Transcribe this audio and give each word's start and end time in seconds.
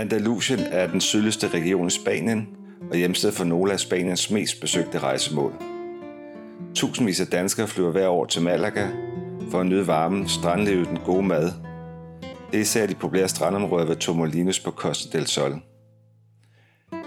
Andalusien 0.00 0.60
er 0.60 0.86
den 0.86 1.00
sydligste 1.00 1.48
region 1.48 1.86
i 1.86 1.90
Spanien 1.90 2.48
og 2.90 2.96
hjemsted 2.96 3.32
for 3.32 3.44
nogle 3.44 3.72
af 3.72 3.80
Spaniens 3.80 4.30
mest 4.30 4.60
besøgte 4.60 4.98
rejsemål. 4.98 5.52
Tusindvis 6.74 7.20
af 7.20 7.26
danskere 7.26 7.68
flyver 7.68 7.90
hver 7.90 8.08
år 8.08 8.24
til 8.26 8.42
Malaga 8.42 8.86
for 9.50 9.60
at 9.60 9.66
nyde 9.66 9.86
varmen, 9.86 10.28
strandlivet 10.28 10.88
den 10.88 10.98
gode 11.04 11.22
mad. 11.22 11.44
Det 12.50 12.56
er 12.56 12.60
især 12.60 12.86
de 12.86 12.94
populære 12.94 13.28
strandområder 13.28 13.86
ved 13.86 13.96
Tomolinos 13.96 14.60
på 14.60 14.70
Costa 14.70 15.18
del 15.18 15.26
Sol. 15.26 15.60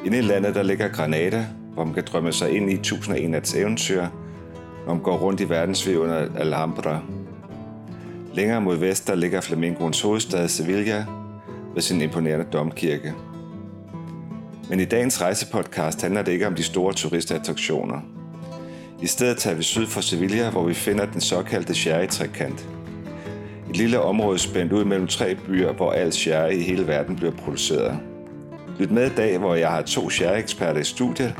Inde 0.05 0.17
i 0.17 0.21
landet 0.21 0.55
der 0.55 0.63
ligger 0.63 0.87
Granada, 0.87 1.45
hvor 1.73 1.83
man 1.83 1.93
kan 1.93 2.03
drømme 2.11 2.31
sig 2.33 2.55
ind 2.55 2.71
i 2.71 2.73
1001 2.73 3.29
nats 3.29 3.55
eventyr, 3.55 4.01
når 4.85 4.93
man 4.93 5.03
går 5.03 5.17
rundt 5.17 5.41
i 5.41 5.49
verdensvej 5.49 5.95
under 5.95 6.27
Alhambra. 6.37 7.01
Længere 8.33 8.61
mod 8.61 8.75
vest 8.75 9.07
der 9.07 9.15
ligger 9.15 9.41
Flamingoens 9.41 10.01
hovedstad 10.01 10.47
Sevilla 10.47 11.05
med 11.73 11.81
sin 11.81 12.01
imponerende 12.01 12.45
domkirke. 12.53 13.13
Men 14.69 14.79
i 14.79 14.85
dagens 14.85 15.21
rejsepodcast 15.21 16.01
handler 16.01 16.21
det 16.21 16.31
ikke 16.31 16.47
om 16.47 16.55
de 16.55 16.63
store 16.63 16.93
turistattraktioner. 16.93 17.99
I 19.01 19.07
stedet 19.07 19.37
tager 19.37 19.55
vi 19.55 19.63
syd 19.63 19.87
for 19.87 20.01
Sevilla, 20.01 20.49
hvor 20.49 20.63
vi 20.63 20.73
finder 20.73 21.05
den 21.05 21.21
såkaldte 21.21 21.73
sherry-trekant. 21.73 22.67
Et 23.69 23.77
lille 23.77 23.99
område 23.99 24.39
spændt 24.39 24.73
ud 24.73 24.85
mellem 24.85 25.07
tre 25.07 25.35
byer, 25.35 25.73
hvor 25.73 25.91
al 25.91 26.13
sherry 26.13 26.51
i 26.51 26.61
hele 26.61 26.87
verden 26.87 27.15
bliver 27.15 27.31
produceret. 27.31 27.99
Lyt 28.79 28.91
med 28.91 29.11
i 29.11 29.15
dag, 29.15 29.37
hvor 29.37 29.55
jeg 29.55 29.69
har 29.69 29.81
to 29.81 30.09
sherry-eksperter 30.09 30.79
i 30.79 30.83
studiet, 30.83 31.35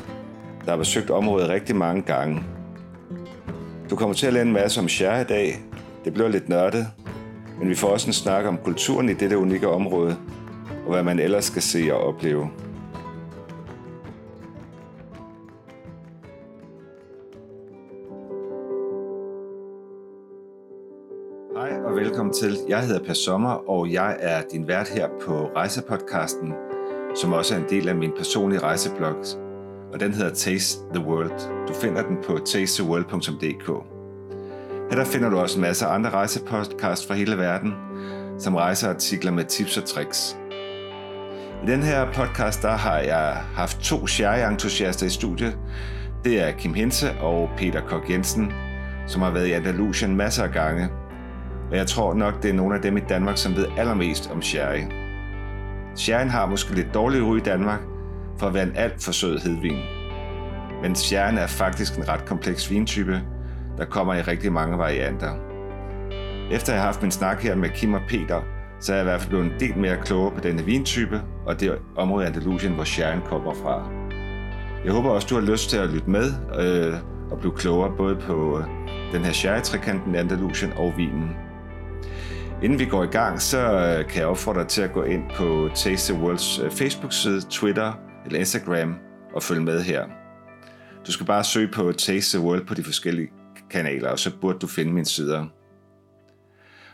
der 0.66 0.72
har 0.72 0.78
besøgt 0.78 1.09
området 1.09 1.50
rigtig 1.50 1.76
mange 1.76 2.02
gange. 2.02 2.44
Du 3.89 3.95
kommer 3.95 4.16
til 4.16 4.28
at 4.28 4.34
lære 4.34 4.44
en 4.44 4.54
masse 4.54 4.80
om 4.80 4.89
sherry 4.89 5.22
i 5.22 5.28
dag. 5.28 5.59
Det 6.06 6.14
bliver 6.14 6.30
lidt 6.30 6.50
nørdet, 6.50 6.88
men 7.59 7.70
vi 7.70 7.76
får 7.76 7.88
også 7.88 8.08
en 8.08 8.14
snak 8.14 8.46
om 8.46 8.58
kulturen 8.58 9.09
i 9.09 9.14
dette 9.14 9.38
unikke 9.38 9.68
område, 9.68 10.18
og 10.86 10.94
hvad 10.94 11.04
man 11.04 11.20
ellers 11.20 11.46
skal 11.46 11.62
se 11.62 11.90
og 11.94 12.00
opleve. 12.08 12.50
Hej 21.56 21.72
og 21.86 21.95
velkommen 21.95 22.34
til. 22.34 22.58
Jeg 22.68 22.82
hedder 22.88 23.06
Per 23.06 23.14
Sommer, 23.14 23.70
og 23.70 23.94
jeg 23.94 24.17
er 24.20 24.42
din 24.52 24.67
vært 24.67 24.90
her 24.90 25.08
på 25.26 25.50
Rejsepodcasten, 25.56 26.54
som 27.16 27.34
også 27.34 27.56
er 27.56 27.60
en 27.60 27.70
del 27.70 27.90
af 27.90 27.95
min 27.95 28.12
personlige 28.17 28.60
rejseblog, 28.60 29.16
og 29.94 30.00
den 30.00 30.14
hedder 30.14 30.34
Taste 30.34 30.82
the 30.94 31.06
World. 31.06 31.67
Du 31.67 31.73
finder 31.73 32.08
den 32.08 32.17
på 32.23 32.38
tastetheworld.dk. 32.38 33.92
Her 34.89 34.98
der 34.98 35.06
finder 35.06 35.30
du 35.30 35.39
også 35.39 35.58
en 35.58 35.62
masse 35.62 35.86
andre 35.86 36.09
rejsepodcasts 36.09 37.08
fra 37.08 37.14
hele 37.14 37.38
verden, 37.38 37.73
som 38.39 38.56
rejseartikler 38.56 39.31
med 39.31 39.44
tips 39.44 39.78
og 39.78 39.86
tricks. 39.86 40.38
I 41.64 41.72
den 41.72 41.84
her 41.84 42.14
podcast 42.14 42.62
der 42.62 42.72
har 42.72 42.98
jeg 42.98 43.42
haft 43.56 43.80
to 43.80 44.08
sherry-entusiaster 44.08 45.06
i 45.06 45.09
studiet. 45.09 45.58
Det 46.23 46.42
er 46.42 46.52
Kim 46.52 46.73
Hense 46.73 47.11
og 47.22 47.50
Peter 47.58 47.81
Kok 47.81 48.09
Jensen, 48.09 48.54
som 49.08 49.22
har 49.22 49.31
været 49.31 49.48
i 49.48 49.52
Andalusien 49.52 50.16
masser 50.16 50.44
af 50.44 50.52
gange. 50.52 50.89
Og 51.72 51.78
jeg 51.78 51.88
tror 51.88 52.14
nok, 52.14 52.44
det 52.44 52.50
er 52.50 52.54
nogle 52.54 52.76
af 52.76 52.81
dem 52.81 52.98
i 52.98 53.02
Danmark, 53.09 53.38
som 53.38 53.56
ved 53.56 53.66
allermest 53.78 54.31
om 54.31 54.42
sherry. 54.42 54.84
Sherryen 55.95 56.30
har 56.30 56.45
måske 56.45 56.76
lidt 56.76 56.94
dårlig 56.94 57.23
ry 57.23 57.38
i 57.38 57.42
Danmark, 57.42 57.80
for 58.39 58.48
at 58.48 58.54
være 58.54 58.64
en 58.64 58.76
alt 58.76 59.04
for 59.04 59.11
sød 59.11 59.39
hedvin. 59.39 59.80
Men 60.81 60.95
sherryen 60.95 61.38
er 61.38 61.48
faktisk 61.48 61.98
en 61.98 62.08
ret 62.08 62.26
kompleks 62.26 62.72
vintype, 62.72 63.22
der 63.78 63.86
kommer 63.86 64.14
i 64.14 64.22
rigtig 64.22 64.52
mange 64.52 64.78
varianter. 64.78 65.32
Efter 66.52 66.73
jeg 66.73 66.82
har 66.82 66.86
haft 66.86 67.02
min 67.02 67.11
snak 67.11 67.42
her 67.42 67.56
med 67.56 67.70
Kim 67.70 67.94
og 67.94 68.02
Peter, 68.10 68.42
så 68.80 68.94
er 68.94 68.95
jeg 68.95 69.04
i 69.04 69.10
hvert 69.10 69.22
fald 69.22 69.30
blevet 69.30 69.45
en 69.45 69.60
del 69.60 69.78
mere 69.78 69.98
klogere 70.06 70.32
på 70.36 70.39
denne 70.39 70.66
vintype, 70.66 71.22
og 71.45 71.60
det 71.60 71.78
område 71.95 72.23
i 72.26 72.28
Andalusien, 72.28 72.73
hvor 72.73 72.83
sherryen 72.83 73.22
kommer 73.26 73.54
fra. 73.54 73.89
Jeg 74.86 74.94
håber 74.94 75.10
også, 75.10 75.28
du 75.30 75.36
har 75.36 75.52
lyst 75.52 75.70
til 75.70 75.78
at 75.78 75.89
lytte 75.89 76.10
med 76.10 76.26
øh, 76.60 76.94
og 77.32 77.39
blive 77.39 77.54
klogere 77.56 77.98
både 77.98 78.16
på 78.16 78.60
øh, 78.60 78.66
den 79.12 79.22
her 79.26 79.32
sherry-trekanten 79.32 80.16
i 80.16 80.17
Andalusien 80.17 80.73
og 80.73 80.94
vinen. 80.98 81.30
Inden 82.64 82.80
vi 82.80 82.86
går 82.86 83.04
i 83.04 83.08
gang, 83.08 83.42
så 83.42 83.60
øh, 83.60 84.10
kan 84.10 84.20
jeg 84.20 84.28
opfordre 84.28 84.60
dig 84.60 84.67
til 84.67 84.82
at 84.82 84.94
gå 84.94 85.04
ind 85.04 85.23
på 85.36 85.70
Taste 85.76 86.14
the 86.14 86.23
Worlds 86.23 86.60
øh, 86.60 86.72
Facebook-side, 86.72 87.42
Twitter 87.50 87.94
eller 88.26 88.39
Instagram 88.39 88.95
og 89.36 89.44
følge 89.44 89.62
med 89.62 89.82
her. 89.82 90.06
Du 91.08 91.12
skal 91.12 91.26
bare 91.26 91.44
søge 91.44 91.67
på 91.67 91.92
Taste 91.92 92.38
the 92.38 92.48
World 92.48 92.66
på 92.66 92.73
de 92.73 92.83
forskellige 92.83 93.42
kanaler, 93.73 94.10
og 94.10 94.20
så 94.20 94.32
burde 94.42 94.60
du 94.60 94.67
finde 94.67 94.94
mine 94.94 95.06
sider. 95.06 95.45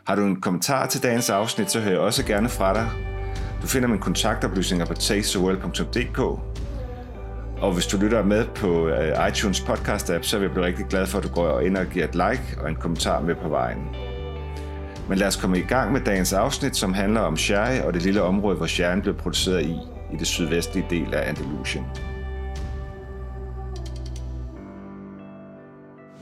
Har 0.07 0.16
du 0.16 0.22
en 0.22 0.41
kommentar 0.41 0.88
til 0.88 1.03
dagens 1.03 1.29
afsnit, 1.29 1.72
så 1.72 1.79
hører 1.79 1.94
jeg 1.94 2.01
også 2.01 2.25
gerne 2.25 2.50
fra 2.50 2.73
dig. 2.73 2.90
Du 3.62 3.67
finder 3.67 3.88
mine 3.88 4.01
kontaktoplysninger 4.01 4.85
på 4.85 4.94
tastetheworld.dk 4.94 6.19
og 7.62 7.73
hvis 7.73 7.88
du 7.88 7.97
lytter 7.97 8.23
med 8.23 8.45
på 8.56 8.88
øh, 8.88 9.28
iTunes 9.29 9.62
podcast 9.62 10.09
app, 10.09 10.23
så 10.23 10.38
vil 10.38 10.45
jeg 10.45 10.51
blive 10.51 10.66
rigtig 10.66 10.85
glad 10.85 11.07
for, 11.07 11.18
at 11.18 11.23
du 11.23 11.29
går 11.29 11.59
ind 11.59 11.78
og 11.78 11.85
giver 11.85 12.06
et 12.06 12.16
like 12.16 12.57
og 12.62 12.69
en 12.69 12.75
kommentar 12.75 13.22
med 13.22 13.35
på 13.35 13.50
vejen. 13.50 13.88
Men 15.09 15.18
lad 15.18 15.28
os 15.28 15.35
komme 15.35 15.59
i 15.59 15.62
gang 15.62 15.91
med 15.91 16.01
dagens 16.01 16.34
afsnit, 16.34 16.75
som 16.75 16.94
handler 16.94 17.22
om 17.22 17.38
sherry 17.38 17.79
og 17.79 17.94
det 17.94 18.01
lille 18.01 18.22
område, 18.22 18.57
hvor 18.57 18.66
sherryen 18.66 19.01
blev 19.01 19.16
produceret 19.16 19.66
i, 19.66 19.75
i 20.13 20.18
det 20.19 20.28
sydvestlige 20.28 20.85
del 20.89 21.13
af 21.13 21.29
Andalusien. 21.29 21.85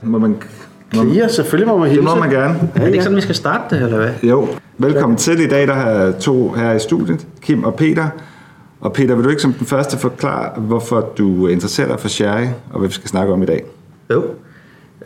Må 0.02 0.18
man, 0.18 0.36
må, 0.96 1.02
Ja, 1.04 1.28
selvfølgelig 1.28 1.68
må 1.68 1.76
man 1.78 1.84
det 1.88 1.90
hilse. 1.96 2.04
må 2.14 2.14
man 2.20 2.30
gerne. 2.30 2.70
Er 2.74 2.80
det 2.84 2.92
ikke 2.92 3.02
sådan, 3.02 3.16
vi 3.16 3.20
skal 3.22 3.34
starte 3.34 3.74
det, 3.76 3.84
eller 3.84 3.96
hvad? 3.96 4.10
Jo, 4.22 4.48
velkommen 4.78 5.16
til. 5.18 5.40
I 5.40 5.46
dag 5.48 5.66
der 5.66 5.74
har 5.74 5.90
jeg 5.90 6.18
to 6.18 6.52
her 6.52 6.72
i 6.72 6.78
studiet, 6.78 7.26
Kim 7.42 7.64
og 7.64 7.74
Peter. 7.74 8.08
Og 8.80 8.92
Peter, 8.92 9.14
vil 9.14 9.24
du 9.24 9.28
ikke 9.28 9.42
som 9.42 9.52
den 9.52 9.66
første 9.66 9.98
forklare, 9.98 10.60
hvorfor 10.60 11.12
du 11.18 11.46
interesserer 11.46 11.88
dig 11.88 12.00
for 12.00 12.08
sherry, 12.08 12.46
og 12.72 12.78
hvad 12.78 12.88
vi 12.88 12.94
skal 12.94 13.08
snakke 13.08 13.32
om 13.32 13.42
i 13.42 13.46
dag? 13.46 13.64
Jo. 14.10 14.24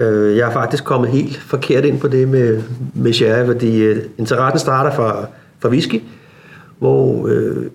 Øh, 0.00 0.36
Jeg 0.36 0.48
er 0.48 0.52
faktisk 0.52 0.84
kommet 0.84 1.10
helt 1.10 1.36
forkert 1.36 1.84
ind 1.84 2.00
på 2.00 2.08
det 2.08 2.28
med, 2.28 2.62
med 2.94 3.12
sherry, 3.12 3.46
fordi 3.46 3.82
øh, 3.82 4.02
interessen 4.18 4.58
starter 4.58 4.90
fra, 4.96 5.26
fra 5.60 5.68
whisky, 5.68 6.02
hvor 6.78 7.28
øh, 7.28 7.66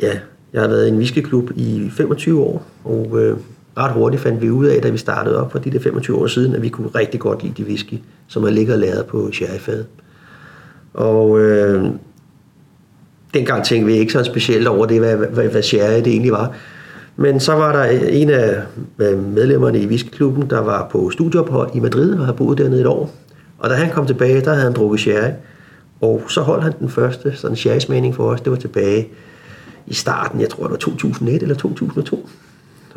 ja, 0.00 0.10
jeg 0.52 0.60
har 0.60 0.68
været 0.68 0.86
i 0.86 0.88
en 0.90 0.96
whiskyklub 0.96 1.50
i 1.56 1.90
25 1.96 2.40
år, 2.40 2.62
og 2.84 3.18
øh, 3.20 3.36
ret 3.76 3.92
hurtigt 3.92 4.22
fandt 4.22 4.42
vi 4.42 4.50
ud 4.50 4.66
af, 4.66 4.82
da 4.82 4.88
vi 4.88 4.98
startede 4.98 5.40
op 5.40 5.52
for 5.52 5.58
de 5.58 5.70
der 5.70 5.80
25 5.80 6.18
år 6.18 6.26
siden, 6.26 6.54
at 6.54 6.62
vi 6.62 6.68
kunne 6.68 6.88
rigtig 6.88 7.20
godt 7.20 7.42
lide 7.42 7.54
de 7.56 7.64
whisky, 7.68 7.94
som 8.28 8.44
er 8.44 8.50
ligget 8.50 8.74
og 8.74 8.80
lavet 8.80 9.06
på 9.06 9.30
sherryfadet. 9.32 9.86
Og 10.94 11.40
øh, 11.40 11.84
dengang 13.34 13.64
tænkte 13.64 13.86
vi 13.86 13.98
ikke 13.98 14.12
så 14.12 14.24
specielt 14.24 14.68
over 14.68 14.86
det, 14.86 15.00
hvad, 15.00 15.16
hvad, 15.16 15.48
hvad 15.48 15.62
sherry 15.62 15.96
det 15.96 16.06
egentlig 16.06 16.32
var. 16.32 16.54
Men 17.16 17.40
så 17.40 17.52
var 17.52 17.72
der 17.72 17.84
en 18.08 18.30
af 18.30 18.62
øh, 18.98 19.34
medlemmerne 19.34 19.78
i 19.80 19.86
whiskyklubben, 19.86 20.50
der 20.50 20.60
var 20.60 20.88
på 20.92 21.10
studieophold 21.10 21.70
i 21.74 21.80
Madrid 21.80 22.12
og 22.12 22.24
havde 22.24 22.36
boet 22.36 22.58
dernede 22.58 22.80
et 22.80 22.86
år. 22.86 23.10
Og 23.58 23.70
da 23.70 23.74
han 23.74 23.90
kom 23.90 24.06
tilbage, 24.06 24.40
der 24.40 24.50
havde 24.50 24.62
han 24.62 24.72
drukket 24.72 25.00
sherry. 25.00 25.30
Og 26.00 26.22
så 26.28 26.40
holdt 26.40 26.62
han 26.62 26.72
den 26.78 26.88
første 26.88 27.36
sådan 27.36 27.56
sherry-smagning 27.56 28.14
for 28.14 28.24
os. 28.24 28.40
Det 28.40 28.50
var 28.50 28.58
tilbage 28.58 29.08
i 29.86 29.94
starten, 29.94 30.40
jeg 30.40 30.48
tror 30.48 30.62
det 30.62 30.70
var 30.70 30.76
2001 30.76 31.42
eller 31.42 31.54
2002. 31.54 32.28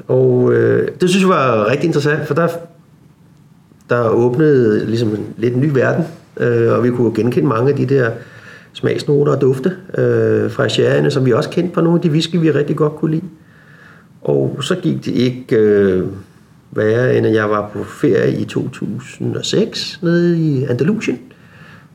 Og 0.07 0.53
øh, 0.53 0.87
det 1.01 1.09
synes 1.09 1.21
jeg 1.23 1.29
var 1.29 1.69
rigtig 1.69 1.87
interessant, 1.87 2.27
for 2.27 2.33
der, 2.33 2.47
der 3.89 4.09
åbnede 4.09 4.85
ligesom 4.85 5.09
en 5.09 5.27
lidt 5.37 5.57
ny 5.57 5.69
verden, 5.73 6.05
øh, 6.37 6.71
og 6.71 6.83
vi 6.83 6.89
kunne 6.89 7.15
genkende 7.15 7.47
mange 7.47 7.71
af 7.71 7.77
de 7.77 7.85
der 7.85 8.11
smagsnoter 8.73 9.35
og 9.35 9.41
dufte 9.41 9.71
øh, 9.97 10.51
fra 10.51 10.69
sherryerne, 10.69 11.11
som 11.11 11.25
vi 11.25 11.33
også 11.33 11.49
kendte 11.49 11.73
på 11.73 11.81
nogle 11.81 11.97
af 11.97 12.01
de 12.01 12.09
whisky, 12.09 12.35
vi 12.35 12.51
rigtig 12.51 12.75
godt 12.75 12.95
kunne 12.95 13.11
lide. 13.11 13.25
Og 14.21 14.57
så 14.61 14.75
gik 14.75 15.05
det 15.05 15.11
ikke 15.11 15.55
øh, 15.55 16.03
værre, 16.71 17.17
end 17.17 17.25
at 17.25 17.33
jeg 17.33 17.49
var 17.49 17.69
på 17.73 17.83
ferie 17.83 18.37
i 18.37 18.45
2006 18.45 19.99
nede 20.03 20.39
i 20.39 20.63
Andalusien. 20.63 21.19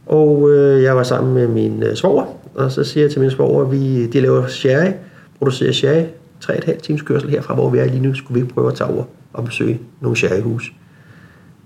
Og 0.07 0.51
øh, 0.51 0.83
jeg 0.83 0.97
var 0.97 1.03
sammen 1.03 1.35
med 1.35 1.49
min 1.49 1.83
øh, 1.83 1.95
svoger, 1.95 2.25
og 2.55 2.73
så 2.73 2.85
siger 2.85 3.05
jeg 3.05 3.11
til 3.11 3.21
min 3.21 3.31
svoger, 3.31 3.65
at 3.65 3.73
vi, 3.73 4.07
de 4.07 4.21
laver 4.21 4.47
sherry, 4.47 4.91
producerer 5.39 5.73
sherry, 5.73 6.05
3,5 6.45 6.81
times 6.81 7.03
kørsel 7.03 7.31
herfra, 7.31 7.55
hvor 7.55 7.71
vi 7.71 7.79
er 7.79 7.85
lige 7.85 8.03
nu, 8.03 8.15
skulle 8.15 8.41
vi 8.43 8.49
prøve 8.49 8.69
at 8.69 8.75
tage 8.75 8.91
over 8.91 9.05
og 9.33 9.45
besøge 9.45 9.81
nogle 10.01 10.17
sherryhus. 10.17 10.73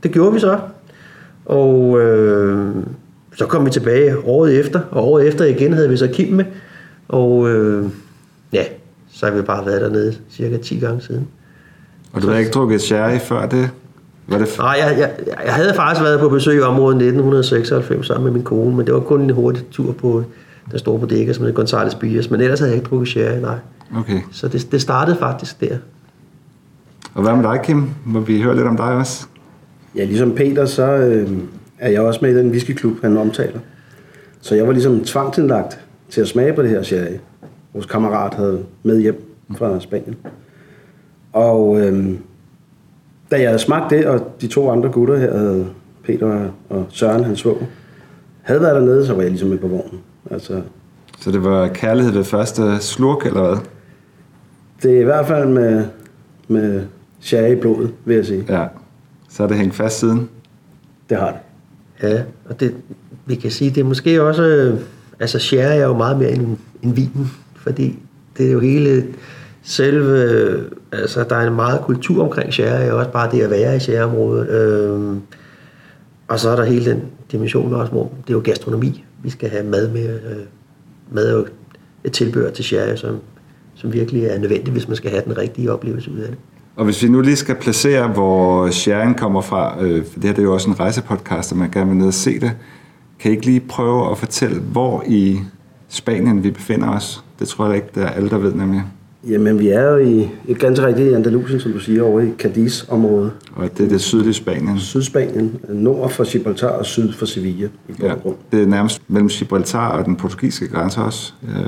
Det 0.02 0.10
gjorde 0.12 0.32
vi 0.34 0.40
så, 0.40 0.58
og 1.46 2.00
øh, 2.00 2.68
så 3.36 3.46
kom 3.46 3.66
vi 3.66 3.70
tilbage 3.70 4.18
året 4.24 4.60
efter, 4.60 4.80
og 4.90 5.08
året 5.12 5.26
efter 5.28 5.44
igen 5.44 5.72
havde 5.72 5.88
vi 5.88 5.96
så 5.96 6.08
Kim 6.12 6.32
med, 6.32 6.44
og 7.08 7.50
øh, 7.50 7.86
ja, 8.52 8.64
så 9.12 9.26
har 9.26 9.32
vi 9.32 9.42
bare 9.42 9.66
været 9.66 9.80
dernede 9.80 10.14
cirka 10.30 10.56
10 10.56 10.78
gange 10.78 11.00
siden. 11.00 11.28
Og 12.12 12.22
du 12.22 12.28
har 12.28 12.36
ikke 12.38 12.50
drukket 12.50 12.82
sherry 12.82 13.18
før 13.18 13.46
det? 13.46 13.70
Var 14.26 14.38
det 14.38 14.44
f- 14.46 14.58
Nej, 14.58 14.76
jeg, 14.80 14.96
jeg, 14.98 15.10
jeg 15.44 15.54
havde 15.54 15.74
faktisk 15.74 16.02
været 16.04 16.20
på 16.20 16.28
besøg 16.28 16.58
i 16.58 16.60
området 16.60 16.94
1996 16.96 18.06
sammen 18.06 18.24
med 18.24 18.32
min 18.32 18.42
kone, 18.42 18.76
men 18.76 18.86
det 18.86 18.94
var 18.94 19.00
kun 19.00 19.20
en 19.20 19.30
hurtig 19.30 19.64
tur 19.70 19.92
på 19.92 20.24
der 20.72 20.78
står 20.78 20.98
på 20.98 21.06
dækker, 21.06 21.32
som 21.32 21.44
hedder 21.44 21.56
Gonzales 21.56 21.94
Bias, 21.94 22.30
men 22.30 22.40
ellers 22.40 22.58
havde 22.58 22.70
jeg 22.72 22.76
ikke 22.76 22.88
drukket 22.90 23.08
sherry, 23.08 23.40
nej. 23.40 23.56
Okay. 23.96 24.20
Så 24.32 24.48
det, 24.48 24.72
det 24.72 24.80
startede 24.82 25.16
faktisk 25.16 25.60
der. 25.60 25.76
Og 27.14 27.22
hvad 27.22 27.36
med 27.36 27.42
dig, 27.42 27.60
Kim? 27.64 27.90
Må 28.04 28.20
vi 28.20 28.42
høre 28.42 28.56
lidt 28.56 28.66
om 28.66 28.76
dig 28.76 28.86
også? 28.86 29.26
Ja, 29.96 30.04
ligesom 30.04 30.34
Peter, 30.34 30.66
så 30.66 30.82
øh, 30.82 31.30
er 31.78 31.90
jeg 31.90 32.00
også 32.00 32.20
med 32.22 32.30
i 32.30 32.38
den 32.38 32.50
whiskyklub, 32.50 33.02
han 33.02 33.16
omtaler. 33.16 33.58
Så 34.40 34.54
jeg 34.54 34.66
var 34.66 34.72
ligesom 34.72 35.04
tvangsindlagt 35.04 35.80
til 36.10 36.20
at 36.20 36.28
smage 36.28 36.52
på 36.52 36.62
det 36.62 36.70
her 36.70 36.82
sherry. 36.82 37.16
vores 37.72 37.86
kammerat 37.86 38.34
havde 38.34 38.64
med 38.82 39.00
hjem 39.00 39.24
fra 39.56 39.80
Spanien. 39.80 40.16
Og 41.32 41.80
øhm, 41.80 42.18
da 43.30 43.40
jeg 43.40 43.48
havde 43.48 43.58
smagt 43.58 43.90
det, 43.90 44.06
og 44.06 44.34
de 44.40 44.46
to 44.46 44.70
andre 44.70 44.88
gutter 44.88 45.16
her, 45.16 45.38
havde 45.38 45.66
Peter 46.04 46.48
og 46.70 46.86
Søren, 46.88 47.24
hans 47.24 47.38
svog, 47.38 47.62
havde 48.42 48.60
været 48.60 48.74
dernede, 48.74 49.06
så 49.06 49.14
var 49.14 49.20
jeg 49.22 49.30
ligesom 49.30 49.48
med 49.48 49.58
på 49.58 49.68
vognen. 49.68 50.00
Altså, 50.30 50.62
Så 51.20 51.30
det 51.30 51.44
var 51.44 51.68
kærlighed 51.68 52.12
ved 52.12 52.24
første 52.24 52.78
slurk, 52.80 53.26
eller 53.26 53.48
hvad? 53.48 53.56
Det 54.82 54.96
er 54.96 55.00
i 55.00 55.04
hvert 55.04 55.26
fald 55.26 55.48
med, 55.48 55.84
med 56.48 56.82
sherry 57.20 57.52
i 57.56 57.60
blodet, 57.60 57.90
vil 58.04 58.16
jeg 58.16 58.26
sige. 58.26 58.44
Ja. 58.48 58.66
Så 59.28 59.42
er 59.42 59.46
det 59.46 59.56
hængt 59.56 59.74
fast 59.74 59.98
siden. 59.98 60.28
Det 61.08 61.16
har 61.16 61.30
det. 61.30 61.40
Ja, 62.08 62.22
og 62.48 62.60
det, 62.60 62.74
vi 63.26 63.34
kan 63.34 63.50
sige, 63.50 63.70
det 63.70 63.80
er 63.80 63.84
måske 63.84 64.22
også, 64.22 64.42
øh, 64.42 64.78
altså 65.20 65.38
sherry 65.38 65.78
er 65.78 65.86
jo 65.86 65.96
meget 65.96 66.18
mere 66.18 66.30
end, 66.30 66.56
end 66.82 66.94
vinen, 66.94 67.30
fordi 67.56 67.98
det 68.38 68.46
er 68.46 68.52
jo 68.52 68.60
hele 68.60 69.06
selve, 69.62 70.22
øh, 70.22 70.62
altså 70.92 71.24
der 71.28 71.36
er 71.36 71.46
en 71.48 71.54
meget 71.54 71.80
kultur 71.80 72.24
omkring 72.24 72.52
sherry, 72.52 72.90
og 72.90 72.98
også 72.98 73.10
bare 73.10 73.30
det 73.30 73.42
at 73.42 73.50
være 73.50 73.76
i 73.76 73.78
sherryområdet. 73.78 74.48
Øh, 74.48 75.16
og 76.28 76.40
så 76.40 76.50
er 76.50 76.56
der 76.56 76.64
hele 76.64 76.90
den 76.90 77.02
dimension 77.32 77.74
også, 77.74 77.92
hvor 77.92 78.12
det 78.26 78.30
er 78.30 78.34
jo 78.34 78.42
gastronomi. 78.44 79.04
Vi 79.22 79.30
skal 79.30 79.48
have 79.50 79.64
mad 79.64 79.88
med, 79.88 80.08
øh, 80.08 80.36
mad 81.10 81.28
er 81.28 81.32
jo 81.32 81.46
et 82.04 82.12
tilbehør 82.12 82.50
til 82.50 82.64
sherry, 82.64 82.96
som, 82.96 83.18
som 83.84 83.92
virkelig 83.92 84.24
er 84.24 84.38
nødvendigt, 84.38 84.70
hvis 84.70 84.88
man 84.88 84.96
skal 84.96 85.10
have 85.10 85.22
den 85.24 85.38
rigtige 85.38 85.72
oplevelse 85.72 86.10
ud 86.10 86.18
af 86.18 86.28
det. 86.28 86.38
Og 86.76 86.84
hvis 86.84 87.02
vi 87.02 87.08
nu 87.08 87.20
lige 87.20 87.36
skal 87.36 87.54
placere, 87.54 88.08
hvor 88.08 88.70
sharing 88.70 89.16
kommer 89.16 89.40
fra, 89.40 89.84
øh, 89.84 90.04
for 90.04 90.14
det 90.14 90.24
her 90.24 90.32
det 90.32 90.38
er 90.38 90.42
jo 90.42 90.54
også 90.54 90.70
en 90.70 90.80
rejsepodcast, 90.80 91.52
og 91.52 91.58
man 91.58 91.70
gerne 91.70 91.90
vil 91.90 91.98
ned 91.98 92.06
og 92.06 92.14
se 92.14 92.40
det, 92.40 92.52
kan 93.18 93.30
I 93.30 93.34
ikke 93.34 93.46
lige 93.46 93.60
prøve 93.60 94.10
at 94.10 94.18
fortælle, 94.18 94.60
hvor 94.60 95.04
i 95.06 95.38
Spanien 95.88 96.44
vi 96.44 96.50
befinder 96.50 96.88
os? 96.88 97.24
Det 97.38 97.48
tror 97.48 97.66
jeg 97.66 97.74
ikke, 97.76 97.88
der 97.94 98.02
er 98.02 98.10
alle, 98.10 98.30
der 98.30 98.38
ved 98.38 98.54
nemlig. 98.54 98.82
Jamen, 99.28 99.58
vi 99.58 99.68
er 99.68 99.82
jo 99.82 99.96
i 99.96 100.28
et 100.48 100.58
ganske 100.58 100.86
rigtigt 100.86 101.10
i 101.10 101.12
Andalusien, 101.12 101.60
som 101.60 101.72
du 101.72 101.78
siger, 101.78 102.02
over 102.02 102.20
i 102.20 102.32
Cadiz-området. 102.38 103.32
Og 103.54 103.78
det 103.78 103.84
er 103.84 103.88
det 103.88 104.00
sydlige 104.00 104.34
Spanien. 104.34 104.78
Sydspanien, 104.78 105.56
nord 105.68 106.10
for 106.10 106.32
Gibraltar 106.32 106.68
og 106.68 106.86
syd 106.86 107.12
for 107.12 107.26
Sevilla 107.26 107.68
i 107.88 107.92
Ja, 108.02 108.14
det 108.52 108.62
er 108.62 108.66
nærmest 108.66 109.02
mellem 109.08 109.28
Gibraltar 109.28 109.98
og 109.98 110.04
den 110.04 110.16
portugisiske 110.16 110.68
grænse 110.68 111.00
også. 111.00 111.34
Øh, 111.48 111.66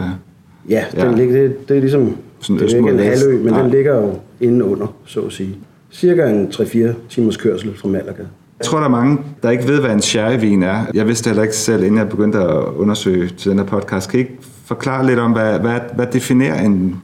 Ja, 0.69 0.85
den 0.93 1.01
Ja. 1.01 1.13
Ligger, 1.17 1.43
det, 1.43 1.69
det 1.69 1.77
er 1.77 1.81
ligesom, 1.81 2.17
Sådan 2.41 2.63
det 2.63 2.73
er 2.73 2.77
ikke 2.77 2.91
en 2.91 2.99
halvø, 2.99 3.39
men 3.39 3.53
Nej. 3.53 3.63
den 3.63 3.71
ligger 3.71 3.95
jo 3.97 4.15
inde 4.41 4.65
under, 4.65 4.87
så 5.07 5.21
at 5.21 5.33
sige. 5.33 5.57
Cirka 5.93 6.27
en 6.31 6.49
3-4 6.55 6.79
timers 7.11 7.37
kørsel 7.37 7.77
fra 7.77 7.89
Malaga. 7.89 8.23
Jeg 8.59 8.65
tror, 8.65 8.79
der 8.79 8.85
er 8.85 8.91
mange, 8.91 9.19
der 9.43 9.51
ikke 9.51 9.69
ved, 9.69 9.81
hvad 9.81 9.91
en 9.91 10.01
sherryvin 10.03 10.63
er. 10.63 10.87
Jeg 10.95 11.07
vidste 11.07 11.29
heller 11.29 11.43
ikke 11.43 11.57
selv, 11.57 11.85
inden 11.85 11.99
jeg 11.99 12.09
begyndte 12.09 12.39
at 12.39 12.65
undersøge 12.77 13.29
til 13.39 13.51
den 13.51 13.59
her 13.59 13.67
podcast. 13.67 14.11
Kan 14.11 14.19
I 14.19 14.23
ikke 14.23 14.37
forklare 14.65 15.07
lidt 15.07 15.19
om, 15.19 15.33
hvad, 15.33 15.59
hvad, 15.59 15.81
hvad 15.95 16.07
definerer 16.13 16.63
en, 16.65 16.97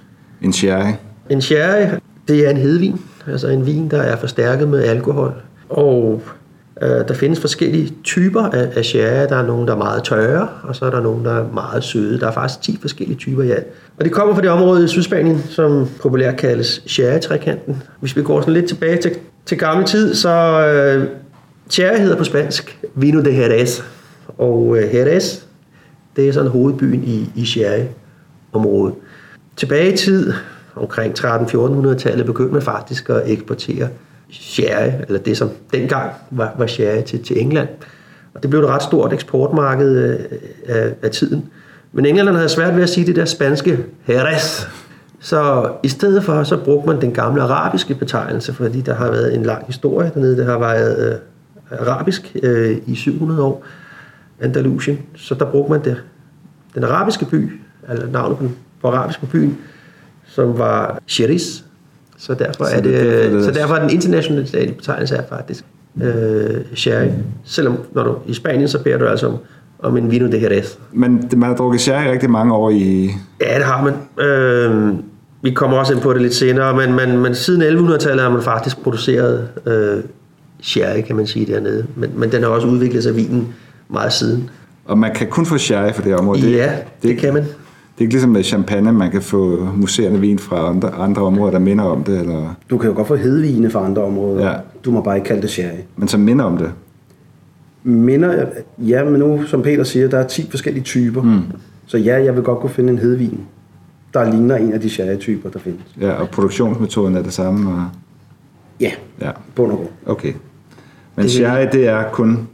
en 0.42 0.52
sherry? 0.52 0.92
En 1.30 1.40
sherry, 1.40 1.86
det 2.28 2.46
er 2.46 2.50
en 2.50 2.56
hedvin, 2.56 3.00
altså 3.26 3.48
en 3.48 3.66
vin, 3.66 3.88
der 3.90 4.02
er 4.02 4.16
forstærket 4.16 4.68
med 4.68 4.82
alkohol. 4.82 5.32
Og 5.68 6.22
øh, 6.82 7.08
der 7.08 7.14
findes 7.14 7.40
forskellige 7.40 7.94
typer 8.04 8.42
af, 8.42 8.68
af 8.76 8.84
sherry. 8.84 9.26
Der 9.28 9.36
er 9.36 9.46
nogle, 9.46 9.66
der 9.66 9.72
er 9.72 9.78
meget 9.78 10.04
tørre, 10.04 10.48
og 10.62 10.76
så 10.76 10.84
er 10.84 10.90
der 10.90 11.00
nogle, 11.00 11.24
der 11.24 11.32
er 11.32 11.52
meget 11.52 11.84
søde. 11.84 12.20
Der 12.20 12.26
er 12.26 12.32
faktisk 12.32 12.62
10 12.62 12.78
forskellige 12.80 13.16
typer 13.16 13.42
i 13.42 13.50
alt. 13.50 13.66
Og 13.98 14.04
det 14.04 14.12
kommer 14.12 14.34
fra 14.34 14.42
det 14.42 14.50
område 14.50 14.84
i 14.84 14.88
Sydspanien, 14.88 15.42
som 15.48 15.88
populært 16.02 16.36
kaldes 16.36 16.82
sherry-trekanten. 16.86 17.82
Hvis 18.00 18.16
vi 18.16 18.22
går 18.22 18.40
sådan 18.40 18.54
lidt 18.54 18.68
tilbage 18.68 18.96
til, 18.96 19.12
til 19.46 19.58
gammel 19.58 19.86
tid, 19.86 20.14
så 20.14 20.28
øh, 20.28 21.08
sherry 21.68 21.98
hedder 21.98 22.16
på 22.16 22.24
spansk 22.24 22.78
Vino 22.94 23.22
de 23.22 23.36
Jerez. 23.36 23.82
Og 24.38 24.76
øh, 24.78 24.94
Jerez, 24.94 25.38
det 26.16 26.28
er 26.28 26.32
sådan 26.32 26.50
hovedbyen 26.50 27.04
i, 27.04 27.30
i 27.36 27.44
sherry-området. 27.44 28.94
Tilbage 29.56 29.92
i 29.92 29.96
tid, 29.96 30.32
omkring 30.76 31.18
13-1400-tallet, 31.18 32.26
begyndte 32.26 32.52
man 32.52 32.62
faktisk 32.62 33.10
at 33.10 33.22
eksportere 33.26 33.88
sherry, 34.32 34.90
eller 35.06 35.20
det 35.20 35.36
som 35.36 35.50
dengang 35.72 36.10
var, 36.30 36.54
var 36.58 36.66
sherry 36.66 37.02
til, 37.02 37.24
til 37.24 37.40
England. 37.40 37.68
Og 38.34 38.42
det 38.42 38.50
blev 38.50 38.60
et 38.62 38.68
ret 38.68 38.82
stort 38.82 39.12
eksportmarked 39.12 39.96
øh, 39.96 40.18
af, 40.76 40.94
af 41.02 41.10
tiden. 41.10 41.44
Men 41.92 42.06
englænderne 42.06 42.38
havde 42.38 42.48
svært 42.48 42.76
ved 42.76 42.82
at 42.82 42.88
sige 42.88 43.06
det 43.06 43.16
der 43.16 43.24
spanske 43.24 43.78
Jerez. 44.08 44.66
Så 45.20 45.70
i 45.82 45.88
stedet 45.88 46.24
for, 46.24 46.42
så 46.44 46.56
brugte 46.56 46.88
man 46.88 47.00
den 47.00 47.12
gamle 47.12 47.42
arabiske 47.42 47.94
betegnelse, 47.94 48.52
fordi 48.52 48.80
der 48.80 48.94
har 48.94 49.10
været 49.10 49.34
en 49.34 49.42
lang 49.42 49.66
historie 49.66 50.10
dernede. 50.14 50.36
Det 50.36 50.44
har 50.46 50.58
været 50.58 51.20
øh, 51.72 51.78
arabisk 51.88 52.36
øh, 52.42 52.76
i 52.86 52.94
700 52.94 53.42
år, 53.42 53.64
Andalusien. 54.40 54.98
Så 55.16 55.34
der 55.34 55.44
brugte 55.44 55.72
man 55.72 55.84
det, 55.84 55.96
den 56.74 56.84
arabiske 56.84 57.24
by, 57.24 57.60
eller 57.90 58.06
navnet 58.06 58.38
på, 58.38 58.44
den- 58.44 58.56
på 58.80 58.88
arabisk 58.88 59.20
på 59.20 59.26
byen, 59.26 59.58
som 60.26 60.58
var 60.58 60.98
Sheris. 61.06 61.64
Så 62.26 62.34
derfor, 62.34 62.64
Så 62.64 62.70
er 62.70 62.80
det 62.80 62.84
det, 62.84 63.00
er 63.00 63.20
derfor, 63.22 63.36
det 63.36 63.44
så 63.44 63.50
derfor 63.50 63.74
er 63.74 63.80
den 63.80 63.90
internationale 63.90 64.72
betegnelse 64.72 65.16
er 65.16 65.22
faktisk 65.28 65.64
øh, 66.02 66.60
sherry. 66.74 67.06
Selvom 67.44 67.76
når 67.92 68.02
du 68.04 68.16
i 68.26 68.34
Spanien, 68.34 68.68
så 68.68 68.78
beder 68.82 68.98
du 68.98 69.04
altså 69.06 69.26
om, 69.26 69.36
om 69.82 69.96
en 69.96 70.10
vino 70.10 70.26
de 70.32 70.42
Jerez. 70.42 70.74
Men 70.92 71.22
det- 71.30 71.38
man 71.38 71.48
har 71.48 71.56
drukket 71.56 71.80
sherry 71.80 72.06
rigtig 72.10 72.30
mange 72.30 72.54
år 72.54 72.70
i... 72.70 73.10
Ja, 73.40 73.56
det 73.56 73.64
har 73.64 73.84
man. 73.84 74.24
Øh, 74.26 74.94
vi 75.42 75.50
kommer 75.50 75.76
også 75.78 75.92
ind 75.92 76.02
på 76.02 76.12
det 76.12 76.22
lidt 76.22 76.34
senere, 76.34 76.76
men, 76.76 76.94
men, 76.96 77.18
men 77.22 77.34
siden 77.34 77.62
1100-tallet 77.88 78.20
har 78.22 78.30
man 78.30 78.42
faktisk 78.42 78.82
produceret 78.82 79.48
øh, 79.66 80.02
sherry, 80.62 81.00
kan 81.00 81.16
man 81.16 81.26
sige, 81.26 81.52
dernede. 81.52 81.86
Men, 81.96 82.10
men 82.16 82.32
den 82.32 82.42
har 82.42 82.48
også 82.50 82.66
udviklet 82.68 83.02
sig 83.02 83.16
vinen 83.16 83.48
meget 83.88 84.12
siden. 84.12 84.50
Og 84.84 84.98
man 84.98 85.14
kan 85.14 85.26
kun 85.26 85.46
få 85.46 85.58
sherry 85.58 85.92
for 85.92 86.02
det 86.02 86.14
område. 86.16 86.40
Ja, 86.50 86.64
er 86.66 86.72
det 87.02 87.08
ikke- 87.08 87.20
kan 87.20 87.34
man. 87.34 87.44
Det 88.02 88.06
er 88.06 88.08
ikke 88.08 88.14
ligesom 88.14 88.30
med 88.30 88.42
champagne, 88.42 88.92
man 88.92 89.10
kan 89.10 89.22
få 89.22 89.68
museerne 89.76 90.20
vin 90.20 90.38
fra 90.38 90.68
andre, 90.68 90.90
andre 90.90 91.22
områder, 91.22 91.50
der 91.52 91.58
minder 91.58 91.84
om 91.84 92.04
det, 92.04 92.20
eller, 92.20 92.54
Du 92.70 92.78
kan 92.78 92.90
jo 92.90 92.96
godt 92.96 93.08
få 93.08 93.16
hedvine 93.16 93.70
fra 93.70 93.84
andre 93.84 94.02
områder. 94.02 94.48
Ja. 94.50 94.54
Du 94.84 94.90
må 94.90 95.00
bare 95.02 95.16
ikke 95.16 95.26
kalde 95.26 95.42
det 95.42 95.50
sherry. 95.50 95.78
men 95.96 96.08
som 96.08 96.20
minder 96.20 96.44
om 96.44 96.56
det. 96.56 96.72
Minder, 97.82 98.46
ja, 98.78 99.04
men 99.04 99.18
nu, 99.20 99.42
som 99.46 99.62
Peter 99.62 99.84
siger, 99.84 100.08
der 100.08 100.18
er 100.18 100.26
10 100.26 100.50
forskellige 100.50 100.84
typer. 100.84 101.22
Mm. 101.22 101.40
Så 101.86 101.98
ja, 101.98 102.24
jeg 102.24 102.34
vil 102.34 102.42
godt 102.42 102.58
kunne 102.58 102.70
finde 102.70 102.92
en 102.92 102.98
hedvin, 102.98 103.40
der 104.14 104.30
ligner 104.30 104.56
en 104.56 104.72
af 104.72 104.80
de 104.80 104.90
sherry-typer, 104.90 105.50
der 105.50 105.58
findes. 105.58 105.82
Ja, 106.00 106.10
og 106.12 106.28
produktionsmetoden 106.28 107.16
er 107.16 107.22
det 107.22 107.32
samme. 107.32 107.70
Og, 107.70 107.84
Ja, 108.80 108.90
ja, 109.20 109.30
bund 109.54 109.72
og 109.72 109.76
grund. 109.78 109.88
okay. 110.06 110.32
Men 111.16 111.28
sherry, 111.28 111.66
det 111.72 111.88
er 111.88 112.04
kun 112.12 112.48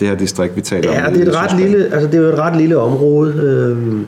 det 0.00 0.08
her 0.08 0.14
distrikt, 0.14 0.56
vi 0.56 0.60
taler 0.60 0.88
om. 0.90 0.94
Ja, 0.96 1.10
det 1.18 1.26
er, 1.28 1.30
et 1.30 1.36
ret 1.36 1.60
lille, 1.60 1.84
altså 1.84 2.06
det 2.06 2.14
er 2.14 2.18
jo 2.22 2.28
et 2.28 2.38
ret 2.38 2.56
lille 2.60 2.78
område. 2.78 3.32
Øh, 3.34 4.00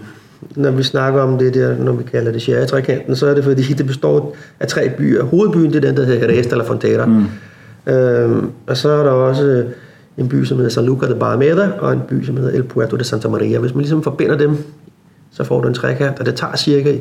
når 0.57 0.71
vi 0.71 0.83
snakker 0.83 1.23
om 1.23 1.39
det 1.39 1.55
der, 1.55 1.79
når 1.79 1.93
vi 1.93 2.03
kalder 2.03 2.33
det 2.33 2.43
sherry-trekanten, 2.43 3.17
så 3.17 3.27
er 3.27 3.35
det 3.35 3.45
fordi, 3.45 3.63
det 3.63 3.87
består 3.87 4.37
af 4.61 4.69
tre 4.69 4.91
byer. 4.99 5.25
Hovedbyen, 5.25 5.73
det 5.73 5.77
er 5.77 5.89
den, 5.89 5.97
der 5.97 6.05
hedder 6.05 6.29
Jerez 6.29 6.47
de 6.47 6.57
la 6.57 6.65
Frontera. 6.65 7.07
Mm. 7.07 7.25
Øh, 7.93 8.43
og 8.67 8.77
så 8.77 8.89
er 8.89 9.03
der 9.03 9.11
også 9.11 9.65
en 10.19 10.29
by, 10.29 10.45
som 10.45 10.57
hedder 10.57 10.71
San 10.71 10.85
Lucar 10.85 11.07
de 11.07 11.15
Barrameda, 11.15 11.71
og 11.79 11.93
en 11.93 12.01
by, 12.09 12.25
som 12.25 12.37
hedder 12.37 12.51
El 12.51 12.63
Puerto 12.63 12.97
de 12.97 13.05
Santa 13.05 13.29
Maria. 13.29 13.59
Hvis 13.59 13.75
man 13.75 13.81
ligesom 13.81 14.03
forbinder 14.03 14.37
dem, 14.37 14.57
så 15.31 15.45
får 15.45 15.61
du 15.61 15.69
en 15.69 15.75
trekant, 15.75 16.21
og 16.21 16.27
det 16.27 16.35
tager 16.35 16.57
cirka 16.57 16.93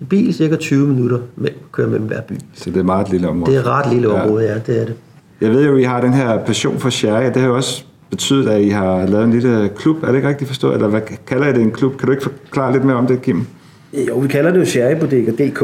i 0.00 0.04
bil 0.04 0.34
cirka 0.34 0.56
20 0.56 0.88
minutter 0.88 1.18
med 1.36 1.48
at 1.48 1.72
køre 1.72 1.86
mellem 1.86 2.06
hver 2.06 2.20
by. 2.20 2.32
Så 2.54 2.70
det 2.70 2.76
er 2.76 2.82
meget 2.82 3.06
et 3.06 3.12
lille 3.12 3.28
område. 3.28 3.50
Det 3.50 3.56
er 3.56 3.60
et 3.60 3.66
ret 3.66 3.92
lille 3.92 4.08
område, 4.08 4.44
ja, 4.44 4.54
det 4.66 4.80
er 4.80 4.84
det. 4.84 4.94
Jeg 5.40 5.50
ved 5.50 5.66
jo, 5.66 5.74
at 5.74 5.80
I 5.80 5.82
har 5.82 6.00
den 6.00 6.12
her 6.12 6.44
passion 6.44 6.78
for 6.78 6.90
sherry. 6.90 7.24
Det 7.24 7.36
har 7.36 7.48
jo 7.48 7.56
også 7.56 7.84
betydet, 8.10 8.48
at 8.48 8.60
I 8.60 8.68
har 8.68 9.06
lavet 9.06 9.24
en 9.24 9.30
lille 9.30 9.70
klub. 9.76 10.02
Er 10.02 10.06
det 10.06 10.16
ikke 10.16 10.28
rigtigt 10.28 10.48
forstået? 10.48 10.74
Eller 10.74 10.88
hvad 10.88 11.00
kalder 11.26 11.48
I 11.48 11.52
det 11.52 11.62
en 11.62 11.70
klub? 11.70 11.96
Kan 11.96 12.06
du 12.06 12.12
ikke 12.12 12.22
forklare 12.22 12.72
lidt 12.72 12.84
mere 12.84 12.96
om 12.96 13.06
det, 13.06 13.22
Kim? 13.22 13.46
Øh, 13.94 14.08
jo, 14.08 14.18
vi 14.18 14.28
kalder 14.28 14.52
det 14.52 14.60
jo 14.60 14.64
sherrybodega.dk, 14.64 15.62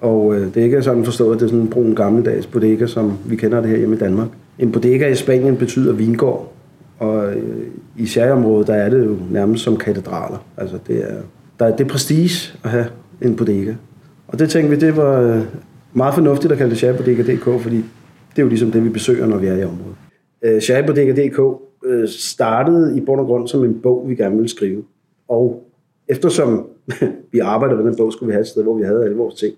og 0.00 0.34
øh, 0.34 0.46
det 0.46 0.56
er 0.56 0.64
ikke 0.64 0.82
sådan 0.82 1.04
forstået, 1.04 1.34
at 1.34 1.40
det 1.40 1.46
er 1.46 1.48
sådan 1.48 1.62
en 1.62 1.70
brun 1.70 1.94
gammeldags 1.94 2.46
bodega, 2.46 2.86
som 2.86 3.18
vi 3.24 3.36
kender 3.36 3.60
det 3.60 3.70
her 3.70 3.76
hjemme 3.76 3.96
i 3.96 3.98
Danmark. 3.98 4.28
En 4.58 4.72
bodega 4.72 5.08
i 5.08 5.14
Spanien 5.14 5.56
betyder 5.56 5.92
vingård, 5.92 6.52
og 6.98 7.34
øh, 7.34 7.42
i 7.96 8.06
sherryområdet, 8.06 8.66
der 8.66 8.74
er 8.74 8.88
det 8.88 9.04
jo 9.04 9.16
nærmest 9.30 9.64
som 9.64 9.76
katedraler. 9.76 10.44
Altså 10.56 10.78
det 10.86 10.98
er, 11.10 11.16
der 11.58 11.66
er 11.66 11.76
det 11.76 11.86
prestige 11.86 12.58
at 12.64 12.70
have 12.70 12.86
en 13.22 13.36
bodega. 13.36 13.74
Og 14.28 14.38
det 14.38 14.50
tænkte 14.50 14.70
vi, 14.70 14.86
det 14.86 14.96
var 14.96 15.20
øh, 15.20 15.40
meget 15.92 16.14
fornuftigt 16.14 16.52
at 16.52 16.58
kalde 16.58 16.70
det 16.70 16.78
sherrybodega.dk, 16.78 17.62
fordi 17.62 17.76
det 17.76 18.38
er 18.38 18.42
jo 18.42 18.48
ligesom 18.48 18.70
det, 18.70 18.84
vi 18.84 18.88
besøger, 18.88 19.26
når 19.26 19.36
vi 19.36 19.46
er 19.46 19.56
i 19.56 19.64
området. 19.64 19.96
Øh, 20.42 20.60
sherrybodega.dk 20.62 21.65
øh, 21.86 22.08
startede 22.08 22.96
i 22.96 23.00
bund 23.00 23.20
og 23.20 23.26
grund 23.26 23.48
som 23.48 23.64
en 23.64 23.80
bog, 23.80 24.08
vi 24.08 24.14
gerne 24.14 24.34
ville 24.34 24.48
skrive. 24.48 24.84
Og 25.28 25.70
eftersom 26.08 26.66
vi 27.32 27.38
arbejdede 27.38 27.82
med 27.82 27.86
den 27.86 27.96
bog, 27.96 28.12
skulle 28.12 28.26
vi 28.26 28.32
have 28.32 28.40
et 28.40 28.46
sted, 28.46 28.62
hvor 28.62 28.78
vi 28.78 28.82
havde 28.82 29.04
alle 29.04 29.16
vores 29.16 29.34
ting. 29.34 29.54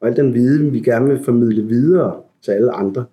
Og 0.00 0.08
al 0.08 0.16
den 0.16 0.34
viden, 0.34 0.72
vi 0.72 0.80
gerne 0.80 1.08
vil 1.08 1.24
formidle 1.24 1.62
videre 1.62 2.14
til 2.42 2.50
alle 2.50 2.72
andre, 2.72 3.04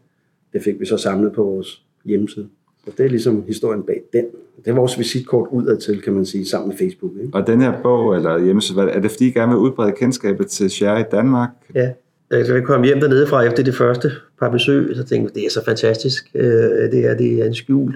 det 0.53 0.63
fik 0.63 0.79
vi 0.79 0.85
så 0.85 0.97
samlet 0.97 1.33
på 1.33 1.43
vores 1.43 1.85
hjemmeside. 2.05 2.47
Og 2.87 2.93
det 2.97 3.05
er 3.05 3.09
ligesom 3.09 3.43
historien 3.47 3.83
bag 3.83 4.01
den. 4.13 4.25
Det 4.65 4.71
er 4.71 4.75
vores 4.75 4.99
visitkort 4.99 5.47
udad 5.51 5.77
til, 5.77 6.01
kan 6.01 6.13
man 6.13 6.25
sige, 6.25 6.45
sammen 6.45 6.69
med 6.69 6.77
Facebook. 6.77 7.11
Ikke? 7.21 7.33
Og 7.33 7.47
den 7.47 7.61
her 7.61 7.81
bog, 7.81 8.15
eller 8.15 8.39
hjemmeside, 8.39 8.81
er 8.81 8.99
det 8.99 9.11
fordi, 9.11 9.27
I 9.27 9.31
gerne 9.31 9.51
vil 9.51 9.57
udbrede 9.57 9.91
kendskabet 9.91 10.47
til 10.47 10.69
sherry 10.69 10.99
i 10.99 11.03
Danmark? 11.11 11.49
Ja, 11.75 11.91
altså 12.31 12.53
jeg 12.53 12.63
kom 12.63 12.83
hjem 12.83 12.99
dernede 12.99 13.27
fra 13.27 13.41
efter 13.43 13.63
det 13.63 13.75
første 13.75 14.11
par 14.39 14.49
besøg, 14.49 14.95
så 14.95 15.03
tænkte 15.03 15.31
jeg, 15.33 15.35
det 15.35 15.45
er 15.45 15.49
så 15.49 15.65
fantastisk. 15.65 16.31
Øh, 16.35 16.43
det, 16.91 17.05
er, 17.05 17.17
det 17.17 17.41
er 17.41 17.45
en 17.45 17.53
skjult 17.53 17.95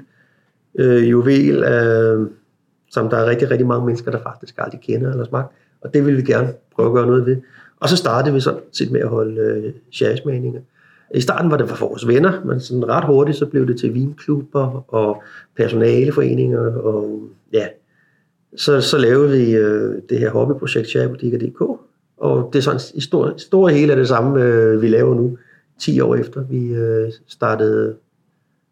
øh, 0.79 1.10
juvel, 1.10 1.63
øh, 1.63 2.27
som 2.89 3.10
der 3.10 3.17
er 3.17 3.25
rigtig, 3.29 3.51
rigtig 3.51 3.67
mange 3.67 3.86
mennesker, 3.86 4.12
der 4.12 4.20
faktisk 4.24 4.55
aldrig 4.58 4.82
kender 4.82 5.12
eller 5.12 5.25
smagt. 5.25 5.55
Og 5.82 5.94
det 5.94 6.05
vil 6.05 6.17
vi 6.17 6.22
gerne 6.22 6.53
prøve 6.75 6.88
at 6.88 6.94
gøre 6.94 7.08
noget 7.08 7.25
ved. 7.25 7.38
Og 7.79 7.89
så 7.89 7.98
startede 7.98 8.34
vi 8.34 8.39
sådan 8.39 8.60
set 8.72 8.91
med 8.91 9.01
at 9.01 9.08
holde 9.08 9.41
øh, 9.41 9.74
sherrysmagninger. 9.91 10.62
I 11.15 11.22
starten 11.22 11.51
var 11.51 11.58
det 11.58 11.70
for 11.70 11.88
vores 11.88 12.08
venner, 12.08 12.46
men 12.46 12.60
sådan 12.60 12.88
ret 12.88 13.05
hurtigt 13.05 13.38
så 13.38 13.46
blev 13.46 13.67
det 13.67 13.79
til 13.79 13.94
vinklubber 13.94 14.94
og 14.94 15.24
personaleforeninger. 15.58 16.75
Og 16.75 17.29
ja, 17.53 17.67
så, 18.58 18.82
så 18.82 18.98
lavede 18.98 19.32
vi 19.32 19.55
øh, 19.55 20.01
det 20.10 20.20
her 20.20 20.29
hobbyprojekt 20.29 20.88
Sherrybutikker.dk. 20.88 21.62
Og 22.17 22.50
det 22.53 22.60
er 22.60 22.63
sådan 22.63 22.82
i 22.94 23.01
stor, 23.01 23.34
stor 23.38 23.67
hele 23.67 23.91
af 23.91 23.98
det 23.98 24.08
samme, 24.08 24.44
øh, 24.44 24.82
vi 24.82 24.88
laver 24.88 25.15
nu, 25.15 25.38
10 25.79 26.00
år 26.00 26.15
efter 26.15 26.44
vi 26.44 26.74
øh, 26.74 27.12
startede 27.27 27.96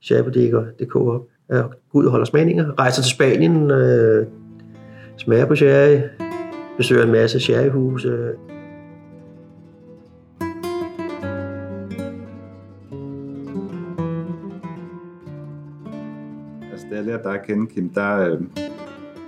Sherrybutikker.dk 0.02 0.96
op 0.96 1.28
øh, 1.52 1.60
går 1.60 2.00
ud 2.00 2.06
og 2.06 2.12
holder 2.12 2.26
smagninger, 2.26 2.80
rejser 2.80 3.02
til 3.02 3.12
Spanien, 3.12 3.72
øh, 3.72 4.28
smager 5.18 5.46
på 5.46 5.56
sherry, 5.56 6.00
besøger 6.78 7.04
en 7.04 7.12
masse 7.12 7.40
sherryhuse. 7.40 8.10
Altså, 16.72 16.86
da 16.92 16.96
jeg 16.96 17.04
lærte 17.06 17.24
dig 17.24 17.34
at 17.34 17.46
kende, 17.48 17.68
Kim, 17.68 17.90
der, 17.90 18.20
øh, 18.20 18.42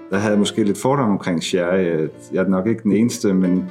der 0.10 0.17
havde 0.17 0.31
jeg 0.31 0.39
måske 0.39 0.63
lidt 0.63 0.77
fordom 0.77 1.10
omkring 1.10 1.43
sherry. 1.43 2.10
Jeg 2.34 2.43
er 2.43 2.48
nok 2.48 2.67
ikke 2.67 2.84
den 2.84 2.91
eneste, 2.91 3.34
men 3.34 3.65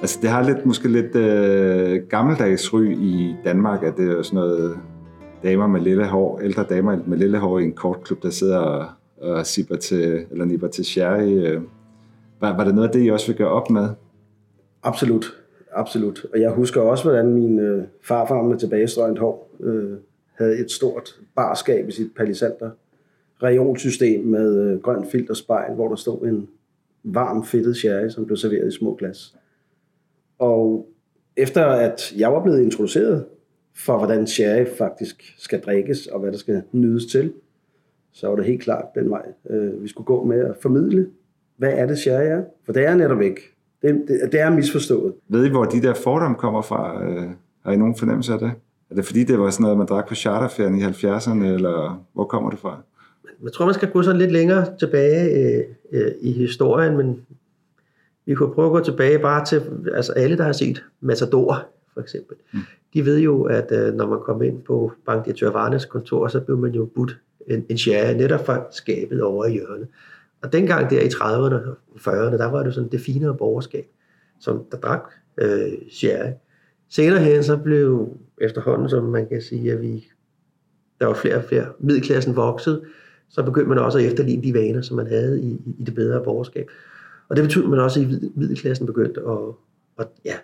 altså, 0.00 0.18
det 0.22 0.30
har 0.30 0.42
lidt, 0.42 0.66
måske 0.66 0.88
lidt 0.88 1.16
øh, 1.16 2.02
gammeldags 2.08 2.74
ry 2.74 2.84
i 2.84 3.36
Danmark, 3.44 3.82
at 3.82 3.96
det 3.96 4.18
er 4.18 4.22
sådan 4.22 4.36
noget 4.36 4.78
damer 5.42 5.66
med 5.66 5.80
lille 5.80 6.06
hår, 6.06 6.40
ældre 6.40 6.64
damer 6.70 6.98
med 7.06 7.18
lille 7.18 7.38
hår 7.38 7.58
i 7.58 7.64
en 7.64 7.72
kortklub, 7.72 8.22
der 8.22 8.30
sidder 8.30 8.58
og, 8.58 8.86
og 9.20 9.46
sipper 9.46 9.76
til, 9.76 10.26
eller 10.30 10.44
nipper 10.44 10.68
til 10.68 10.84
sherry. 10.84 11.46
Øh. 11.46 11.62
Var, 12.40 12.56
var 12.56 12.64
det 12.64 12.74
noget 12.74 12.88
af 12.88 12.92
det, 12.92 13.06
I 13.06 13.10
også 13.10 13.26
vil 13.26 13.36
gøre 13.36 13.48
op 13.48 13.70
med? 13.70 13.88
Absolut, 14.82 15.26
absolut. 15.72 16.26
Og 16.32 16.40
jeg 16.40 16.50
husker 16.50 16.80
også, 16.80 17.04
hvordan 17.04 17.34
min 17.34 17.58
øh, 17.58 17.84
farfar 18.02 18.42
med 18.42 18.58
tilbagestrøget 18.58 19.18
hår 19.18 19.50
øh, 19.60 19.92
havde 20.38 20.58
et 20.58 20.70
stort 20.70 21.20
barskab 21.34 21.88
i 21.88 21.92
sit 21.92 22.14
palisander 22.16 22.70
reolsystem 23.42 24.24
med 24.24 24.60
øh, 24.60 24.80
grønt 24.80 25.10
filterspejl, 25.10 25.74
hvor 25.74 25.88
der 25.88 25.96
stod 25.96 26.26
en 26.26 26.48
varm 27.04 27.44
fedtet 27.44 27.76
sherry, 27.76 28.08
som 28.08 28.26
blev 28.26 28.36
serveret 28.36 28.68
i 28.68 28.76
små 28.76 28.94
glas. 28.94 29.34
Og 30.38 30.88
efter 31.36 31.64
at 31.66 32.12
jeg 32.16 32.32
var 32.32 32.42
blevet 32.42 32.62
introduceret 32.62 33.24
for, 33.74 33.98
hvordan 33.98 34.26
sherry 34.26 34.66
faktisk 34.78 35.34
skal 35.38 35.60
drikkes, 35.60 36.06
og 36.06 36.20
hvad 36.20 36.32
der 36.32 36.38
skal 36.38 36.62
nydes 36.72 37.06
til, 37.06 37.32
så 38.12 38.28
var 38.28 38.36
det 38.36 38.44
helt 38.44 38.62
klart 38.62 38.84
den 38.94 39.10
vej, 39.10 39.22
øh, 39.50 39.82
vi 39.82 39.88
skulle 39.88 40.06
gå 40.06 40.24
med 40.24 40.40
at 40.44 40.56
formidle, 40.62 41.06
hvad 41.56 41.72
er 41.72 41.86
det 41.86 41.98
sherry 41.98 42.24
er? 42.24 42.42
For 42.66 42.72
det 42.72 42.86
er 42.86 42.94
netop 42.94 43.20
ikke. 43.20 43.40
Det, 43.82 44.04
det, 44.08 44.32
det 44.32 44.40
er 44.40 44.50
misforstået. 44.50 45.14
Ved 45.28 45.46
I, 45.46 45.48
hvor 45.48 45.64
de 45.64 45.82
der 45.82 45.94
fordomme 45.94 46.36
kommer 46.36 46.62
fra? 46.62 47.04
Øh, 47.04 47.28
har 47.64 47.72
I 47.72 47.76
nogen 47.76 47.96
fornemmelse 47.96 48.32
af 48.32 48.38
det? 48.38 48.52
Er 48.90 48.94
det 48.94 49.04
fordi, 49.04 49.24
det 49.24 49.38
var 49.38 49.50
sådan 49.50 49.62
noget, 49.62 49.78
man 49.78 49.86
drak 49.86 50.08
på 50.08 50.14
charterferien 50.14 50.78
i 50.78 50.82
70'erne, 50.82 51.44
eller 51.44 52.04
hvor 52.12 52.24
kommer 52.24 52.50
det 52.50 52.58
fra? 52.58 52.82
Jeg 53.44 53.52
tror, 53.52 53.64
man 53.64 53.74
skal 53.74 53.90
gå 53.90 54.02
sådan 54.02 54.18
lidt 54.18 54.32
længere 54.32 54.66
tilbage 54.78 55.30
øh, 55.30 55.64
øh, 55.92 56.12
i 56.20 56.32
historien, 56.32 56.96
men 56.96 57.26
vi 58.26 58.34
kunne 58.34 58.54
prøve 58.54 58.66
at 58.66 58.72
gå 58.72 58.80
tilbage 58.80 59.18
bare 59.18 59.44
til 59.44 59.62
altså 59.94 60.12
alle, 60.12 60.36
der 60.36 60.44
har 60.44 60.52
set 60.52 60.84
Matador, 61.00 61.66
for 61.94 62.00
eksempel. 62.00 62.36
Mm. 62.52 62.60
De 62.94 63.04
ved 63.04 63.18
jo, 63.18 63.42
at 63.42 63.72
øh, 63.72 63.94
når 63.94 64.06
man 64.06 64.18
kom 64.20 64.42
ind 64.42 64.62
på 64.62 64.92
bankdirektør 65.06 65.50
Varnes 65.50 65.84
kontor, 65.84 66.28
så 66.28 66.40
blev 66.40 66.58
man 66.58 66.72
jo 66.72 66.84
budt 66.84 67.20
en, 67.46 67.66
en 67.68 67.78
share 67.78 68.14
netop 68.14 68.46
fra 68.46 68.66
skabet 68.70 69.22
over 69.22 69.44
i 69.44 69.52
hjørnet. 69.52 69.88
Og 70.42 70.52
dengang 70.52 70.90
der 70.90 71.00
i 71.00 71.06
30'erne 71.06 71.68
og 71.68 71.76
40'erne, 71.96 72.36
der 72.38 72.50
var 72.50 72.62
det 72.62 72.74
sådan 72.74 72.90
det 72.90 73.00
finere 73.00 73.36
borgerskab, 73.36 73.86
som 74.40 74.64
der 74.70 74.76
drak 74.76 75.02
øh, 75.38 75.72
sherry. 75.90 76.30
Senere 76.88 77.20
hen 77.20 77.42
så 77.42 77.56
blev 77.56 78.16
efterhånden, 78.40 78.88
som 78.88 79.04
man 79.04 79.28
kan 79.28 79.42
sige, 79.42 79.72
at 79.72 79.80
vi, 79.80 80.08
der 81.00 81.06
var 81.06 81.14
flere 81.14 81.36
og 81.36 81.44
flere, 81.44 81.66
middelklassen 81.78 82.36
voksede, 82.36 82.84
så 83.28 83.42
begyndte 83.42 83.68
man 83.68 83.78
også 83.78 83.98
at 83.98 84.04
efterligne 84.04 84.42
de 84.42 84.54
vaner, 84.54 84.82
som 84.82 84.96
man 84.96 85.06
havde 85.06 85.40
i, 85.42 85.50
i 85.78 85.84
det 85.84 85.94
bedre 85.94 86.24
borgerskab. 86.24 86.70
Og 87.28 87.36
det 87.36 87.44
betød, 87.44 87.64
at 87.64 87.70
man 87.70 87.78
også 87.78 88.00
i 88.00 88.04
middelklassen 88.34 88.86
begyndte 88.86 89.20
at, 89.20 89.38
at 89.98 90.08
ja, 90.24 90.34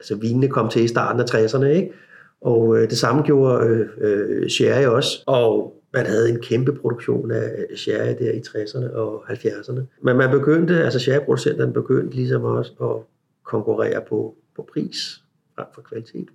altså 0.00 0.16
vinene 0.16 0.48
kom 0.48 0.68
til 0.68 0.84
i 0.84 0.88
starten 0.88 1.20
af 1.20 1.24
60'erne, 1.24 1.64
ikke? 1.64 1.92
Og 2.40 2.76
øh, 2.76 2.90
det 2.90 2.98
samme 2.98 3.22
gjorde 3.22 3.66
øh, 3.66 3.88
øh, 3.98 4.48
sherry 4.48 4.84
også. 4.84 5.22
Og 5.26 5.74
man 5.92 6.06
havde 6.06 6.30
en 6.30 6.40
kæmpe 6.40 6.72
produktion 6.72 7.30
af 7.30 7.66
sherry 7.76 8.14
der 8.18 8.32
i 8.32 8.42
60'erne 8.48 8.94
og 8.94 9.24
70'erne. 9.30 9.80
Men 10.02 10.16
man 10.16 10.30
begyndte, 10.30 10.84
altså 10.84 10.98
sherryproducenterne 10.98 11.72
begyndte 11.72 12.16
ligesom 12.16 12.44
også 12.44 12.72
at 12.80 13.06
konkurrere 13.44 14.02
på, 14.08 14.36
på 14.56 14.68
pris 14.72 15.22
frem 15.54 15.66
for 15.74 15.82
kvalitet. 15.82 16.28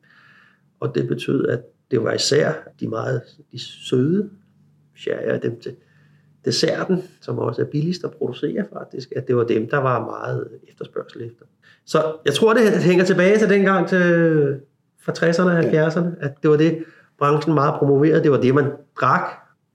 Og 0.80 0.96
det 0.96 1.08
betød, 1.08 1.48
at 1.48 1.60
det 1.92 2.04
var 2.04 2.14
især 2.14 2.54
de 2.80 2.88
meget 2.88 3.22
de 3.52 3.60
søde 3.60 4.30
sherry, 4.96 5.40
dem 5.44 5.60
til 5.60 5.76
desserten, 6.46 7.04
som 7.22 7.40
også 7.40 7.62
er 7.62 7.66
billigst 7.66 8.04
at 8.04 8.12
producere 8.12 8.66
faktisk, 8.74 9.14
at 9.16 9.28
det 9.28 9.36
var 9.36 9.44
dem, 9.44 9.70
der 9.70 9.78
var 9.78 10.06
meget 10.06 10.48
efterspørgsel 10.68 11.22
efter. 11.22 11.46
Så 11.86 12.04
jeg 12.25 12.34
tror, 12.34 12.54
det 12.54 12.72
hænger 12.74 13.06
tilbage 13.06 13.38
til 13.38 13.50
dengang 13.50 13.88
til 13.88 14.00
fra 15.06 15.12
60'erne 15.12 15.42
og 15.42 15.60
70'erne, 15.60 16.25
at 16.25 16.32
det 16.44 16.50
var 16.52 16.58
det, 16.58 16.84
branchen 17.20 17.54
meget 17.54 17.74
promoverede. 17.80 18.24
Det 18.24 18.32
var 18.32 18.42
det, 18.42 18.56
man 18.56 18.66
drak. 19.02 19.22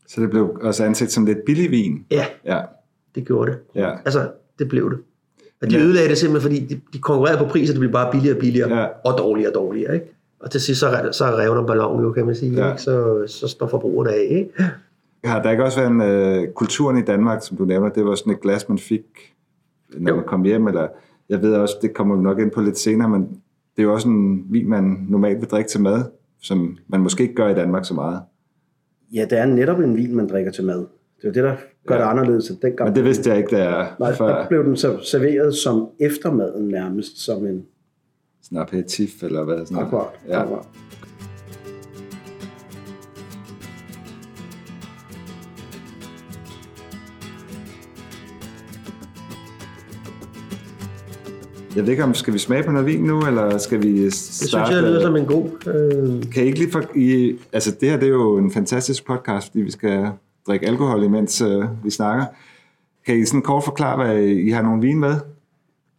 Så 0.06 0.20
det 0.20 0.30
blev 0.30 0.58
også 0.62 0.84
anset 0.84 1.12
som 1.12 1.26
lidt 1.26 1.38
billig 1.46 1.70
vin? 1.70 2.04
Ja, 2.10 2.24
Ja. 2.44 2.60
det 3.14 3.26
gjorde 3.26 3.50
det. 3.50 3.58
Ja. 3.74 3.90
Altså, 4.04 4.30
det 4.58 4.68
blev 4.68 4.90
det. 4.90 4.98
Og 5.62 5.70
de 5.70 5.76
Ja. 5.76 5.82
ødelagde 5.84 6.08
det 6.08 6.18
simpelthen, 6.18 6.52
fordi 6.52 6.74
de, 6.74 6.80
de 6.92 6.98
konkurrerede 6.98 7.38
på 7.38 7.44
pris, 7.44 7.70
og 7.70 7.74
det 7.74 7.80
blev 7.80 7.92
bare 7.92 8.12
billigere 8.12 8.36
og 8.36 8.40
billigere, 8.40 8.80
Ja. 8.80 8.86
og 9.04 9.18
dårligere 9.18 9.50
og 9.50 9.54
dårligere. 9.54 9.94
Ikke? 9.94 10.06
Og 10.40 10.50
til 10.50 10.60
sidst, 10.60 10.80
så, 10.80 11.08
så 11.12 11.24
revner 11.24 11.66
ballonen 11.66 12.04
jo, 12.04 12.12
kan 12.12 12.26
man 12.26 12.34
sige. 12.34 12.52
Ja. 12.52 12.70
Ikke? 12.70 12.82
Så, 12.82 13.24
så 13.26 13.48
står 13.48 13.66
forbrugerne 13.66 14.10
af. 14.12 14.26
Ikke? 14.30 14.50
Har 15.24 15.42
der 15.42 15.50
ikke 15.50 15.64
også 15.64 15.78
været 15.80 15.90
en 15.90 16.00
øh, 16.00 16.48
kulturen 16.52 16.98
i 16.98 17.02
Danmark, 17.02 17.42
som 17.42 17.56
du 17.56 17.64
nævner, 17.64 17.88
det 17.88 18.04
var 18.04 18.14
sådan 18.14 18.32
et 18.32 18.40
glas, 18.40 18.68
man 18.68 18.78
fik, 18.78 19.02
når 19.96 20.10
Jo. 20.10 20.16
man 20.16 20.24
kom 20.24 20.42
hjem, 20.44 20.68
eller 20.68 20.88
jeg 21.28 21.42
ved 21.42 21.54
også, 21.54 21.74
det 21.82 21.94
kommer 21.94 22.16
vi 22.16 22.22
nok 22.22 22.38
ind 22.38 22.50
på 22.50 22.60
lidt 22.60 22.78
senere, 22.78 23.08
men 23.08 23.20
det 23.76 23.82
er 23.82 23.82
jo 23.82 23.92
også 23.92 24.08
en 24.08 24.44
vin, 24.52 24.68
man 24.68 25.06
normalt 25.08 25.40
vil 25.40 25.48
drikke 25.48 25.70
til 25.70 25.80
mad, 25.80 26.04
som 26.42 26.76
man 26.88 27.00
måske 27.00 27.22
ikke 27.22 27.34
gør 27.34 27.48
i 27.48 27.54
Danmark 27.54 27.84
så 27.84 27.94
meget. 27.94 28.20
Ja, 29.14 29.26
det 29.30 29.38
er 29.38 29.46
netop 29.46 29.78
en 29.80 29.96
vin, 29.96 30.16
man 30.16 30.28
drikker 30.28 30.52
til 30.52 30.64
mad. 30.64 30.78
Det 30.78 31.24
er 31.24 31.28
jo 31.28 31.32
det, 31.32 31.42
der 31.42 31.56
gør 31.86 31.94
Ja. 31.94 32.00
det 32.00 32.06
anderledes 32.08 32.50
end 32.50 32.58
dengang. 32.62 32.88
Men 32.88 32.96
det 32.96 33.04
vidste 33.04 33.30
jeg 33.30 33.38
ikke, 33.38 33.56
da 33.56 33.64
jeg 33.68 33.92
Nej, 34.00 34.14
før 34.14 34.26
der 34.26 34.48
blev 34.48 34.64
den 34.64 34.76
så 34.76 34.98
serveret 35.02 35.54
som 35.54 35.88
eftermaden 36.00 36.68
nærmest, 36.68 37.24
som 37.24 37.46
en 37.46 37.64
sådan 38.42 38.58
aperitif, 38.58 39.22
eller 39.22 39.44
hvad 39.44 39.66
sådan 39.66 39.82
akkurat. 39.82 40.06
Ja. 40.28 40.42
akkurat. 40.42 40.64
Jeg 51.78 51.86
ved 51.86 51.92
ikke, 51.92 52.04
om 52.04 52.14
skal 52.14 52.34
vi 52.34 52.38
smage 52.38 52.62
på 52.62 52.70
noget 52.72 52.86
vin 52.86 53.00
nu, 53.04 53.20
eller 53.26 53.58
skal 53.58 53.82
vi 53.82 54.04
Det 54.04 54.14
starte? 54.14 54.66
synes 54.66 54.70
jeg 54.70 54.82
lyder 54.82 55.00
som 55.00 55.16
en 55.16 55.26
god... 55.26 55.44
Øh, 55.66 56.32
Kan 56.32 56.42
I 56.42 56.46
ikke 56.46 56.58
lige 56.58 56.70
for, 56.70 56.82
I, 56.94 57.36
altså 57.52 57.76
det 57.80 57.90
her 57.90 57.96
det 57.98 58.06
er 58.06 58.12
jo 58.12 58.38
en 58.38 58.50
fantastisk 58.50 59.06
podcast, 59.06 59.46
fordi 59.46 59.62
vi 59.62 59.70
skal 59.70 60.08
drikke 60.46 60.66
alkohol, 60.66 61.02
imens 61.04 61.40
øh, 61.40 61.64
vi 61.84 61.90
snakker. 61.90 62.24
Kan 63.06 63.18
I 63.18 63.24
sådan 63.24 63.42
kort 63.42 63.64
forklare, 63.64 64.04
hvad 64.04 64.22
I 64.24 64.48
har 64.50 64.62
nogle 64.62 64.82
vin 64.82 65.00
med? 65.00 65.14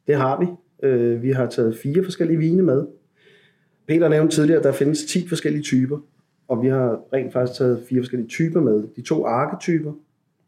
Det 0.08 0.16
har 0.16 0.40
vi. 0.40 0.46
Øh, 0.88 1.24
vi 1.24 1.32
har 1.32 1.46
taget 1.46 1.78
fire 1.84 2.04
forskellige 2.04 2.38
vine 2.40 2.64
med. 2.64 2.86
Peter 3.88 4.10
nævnte 4.10 4.36
tidligere, 4.36 4.58
at 4.60 4.64
der 4.64 4.72
findes 4.72 5.00
10 5.06 5.28
forskellige 5.28 5.64
typer, 5.64 5.98
og 6.48 6.64
vi 6.64 6.68
har 6.68 7.00
rent 7.14 7.34
faktisk 7.34 7.58
taget 7.58 7.84
fire 7.90 8.00
forskellige 8.02 8.30
typer 8.30 8.62
med. 8.62 8.84
De 8.96 9.02
to 9.02 9.26
arketyper, 9.26 9.92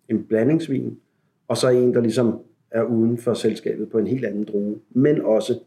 en 0.09 0.23
blandingsvin, 0.29 0.97
og 1.47 1.57
så 1.57 1.69
en, 1.69 1.93
der 1.93 2.01
ligesom 2.01 2.39
er 2.71 2.83
uden 2.83 3.17
for 3.17 3.33
selskabet 3.33 3.89
på 3.89 3.97
en 3.97 4.07
helt 4.07 4.25
anden 4.25 4.43
drue, 4.43 4.79
men 4.89 5.21
også 5.21 5.59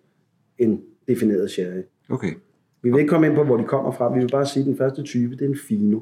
en 0.58 0.82
defineret 1.08 1.50
sherry. 1.50 1.82
Okay. 2.08 2.32
Vi 2.82 2.90
vil 2.90 2.98
ikke 2.98 3.08
komme 3.08 3.26
ind 3.26 3.34
på, 3.34 3.44
hvor 3.44 3.56
de 3.56 3.64
kommer 3.64 3.92
fra. 3.92 4.14
Vi 4.14 4.20
vil 4.20 4.30
bare 4.30 4.46
sige, 4.46 4.60
at 4.60 4.66
den 4.66 4.76
første 4.76 5.02
type, 5.02 5.36
det 5.36 5.44
er 5.44 5.48
en 5.48 5.58
fino. 5.68 6.00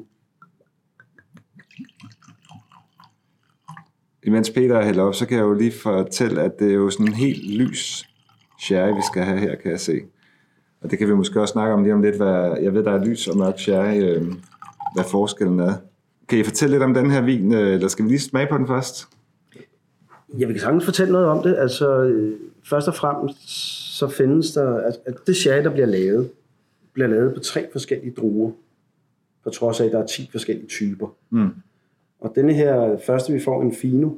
Imens 4.23 4.49
Peter 4.49 4.81
hælder 4.81 5.03
op, 5.03 5.15
så 5.15 5.27
kan 5.27 5.37
jeg 5.37 5.43
jo 5.43 5.53
lige 5.53 5.71
fortælle, 5.71 6.41
at 6.41 6.59
det 6.59 6.69
er 6.69 6.73
jo 6.73 6.89
sådan 6.89 7.07
en 7.07 7.13
helt 7.13 7.53
lys 7.53 8.05
sherry, 8.59 8.95
vi 8.95 9.01
skal 9.11 9.23
have 9.23 9.39
her, 9.39 9.55
kan 9.55 9.71
jeg 9.71 9.79
se. 9.79 10.01
Og 10.81 10.91
det 10.91 10.99
kan 10.99 11.07
vi 11.07 11.15
måske 11.15 11.41
også 11.41 11.51
snakke 11.51 11.73
om 11.73 11.83
lige 11.83 11.93
om 11.93 12.01
lidt, 12.01 12.15
hvad, 12.15 12.57
jeg 12.61 12.73
ved, 12.73 12.83
der 12.83 12.91
er 12.91 13.05
lys 13.05 13.27
og 13.27 13.37
mørk 13.37 13.59
sherry, 13.59 14.03
øh, 14.03 14.27
hvad 14.95 15.03
forskellen 15.11 15.59
er. 15.59 15.73
Kan 16.27 16.39
I 16.39 16.43
fortælle 16.43 16.73
lidt 16.73 16.83
om 16.83 16.93
den 16.93 17.11
her 17.11 17.21
vin, 17.21 17.53
øh, 17.53 17.73
eller 17.73 17.87
skal 17.87 18.05
vi 18.05 18.09
lige 18.09 18.19
smage 18.19 18.47
på 18.51 18.57
den 18.57 18.67
først? 18.67 19.07
Jeg 20.37 20.47
vil 20.47 20.59
sagtens 20.59 20.85
fortælle 20.85 21.11
noget 21.11 21.27
om 21.27 21.43
det. 21.43 21.55
Altså, 21.57 22.03
øh, 22.03 22.39
først 22.63 22.87
og 22.87 22.95
fremmest, 22.95 23.49
så 23.97 24.07
findes 24.07 24.53
der, 24.53 24.73
at, 24.73 24.99
at 25.05 25.15
det 25.27 25.35
sherry, 25.35 25.63
der 25.63 25.69
bliver 25.69 25.85
lavet, 25.85 26.29
bliver 26.93 27.07
lavet 27.07 27.33
på 27.33 27.39
tre 27.39 27.67
forskellige 27.71 28.13
druer, 28.17 28.51
på 29.43 29.49
trods 29.49 29.81
af, 29.81 29.85
at 29.85 29.91
der 29.91 29.99
er 29.99 30.05
10 30.05 30.29
forskellige 30.31 30.67
typer. 30.67 31.15
Mm. 31.29 31.49
Og 32.19 32.31
denne 32.35 32.53
her 32.53 32.97
første, 32.97 33.33
vi 33.33 33.39
får 33.39 33.61
en 33.61 33.73
fino, 33.73 34.09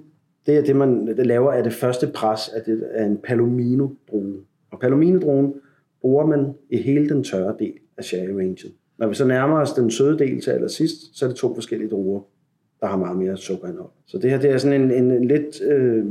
det 0.46 0.58
er 0.58 0.62
det, 0.62 0.76
man 0.76 1.08
det 1.08 1.28
laver 1.28 1.52
af 1.52 1.64
det 1.64 1.74
første 1.74 2.08
pres 2.08 2.50
af, 2.50 2.62
det, 2.66 2.84
af 2.84 3.06
en 3.06 3.18
palomino-drue. 3.18 4.46
Og 4.72 4.80
Palomino-druen 4.80 5.54
bruger 6.02 6.26
man 6.26 6.54
i 6.70 6.78
hele 6.78 7.10
den 7.10 7.24
tørre 7.24 7.56
del 7.60 7.74
af 7.98 8.04
sherry-rangen. 8.04 8.72
Når 8.98 9.08
vi 9.08 9.16
så 9.16 9.26
nærmer 9.26 9.62
os 9.62 9.74
den 9.74 9.92
søde 9.92 10.20
del 10.20 10.42
til 10.42 10.52
allersidst, 10.52 11.18
så 11.18 11.26
er 11.26 11.30
det 11.30 11.38
to 11.38 11.54
forskellige 11.56 11.90
druer, 11.90 12.22
der 12.86 12.92
har 12.92 12.98
meget 12.98 13.18
mere 13.18 13.38
sukkerindhold. 13.38 13.90
Så 14.06 14.18
det 14.18 14.30
her 14.30 14.40
det 14.40 14.52
er 14.52 14.58
sådan 14.58 14.82
en, 14.82 14.92
en, 14.92 15.12
en 15.12 15.28
lidt 15.28 15.62
øh, 15.62 16.06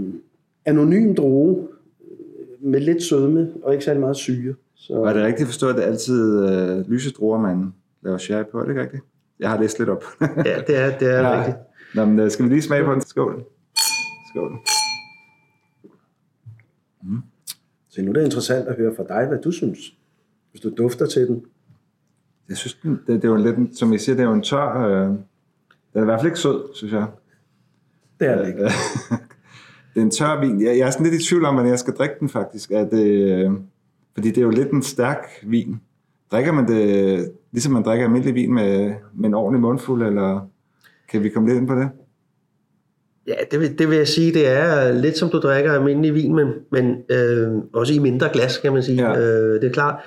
anonym 0.64 1.14
drue 1.14 1.68
øh, 2.10 2.68
med 2.70 2.80
lidt 2.80 3.02
sødme 3.02 3.52
og 3.62 3.72
ikke 3.72 3.84
særlig 3.84 4.00
meget 4.00 4.16
syre. 4.16 4.54
Så, 4.74 4.94
Var 4.94 5.12
det 5.12 5.22
rigtigt 5.22 5.46
forstået, 5.48 5.70
at 5.70 5.76
det 5.76 5.84
er 5.84 5.88
altid 5.88 6.48
øh, 6.48 6.90
lyse 6.90 7.10
druer, 7.12 7.38
man 7.40 7.72
laver 8.02 8.18
sherry 8.18 8.44
på? 8.52 8.58
Er 8.58 8.62
det 8.62 8.70
ikke 8.70 8.82
rigtigt? 8.82 9.02
Jeg 9.40 9.50
har 9.50 9.60
læst 9.60 9.78
lidt 9.78 9.88
op. 9.90 10.04
Ja, 10.20 10.60
det 10.66 10.76
er, 10.78 10.98
det 10.98 11.08
er 11.14 11.20
ja. 11.28 11.38
rigtigt. 11.38 11.56
Nå, 11.94 12.04
men, 12.04 12.18
øh, 12.18 12.30
skal 12.30 12.44
vi 12.44 12.50
lige 12.50 12.62
smage 12.62 12.84
på 12.84 12.92
den? 12.92 13.00
Skål. 13.00 13.44
Skål. 14.34 14.52
så 17.88 18.02
nu 18.02 18.08
er 18.10 18.12
det 18.14 18.24
interessant 18.24 18.68
at 18.68 18.76
høre 18.76 18.94
fra 18.96 19.04
dig, 19.20 19.28
hvad 19.28 19.38
du 19.38 19.50
synes, 19.50 19.78
hvis 20.50 20.60
du 20.60 20.70
dufter 20.78 21.06
til 21.06 21.26
den. 21.26 21.44
Jeg 22.48 22.56
synes, 22.56 22.74
den- 22.74 23.00
det, 23.06 23.22
det 23.22 23.24
er 23.24 23.28
jo 23.28 23.36
lidt, 23.36 23.78
som 23.78 23.92
I 23.92 23.98
siger, 23.98 24.16
det 24.16 24.22
er 24.22 24.28
jo 24.28 24.34
en 24.34 24.42
tør... 24.42 24.86
Øh, 24.86 25.14
den 25.94 26.00
er 26.00 26.02
i 26.02 26.04
hvert 26.04 26.20
fald 26.20 26.26
ikke 26.26 26.38
sød, 26.38 26.74
synes 26.74 26.92
jeg. 26.92 27.06
Det 28.20 28.28
er 28.28 28.38
det 28.38 28.48
ikke. 28.48 28.62
det 29.94 29.96
er 29.96 30.00
en 30.00 30.10
tør 30.10 30.40
vin. 30.40 30.60
Jeg, 30.60 30.78
jeg 30.78 30.86
er 30.86 30.90
sådan 30.90 31.06
lidt 31.06 31.22
i 31.22 31.28
tvivl 31.28 31.44
om, 31.44 31.54
hvordan 31.54 31.70
jeg 31.70 31.78
skal 31.78 31.94
drikke 31.94 32.14
den 32.20 32.28
faktisk. 32.28 32.70
Det, 32.70 33.02
øh, 33.02 33.50
fordi 34.14 34.28
det 34.28 34.38
er 34.38 34.42
jo 34.42 34.50
lidt 34.50 34.70
en 34.70 34.82
stærk 34.82 35.26
vin. 35.42 35.80
Drikker 36.32 36.52
man 36.52 36.68
det, 36.68 37.32
ligesom 37.52 37.72
man 37.72 37.82
drikker 37.82 38.04
almindelig 38.04 38.34
vin 38.34 38.54
med, 38.54 38.94
med 39.14 39.28
en 39.28 39.34
ordentlig 39.34 39.60
mundfuld, 39.60 40.02
eller 40.02 40.48
kan 41.10 41.22
vi 41.22 41.28
komme 41.28 41.48
lidt 41.48 41.58
ind 41.58 41.68
på 41.68 41.74
det? 41.74 41.88
Ja, 43.26 43.34
det 43.50 43.60
vil, 43.60 43.78
det 43.78 43.88
vil 43.88 43.96
jeg 43.96 44.08
sige, 44.08 44.34
det 44.34 44.48
er 44.48 44.92
lidt 44.92 45.18
som 45.18 45.28
du 45.30 45.38
drikker 45.38 45.72
almindelig 45.72 46.14
vin, 46.14 46.34
men, 46.34 46.48
men 46.70 46.96
øh, 47.10 47.52
også 47.72 47.94
i 47.94 47.98
mindre 47.98 48.28
glas, 48.32 48.58
kan 48.58 48.72
man 48.72 48.82
sige. 48.82 49.10
Ja. 49.10 49.18
Øh, 49.18 49.60
det 49.60 49.68
er 49.68 49.72
klart, 49.72 50.00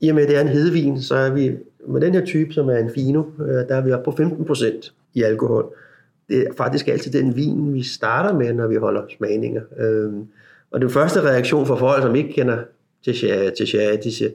i 0.00 0.08
og 0.08 0.14
med 0.14 0.22
at 0.22 0.28
det 0.28 0.36
er 0.36 0.40
en 0.40 0.48
hedevin, 0.48 1.02
så 1.02 1.14
er 1.14 1.30
vi 1.30 1.56
med 1.88 2.00
den 2.00 2.14
her 2.14 2.24
type, 2.24 2.52
som 2.52 2.68
er 2.68 2.76
en 2.76 2.90
fino, 2.94 3.22
øh, 3.40 3.68
der 3.68 3.76
er 3.76 3.80
vi 3.80 3.92
oppe 3.92 4.04
på 4.04 4.22
15% 4.22 4.99
i 5.14 5.22
alkohol. 5.22 5.74
Det 6.28 6.38
er 6.38 6.52
faktisk 6.56 6.88
altid 6.88 7.12
den 7.12 7.36
vin, 7.36 7.74
vi 7.74 7.82
starter 7.82 8.38
med, 8.38 8.52
når 8.52 8.66
vi 8.66 8.76
holder 8.76 9.02
smagninger. 9.16 9.62
Øh, 9.78 10.12
og 10.70 10.80
den 10.80 10.90
første 10.90 11.20
reaktion 11.20 11.66
fra 11.66 11.76
folk, 11.76 12.02
som 12.02 12.14
ikke 12.14 12.32
kender 12.32 12.58
til 13.04 13.14
sherry, 13.14 13.50
til 13.56 13.66
sherry 13.66 13.98
de 14.04 14.14
siger, 14.14 14.30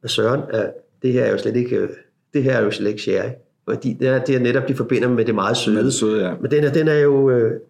hvad 0.00 0.08
søren, 0.08 0.40
er, 0.50 0.70
det 1.02 1.12
her 1.12 1.24
er 1.24 1.30
jo 1.30 1.38
slet 1.38 1.56
ikke, 1.56 1.76
øh, 1.76 1.88
det 2.34 2.42
her 2.42 2.52
er 2.52 2.64
jo 2.64 2.70
slet 2.70 2.88
ikke 2.88 3.02
sherry. 3.02 3.30
Fordi 3.68 3.96
det 4.00 4.08
er, 4.08 4.24
det 4.24 4.36
er 4.36 4.40
netop, 4.40 4.68
de 4.68 4.74
forbinder 4.74 5.08
med 5.08 5.24
det 5.24 5.34
meget 5.34 5.56
søde. 5.56 5.76
Med 5.76 5.84
det 5.84 5.92
søde, 5.92 6.26
ja. 6.26 6.34
Men 6.40 6.50
den 6.50 6.64
er, 6.64 6.72
den 6.72 6.88
er 6.88 6.98
jo, 6.98 7.30
øh, 7.30 7.60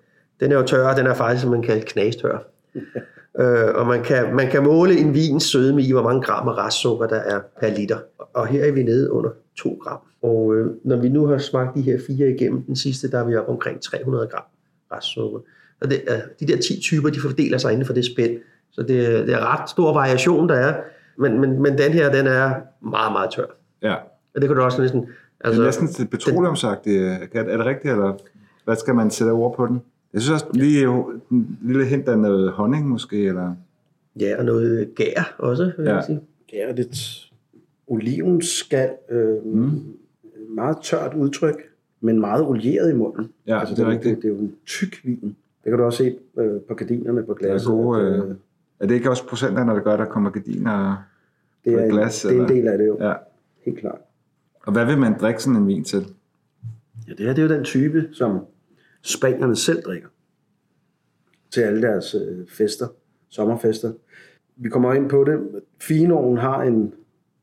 den 0.41 0.53
er 0.53 0.57
jo 0.57 0.63
tør, 0.63 0.89
og 0.89 0.97
den 0.97 1.07
er 1.07 1.15
faktisk, 1.15 1.43
som 1.43 1.51
man 1.51 1.63
kalder 1.63 1.83
knastør. 1.87 2.39
øh, 3.41 3.75
og 3.75 3.87
man 3.87 4.03
kan, 4.03 4.35
man 4.35 4.51
kan 4.51 4.65
måle 4.65 4.99
en 4.99 5.15
vins 5.15 5.45
sødme 5.45 5.83
i, 5.83 5.93
hvor 5.93 6.03
mange 6.03 6.23
gram 6.23 6.49
af 6.49 6.67
restsukker 6.67 7.07
der 7.07 7.17
er 7.17 7.41
per 7.61 7.77
liter. 7.77 7.99
Og 8.19 8.47
her 8.47 8.65
er 8.65 8.73
vi 8.73 8.83
nede 8.83 9.13
under 9.13 9.31
2 9.59 9.79
gram. 9.83 9.99
Og 10.25 10.55
øh, 10.57 10.71
når 10.85 10.97
vi 10.97 11.09
nu 11.09 11.27
har 11.27 11.39
smagt 11.39 11.75
de 11.77 11.81
her 11.83 11.99
fire 12.07 12.31
igennem, 12.31 12.63
den 12.63 12.77
sidste, 12.77 13.11
der 13.11 13.19
er 13.19 13.25
vi 13.25 13.37
oppe 13.37 13.51
omkring 13.53 13.81
300 13.81 14.27
gram 14.27 14.43
restsukker. 14.93 15.39
Og 15.81 15.91
det, 15.91 16.01
er, 16.07 16.21
de 16.41 16.47
der 16.47 16.57
10 16.57 16.81
typer, 16.81 17.11
de 17.11 17.21
fordeler 17.21 17.59
sig 17.59 17.73
inden 17.73 17.87
for 17.87 17.93
det 17.93 18.05
spænd. 18.05 18.37
Så 18.71 18.83
det, 18.83 19.15
er- 19.15 19.25
det 19.27 19.35
er 19.35 19.61
ret 19.63 19.71
stor 19.71 19.93
variation, 19.95 20.49
der 20.49 20.55
er. 20.55 20.81
Men, 21.19 21.41
men, 21.41 21.63
men 21.63 21.79
den 21.79 21.93
her, 21.93 22.13
den 22.13 22.27
er 22.27 22.55
meget, 22.83 23.13
meget 23.13 23.31
tør. 23.37 23.47
Ja. 23.83 23.95
Og 24.35 24.41
det 24.41 24.49
kan 24.49 24.57
du 24.57 24.63
også 24.63 24.81
næsten... 24.83 25.07
Altså, 25.41 25.61
det 25.61 25.67
er 25.67 25.69
næsten 25.69 25.89
til 25.89 26.07
petroleumsagtigt. 26.07 27.03
Er 27.03 27.19
er 27.35 27.57
det 27.57 27.67
rigtigt, 27.67 27.93
eller 27.93 28.19
hvad 28.65 28.77
skal 28.77 28.95
man 28.95 29.11
sætte 29.11 29.31
ord 29.31 29.57
på 29.57 29.67
den? 29.67 29.81
Jeg 30.13 30.23
synes 30.23 30.43
også 30.43 30.47
lige 30.55 30.85
en 31.31 31.59
lille 31.63 31.85
hint 31.85 32.09
af 32.09 32.19
noget 32.19 32.53
honning 32.53 32.89
måske, 32.89 33.25
eller... 33.27 33.55
Ja, 34.21 34.39
og 34.39 34.45
noget 34.45 34.95
gær 34.95 35.35
også, 35.39 35.73
vil 35.79 35.85
Ja. 35.87 35.95
jeg 35.95 36.05
sige. 36.05 36.21
Det 36.51 36.63
er 36.63 36.73
lidt 36.73 36.97
olivenskal. 37.87 38.91
Øh, 39.11 39.45
mm. 39.47 39.71
Meget 40.55 40.77
tørt 40.83 41.15
udtryk, 41.15 41.63
men 42.01 42.21
meget 42.21 42.43
olieret 42.47 42.91
i 42.91 42.95
munden. 42.95 43.33
Ja, 43.47 43.61
det 43.71 43.79
er 43.79 43.89
rigtigt. 43.91 44.17
Det, 44.17 44.23
det 44.23 44.29
er 44.31 44.33
jo 44.35 44.41
en 44.41 44.55
tyk 44.67 45.05
vin. 45.05 45.37
Det 45.65 45.71
kan 45.71 45.79
du 45.79 45.85
også 45.85 45.97
se 45.97 46.19
øh, 46.39 46.61
på 46.61 46.75
gardinerne 46.75 47.23
på 47.25 47.37
Der 47.41 47.47
er 47.47 47.51
glasset. 47.51 47.69
gode, 47.71 48.01
øh, 48.03 48.35
er 48.81 48.87
det 48.87 48.95
ikke 48.95 49.11
også 49.11 49.27
procenterne, 49.29 49.73
der 49.73 49.81
gør, 49.81 49.93
at 49.93 49.99
der 49.99 50.05
kommer 50.05 50.31
gardiner? 50.31 50.97
det, 51.65 51.73
på 51.73 51.79
er 51.79 51.85
en, 51.85 51.91
glas, 51.91 52.23
det 52.23 52.37
er 52.39 52.43
en 52.43 52.49
del 52.49 52.69
af 52.69 52.79
det 52.79 52.87
jo, 52.87 52.99
Ja. 53.01 53.15
helt 53.65 53.79
klart. 53.79 53.99
Og 54.67 54.73
hvad 54.73 54.87
vil 54.87 54.99
man 54.99 55.19
drikke 55.21 55.43
sådan 55.43 55.61
en 55.61 55.67
vin 55.69 55.85
til? 55.85 56.07
Ja, 57.09 57.13
det 57.13 57.27
her 57.27 57.35
det 57.35 57.39
er 57.45 57.49
jo 57.49 57.55
den 57.55 57.65
type, 57.65 58.09
som 58.13 58.39
spanierne 59.03 59.57
selv 59.57 59.83
drikker 59.83 60.09
til 61.51 61.61
alle 61.61 61.83
deres 61.83 62.15
øh, 62.15 62.47
fester, 62.49 62.87
sommerfester. 63.29 63.93
Vi 64.57 64.69
kommer 64.69 64.93
ind 64.95 65.09
på 65.11 65.25
det. 65.25 65.41
Finoen 65.81 66.39
har 66.39 66.63
en, 66.63 66.95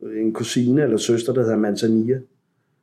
en 0.02 0.34
kusine 0.34 0.82
eller 0.84 0.97
søster, 0.97 1.34
der 1.34 1.41
hedder 1.41 1.58
Manzanilla, 1.58 2.19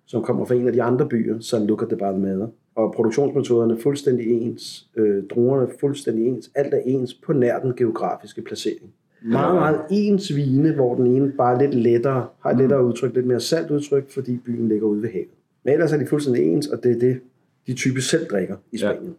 som 0.08 0.22
kommer 0.22 0.44
fra 0.44 0.54
en 0.54 0.66
af 0.66 0.72
de 0.72 0.82
andre 0.82 1.08
byer, 1.08 1.40
San 1.40 1.66
Luca 1.66 1.86
de 1.90 1.96
Barmada. 1.96 2.46
Og 2.76 2.92
produktionsmetoderne 2.96 3.74
er 3.74 3.78
fuldstændig 3.78 4.26
ens, 4.26 4.86
øh, 4.96 5.22
druerne 5.34 5.62
er 5.62 5.70
fuldstændig 5.80 6.26
ens, 6.26 6.50
alt 6.54 6.74
er 6.74 6.80
ens 6.84 7.14
på 7.14 7.32
nær 7.32 7.58
den 7.58 7.76
geografiske 7.76 8.42
placering. 8.42 8.90
Meget, 9.22 9.54
meget 9.54 9.80
ens 9.90 10.36
vine, 10.36 10.72
hvor 10.74 10.94
den 10.94 11.06
ene 11.06 11.32
bare 11.38 11.54
er 11.54 11.60
lidt 11.60 11.74
lettere, 11.74 12.26
har 12.40 12.50
et 12.50 12.58
lettere 12.58 12.84
udtryk, 12.84 13.14
lidt 13.14 13.26
mere 13.26 13.40
salt 13.40 13.70
udtryk, 13.70 14.10
fordi 14.10 14.36
byen 14.46 14.68
ligger 14.68 14.86
ude 14.86 15.02
ved 15.02 15.08
havet. 15.10 15.28
Men 15.64 15.72
ellers 15.74 15.92
er 15.92 15.96
de 15.98 16.06
fuldstændig 16.06 16.44
ens, 16.44 16.66
og 16.66 16.82
det 16.82 16.90
er 16.96 16.98
det, 16.98 17.20
de 17.66 17.74
typisk 17.74 18.10
selv 18.10 18.26
drikker 18.26 18.56
i 18.72 18.76
Ja. 18.76 18.92
Spanien. 18.92 19.14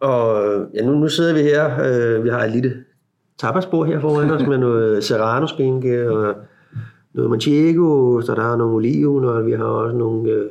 Og 0.00 0.46
øh, 0.46 0.66
ja, 0.74 0.86
nu, 0.86 0.98
nu 0.98 1.08
sidder 1.08 1.34
vi 1.34 1.40
her, 1.40 1.64
øh, 1.84 2.24
vi 2.24 2.28
har 2.28 2.44
et 2.44 2.50
lille 2.50 2.76
tapasbord 3.38 3.86
her 3.86 4.00
foran 4.00 4.30
os 4.30 4.46
med 4.46 4.58
noget 4.58 5.04
serrano-skinke 5.04 6.10
og 6.10 6.34
noget 7.14 7.30
manchego, 7.30 8.20
så 8.20 8.34
der 8.34 8.52
er 8.52 8.56
nogle 8.56 8.74
oliven, 8.74 9.24
og 9.24 9.46
vi 9.46 9.52
har 9.52 9.64
også 9.64 9.96
nogle 9.96 10.30
øh, 10.30 10.50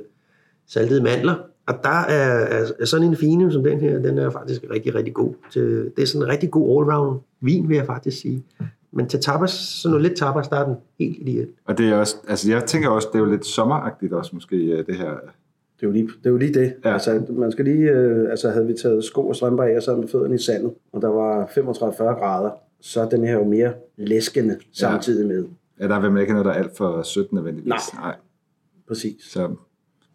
saltede 0.67 1.03
mandler. 1.03 1.35
Og 1.67 1.75
der 1.83 1.89
er, 1.89 2.59
er, 2.59 2.65
er 2.79 2.85
sådan 2.85 3.07
en 3.07 3.15
fine 3.15 3.51
som 3.51 3.63
den 3.63 3.79
her, 3.79 3.99
den 3.99 4.17
er 4.17 4.29
faktisk 4.29 4.63
rigtig, 4.71 4.95
rigtig 4.95 5.13
god. 5.13 5.33
Til, 5.51 5.91
det 5.95 6.01
er 6.01 6.05
sådan 6.05 6.27
en 6.27 6.31
rigtig 6.31 6.51
god 6.51 6.81
allround 6.81 7.19
vin, 7.41 7.69
vil 7.69 7.75
jeg 7.75 7.85
faktisk 7.85 8.21
sige. 8.21 8.43
Men 8.91 9.07
til 9.07 9.19
tapas, 9.19 9.51
sådan 9.51 9.91
noget 9.91 10.07
lidt 10.07 10.19
tapas, 10.19 10.47
der 10.47 10.55
er 10.55 10.65
den 10.65 10.75
helt 10.99 11.17
ideel. 11.21 11.47
Og 11.65 11.77
det 11.77 11.89
er 11.89 11.95
også, 11.95 12.15
altså 12.27 12.51
jeg 12.51 12.65
tænker 12.65 12.89
også, 12.89 13.07
det 13.13 13.19
er 13.19 13.23
jo 13.23 13.31
lidt 13.31 13.45
sommeragtigt 13.45 14.13
også 14.13 14.31
måske, 14.33 14.55
øh, 14.55 14.85
det 14.85 14.95
her. 14.95 15.09
Det 15.79 15.85
er 15.85 15.87
jo 15.87 15.91
lige 15.91 16.07
det. 16.07 16.25
Er 16.25 16.29
jo 16.29 16.37
lige 16.37 16.53
det. 16.53 16.73
Ja. 16.85 16.93
Altså, 16.93 17.21
man 17.29 17.51
skal 17.51 17.65
lige, 17.65 17.89
øh, 17.89 18.29
altså 18.29 18.49
havde 18.49 18.67
vi 18.67 18.73
taget 18.73 19.03
sko 19.03 19.27
og 19.27 19.35
strømper 19.35 19.63
af 19.63 19.75
og 19.75 19.83
så 19.83 19.95
med 19.95 20.07
fødderne 20.07 20.35
i 20.35 20.37
sandet, 20.37 20.71
og 20.93 21.01
der 21.01 21.07
var 21.07 21.45
35-40 21.45 22.03
grader, 22.03 22.51
så 22.81 23.01
er 23.01 23.09
den 23.09 23.23
her 23.23 23.33
jo 23.33 23.43
mere 23.43 23.73
læskende 23.97 24.57
samtidig 24.73 25.27
med. 25.27 25.45
Ja, 25.79 25.87
der 25.87 25.95
er 25.95 26.09
vel 26.09 26.21
ikke 26.21 26.33
noget, 26.33 26.45
der 26.45 26.51
er 26.51 26.55
alt 26.55 26.77
for 26.77 27.01
sødt 27.03 27.33
nødvendigvis. 27.33 27.67
Nej. 27.93 28.03
Nej. 28.03 28.15
Præcis. 28.87 29.23
Så, 29.31 29.55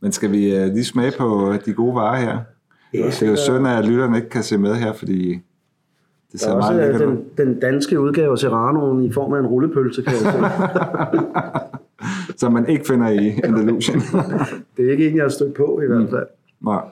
men 0.00 0.12
skal 0.12 0.32
vi 0.32 0.56
uh, 0.60 0.66
lige 0.66 0.84
smage 0.84 1.12
på 1.18 1.52
de 1.66 1.72
gode 1.72 1.94
varer 1.94 2.20
her? 2.20 2.38
Ja, 2.94 3.06
det 3.06 3.22
er 3.22 3.30
jo 3.30 3.36
synd, 3.36 3.68
at 3.68 3.84
lytterne 3.84 4.16
ikke 4.16 4.28
kan 4.28 4.42
se 4.42 4.58
med 4.58 4.74
her, 4.74 4.92
fordi 4.92 5.40
det 6.32 6.40
ser 6.40 6.50
er 6.52 6.56
meget 6.56 6.80
øh, 6.80 6.82
lækkert 6.92 7.02
ud. 7.08 7.16
den, 7.16 7.24
den 7.46 7.60
danske 7.60 8.00
udgave 8.00 8.32
af 8.32 8.38
Serranoen 8.38 9.04
i 9.04 9.12
form 9.12 9.32
af 9.32 9.38
en 9.40 9.46
rullepølse, 9.46 10.02
kan 10.02 10.12
jeg. 10.24 10.50
Som 12.40 12.52
man 12.52 12.68
ikke 12.68 12.84
finder 12.86 13.08
i 13.08 13.40
Andalusien. 13.44 14.00
Det 14.76 14.86
er 14.86 14.90
ikke 14.92 15.08
en, 15.10 15.16
jeg 15.16 15.24
har 15.24 15.28
stødt 15.28 15.54
på 15.54 15.80
i 15.80 15.86
Mm. 15.88 15.94
hvert 15.96 16.10
fald. 16.10 16.26
Nej. 16.60 16.82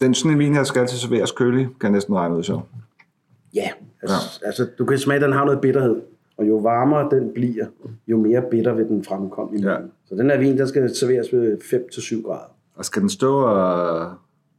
Den 0.00 0.14
sådan 0.14 0.32
en 0.32 0.38
vin 0.38 0.54
her 0.54 0.62
skal 0.64 0.80
altid 0.80 0.96
serveres 0.98 1.32
kølig, 1.32 1.68
kan 1.80 1.92
næsten 1.92 2.14
regne 2.14 2.36
ud 2.36 2.42
så. 2.42 2.60
Ja, 3.54 3.68
altså, 4.02 4.16
ja. 4.42 4.46
altså 4.46 4.66
du 4.78 4.84
kan 4.84 4.98
smage, 4.98 5.16
at 5.16 5.22
den 5.22 5.32
har 5.32 5.44
noget 5.44 5.60
bitterhed. 5.60 5.96
Og 6.38 6.48
jo 6.48 6.56
varmere 6.56 7.08
den 7.10 7.32
bliver, 7.34 7.66
jo 8.08 8.16
mere 8.16 8.42
bitter 8.50 8.74
vil 8.74 8.84
den 8.88 9.04
fremkomme 9.04 9.58
i 9.58 9.62
Ja. 9.62 9.76
Så 10.08 10.14
den 10.14 10.30
her 10.30 10.38
vin, 10.38 10.58
der 10.58 10.66
skal 10.66 10.94
serveres 10.96 11.32
ved 11.32 11.56
5-7 11.62 12.26
grader. 12.26 12.54
Og 12.74 12.84
skal 12.84 13.02
den 13.02 13.10
stå 13.10 13.36
og, 13.38 14.00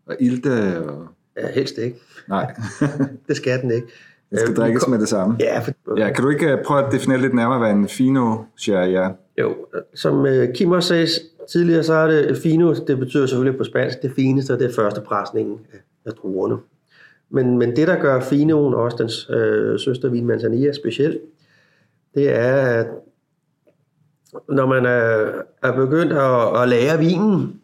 og 0.05 0.15
ilte? 0.19 0.49
Og... 0.87 1.07
Ja, 1.37 1.47
helst 1.51 1.77
ikke. 1.77 1.97
Nej, 2.29 2.53
Det 3.27 3.35
skal 3.35 3.61
den 3.61 3.71
ikke. 3.71 3.87
den 4.29 4.37
skal 4.39 4.49
Øh, 4.51 4.55
drikkes 4.55 4.83
kom- 4.83 4.91
med 4.91 4.99
det 4.99 5.07
samme. 5.07 5.35
Ja, 5.39 5.59
for, 5.59 5.97
Ja, 5.97 6.13
kan 6.13 6.23
du 6.23 6.29
ikke 6.29 6.51
øh, 6.51 6.63
prøve 6.65 6.85
at 6.85 6.91
definere 6.91 7.17
lidt 7.21 7.33
nærmere, 7.33 7.59
hvad 7.59 7.71
en 7.71 7.87
fino 7.87 8.37
sherry 8.57 8.89
er? 8.89 9.09
Jo, 9.39 9.55
som 9.93 10.25
øh, 10.25 10.53
Kim 10.53 10.71
også 10.71 10.87
sagde 10.89 11.07
tidligere, 11.51 11.83
så 11.83 11.93
er 11.93 12.07
det 12.07 12.37
fino, 12.37 12.73
det 12.87 12.99
betyder 12.99 13.25
selvfølgelig 13.25 13.57
på 13.57 13.63
spansk, 13.63 14.01
det 14.01 14.11
fineste, 14.15 14.51
og 14.53 14.59
det 14.59 14.67
er 14.69 14.73
første 14.73 15.01
presningen 15.01 15.57
af, 16.05 16.11
druerne. 16.13 16.57
Men, 17.29 17.57
men 17.57 17.75
det, 17.75 17.87
der 17.87 17.99
gør 18.01 18.19
finoen, 18.21 18.73
også 18.73 18.97
dens 18.99 19.29
øh, 19.29 19.79
søster 19.79 20.09
vin 20.09 20.25
Manzanilla 20.25 20.71
speciel, 20.73 21.19
det 22.15 22.35
er, 22.35 22.55
at 22.55 22.87
når 24.49 24.65
man 24.65 24.85
er, 24.85 25.31
er 25.63 25.75
begyndt 25.75 26.13
at, 26.13 26.61
at 26.61 26.69
lære 26.69 26.99
vinen, 26.99 27.61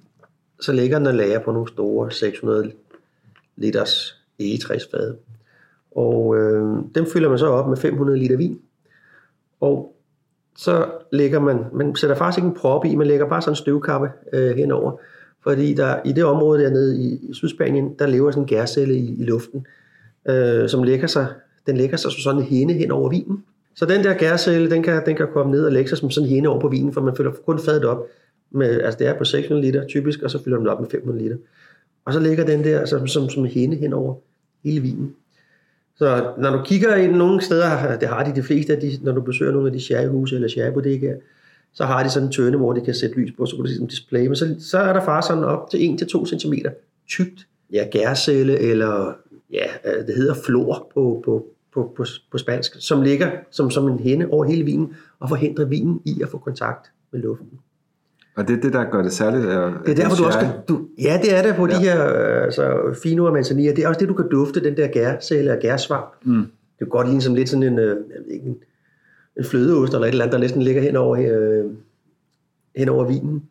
så 0.61 0.73
ligger 0.73 0.97
den 0.97 1.07
og 1.07 1.13
lærer 1.13 1.39
på 1.39 1.51
nogle 1.51 1.67
store 1.67 2.11
600 2.11 2.71
liters 3.55 4.21
egetræsfade. 4.39 5.17
Og 5.91 6.35
øh, 6.37 6.77
dem 6.95 7.05
fylder 7.05 7.29
man 7.29 7.39
så 7.39 7.47
op 7.47 7.69
med 7.69 7.77
500 7.77 8.19
liter 8.19 8.37
vin. 8.37 8.59
Og 9.61 9.95
så 10.57 10.91
lægger 11.11 11.39
man, 11.39 11.65
man 11.73 11.95
sætter 11.95 12.15
faktisk 12.15 12.37
ikke 12.37 12.47
en 12.47 12.55
prop 12.55 12.85
i, 12.85 12.95
man 12.95 13.07
lægger 13.07 13.29
bare 13.29 13.41
sådan 13.41 13.51
en 13.51 13.55
støvkappe 13.55 14.09
øh, 14.33 14.55
henover. 14.55 14.97
Fordi 15.43 15.73
der, 15.73 15.99
i 16.05 16.11
det 16.11 16.23
område 16.23 16.63
dernede 16.63 16.97
i, 16.97 17.29
i 17.29 17.33
Sydspanien, 17.33 17.93
der 17.99 18.07
lever 18.07 18.31
sådan 18.31 18.43
en 18.43 18.47
gærcelle 18.47 18.95
i, 18.95 19.21
i 19.21 19.23
luften, 19.23 19.67
øh, 20.29 20.69
som 20.69 20.83
lægger 20.83 21.07
sig, 21.07 21.27
den 21.65 21.77
lægger 21.77 21.97
sig 21.97 22.11
som 22.11 22.19
sådan 22.19 22.41
en 22.41 22.47
hende 22.47 22.73
hen 22.73 22.91
over 22.91 23.09
vinen. 23.09 23.43
Så 23.75 23.85
den 23.85 24.03
der 24.03 24.13
gærcelle, 24.13 24.69
den 24.69 24.83
kan, 24.83 25.05
den 25.05 25.15
kan 25.15 25.27
komme 25.33 25.51
ned 25.51 25.65
og 25.65 25.71
lægge 25.71 25.89
sig 25.89 25.97
som 25.97 26.11
sådan 26.11 26.29
hende 26.29 26.49
over 26.49 26.59
på 26.59 26.67
vinen, 26.67 26.93
for 26.93 27.01
man 27.01 27.15
fylder 27.15 27.31
kun 27.31 27.59
fadet 27.59 27.85
op. 27.85 28.07
Med, 28.51 28.81
altså 28.81 28.99
det 28.99 29.07
er 29.07 29.17
på 29.17 29.25
600 29.25 29.65
liter 29.65 29.87
typisk, 29.87 30.21
og 30.21 30.31
så 30.31 30.43
fylder 30.43 30.59
man 30.59 30.67
op 30.67 30.79
med 30.79 30.89
500 30.89 31.23
liter. 31.23 31.37
Og 32.05 32.13
så 32.13 32.19
ligger 32.19 32.45
den 32.45 32.63
der 32.63 32.85
som, 32.85 33.07
som, 33.07 33.29
som 33.29 33.45
hende 33.45 33.77
hen 33.77 33.93
over 33.93 34.15
hele 34.63 34.81
vinen. 34.81 35.15
Så 35.95 36.33
når 36.37 36.51
du 36.51 36.63
kigger 36.63 36.95
ind 36.95 37.15
nogle 37.15 37.41
steder, 37.41 37.97
det 37.97 38.07
har 38.07 38.23
de 38.23 38.35
de 38.35 38.43
fleste 38.43 38.75
af 38.75 38.81
de, 38.81 38.99
når 39.01 39.11
du 39.11 39.21
besøger 39.21 39.51
nogle 39.51 39.67
af 39.67 39.73
de 39.73 39.79
sherryhuse 39.79 40.35
eller 40.35 40.47
sherrybodegaer, 40.47 41.17
så 41.73 41.85
har 41.85 42.03
de 42.03 42.09
sådan 42.09 42.27
en 42.27 42.31
tønde, 42.31 42.57
hvor 42.57 42.73
de 42.73 42.81
kan 42.81 42.93
sætte 42.93 43.15
lys 43.15 43.31
på, 43.37 43.45
så 43.45 43.55
kan 43.55 43.65
du 43.65 43.71
se 43.71 43.81
en 43.81 43.87
display. 43.87 44.27
Men 44.27 44.35
så, 44.35 44.55
så 44.59 44.77
er 44.77 44.93
der 44.93 45.05
faktisk 45.05 45.27
sådan 45.27 45.43
op 45.43 45.69
til 45.69 45.97
1-2 46.01 46.25
cm 46.25 46.53
tykt 47.09 47.47
ja, 47.73 47.87
gærcelle, 47.91 48.59
eller 48.59 49.13
ja, 49.51 49.65
øh, 49.85 50.07
det 50.07 50.15
hedder 50.15 50.33
flor 50.45 50.91
på, 50.93 51.21
på, 51.25 51.45
på, 51.75 51.93
på, 51.97 52.05
på 52.31 52.37
spansk, 52.37 52.71
som 52.79 53.01
ligger 53.01 53.31
som, 53.51 53.71
som 53.71 53.87
en 53.87 53.99
hende 53.99 54.27
over 54.31 54.45
hele 54.45 54.63
vinen 54.63 54.95
og 55.19 55.29
forhindrer 55.29 55.65
vinen 55.65 56.01
i 56.05 56.21
at 56.21 56.29
få 56.29 56.37
kontakt 56.37 56.91
med 57.11 57.21
luften. 57.21 57.49
Og 58.35 58.47
det 58.47 58.57
er 58.57 58.61
det, 58.61 58.73
der 58.73 58.83
gør 58.91 59.01
det 59.01 59.11
særligt? 59.11 59.45
Er, 59.45 59.73
det 59.85 59.91
er 59.91 59.95
derfor, 59.95 60.15
du 60.15 60.25
også 60.25 60.39
kan, 60.39 60.49
du, 60.69 60.87
ja, 61.01 61.19
det 61.23 61.37
er 61.37 61.41
det 61.41 61.55
på 61.55 61.67
ja. 61.67 61.73
de 61.73 61.79
her 61.79 62.07
øh, 62.07 62.43
altså, 62.43 62.95
fine 63.03 63.21
manzanilla. 63.21 63.71
Det 63.71 63.83
er 63.83 63.87
også 63.87 63.99
det, 63.99 64.09
du 64.09 64.13
kan 64.13 64.29
dufte, 64.31 64.63
den 64.63 64.77
der 64.77 64.87
gærcelle 64.87 65.51
og 65.51 65.57
gærsvamp. 65.59 66.05
Mm. 66.23 66.41
Det 66.41 66.79
kan 66.79 66.87
godt 66.87 67.07
ligne 67.07 67.21
som 67.21 67.35
lidt 67.35 67.49
sådan 67.49 67.63
en, 67.63 67.79
øh, 67.79 67.97
en, 68.29 68.57
en 69.37 69.43
flødeost 69.43 69.93
eller 69.93 70.07
et 70.07 70.11
eller 70.11 70.23
andet, 70.23 70.33
der 70.33 70.39
næsten 70.39 70.61
ligger 70.61 70.81
hen 70.81 70.95
over, 70.95 71.17
øh, 71.17 71.71
hen 72.75 72.89
over 72.89 73.05
vinen. 73.05 73.43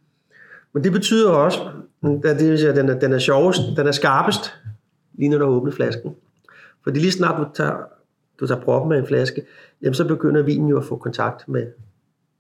Men 0.73 0.85
det 0.85 0.93
betyder 0.93 1.31
også, 1.31 1.59
at 2.25 2.39
det 2.39 2.65
at 2.65 2.77
den 2.77 2.89
er, 2.89 2.99
den 2.99 3.13
er 3.13 3.19
sjovest, 3.19 3.61
den 3.77 3.87
er 3.87 3.93
skarpest, 3.93 4.55
lige 5.15 5.29
når 5.29 5.39
du 5.39 5.45
åbner 5.45 5.73
flasken. 5.73 6.15
Fordi 6.85 6.99
lige 7.01 7.13
snart 7.13 7.41
du 7.41 7.47
tager, 7.55 7.77
du 8.41 8.47
tager 8.47 8.61
proppen 8.61 8.93
af 8.93 8.99
en 8.99 9.07
flaske, 9.07 9.43
jamen 9.83 9.95
så 9.95 10.09
begynder 10.09 10.43
vinen 10.43 10.69
jo 10.69 10.79
at 10.79 10.85
få 10.85 10.97
kontakt 10.97 11.49
med, 11.49 11.67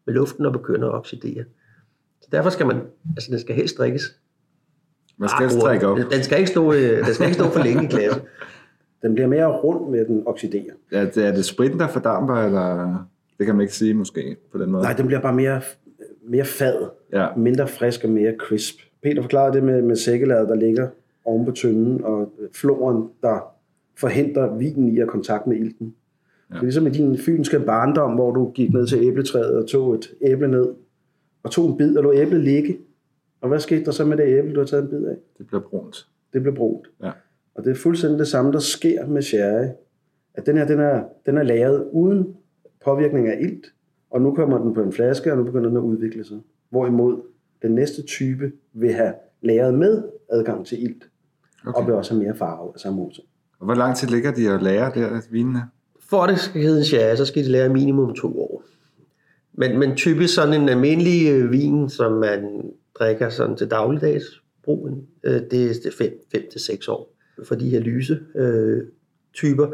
med 0.07 0.14
luften 0.14 0.46
og 0.46 0.52
begynder 0.52 0.88
at 0.88 0.94
oxidere. 0.94 1.44
Så 2.20 2.28
derfor 2.33 2.50
skal 2.50 2.66
man, 2.66 2.80
altså 3.16 3.30
den 3.30 3.40
skal 3.40 3.54
helst 3.54 3.78
drikkes. 3.78 4.18
Man 5.16 5.28
skal 5.28 5.40
helst 5.40 5.61
drikke 5.61 5.87
op. 5.87 5.98
Den 6.11 6.22
skal 6.22 6.38
ikke 6.38 6.50
stå, 6.50 6.72
øh, 6.72 7.07
den 7.07 7.14
skal 7.14 7.26
ikke 7.26 7.35
stå 7.35 7.50
for 7.50 7.62
længe 7.62 7.85
i 7.85 7.87
klasse. 7.87 8.20
Den 9.02 9.14
bliver 9.14 9.28
mere 9.28 9.46
rund 9.46 9.90
med, 9.90 10.04
den 10.04 10.22
oxiderer. 10.26 10.74
Ja, 10.92 11.04
det, 11.04 11.16
er 11.16 11.33
det 11.33 11.44
spritten, 11.44 11.80
der 11.80 11.88
fordamper, 11.88 12.35
eller 12.35 12.96
det 13.38 13.46
kan 13.46 13.54
man 13.54 13.62
ikke 13.62 13.74
sige 13.74 13.94
måske 13.94 14.37
på 14.52 14.59
den 14.59 14.70
måde? 14.70 14.83
Nej, 14.83 14.92
den 14.92 15.07
bliver 15.07 15.20
bare 15.20 15.35
mere, 15.35 15.61
mere 16.22 16.44
fad, 16.44 16.90
ja. 17.12 17.26
mindre 17.37 17.68
frisk 17.68 18.04
og 18.04 18.11
mere 18.11 18.35
crisp. 18.38 18.74
Peter 19.02 19.22
forklarede 19.22 19.57
det 19.57 19.62
med, 19.62 19.83
med 19.83 19.96
sækkeladet, 19.96 20.48
der 20.48 20.54
ligger 20.54 20.88
oven 21.24 21.44
på 21.44 21.52
tynden, 21.52 22.04
og 22.04 22.33
floren, 22.54 23.09
der 23.22 23.53
forhindrer 23.96 24.57
vinen 24.57 24.88
i 24.88 25.00
at 25.00 25.09
kontakt 25.09 25.46
med 25.46 25.57
ilten. 25.57 25.94
Ja. 26.50 26.54
Det 26.54 26.61
er 26.61 26.64
ligesom 26.64 26.87
i 26.87 26.90
din 26.90 27.18
fynske 27.18 27.61
barndom, 27.61 28.14
hvor 28.14 28.30
du 28.30 28.50
gik 28.50 28.72
ned 28.72 28.87
til 28.87 28.98
æbletræet 29.02 29.57
og 29.57 29.66
tog 29.66 29.94
et 29.94 30.07
æble 30.20 30.48
ned, 30.48 30.68
og 31.42 31.50
tog 31.50 31.70
en 31.70 31.76
bid 31.76 31.96
og 31.96 32.02
lå 32.02 32.12
æblet 32.12 32.40
ligge. 32.40 32.78
Og 33.40 33.48
hvad 33.48 33.61
skete 33.61 33.85
der 33.85 33.90
så 33.90 34.04
med 34.04 34.16
det 34.16 34.38
æble, 34.38 34.54
du 34.54 34.61
har 34.61 34.66
taget 34.66 34.83
en 34.83 34.90
bid 34.90 35.04
af? 35.04 35.16
Det 35.38 35.46
blev 35.46 35.62
brunt. 35.62 36.09
Det 36.33 36.42
blev 36.42 36.54
brunt. 36.54 36.87
Ja. 37.02 37.11
Og 37.54 37.64
det 37.64 37.70
er 37.70 37.74
fuldstændig 37.74 38.18
det 38.18 38.28
samme, 38.28 38.52
der 38.52 38.59
sker 38.59 39.07
med 39.07 39.22
sherry. 39.22 39.66
At 40.35 40.46
den 40.46 40.57
her, 40.57 40.66
den 40.66 40.80
er, 40.80 41.04
den 41.26 41.38
er 41.38 41.42
lavet 41.42 41.88
uden 41.92 42.37
påvirkning 42.85 43.28
af 43.28 43.38
ilt, 43.40 43.66
og 44.11 44.20
nu 44.20 44.35
kommer 44.35 44.59
den 44.59 44.74
på 44.74 44.83
en 44.83 44.92
flaske, 44.92 45.33
og 45.33 45.38
nu 45.38 45.44
begynder 45.44 45.68
den 45.68 45.76
at 45.76 45.83
udvikle 45.83 46.24
sig. 46.24 46.38
Hvorimod 46.70 47.22
den 47.62 47.74
næste 47.74 48.02
type 48.02 48.52
vil 48.72 48.92
have 48.92 49.14
lagret 49.42 49.74
med 49.74 50.02
adgang 50.30 50.66
til 50.66 50.83
ilt, 50.83 51.11
okay. 51.66 51.80
og 51.80 51.87
vil 51.87 51.94
også 51.94 52.14
have 52.14 52.24
mere 52.24 52.35
farve 52.35 52.70
af 52.74 52.80
samme 52.80 53.02
årsag. 53.02 53.24
Hvor 53.64 53.74
lang 53.74 53.96
tid 53.96 54.09
ligger 54.09 54.33
de 54.33 54.50
at 54.50 54.62
lære 54.62 54.92
der, 54.94 55.20
vinene? 55.31 55.62
For 56.11 56.27
det 56.27 56.40
skal 56.40 56.62
hedde 56.62 56.96
ja, 56.96 57.16
så 57.16 57.24
skal 57.24 57.44
de 57.44 57.48
lære 57.50 57.68
minimum 57.68 58.14
to 58.14 58.40
år. 58.40 58.62
Men, 59.53 59.79
men 59.79 59.96
typisk 59.96 60.35
sådan 60.35 60.62
en 60.62 60.68
almindelig 60.68 61.33
øh, 61.33 61.53
vin, 61.53 61.90
som 61.90 62.12
man 62.12 62.70
drikker 62.98 63.29
sådan 63.29 63.57
til 63.57 63.70
dagligdags 63.70 64.24
brugen, 64.64 65.07
øh, 65.24 65.40
det 65.50 65.87
er 65.87 65.90
5 65.98 66.42
til 66.53 66.61
6 66.61 66.88
år. 66.88 67.14
For 67.44 67.55
de 67.55 67.70
her 67.70 67.81
lyse 67.81 68.20
øh, 68.37 68.83
typer, 69.35 69.66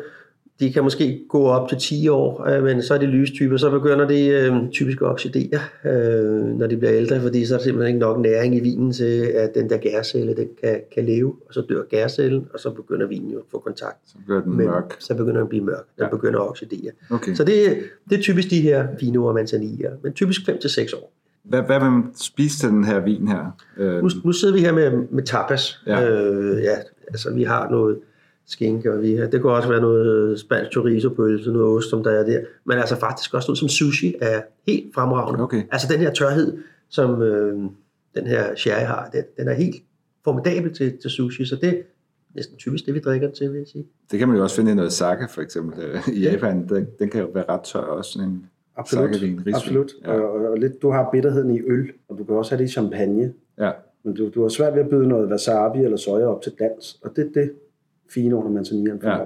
de 0.61 0.73
kan 0.73 0.83
måske 0.83 1.25
gå 1.29 1.47
op 1.47 1.69
til 1.69 1.79
10 1.79 2.09
år, 2.09 2.49
øh, 2.49 2.63
men 2.65 2.83
så 2.83 2.95
er 2.95 2.99
de 2.99 3.07
lystyper, 3.07 3.57
så 3.57 3.71
begynder 3.71 4.09
de 4.09 4.27
øh, 4.27 4.71
typisk 4.71 5.01
at 5.01 5.07
oxidere, 5.07 5.61
øh, 5.85 6.45
når 6.59 6.67
de 6.67 6.77
bliver 6.77 6.95
ældre, 6.95 7.21
fordi 7.21 7.47
så 7.47 7.55
er 7.55 7.59
der 7.59 7.65
simpelthen 7.65 7.95
ikke 7.95 8.01
nok 8.01 8.21
næring 8.21 8.57
i 8.57 8.61
vinen 8.61 8.93
til, 8.93 9.21
at 9.23 9.55
den 9.55 9.71
der 9.71 9.77
gærcelle 9.77 10.37
den 10.37 10.49
kan, 10.63 10.81
kan 10.95 11.05
leve, 11.05 11.35
og 11.49 11.55
så 11.55 11.61
dør 11.69 11.83
gærcellen, 11.91 12.47
og 12.55 12.61
så 12.61 12.71
begynder 12.71 13.07
vinen 13.07 13.31
jo 13.31 13.39
at 13.39 13.45
få 13.51 13.59
kontakt. 13.59 13.99
Så 14.07 14.15
bliver 14.27 14.41
den 14.41 14.57
men, 14.57 14.67
mørk. 14.67 14.97
Så 14.99 15.15
begynder 15.15 15.33
den 15.33 15.43
at 15.43 15.49
blive 15.49 15.65
mørk, 15.65 15.85
den 15.97 16.05
ja. 16.05 16.09
begynder 16.09 16.41
at 16.41 16.49
oxidere. 16.49 16.93
Okay. 17.11 17.35
Så 17.35 17.45
det, 17.45 17.79
det 18.11 18.19
er 18.19 18.23
typisk 18.23 18.51
de 18.51 18.61
her 18.61 18.87
fine 19.01 19.19
ord, 19.19 19.35
manzanilla, 19.35 19.89
men 20.03 20.13
typisk 20.13 20.47
5 20.47 20.59
til 20.61 20.71
6 20.71 20.93
år. 20.93 21.13
Hvad, 21.45 21.63
hvad 21.63 21.81
vil 21.81 21.91
man 21.91 22.05
spise 22.15 22.59
til 22.59 22.69
den 22.69 22.85
her 22.85 23.01
vin 23.01 23.29
her? 23.29 23.57
Nu, 24.03 24.09
nu 24.25 24.33
sidder 24.33 24.55
vi 24.55 24.61
her 24.61 24.73
med, 24.73 24.91
med 25.11 25.23
tapas. 25.23 25.81
Ja. 25.87 26.09
Øh, 26.09 26.63
ja, 26.63 26.77
altså 27.09 27.35
vi 27.35 27.43
har 27.43 27.71
noget 27.71 27.99
skinke, 28.51 28.93
og 28.93 29.03
vi 29.03 29.15
har, 29.15 29.27
det 29.27 29.43
kunne 29.43 29.53
også 29.53 29.69
være 29.69 29.81
noget 29.81 30.41
spansk 30.41 30.73
chorizo 30.73 31.09
pølse, 31.09 31.53
noget 31.53 31.77
ost, 31.77 31.91
som 31.91 32.03
der 32.03 32.11
er 32.11 32.25
der. 32.25 32.41
Men 32.65 32.79
altså 32.79 32.97
faktisk 32.97 33.35
også 33.35 33.49
noget 33.49 33.59
som 33.59 33.69
sushi 33.69 34.15
er 34.21 34.43
helt 34.67 34.95
fremragende. 34.95 35.43
Okay. 35.43 35.63
Altså 35.71 35.93
den 35.93 36.01
her 36.01 36.13
tørhed, 36.13 36.59
som 36.89 37.23
øh, 37.23 37.59
den 38.15 38.27
her 38.27 38.55
sherry 38.55 38.87
har, 38.87 39.11
den, 39.13 39.25
den 39.39 39.49
er 39.49 39.53
helt 39.53 39.77
formidabel 40.25 40.75
til, 40.75 40.99
til 40.99 41.11
sushi, 41.11 41.45
så 41.45 41.57
det 41.57 41.69
er 41.69 41.83
næsten 42.35 42.57
typisk 42.57 42.87
det, 42.87 42.95
vi 42.95 43.01
drikker 43.01 43.27
den 43.27 43.37
til, 43.37 43.53
vil 43.53 43.59
jeg 43.59 43.67
sige. 43.67 43.87
Det 44.11 44.19
kan 44.19 44.29
man 44.29 44.37
jo 44.37 44.43
også 44.43 44.57
finde 44.57 44.73
i 44.73 44.75
noget 44.75 44.93
sake, 44.93 45.29
for 45.31 45.41
eksempel. 45.43 45.85
Øh, 45.85 46.09
I 46.09 46.21
Japan, 46.21 46.69
den, 46.69 46.87
den 46.99 47.09
kan 47.09 47.21
jo 47.21 47.29
være 47.35 47.45
ret 47.49 47.61
tør 47.61 47.81
også, 47.81 48.13
sådan 48.13 48.29
en 48.29 48.47
Absolut, 48.77 49.15
sakevin, 49.15 49.43
absolut. 49.55 49.93
Ja. 50.05 50.13
Og, 50.13 50.51
og, 50.51 50.59
lidt, 50.59 50.83
du 50.83 50.91
har 50.91 51.09
bitterheden 51.13 51.51
i 51.51 51.61
øl, 51.61 51.93
og 52.09 52.19
du 52.19 52.25
kan 52.25 52.35
også 52.35 52.51
have 52.51 52.63
det 52.63 52.69
i 52.69 52.73
champagne. 52.73 53.33
Ja. 53.59 53.71
Men 54.05 54.15
du, 54.15 54.31
du 54.35 54.43
har 54.43 54.49
svært 54.49 54.75
ved 54.75 54.81
at 54.81 54.89
byde 54.89 55.09
noget 55.09 55.31
wasabi 55.31 55.79
eller 55.79 55.97
soja 55.97 56.27
op 56.27 56.43
til 56.43 56.53
dans, 56.59 57.01
og 57.05 57.17
det 57.17 57.27
er 57.27 57.41
det, 57.41 57.53
fine 58.15 58.37
under 58.37 58.51
manzanillaen. 58.51 59.01
Ja. 59.05 59.17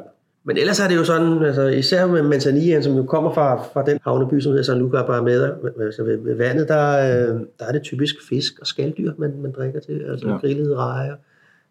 Men 0.46 0.56
ellers 0.56 0.80
er 0.80 0.88
det 0.88 0.96
jo 0.96 1.04
sådan, 1.04 1.42
altså 1.42 1.66
især 1.66 2.06
med 2.06 2.22
manzanillaen, 2.22 2.82
som 2.82 2.96
jo 2.96 3.02
kommer 3.02 3.34
fra, 3.34 3.62
fra 3.62 3.82
den 3.82 3.98
havneby, 4.02 4.40
som 4.40 4.50
hedder 4.50 4.64
San 4.64 4.78
Luca 4.78 5.02
Barmeda, 5.02 5.50
altså 5.80 6.04
ved, 6.04 6.18
ved 6.18 6.36
vandet, 6.36 6.68
der, 6.68 6.90
øh, 6.90 7.40
der 7.58 7.66
er 7.68 7.72
det 7.72 7.82
typisk 7.82 8.14
fisk 8.28 8.58
og 8.60 8.66
skalddyr, 8.66 9.12
man, 9.18 9.32
man 9.42 9.52
drikker 9.52 9.80
til. 9.80 10.04
Altså 10.08 10.28
ja. 10.28 10.36
grillede 10.36 10.76
rejer, 10.76 11.14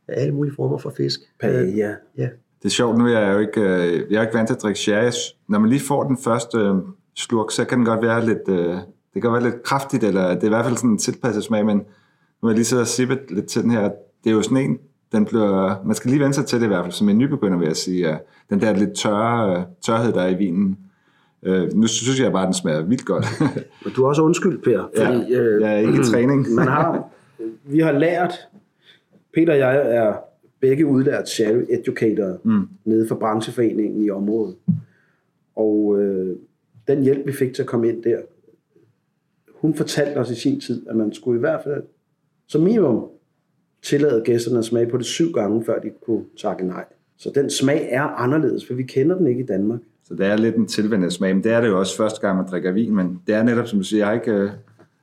alle 0.07 0.33
mulige 0.33 0.55
former 0.55 0.77
for 0.77 0.93
fisk. 0.97 1.19
Paella. 1.41 1.87
Øh, 1.87 1.97
ja. 2.17 2.29
Det 2.59 2.69
er 2.69 2.69
sjovt, 2.69 2.97
nu 2.97 3.07
er 3.07 3.19
jeg 3.19 3.33
jo 3.33 3.39
ikke, 3.39 3.61
øh, 3.61 4.11
jeg 4.11 4.17
er 4.17 4.21
ikke 4.21 4.37
vant 4.37 4.47
til 4.47 4.55
at 4.55 4.61
drikke 4.61 4.79
sherry. 4.79 5.11
Når 5.49 5.59
man 5.59 5.69
lige 5.69 5.81
får 5.81 6.03
den 6.03 6.17
første 6.17 6.73
slurk, 7.15 7.51
så 7.51 7.65
kan 7.65 7.77
den 7.77 7.85
godt 7.85 8.01
være 8.01 8.25
lidt, 8.25 8.45
det 9.13 9.21
kan 9.21 9.31
være 9.33 9.43
lidt 9.43 9.63
kraftigt, 9.63 10.03
eller 10.03 10.33
det 10.33 10.43
er 10.43 10.47
i 10.47 10.49
hvert 10.49 10.65
fald 10.65 10.77
sådan 10.77 10.89
en 10.89 10.97
tilpasset 10.97 11.43
smag, 11.43 11.65
men 11.65 11.77
nu 11.77 11.83
har 12.47 12.49
jeg 12.49 12.55
lige 12.55 12.65
siddet 12.65 12.81
og 12.81 12.87
sippet 12.87 13.19
lidt 13.29 13.45
til 13.45 13.63
den 13.63 13.71
her, 13.71 13.83
det 14.23 14.29
er 14.29 14.31
jo 14.31 14.41
sådan 14.41 14.57
en, 14.57 14.77
den 15.13 15.25
bliver, 15.25 15.83
man 15.85 15.95
skal 15.95 16.11
lige 16.11 16.19
vende 16.19 16.33
sig 16.33 16.45
til 16.45 16.59
det 16.59 16.65
i 16.65 16.67
hvert 16.67 16.83
fald, 16.83 16.91
som 16.91 17.09
en 17.09 17.17
nybegynder 17.17 17.57
vil 17.57 17.65
jeg 17.65 17.75
sige, 17.75 18.07
at 18.07 18.21
den 18.49 18.61
der 18.61 18.73
lidt 18.73 18.95
tørre, 18.95 19.65
tørhed, 19.81 20.13
der 20.13 20.21
er 20.21 20.29
i 20.29 20.37
vinen. 20.37 20.77
Øh, 21.43 21.73
nu 21.73 21.87
synes 21.87 22.19
jeg 22.19 22.31
bare, 22.31 22.41
at 22.41 22.47
den 22.47 22.53
smager 22.53 22.81
vildt 22.81 23.05
godt. 23.05 23.25
du 23.95 24.03
er 24.03 24.07
også 24.07 24.21
undskyld, 24.21 24.61
Per. 24.61 24.89
Fordi, 24.97 25.33
ja, 25.33 25.41
øh, 25.41 25.61
jeg 25.61 25.73
er 25.73 25.77
ikke 25.77 25.99
i 25.99 26.03
træning. 26.03 26.47
man 26.55 26.67
har, 26.67 27.09
vi 27.63 27.79
har 27.79 27.91
lært, 27.91 28.33
Peter 29.33 29.53
og 29.53 29.59
jeg 29.59 29.95
er 29.95 30.13
begge 30.59 30.85
udlært 30.85 31.29
sherry 31.29 31.63
educator 31.69 32.37
mm. 32.43 32.67
nede 32.85 33.07
for 33.07 33.15
brancheforeningen 33.15 34.03
i 34.03 34.09
området. 34.09 34.55
Og 35.55 36.01
øh, 36.01 36.35
den 36.87 37.03
hjælp, 37.03 37.27
vi 37.27 37.31
fik 37.31 37.53
til 37.53 37.61
at 37.61 37.67
komme 37.67 37.89
ind 37.89 38.03
der, 38.03 38.17
hun 39.61 39.75
fortalte 39.75 40.17
os 40.17 40.31
i 40.31 40.35
sin 40.35 40.59
tid, 40.59 40.87
at 40.89 40.95
man 40.95 41.13
skulle 41.13 41.37
i 41.37 41.39
hvert 41.39 41.61
fald 41.63 41.83
som 42.47 42.61
minimum 42.61 43.09
tillade 43.83 44.21
gæsterne 44.25 44.59
at 44.59 44.65
smage 44.65 44.87
på 44.87 44.97
det 44.97 45.05
syv 45.05 45.31
gange, 45.31 45.65
før 45.65 45.79
de 45.79 45.89
kunne 46.05 46.23
takke 46.41 46.67
nej. 46.67 46.85
Så 47.17 47.31
den 47.35 47.49
smag 47.49 47.87
er 47.91 48.03
anderledes, 48.03 48.67
for 48.67 48.73
vi 48.73 48.83
kender 48.83 49.17
den 49.17 49.27
ikke 49.27 49.43
i 49.43 49.45
Danmark. 49.45 49.79
Så 50.03 50.13
det 50.13 50.25
er 50.25 50.37
lidt 50.37 50.55
en 50.55 50.67
tilvændet 50.67 51.13
smag, 51.13 51.35
men 51.35 51.43
det 51.43 51.51
er 51.51 51.61
det 51.61 51.67
jo 51.67 51.79
også 51.79 51.97
første 51.97 52.21
gang, 52.21 52.37
man 52.37 52.47
drikker 52.47 52.71
vin, 52.71 52.95
men 52.95 53.21
det 53.27 53.35
er 53.35 53.43
netop, 53.43 53.67
som 53.67 53.79
du 53.79 53.85
siger, 53.85 54.05
jeg 54.05 54.15
ikke... 54.15 54.31
Øh, 54.31 54.49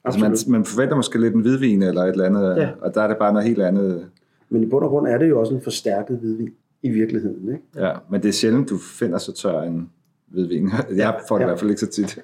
altså 0.05 0.21
man, 0.21 0.37
man 0.49 0.65
forventer 0.65 0.97
måske 0.97 1.21
lidt 1.21 1.35
en 1.35 1.41
hvidvin 1.41 1.83
eller 1.83 2.03
et 2.03 2.13
eller 2.13 2.25
andet, 2.25 2.57
ja. 2.57 2.71
og 2.81 2.95
der 2.95 3.03
er 3.03 3.09
det 3.09 3.17
bare 3.17 3.33
noget 3.33 3.49
helt 3.49 3.63
andet. 3.63 4.07
Men 4.51 4.63
i 4.63 4.67
bund 4.67 4.85
og 4.85 4.91
grund 4.91 5.09
er 5.09 5.19
det 5.19 5.29
jo 5.29 5.41
også 5.41 5.55
en 5.55 5.63
forstærket 5.63 6.19
hvidvin 6.19 6.53
i 6.83 6.89
virkeligheden. 6.89 7.49
Ikke? 7.49 7.87
Ja, 7.87 7.93
men 8.11 8.23
det 8.23 8.29
er 8.29 8.33
sjældent, 8.33 8.71
du 8.71 8.79
finder 8.79 9.19
så 9.19 9.33
tør 9.33 9.63
en 9.63 9.91
hvidvin. 10.27 10.71
Jeg 10.97 11.21
får 11.29 11.39
det 11.39 11.41
ja. 11.41 11.47
i 11.47 11.51
hvert 11.51 11.59
fald 11.59 11.71
ikke 11.71 11.81
så 11.81 11.87
tit. 11.87 12.19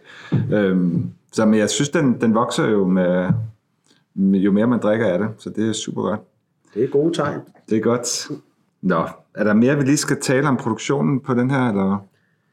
Øhm, 0.52 1.10
så 1.32 1.46
men 1.46 1.58
jeg 1.58 1.70
synes, 1.70 1.88
den, 1.88 2.20
den 2.20 2.34
vokser 2.34 2.68
jo 2.68 2.88
med, 2.88 3.28
med, 4.14 4.40
jo 4.40 4.52
mere 4.52 4.66
man 4.66 4.78
drikker 4.78 5.06
af 5.06 5.18
det, 5.18 5.28
så 5.38 5.50
det 5.50 5.68
er 5.68 5.72
super 5.72 6.02
godt. 6.02 6.20
Det 6.76 6.84
er 6.84 6.88
gode 6.88 7.14
tegn. 7.14 7.40
Det 7.70 7.78
er 7.78 7.80
godt. 7.80 8.28
Nå, 8.82 9.04
er 9.34 9.44
der 9.44 9.54
mere, 9.54 9.76
vi 9.76 9.84
lige 9.84 9.96
skal 9.96 10.20
tale 10.20 10.48
om 10.48 10.56
produktionen 10.56 11.20
på 11.20 11.34
den 11.34 11.50
her? 11.50 11.68
Eller? 11.68 12.08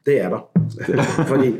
Det 0.06 0.20
er 0.20 0.28
der. 0.28 0.50
Fordi 1.32 1.54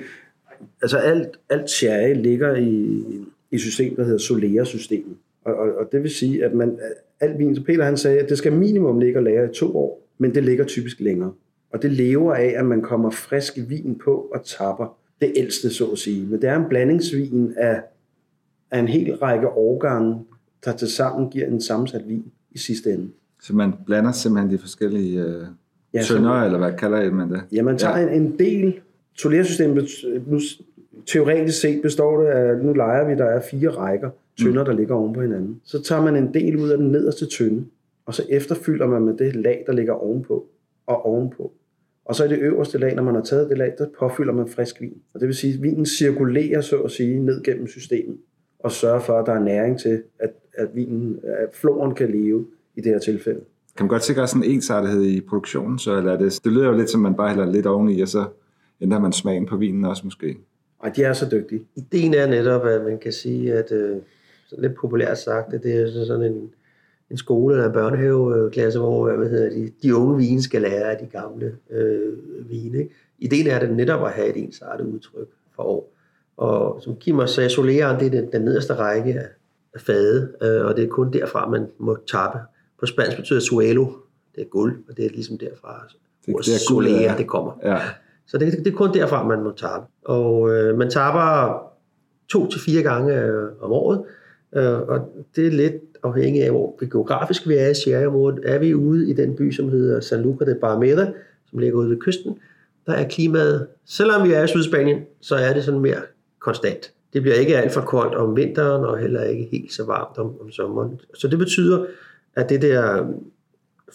altså 0.83 0.97
alt, 0.97 1.29
alt 1.51 1.71
sherry 1.71 2.15
ligger 2.15 2.57
i, 2.57 3.03
i 3.51 3.59
system, 3.59 3.97
der 3.97 4.05
hedder 4.05 4.19
Solera-systemet. 4.19 5.17
Og, 5.45 5.55
og, 5.55 5.75
og, 5.79 5.89
det 5.93 6.03
vil 6.03 6.11
sige, 6.11 6.45
at 6.45 6.55
man, 6.55 6.79
alt 7.21 7.39
vin, 7.39 7.57
så 7.57 7.63
Peter 7.65 7.85
han 7.85 7.97
sagde, 7.97 8.21
at 8.21 8.29
det 8.29 8.39
skal 8.39 8.53
minimum 8.53 8.99
ligge 8.99 9.19
og 9.19 9.23
lære 9.23 9.51
i 9.51 9.55
to 9.55 9.77
år, 9.77 10.09
men 10.19 10.35
det 10.35 10.45
ligger 10.45 10.65
typisk 10.65 11.01
længere. 11.01 11.33
Og 11.73 11.83
det 11.83 11.93
lever 11.93 12.35
af, 12.35 12.55
at 12.57 12.67
man 12.67 12.83
kommer 12.83 13.11
frisk 13.11 13.59
vin 13.69 14.01
på 14.05 14.31
og 14.35 14.45
tapper 14.45 14.97
det 15.21 15.33
ældste, 15.37 15.71
så 15.71 15.87
at 15.87 15.99
sige. 15.99 16.27
Men 16.27 16.43
det 16.43 16.49
er 16.49 16.57
en 16.57 16.69
blandingsvin 16.69 17.55
af, 17.57 17.83
af 18.71 18.79
en 18.79 18.89
hel 18.89 19.17
række 19.17 19.49
årgange, 19.49 20.25
der 20.65 20.77
til 20.77 20.89
sammen 20.89 21.31
giver 21.31 21.47
en 21.47 21.61
sammensat 21.61 22.09
vin 22.09 22.33
i 22.55 22.59
sidste 22.59 22.93
ende. 22.93 23.09
Så 23.43 23.55
man 23.55 23.73
blander 23.87 24.13
simpelthen 24.13 24.53
de 24.53 24.59
forskellige 24.59 25.21
øh, 25.21 25.47
Ja, 25.95 26.03
tønder, 26.03 26.31
eller 26.31 26.59
hvad 26.59 26.73
kalder 26.73 27.11
man 27.11 27.31
det? 27.31 27.43
Ja, 27.53 27.63
man 27.63 27.79
tager 27.79 27.99
ja. 27.99 28.07
en, 28.07 28.23
en 28.23 28.39
del... 28.39 28.81
Tolersystemet, 29.17 29.89
nu 30.27 30.41
teoretisk 31.07 31.61
set 31.61 31.83
består 31.83 32.21
det 32.21 32.29
af, 32.29 32.59
nu 32.59 32.73
leger 32.73 33.09
vi, 33.09 33.15
der 33.15 33.25
er 33.25 33.41
fire 33.51 33.69
rækker 33.69 34.11
tønder, 34.39 34.63
mm. 34.63 34.67
der 34.67 34.73
ligger 34.73 34.95
oven 34.95 35.13
på 35.15 35.23
hinanden. 35.23 35.61
Så 35.65 35.83
tager 35.83 36.03
man 36.03 36.17
en 36.17 36.35
del 36.35 36.57
ud 36.57 36.69
af 36.69 36.79
den 36.79 36.89
nederste 36.89 37.27
tynde, 37.27 37.65
og 38.07 38.15
så 38.15 38.23
efterfylder 38.31 38.87
man 38.87 39.03
med 39.03 39.17
det 39.17 39.37
lag, 39.37 39.65
der 39.67 39.73
ligger 39.73 39.93
ovenpå 39.93 40.47
og 40.87 41.07
ovenpå. 41.07 41.53
Og 42.05 42.15
så 42.15 42.25
i 42.25 42.29
det 42.29 42.39
øverste 42.39 42.79
lag, 42.79 42.95
når 42.95 43.03
man 43.03 43.15
har 43.15 43.23
taget 43.23 43.51
det 43.51 43.59
lag, 43.59 43.75
der 43.79 43.87
påfylder 43.99 44.33
man 44.33 44.49
frisk 44.49 44.81
vin. 44.81 44.97
Og 45.15 45.21
det 45.21 45.27
vil 45.27 45.37
sige, 45.37 45.55
at 45.55 45.63
vinen 45.63 45.87
cirkulerer, 45.87 46.61
så 46.61 46.77
at 46.81 46.91
sige, 46.91 47.19
ned 47.19 47.43
gennem 47.43 47.67
systemet, 47.67 48.17
og 48.65 48.73
sørger 48.73 49.01
for, 49.01 49.19
at 49.19 49.27
der 49.27 49.33
er 49.33 49.41
næring 49.41 49.81
til, 49.81 50.03
at, 50.19 50.31
at, 50.55 50.69
vinen, 50.75 51.21
at 51.25 51.49
floren 51.53 51.95
kan 51.95 52.11
leve 52.11 52.47
i 52.77 52.81
det 52.81 52.93
her 52.93 52.99
tilfælde. 52.99 53.41
Kan 53.77 53.85
man 53.85 53.89
godt 53.89 54.05
sikre 54.05 54.29
sådan 54.29 54.45
en 54.45 54.51
ensartethed 54.51 55.03
i 55.03 55.21
produktionen, 55.21 55.79
så 55.79 55.97
eller 55.97 56.13
er 56.13 56.19
det, 56.19 56.41
det 56.45 56.53
lyder 56.53 56.67
jo 56.67 56.73
lidt 56.73 56.91
som, 56.91 57.01
man 57.01 57.15
bare 57.15 57.29
hælder 57.29 57.53
lidt 57.53 57.67
oveni, 57.67 58.01
og 58.01 58.09
så 58.09 58.25
ændrer 58.81 59.01
man 59.01 59.13
smagen 59.13 59.47
på 59.47 59.57
vinen 59.57 59.85
også 59.85 60.03
måske. 60.05 60.37
Og 60.79 60.97
de 60.97 61.03
er 61.03 61.13
så 61.13 61.29
dygtige. 61.31 61.67
Ideen 61.77 62.15
er 62.15 62.27
netop, 62.27 62.67
at 62.67 62.85
man 62.85 62.99
kan 62.99 63.13
sige, 63.13 63.55
at 63.55 63.73
øh, 63.73 63.97
lidt 64.59 64.75
populært 64.75 65.19
sagt, 65.19 65.55
at 65.55 65.63
det 65.63 65.81
er 65.81 66.05
sådan 66.07 66.33
en, 66.33 66.51
en 67.11 67.17
skole 67.17 67.55
eller 67.55 67.67
en 67.67 67.73
børnehaveklasse, 67.73 68.79
hvor 68.79 69.09
øh, 69.09 69.19
hvad 69.19 69.31
hedder 69.31 69.51
de, 69.51 69.71
de 69.83 69.97
unge 69.97 70.17
vine 70.17 70.43
skal 70.43 70.63
lære 70.63 70.91
af 70.91 70.99
de 70.99 71.07
gamle 71.07 71.57
øh, 71.71 72.13
vine. 72.51 72.89
Ideen 73.19 73.47
er 73.47 73.59
det 73.59 73.77
netop 73.77 74.07
at 74.07 74.13
have 74.13 74.29
et 74.29 74.37
ensartet 74.37 74.87
udtryk 74.87 75.29
for 75.57 75.63
år. 75.63 75.94
Og 76.37 76.79
som 76.83 76.97
Kim 76.97 77.19
også 77.19 77.35
sagde, 77.35 77.51
soleren, 77.51 78.01
det 78.01 78.07
er 78.07 78.11
den, 78.11 78.33
den 78.33 78.43
nederste 78.43 78.75
række 78.75 79.15
af, 79.21 79.27
fade, 79.81 80.29
øh, 80.43 80.65
og 80.67 80.77
det 80.77 80.85
er 80.85 80.89
kun 80.89 81.13
derfra, 81.13 81.49
man 81.51 81.67
må 81.79 81.97
tappe. 82.11 82.39
På 82.81 82.87
spansk 82.87 83.17
betyder 83.17 83.41
suelo, 83.41 83.87
det 84.35 84.41
er 84.43 84.45
guld, 84.49 84.85
og 84.89 84.97
det 84.97 85.05
er 85.07 85.11
ligesom 85.11 85.39
derfra, 85.39 85.87
Det- 86.27 86.35
ordet 86.35 86.47
det 86.47 86.55
er 86.55 86.59
det 87.17 87.27
kommer. 87.27 87.53
Ja, 87.63 87.79
Så 88.27 88.39
det, 88.39 88.53
det 88.53 88.67
er 88.67 88.77
kun 88.77 88.95
derfra, 88.95 89.27
man 89.29 89.43
må 89.43 89.51
tappe. 89.57 89.87
Og 90.05 90.51
øh, 90.55 90.79
man 90.79 90.91
tapper 90.91 91.63
to 92.29 92.51
til 92.51 92.61
fire 92.61 92.83
gange 92.83 93.21
øh, 93.23 93.49
om 93.61 93.73
året, 93.73 94.03
øh, 94.57 94.81
og 94.81 95.13
det 95.37 95.47
er 95.47 95.51
lidt 95.51 95.75
afhængigt 96.03 96.45
af, 96.45 96.51
hvor 96.51 96.77
vi 96.81 96.87
geografisk 96.87 97.49
vi 97.49 97.55
er 97.57 97.69
i 97.69 97.75
Sierra-området. 97.75 98.41
Er 98.45 98.59
vi 98.59 98.75
ude 98.75 99.11
i 99.11 99.13
den 99.13 99.37
by, 99.37 99.53
som 99.53 99.69
hedder 99.69 100.01
San 100.01 100.23
Luca 100.23 100.45
de 100.45 100.55
Barrameda, 100.61 101.13
som 101.51 101.59
ligger 101.59 101.79
ude 101.79 101.91
ved 101.91 101.97
kysten, 102.01 102.39
der 102.87 102.93
er 102.93 103.09
klimaet, 103.09 103.67
selvom 103.87 104.29
vi 104.29 104.33
er 104.33 104.43
i 104.45 104.47
Sydspanien, 104.47 104.99
så 105.21 105.35
er 105.37 105.53
det 105.53 105.65
sådan 105.65 105.81
mere 105.81 106.01
konstant. 106.45 106.93
Det 107.13 107.23
bliver 107.23 107.35
ikke 107.35 107.57
alt 107.57 107.73
for 107.73 107.81
koldt 107.81 108.15
om 108.15 108.37
vinteren, 108.37 108.85
og 108.85 108.99
heller 108.99 109.23
ikke 109.23 109.49
helt 109.53 109.73
så 109.73 109.85
varmt 109.85 110.19
om, 110.19 110.41
om 110.41 110.51
sommeren. 110.51 111.01
Så 111.15 111.29
det 111.29 111.39
betyder, 111.39 111.87
at 112.37 112.49
det 112.49 112.63
der 112.63 113.07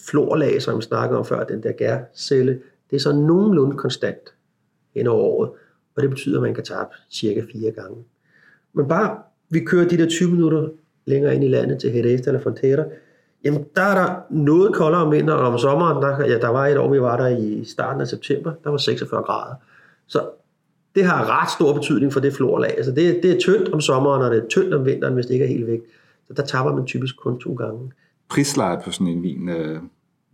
florlag, 0.08 0.62
som 0.62 0.76
vi 0.76 0.82
snakker 0.82 1.16
om 1.16 1.24
før, 1.24 1.44
den 1.44 1.62
der 1.62 1.72
gærcelle, 1.72 2.60
det 2.90 2.96
er 2.96 3.00
så 3.00 3.12
nogenlunde 3.12 3.76
konstant 3.76 4.34
hen 4.94 5.06
over 5.06 5.22
året, 5.22 5.50
og 5.96 6.02
det 6.02 6.10
betyder, 6.10 6.36
at 6.36 6.42
man 6.42 6.54
kan 6.54 6.64
tabe 6.64 6.90
cirka 7.10 7.42
fire 7.52 7.70
gange. 7.70 8.04
Men 8.72 8.88
bare 8.88 9.18
vi 9.50 9.60
kører 9.60 9.88
de 9.88 9.98
der 9.98 10.08
20 10.08 10.30
minutter 10.30 10.68
længere 11.06 11.34
ind 11.34 11.44
i 11.44 11.48
landet 11.48 11.80
til 11.80 11.94
Jerez 11.94 12.26
eller 12.26 12.40
Frontera, 12.40 12.84
jamen 13.44 13.64
der 13.76 13.82
er 13.82 13.94
der 13.94 14.14
noget 14.30 14.74
koldere 14.74 15.02
om 15.02 15.12
vinteren, 15.12 15.40
og 15.40 15.46
om 15.52 15.58
sommeren, 15.58 16.02
der, 16.02 16.26
ja, 16.32 16.38
der 16.38 16.48
var 16.48 16.66
et 16.66 16.78
år, 16.78 16.92
vi 16.92 17.00
var 17.00 17.16
der 17.16 17.26
i 17.26 17.64
starten 17.64 18.00
af 18.00 18.08
september, 18.08 18.52
der 18.64 18.70
var 18.70 18.76
46 18.76 19.22
grader. 19.22 19.54
Så 20.06 20.30
det 20.94 21.04
har 21.04 21.42
ret 21.42 21.50
stor 21.50 21.72
betydning 21.74 22.12
for 22.12 22.20
det 22.20 22.32
florlag. 22.34 22.74
Altså 22.76 22.92
det, 22.92 23.20
det 23.22 23.30
er 23.36 23.40
tyndt 23.40 23.68
om 23.68 23.80
sommeren, 23.80 24.22
og 24.22 24.30
det 24.30 24.44
er 24.44 24.48
tyndt 24.48 24.74
om 24.74 24.86
vinteren, 24.86 25.14
hvis 25.14 25.26
det 25.26 25.34
ikke 25.34 25.44
er 25.44 25.48
helt 25.48 25.66
væk. 25.66 25.80
Så 26.26 26.32
der 26.34 26.42
taber 26.42 26.76
man 26.76 26.86
typisk 26.86 27.16
kun 27.16 27.38
to 27.40 27.54
gange. 27.54 27.92
prislejet 28.28 28.82
på 28.84 28.90
sådan 28.90 29.06
en 29.06 29.22
vin, 29.22 29.48
øh, 29.48 29.78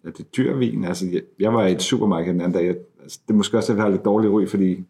er 0.05 0.11
det 0.11 0.37
dyr 0.37 0.57
vin? 0.57 0.85
Altså, 0.85 1.07
jeg, 1.13 1.23
jeg 1.41 1.53
var 1.55 1.67
i 1.67 1.73
et 1.73 1.83
supermarked 1.83 2.33
den 2.33 2.41
anden 2.41 2.53
dag, 2.59 2.67
jeg, 2.67 2.77
altså, 3.03 3.21
det 3.27 3.33
er 3.33 3.37
måske 3.37 3.57
også, 3.57 3.73
at 3.73 3.77
jeg 3.77 3.85
har 3.85 3.91
lidt 3.91 4.05
dårlig 4.05 4.31
ry, 4.31 4.47
fordi 4.49 4.85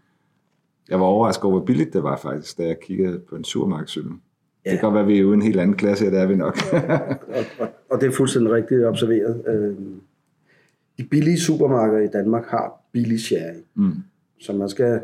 jeg 0.88 1.00
var 1.00 1.06
overrasket 1.06 1.44
over, 1.44 1.56
hvor 1.58 1.66
billigt 1.66 1.92
det 1.92 2.02
var 2.02 2.16
faktisk, 2.16 2.58
da 2.58 2.62
jeg 2.66 2.80
kiggede 2.80 3.18
på 3.18 3.36
en 3.36 3.44
supermarkedsøl. 3.44 4.04
Ja. 4.04 4.70
Det 4.70 4.78
kan 4.80 4.86
godt 4.86 4.94
være, 4.94 5.02
at 5.02 5.08
vi 5.08 5.18
er 5.18 5.24
ude 5.24 5.32
i 5.32 5.36
en 5.36 5.42
helt 5.42 5.60
anden 5.60 5.76
klasse, 5.76 6.04
ja, 6.04 6.10
det 6.10 6.20
er 6.20 6.26
vi 6.26 6.36
nok. 6.36 6.56
Og, 6.72 7.44
og, 7.58 7.68
og 7.90 8.00
det 8.00 8.06
er 8.06 8.12
fuldstændig 8.12 8.52
rigtigt 8.52 8.84
observeret. 8.84 9.42
Øh, 9.48 9.74
de 10.98 11.04
billige 11.04 11.40
supermarkeder 11.40 12.02
i 12.02 12.08
Danmark 12.12 12.46
har 12.46 12.80
billig 12.92 13.20
sherry. 13.20 13.54
mm. 13.74 13.92
Så 14.40 14.52
man 14.52 14.68
skal 14.68 15.00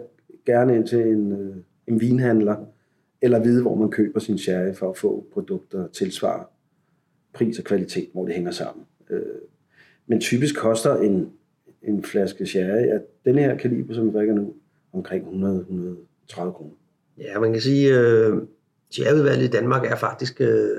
gerne 0.47 0.77
ind 0.77 0.87
til 0.87 0.99
en, 0.99 1.33
øh, 1.33 1.57
en 1.87 2.01
vinhandler, 2.01 2.57
eller 3.23 3.43
vide, 3.43 3.63
hvor 3.63 3.75
man 3.75 3.91
køber 3.91 4.21
sin 4.21 4.39
sherry 4.39 4.75
for 4.75 4.91
at 4.91 4.97
få 4.97 5.27
produkter 5.33 5.79
der 5.79 5.89
tilsvarer 5.89 6.45
pris 7.35 7.59
og 7.59 7.65
kvalitet, 7.65 8.09
hvor 8.13 8.25
det 8.25 8.35
hænger 8.35 8.51
sammen. 8.51 8.85
Øh, 9.11 9.23
men 10.07 10.21
typisk 10.21 10.57
koster 10.57 10.97
en, 10.97 11.31
en 11.83 12.05
flaske 12.05 12.47
sherry 12.47 12.89
af 12.89 13.01
den 13.25 13.39
her 13.39 13.57
kaliber, 13.57 13.95
som 13.95 14.07
vi 14.07 14.13
drikker 14.13 14.35
nu, 14.35 14.55
omkring 14.93 15.25
100-130 15.25 16.53
kroner. 16.53 16.73
Ja, 17.19 17.41
man 17.41 17.53
kan 17.53 17.63
sige, 17.63 17.95
at 17.95 18.05
øh, 18.05 18.39
sherryudvalget 18.91 19.45
i 19.45 19.51
Danmark 19.51 19.91
er 19.91 19.97
faktisk... 19.97 20.41
Øh, 20.41 20.71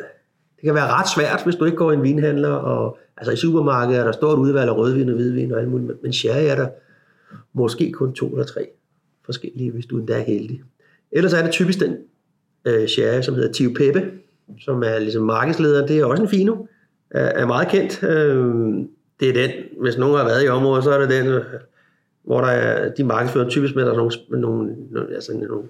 det 0.56 0.68
kan 0.68 0.76
være 0.76 0.88
ret 0.88 1.08
svært, 1.16 1.44
hvis 1.44 1.56
du 1.56 1.66
ikke 1.66 1.78
går 1.78 1.92
i 1.92 1.96
en 1.96 2.04
vinhandler. 2.04 2.50
Og, 2.50 2.98
altså 3.18 3.32
i 3.32 3.36
supermarkedet 3.36 4.00
er 4.00 4.04
der 4.04 4.12
stort 4.12 4.40
udvalg 4.40 4.70
af 4.70 4.76
rødvin 4.76 5.10
og 5.10 5.16
hvidvin 5.16 5.52
og 5.52 5.60
alt 5.60 5.70
muligt, 5.70 6.04
men 6.04 6.14
sherry 6.14 6.44
er 6.44 6.56
der 6.56 6.68
måske 7.54 7.92
kun 7.92 8.14
to 8.14 8.28
eller 8.28 8.46
tre 8.46 8.70
forskellige, 9.26 9.72
hvis 9.72 9.86
du 9.86 9.98
endda 9.98 10.14
er 10.14 10.24
heldig. 10.24 10.62
Ellers 11.12 11.34
er 11.34 11.42
det 11.42 11.52
typisk 11.52 11.80
den 11.80 11.98
øh, 12.66 12.88
sherry, 12.88 13.22
som 13.22 13.36
hedder 13.36 13.52
Tio 13.52 13.70
Peppe, 13.76 14.12
som 14.60 14.84
er 14.84 15.00
ligesom 15.00 15.24
markedsleder. 15.24 15.88
Det 15.88 16.00
er 16.00 16.06
også 16.06 16.24
en 16.24 16.30
fino, 16.30 16.56
er, 17.12 17.26
er 17.26 17.46
meget 17.46 17.68
kendt. 17.68 18.04
Øh, 18.04 18.46
det 19.20 19.30
er 19.30 19.34
den, 19.34 19.52
hvis 19.82 19.98
nogen 19.98 20.18
har 20.18 20.26
været 20.26 20.46
i 20.46 20.48
området, 20.48 20.84
så 20.84 20.92
er 20.92 21.00
det 21.00 21.10
den, 21.10 21.28
øh, 21.28 21.44
hvor 22.24 22.42
der 22.42 22.48
er, 22.48 22.94
de 22.94 23.04
markedsfører 23.04 23.50
typisk 23.50 23.76
med, 23.76 23.86
der 23.86 23.92
er 23.92 23.98
nogle, 23.98 24.12
nogle, 24.30 24.76
nogle, 24.92 25.16
altså 25.16 25.34
nogle 25.34 25.68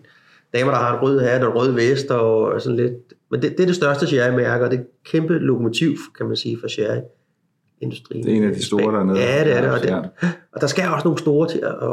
damer, 0.53 0.71
der 0.71 0.77
har 0.77 0.97
en 0.97 1.01
rød 1.01 1.19
hat 1.19 1.43
og 1.43 1.51
en 1.51 1.57
rød 1.57 1.71
vest 1.71 2.11
og 2.11 2.61
sådan 2.61 2.75
lidt. 2.75 2.93
Men 3.31 3.41
det, 3.41 3.51
det 3.51 3.59
er 3.59 3.65
det 3.65 3.75
største 3.75 4.07
sherry-mærke, 4.07 4.65
og 4.65 4.71
det 4.71 4.77
er 4.77 4.81
et 4.81 4.87
kæmpe 5.05 5.33
lokomotiv, 5.33 5.91
kan 6.17 6.25
man 6.25 6.35
sige, 6.35 6.57
for 6.61 6.67
sherry-industrien. 7.91 8.23
Det 8.25 8.33
er 8.33 8.37
en 8.37 8.43
af 8.43 8.53
de 8.55 8.65
store 8.65 8.95
dernede. 8.97 9.19
Ja, 9.19 9.43
det 9.43 9.57
er 9.57 9.61
det. 9.61 9.71
Og, 9.71 9.81
det, 9.81 10.09
og 10.53 10.61
der 10.61 10.67
skal 10.67 10.83
også 10.93 11.07
nogle 11.07 11.19
store 11.19 11.47
til 11.49 11.57
at, 11.59 11.65
at, 11.81 11.89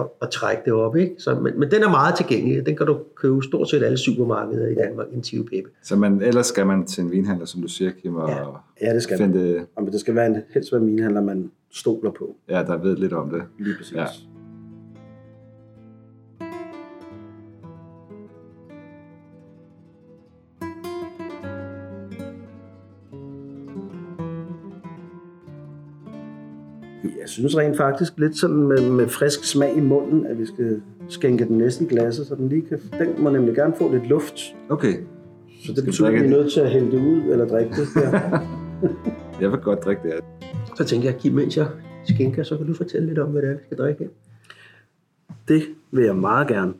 at, 0.00 0.06
at 0.22 0.30
trække 0.30 0.62
det 0.64 0.72
op. 0.72 0.96
Ikke? 0.96 1.14
Så, 1.18 1.34
men, 1.34 1.60
men 1.60 1.70
den 1.70 1.82
er 1.82 1.90
meget 1.90 2.14
tilgængelig. 2.16 2.66
Den 2.66 2.76
kan 2.76 2.86
du 2.86 2.98
købe 3.16 3.42
stort 3.42 3.68
set 3.70 3.82
alle 3.82 3.98
supermarkeder 3.98 4.66
i 4.68 4.74
Danmark, 4.74 5.06
en 5.12 5.22
Tio 5.22 5.42
Pepe. 5.42 5.68
Så 5.82 5.96
man, 5.96 6.22
ellers 6.22 6.46
skal 6.46 6.66
man 6.66 6.86
til 6.86 7.04
en 7.04 7.10
vinhandler, 7.10 7.46
som 7.46 7.62
du 7.62 7.68
siger, 7.68 7.90
Kim, 8.02 8.14
og 8.14 8.28
Ja. 8.28 8.36
Ja, 8.88 8.94
det 8.94 9.02
skal 9.02 9.20
man. 9.20 9.32
finde, 9.32 9.66
Og 9.76 9.86
det 9.92 10.00
skal 10.00 10.14
være 10.14 10.26
en, 10.26 10.36
helst 10.54 10.72
være 10.72 10.80
en 10.80 10.86
vinhandler, 10.86 11.20
man 11.20 11.50
stoler 11.72 12.10
på. 12.10 12.34
ja, 12.48 12.62
der 12.62 12.76
ved 12.82 12.96
lidt 12.96 13.12
om 13.12 13.30
det. 13.30 13.42
Lige 13.58 13.76
præcis. 13.78 13.94
Ja. 13.96 14.04
Synes 27.34 27.56
rent 27.56 27.76
faktisk 27.76 28.12
lidt 28.18 28.38
sådan 28.38 28.56
med, 28.56 28.90
med 28.90 29.08
frisk 29.08 29.44
smag 29.44 29.76
i 29.76 29.80
munden, 29.80 30.26
at 30.26 30.38
vi 30.38 30.46
skal 30.46 30.82
skænke 31.08 31.44
den 31.44 31.58
næste 31.58 31.84
i 31.84 31.88
glasset, 31.88 32.26
så 32.26 32.34
den 32.34 32.48
lige 32.48 32.62
kan... 32.62 32.80
Den 32.98 33.22
må 33.22 33.30
nemlig 33.30 33.54
gerne 33.54 33.74
få 33.78 33.92
lidt 33.92 34.08
luft. 34.08 34.34
Okay, 34.68 34.94
Så 35.66 35.72
det 35.72 35.84
betyder, 35.84 36.08
at 36.08 36.14
vi 36.14 36.18
er 36.18 36.28
nødt 36.28 36.52
til 36.52 36.60
at 36.60 36.70
hælde 36.70 36.90
det 36.90 36.98
ud 36.98 37.22
eller 37.32 37.46
drikke 37.46 37.70
det. 37.70 38.02
Ja. 38.02 38.20
jeg 39.40 39.50
vil 39.50 39.58
godt 39.58 39.84
drikke 39.84 40.02
det. 40.02 40.12
her. 40.12 40.20
Så 40.76 40.84
tænker 40.84 41.08
jeg, 41.10 41.18
Kim, 41.18 41.32
mens 41.32 41.56
jeg 41.56 41.66
skænker, 42.04 42.42
så 42.42 42.56
kan 42.56 42.66
du 42.66 42.74
fortælle 42.74 43.06
lidt 43.08 43.18
om, 43.18 43.30
hvad 43.30 43.42
det 43.42 43.50
er, 43.50 43.54
vi 43.54 43.60
skal 43.64 43.78
drikke. 43.78 44.08
Det 45.48 45.62
vil 45.90 46.04
jeg 46.04 46.16
meget 46.16 46.48
gerne. 46.48 46.72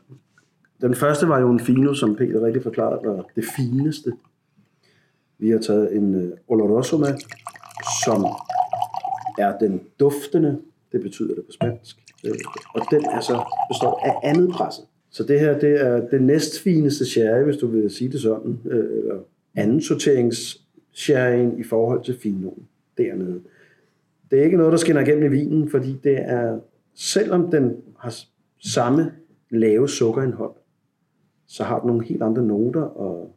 Den 0.81 0.95
første 0.95 1.27
var 1.27 1.39
jo 1.39 1.51
en 1.51 1.59
fino, 1.59 1.93
som 1.93 2.15
Peter 2.15 2.45
rigtig 2.45 2.63
forklarede, 2.63 2.99
var 3.03 3.25
det 3.35 3.43
fineste. 3.55 4.11
Vi 5.39 5.49
har 5.49 5.59
taget 5.59 5.95
en 5.95 6.15
uh, 6.15 6.31
oloroso 6.47 6.97
med, 6.97 7.13
som 8.05 8.25
er 9.39 9.57
den 9.57 9.81
duftende, 9.99 10.59
det 10.91 11.01
betyder 11.01 11.35
det 11.35 11.45
på 11.45 11.51
spansk, 11.51 11.97
øh, 12.25 12.33
og 12.75 12.81
den 12.91 13.05
er 13.05 13.19
så 13.19 13.43
består 13.69 14.01
af 14.05 14.29
andet 14.29 14.49
presse. 14.49 14.81
Så 15.09 15.23
det 15.23 15.39
her, 15.39 15.59
det 15.59 15.81
er 15.81 16.07
det 16.07 16.21
næstfineste 16.21 17.05
sherry, 17.05 17.43
hvis 17.43 17.57
du 17.57 17.67
vil 17.67 17.89
sige 17.89 18.11
det 18.11 18.21
sådan, 18.21 18.59
øh, 18.65 18.97
eller 18.97 19.19
anden 19.55 19.81
sorterings 19.81 20.61
sherryen 20.93 21.59
i 21.59 21.63
forhold 21.63 22.03
til 22.03 22.17
finoen 22.19 22.67
dernede. 22.97 23.41
Det 24.31 24.39
er 24.39 24.43
ikke 24.43 24.57
noget, 24.57 24.71
der 24.71 24.77
skinner 24.77 25.01
igennem 25.01 25.23
i 25.23 25.37
vinen, 25.37 25.69
fordi 25.69 25.99
det 26.03 26.17
er, 26.21 26.59
selvom 26.95 27.51
den 27.51 27.75
har 27.99 28.15
samme 28.59 29.11
lave 29.49 29.89
sukkerindhold, 29.89 30.53
så 31.47 31.63
har 31.63 31.79
den 31.79 31.87
nogle 31.87 32.05
helt 32.05 32.23
andre 32.23 32.43
noter 32.43 32.81
og 32.81 33.35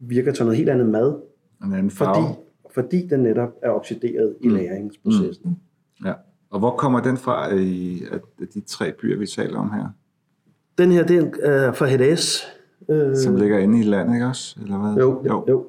virker 0.00 0.32
til 0.32 0.44
noget 0.44 0.56
helt 0.58 0.70
andet 0.70 0.88
mad, 0.88 1.14
En 1.64 1.72
anden 1.72 1.90
farve. 1.90 2.14
fordi 2.14 2.45
den 2.82 3.20
netop 3.20 3.48
er 3.62 3.70
oxideret 3.70 4.34
i 4.40 4.48
læringsprocessen. 4.48 5.50
Mm. 6.00 6.06
Ja. 6.06 6.12
Og 6.50 6.58
hvor 6.58 6.70
kommer 6.70 7.00
den 7.00 7.16
fra 7.16 7.54
i 7.54 8.02
af 8.12 8.48
de 8.54 8.60
tre 8.60 8.92
byer, 8.92 9.18
vi 9.18 9.26
taler 9.26 9.58
om 9.58 9.72
her? 9.72 9.86
Den 10.78 10.92
her, 10.92 11.06
det 11.06 11.32
er 11.42 11.72
fra 11.72 11.86
Hedès. 11.88 12.46
Øh, 12.88 13.16
Som 13.16 13.36
ligger 13.36 13.58
inde 13.58 13.80
i 13.80 13.82
landet, 13.82 14.14
ikke 14.14 14.26
også? 14.26 14.58
Eller 14.62 14.78
hvad? 14.78 15.04
Jo, 15.04 15.22
jo. 15.26 15.44
jo. 15.48 15.66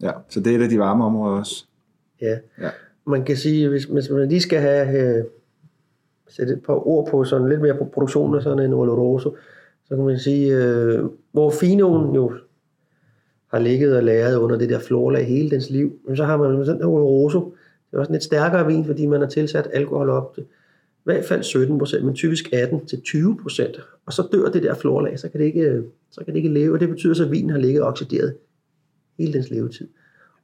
Ja, 0.00 0.12
så 0.28 0.40
det 0.40 0.52
er 0.52 0.58
et 0.58 0.62
af 0.62 0.68
de 0.68 0.78
varme 0.78 1.04
områder 1.04 1.38
også. 1.38 1.66
Ja. 2.20 2.38
ja. 2.60 2.70
Man 3.06 3.24
kan 3.24 3.36
sige, 3.36 3.68
hvis, 3.68 3.84
hvis 3.84 4.10
man 4.10 4.28
lige 4.28 4.40
skal 4.40 4.60
have 4.60 5.18
øh, 5.18 5.24
sætte 6.28 6.52
et 6.52 6.62
par 6.62 6.86
ord 6.86 7.10
på 7.10 7.24
sådan 7.24 7.48
lidt 7.48 7.60
mere 7.60 7.74
på 7.74 7.84
produktionen 7.84 8.34
af 8.34 8.42
sådan 8.42 8.64
en 8.64 8.72
Oloroso, 8.72 9.36
så 9.84 9.96
kan 9.96 10.04
man 10.04 10.18
sige, 10.18 10.56
øh, 10.56 11.04
hvor 11.32 11.50
finoen 11.50 12.14
jo 12.14 12.32
har 13.48 13.58
ligget 13.58 13.96
og 13.96 14.02
læret 14.02 14.36
under 14.36 14.58
det 14.58 14.68
der 14.68 14.78
florlag 14.78 15.26
hele 15.26 15.50
dens 15.50 15.70
liv, 15.70 15.98
men 16.06 16.16
så 16.16 16.24
har 16.24 16.36
man 16.36 16.64
sådan 16.64 16.80
en 16.80 16.86
Oloroso, 16.86 17.54
det 17.90 17.96
er 17.96 17.98
også 17.98 18.10
en 18.10 18.14
lidt 18.14 18.24
stærkere 18.24 18.66
vin, 18.66 18.84
fordi 18.84 19.06
man 19.06 19.20
har 19.20 19.28
tilsat 19.28 19.68
alkohol 19.72 20.10
op 20.10 20.34
til 20.34 20.42
i 20.42 21.10
hvert 21.10 21.24
fald 21.24 21.42
17 21.42 21.78
procent, 21.78 22.04
men 22.04 22.14
typisk 22.14 22.52
18 22.52 22.86
til 22.86 23.00
20 23.00 23.38
procent. 23.42 23.80
Og 24.06 24.12
så 24.12 24.28
dør 24.32 24.50
det 24.50 24.62
der 24.62 24.74
florlag, 24.74 25.18
så 25.18 25.28
kan 25.28 25.40
det 25.40 25.46
ikke, 25.46 25.82
så 26.10 26.24
kan 26.24 26.34
det 26.34 26.36
ikke 26.36 26.48
leve, 26.48 26.74
og 26.74 26.80
det 26.80 26.88
betyder 26.88 27.14
så, 27.14 27.24
at 27.24 27.30
vinen 27.30 27.50
har 27.50 27.58
ligget 27.58 27.82
oxideret 27.82 28.34
hele 29.18 29.32
dens 29.32 29.50
levetid. 29.50 29.88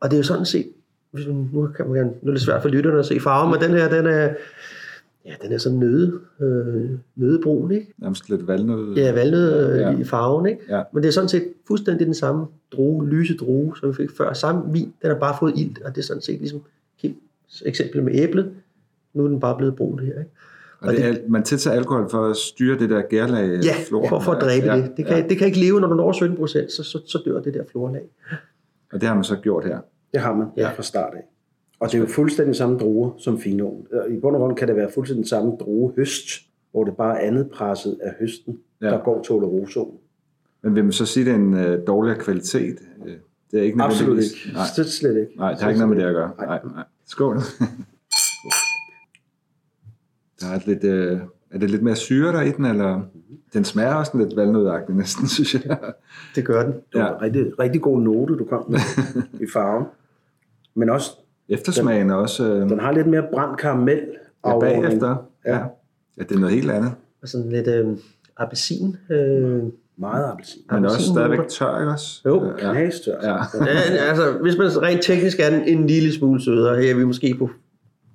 Og 0.00 0.10
det 0.10 0.16
er 0.16 0.18
jo 0.18 0.24
sådan 0.24 0.44
set, 0.44 0.66
hvis 1.10 1.26
man, 1.26 1.50
nu, 1.52 1.66
kan 1.66 1.88
man, 1.88 2.14
nu 2.22 2.28
er 2.28 2.34
det 2.34 2.42
svært 2.42 2.62
for 2.62 2.68
lytterne 2.68 2.98
at 2.98 3.06
se 3.06 3.20
farven, 3.20 3.50
men 3.50 3.60
den 3.60 3.78
her, 3.78 3.88
den 3.88 4.06
er, 4.06 4.34
ja, 5.24 5.32
den 5.42 5.52
er 5.52 5.58
sådan 5.58 5.78
nøde, 5.78 6.20
øh, 6.40 6.90
nødebrun, 7.16 7.70
ikke? 7.72 7.94
Nærmest 7.98 8.30
lidt 8.30 8.48
valnød. 8.48 8.94
Ja, 8.94 9.12
valnød 9.12 9.72
øh, 9.72 9.80
ja. 9.80 9.98
i 9.98 10.04
farven, 10.04 10.46
ikke? 10.46 10.60
Ja. 10.68 10.82
Men 10.92 11.02
det 11.02 11.08
er 11.08 11.12
sådan 11.12 11.28
set 11.28 11.44
fuldstændig 11.66 12.06
den 12.06 12.14
samme 12.14 12.46
droge, 12.72 13.08
lyse 13.08 13.36
droge, 13.36 13.76
som 13.76 13.88
vi 13.88 13.94
fik 13.94 14.10
før. 14.16 14.32
Samme 14.32 14.72
vin, 14.72 14.94
den 15.02 15.10
har 15.10 15.18
bare 15.18 15.36
fået 15.40 15.52
ild, 15.56 15.82
og 15.82 15.94
det 15.94 16.00
er 16.00 16.04
sådan 16.04 16.22
set 16.22 16.38
ligesom 16.38 16.62
eksempel 17.64 18.02
med 18.02 18.14
æblet. 18.14 18.50
Nu 19.14 19.24
er 19.24 19.28
den 19.28 19.40
bare 19.40 19.56
blevet 19.56 19.76
brun 19.76 19.98
her, 19.98 20.18
ikke? 20.18 20.30
Og, 20.80 20.88
og 20.88 20.94
det, 20.94 21.02
det, 21.04 21.22
man 21.28 21.42
tiltager 21.42 21.76
alkohol 21.76 22.10
for 22.10 22.30
at 22.30 22.36
styre 22.36 22.78
det 22.78 22.90
der 22.90 23.02
gærlag 23.02 23.60
Ja, 23.64 23.74
flor. 23.88 24.08
for, 24.08 24.20
for 24.20 24.32
at 24.32 24.42
dræbe 24.42 24.66
ja, 24.66 24.76
det. 24.76 24.92
Det 24.96 25.06
kan, 25.06 25.16
ja. 25.16 25.28
det 25.28 25.38
kan 25.38 25.46
ikke 25.46 25.60
leve, 25.60 25.80
når 25.80 25.88
du 25.88 25.94
når 25.94 26.12
17 26.12 26.36
procent, 26.36 26.72
så, 26.72 26.82
så, 26.82 27.00
så 27.06 27.22
dør 27.24 27.40
det 27.40 27.54
der 27.54 27.64
florlag. 27.70 28.02
Og 28.92 29.00
det 29.00 29.08
har 29.08 29.14
man 29.14 29.24
så 29.24 29.36
gjort 29.36 29.64
her? 29.64 29.78
Det 30.12 30.20
har 30.20 30.34
man 30.34 30.46
ja. 30.56 30.70
fra 30.70 30.82
start 30.82 31.14
af. 31.14 31.22
Og 31.84 31.92
det 31.92 31.98
er 31.98 32.02
jo 32.02 32.06
fuldstændig 32.06 32.56
samme 32.56 32.78
druer 32.78 33.10
som 33.18 33.40
finoen. 33.40 33.86
I 34.10 34.16
bund 34.20 34.36
og 34.36 34.40
grund 34.40 34.56
kan 34.56 34.68
det 34.68 34.76
være 34.76 34.90
fuldstændig 34.94 35.28
samme 35.28 35.56
druge 35.60 35.92
høst, 35.96 36.26
hvor 36.70 36.84
det 36.84 36.96
bare 36.96 37.22
er 37.22 37.26
andet 37.26 37.50
presset 37.50 37.98
af 38.02 38.14
høsten, 38.20 38.58
ja. 38.82 38.86
der 38.86 39.04
går 39.04 39.22
til 39.22 39.32
Olorosoen. 39.32 39.98
Men 40.62 40.74
vil 40.74 40.84
man 40.84 40.92
så 40.92 41.06
sige, 41.06 41.22
at 41.22 41.26
det 41.26 41.32
er 41.32 41.68
en 41.68 41.78
uh, 41.80 41.86
dårligere 41.86 42.18
kvalitet? 42.18 42.78
Øh, 43.06 43.12
det 43.50 43.58
er 43.58 43.62
ikke 43.62 43.82
Absolut 43.82 44.16
ikke. 44.16 44.36
Nej. 44.52 44.62
Det 44.76 44.86
slet 44.86 45.16
ikke. 45.16 45.36
Nej, 45.36 45.52
det 45.52 45.60
har 45.60 45.68
ikke 45.68 45.80
noget 45.80 45.96
med 45.96 46.04
det 46.04 46.08
at 46.08 46.14
gøre. 46.14 46.30
Nej, 46.38 46.60
nej. 46.74 46.84
Skål. 47.06 47.36
der 50.40 50.46
er, 50.46 50.60
lidt, 50.66 50.84
uh, 50.84 51.20
er 51.50 51.58
det 51.58 51.70
lidt 51.70 51.82
mere 51.82 51.96
syre 51.96 52.32
der 52.32 52.42
i 52.42 52.50
den, 52.50 52.64
eller 52.64 53.02
den 53.52 53.64
smager 53.64 53.94
også 53.94 54.18
lidt 54.18 54.36
valnødagtig 54.36 54.94
næsten, 54.94 55.28
synes 55.34 55.54
jeg. 55.54 55.78
Det 56.34 56.44
gør 56.44 56.62
den. 56.62 56.72
Det 56.72 57.00
var 57.00 57.06
ja. 57.06 57.14
en 57.14 57.22
rigtig, 57.22 57.58
rigtig 57.58 57.82
god 57.82 58.00
note, 58.00 58.36
du 58.36 58.44
kom 58.44 58.70
med 58.70 58.80
i 59.40 59.46
farven. 59.52 59.84
Men 60.74 60.90
også 60.90 61.23
Eftersmagen 61.48 62.08
den, 62.08 62.10
også... 62.10 62.46
Øh, 62.46 62.68
den 62.68 62.80
har 62.80 62.92
lidt 62.92 63.06
mere 63.06 63.24
brændt 63.32 63.60
karamel. 63.60 64.00
Ja, 64.46 64.58
bagefter. 64.58 65.16
Ja. 65.46 65.58
ja. 66.18 66.22
det 66.22 66.32
er 66.32 66.38
noget 66.38 66.54
helt 66.54 66.70
andet. 66.70 66.92
Og 67.22 67.28
sådan 67.28 67.48
lidt 67.48 67.68
øh, 67.68 67.86
appelsin. 68.36 68.96
Øh, 69.10 69.62
meget 69.98 70.30
appelsin. 70.30 70.62
Men 70.70 70.84
også 70.84 71.02
stadigvæk 71.02 71.48
tør, 71.48 71.80
ikke 71.80 71.92
også? 71.92 72.20
Jo, 72.26 72.44
ja. 72.44 72.72
knastør. 72.72 73.16
Ja. 73.22 73.34
ja. 73.64 74.08
altså, 74.08 74.32
hvis 74.42 74.58
man 74.58 74.82
rent 74.82 75.02
teknisk 75.02 75.40
er 75.40 75.50
den 75.50 75.62
en 75.62 75.86
lille 75.86 76.12
smule 76.12 76.42
sødere, 76.42 76.82
her 76.82 76.90
er 76.90 76.96
vi 76.96 77.04
måske 77.04 77.34
på 77.38 77.50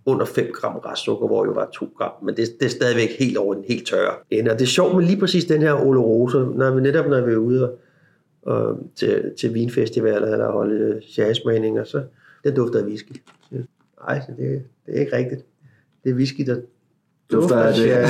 under 0.05 0.25
5 0.25 0.51
gram 0.53 0.75
restsukker, 0.75 1.27
hvor 1.27 1.45
jo 1.45 1.51
var 1.51 1.69
2 1.73 1.89
gram, 1.97 2.11
men 2.23 2.35
det, 2.35 2.47
det 2.59 2.65
er 2.65 2.69
stadigvæk 2.69 3.09
helt 3.19 3.37
over 3.37 3.55
en 3.55 3.63
helt 3.67 3.87
tør 3.87 4.25
ende. 4.31 4.51
Og 4.51 4.59
det 4.59 4.65
er 4.65 4.69
sjovt 4.69 4.95
med 4.95 5.05
lige 5.05 5.19
præcis 5.19 5.45
den 5.45 5.61
her 5.61 5.73
Olorosa, 5.73 6.37
når 6.37 6.71
vi 6.71 6.81
netop 6.81 7.07
når 7.07 7.21
vi 7.21 7.31
er 7.31 7.37
ude 7.37 7.69
og, 7.69 7.79
og 8.41 8.79
til, 8.95 9.31
til 9.39 9.53
vinfestivaler 9.53 10.27
eller 10.27 10.51
holde 10.51 11.01
sherrysmagninger, 11.09 11.83
så 11.83 12.01
den 12.43 12.55
dufter 12.55 12.79
af 12.79 12.85
whisky. 12.85 13.21
Nej, 14.07 14.21
det, 14.27 14.63
det 14.85 14.95
er 14.95 14.99
ikke 14.99 15.15
rigtigt. 15.15 15.45
Det 16.03 16.09
er 16.09 16.13
whisky, 16.13 16.45
der 16.45 16.61
dufter 17.31 17.55
af 17.57 17.73
det. 17.73 18.07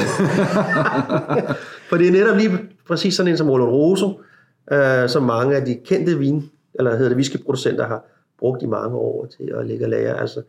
For 1.89 1.97
det 1.97 2.07
er 2.07 2.11
netop 2.11 2.37
lige 2.37 2.59
præcis 2.87 3.13
sådan 3.13 3.31
en 3.31 3.37
som 3.37 3.49
Oloroso, 3.49 4.21
øh, 4.71 5.09
som 5.09 5.23
mange 5.23 5.55
af 5.55 5.65
de 5.65 5.79
kendte 5.85 6.17
vin, 6.17 6.51
eller 6.73 6.91
hedder 6.91 7.09
det 7.09 7.15
whiskyproducenter 7.15 7.87
har 7.87 8.05
brugt 8.39 8.63
i 8.63 8.65
mange 8.65 8.97
år 8.97 9.25
til 9.25 9.53
at 9.57 9.65
lægge 9.65 9.87
lager. 9.87 10.15
Altså 10.15 10.41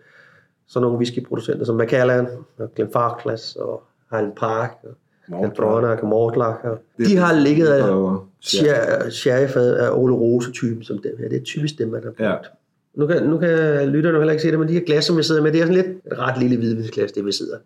sådan 0.66 0.82
nogle 0.82 0.96
whiskyproducenter 0.96 1.64
som 1.64 1.76
Macallan, 1.76 2.28
og 2.58 2.74
Glenfarclas 2.74 3.56
og 3.56 3.82
Highland 4.10 4.36
Park, 4.36 4.70
og 4.84 5.38
Glenbronach 5.38 6.02
og 6.02 6.08
Mortlach. 6.08 6.58
De 6.98 7.16
har 7.16 7.34
ligget 7.34 7.68
af 7.68 9.12
sherryfad 9.12 9.76
af 9.76 9.90
Oloroso-typen 9.90 10.82
som 10.82 10.98
dem 10.98 11.16
her. 11.18 11.28
Det 11.28 11.40
er 11.40 11.44
typisk 11.44 11.78
dem, 11.78 11.88
man 11.88 12.02
har 12.02 12.10
brugt. 12.10 12.20
Ja. 12.20 12.36
Nu 12.94 13.06
kan, 13.06 13.22
nu 13.22 13.38
kan 13.38 13.88
lytterne 13.88 14.18
heller 14.18 14.32
ikke 14.32 14.42
se 14.42 14.50
det, 14.50 14.58
men 14.58 14.68
de 14.68 14.72
her 14.72 14.80
glas, 14.80 15.04
som 15.04 15.16
vi 15.16 15.22
sidder 15.22 15.42
med, 15.42 15.52
det 15.52 15.60
er 15.60 15.66
sådan 15.66 15.82
lidt 15.82 15.86
et 15.86 16.18
ret 16.18 16.42
lille 16.42 16.56
hvidvinsglas, 16.56 17.12
det 17.12 17.26
vi 17.26 17.32
sidder 17.32 17.58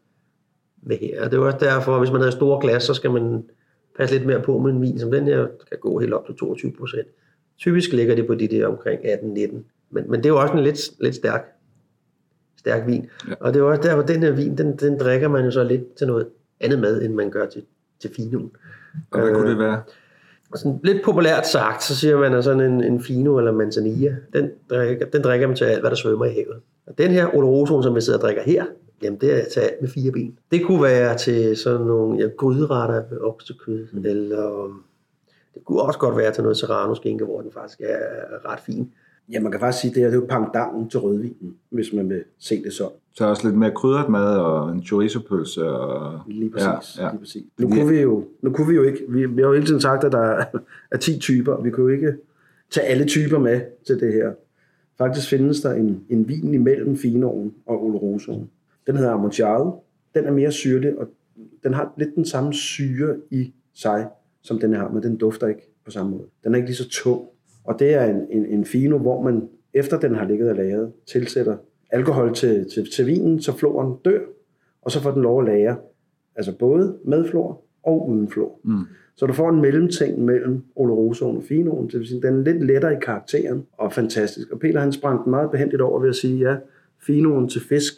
med 0.82 0.96
her. 0.96 1.24
Og 1.24 1.30
det 1.30 1.36
er 1.36 1.40
også 1.40 1.58
derfor, 1.60 1.98
hvis 1.98 2.10
man 2.10 2.20
har 2.20 2.30
store 2.30 2.60
glas, 2.60 2.82
så 2.82 2.94
skal 2.94 3.10
man 3.10 3.44
passe 3.98 4.14
lidt 4.14 4.26
mere 4.26 4.42
på 4.42 4.58
med 4.58 4.72
en 4.72 4.82
vin, 4.82 4.98
som 4.98 5.10
den 5.10 5.24
her 5.24 5.46
kan 5.68 5.78
gå 5.80 5.98
helt 5.98 6.12
op 6.12 6.26
til 6.26 6.34
22 6.34 6.72
procent. 6.72 7.08
Typisk 7.58 7.92
ligger 7.92 8.14
det 8.14 8.26
på 8.26 8.34
de 8.34 8.48
der 8.48 8.66
omkring 8.66 9.00
18-19. 9.00 9.10
Men, 9.90 10.10
men 10.10 10.14
det 10.14 10.26
er 10.26 10.28
jo 10.28 10.40
også 10.40 10.54
en 10.54 10.62
lidt, 10.62 11.00
lidt 11.00 11.14
stærk, 11.14 11.44
stærk 12.58 12.86
vin. 12.86 13.06
Ja. 13.28 13.34
Og 13.40 13.54
det 13.54 13.60
er 13.60 13.64
også 13.64 13.82
derfor, 13.82 14.02
den 14.02 14.22
her 14.22 14.32
vin, 14.32 14.58
den, 14.58 14.76
den 14.76 14.98
drikker 14.98 15.28
man 15.28 15.44
jo 15.44 15.50
så 15.50 15.64
lidt 15.64 15.94
til 15.94 16.06
noget 16.06 16.28
andet 16.60 16.78
mad, 16.78 17.02
end 17.02 17.14
man 17.14 17.30
gør 17.30 17.46
til, 17.46 17.62
til 18.00 18.10
finum. 18.16 18.52
Og 19.10 19.20
hvad 19.20 19.30
øh, 19.30 19.36
kunne 19.36 19.50
det 19.50 19.58
være? 19.58 19.82
Sådan 20.58 20.80
lidt 20.84 21.04
populært 21.04 21.46
sagt, 21.46 21.82
så 21.82 21.96
siger 21.96 22.18
man, 22.18 22.34
at 22.34 22.44
sådan 22.44 22.72
en, 22.72 22.84
en 22.84 23.02
Fino 23.02 23.38
eller 23.38 23.52
Manzanilla, 23.52 24.16
den 24.32 24.50
drikker, 24.70 25.06
den 25.06 25.22
drikker 25.22 25.46
man 25.46 25.56
til 25.56 25.64
alt, 25.64 25.80
hvad 25.80 25.90
der 25.90 25.96
svømmer 25.96 26.24
i 26.24 26.32
havet. 26.32 26.60
Og 26.86 26.98
den 26.98 27.10
her 27.10 27.34
Olorosoen, 27.34 27.82
som 27.82 27.94
vi 27.94 28.00
sidder 28.00 28.18
og 28.18 28.22
drikker 28.22 28.42
her, 28.42 28.64
jamen 29.02 29.20
det 29.20 29.40
er 29.40 29.44
til 29.52 29.60
alt 29.60 29.80
med 29.80 29.88
fire 29.88 30.12
ben. 30.12 30.38
Det 30.50 30.66
kunne 30.66 30.82
være 30.82 31.16
til 31.16 31.56
sådan 31.56 31.86
nogle 31.86 32.18
ja, 32.18 32.28
gryderetter 32.36 33.02
med 33.10 33.18
oksekød, 33.20 33.86
mm. 33.92 34.04
eller 34.04 34.64
um, 34.64 34.82
det 35.54 35.64
kunne 35.64 35.82
også 35.82 35.98
godt 35.98 36.16
være 36.16 36.32
til 36.32 36.42
noget 36.42 36.56
serrano 36.56 36.94
skinke, 36.94 37.24
hvor 37.24 37.40
den 37.40 37.52
faktisk 37.52 37.80
er 37.80 38.50
ret 38.52 38.60
fin. 38.60 38.92
Ja, 39.32 39.40
man 39.40 39.52
kan 39.52 39.60
faktisk 39.60 39.80
sige, 39.80 39.90
at 39.90 39.94
det 39.94 40.02
er, 40.02 40.06
det 40.06 40.16
er 40.16 40.20
jo 40.20 40.26
pangdangen 40.26 40.90
til 40.90 41.00
rødvinen, 41.00 41.56
hvis 41.70 41.92
man 41.92 42.08
vil 42.08 42.24
se 42.38 42.62
det 42.62 42.72
sådan. 42.72 42.92
Så 43.14 43.24
også 43.26 43.48
lidt 43.48 43.58
mere 43.58 43.70
krydret 43.74 44.08
mad 44.08 44.36
og 44.38 44.72
en 44.72 44.82
chorizo-pølse. 44.82 45.70
Og... 45.70 46.20
Lige 46.26 46.50
præcis. 46.50 46.98
Ja, 46.98 47.04
ja. 47.04 47.10
Lige 47.10 47.20
præcis. 47.20 47.42
Nu, 47.58 47.68
kunne 47.68 47.88
vi 47.88 48.00
jo, 48.00 48.24
nu 48.42 48.52
kunne 48.52 48.68
vi 48.68 48.74
jo 48.74 48.82
ikke, 48.82 48.98
vi, 49.08 49.26
vi 49.26 49.42
har 49.42 49.48
jo 49.48 49.54
hele 49.54 49.66
tiden 49.66 49.80
sagt, 49.80 50.04
at 50.04 50.12
der 50.12 50.44
er 50.92 50.96
10 50.96 51.18
typer, 51.18 51.62
vi 51.62 51.70
kunne 51.70 51.92
jo 51.92 51.96
ikke 51.96 52.16
tage 52.70 52.86
alle 52.86 53.04
typer 53.04 53.38
med 53.38 53.60
til 53.86 54.00
det 54.00 54.12
her. 54.12 54.32
Faktisk 54.98 55.28
findes 55.28 55.60
der 55.60 55.72
en, 55.72 56.04
en 56.08 56.28
vin 56.28 56.54
imellem 56.54 56.96
Finoen 56.96 57.54
og 57.66 57.84
Olorosoen. 57.84 58.50
Den 58.86 58.96
hedder 58.96 59.12
Amontillado. 59.12 59.84
Den 60.14 60.24
er 60.24 60.32
mere 60.32 60.52
syrlig, 60.52 60.98
og 60.98 61.08
den 61.62 61.74
har 61.74 61.92
lidt 61.96 62.14
den 62.14 62.24
samme 62.24 62.54
syre 62.54 63.16
i 63.30 63.52
sig, 63.74 64.08
som 64.42 64.58
den 64.58 64.74
her, 64.74 64.88
men 64.88 65.02
den 65.02 65.16
dufter 65.16 65.46
ikke 65.46 65.70
på 65.84 65.90
samme 65.90 66.10
måde. 66.10 66.24
Den 66.44 66.54
er 66.54 66.56
ikke 66.56 66.68
lige 66.68 66.76
så 66.76 66.88
tung. 66.88 67.22
Og 67.64 67.78
det 67.78 67.94
er 67.94 68.04
en, 68.04 68.26
en, 68.30 68.46
en 68.46 68.64
fino, 68.64 68.98
hvor 68.98 69.22
man 69.22 69.48
efter 69.74 70.00
den 70.00 70.14
har 70.14 70.28
ligget 70.28 70.50
og 70.50 70.56
lagret, 70.56 70.92
tilsætter 71.06 71.56
alkohol 71.90 72.34
til, 72.34 72.70
til, 72.74 72.90
til 72.92 73.06
vinen, 73.06 73.40
så 73.40 73.56
floren 73.56 73.94
dør, 74.04 74.20
og 74.82 74.90
så 74.90 75.00
får 75.00 75.10
den 75.10 75.22
lov 75.22 75.40
at 75.40 75.46
lagre. 75.46 75.76
Altså 76.36 76.58
både 76.58 76.98
med 77.04 77.28
flor 77.28 77.62
og 77.82 78.08
uden 78.08 78.28
flor. 78.28 78.60
Mm. 78.64 78.84
Så 79.16 79.26
du 79.26 79.32
får 79.32 79.50
en 79.50 79.60
mellemting 79.60 80.24
mellem 80.24 80.62
Olorosoen 80.76 81.36
og 81.36 81.42
Finoen, 81.42 81.86
det 81.86 81.98
vil 81.98 82.08
sige, 82.08 82.22
den 82.22 82.34
er 82.34 82.42
lidt 82.42 82.64
lettere 82.64 82.92
i 82.92 82.96
karakteren 83.02 83.66
og 83.72 83.92
fantastisk. 83.92 84.50
Og 84.50 84.60
Peter 84.60 84.80
han 84.80 84.92
sprang 84.92 85.24
den 85.24 85.30
meget 85.30 85.50
behendigt 85.50 85.82
over 85.82 86.00
ved 86.00 86.08
at 86.08 86.14
sige, 86.16 86.50
ja, 86.50 86.56
Finoen 87.06 87.48
til 87.48 87.60
fisk, 87.60 87.94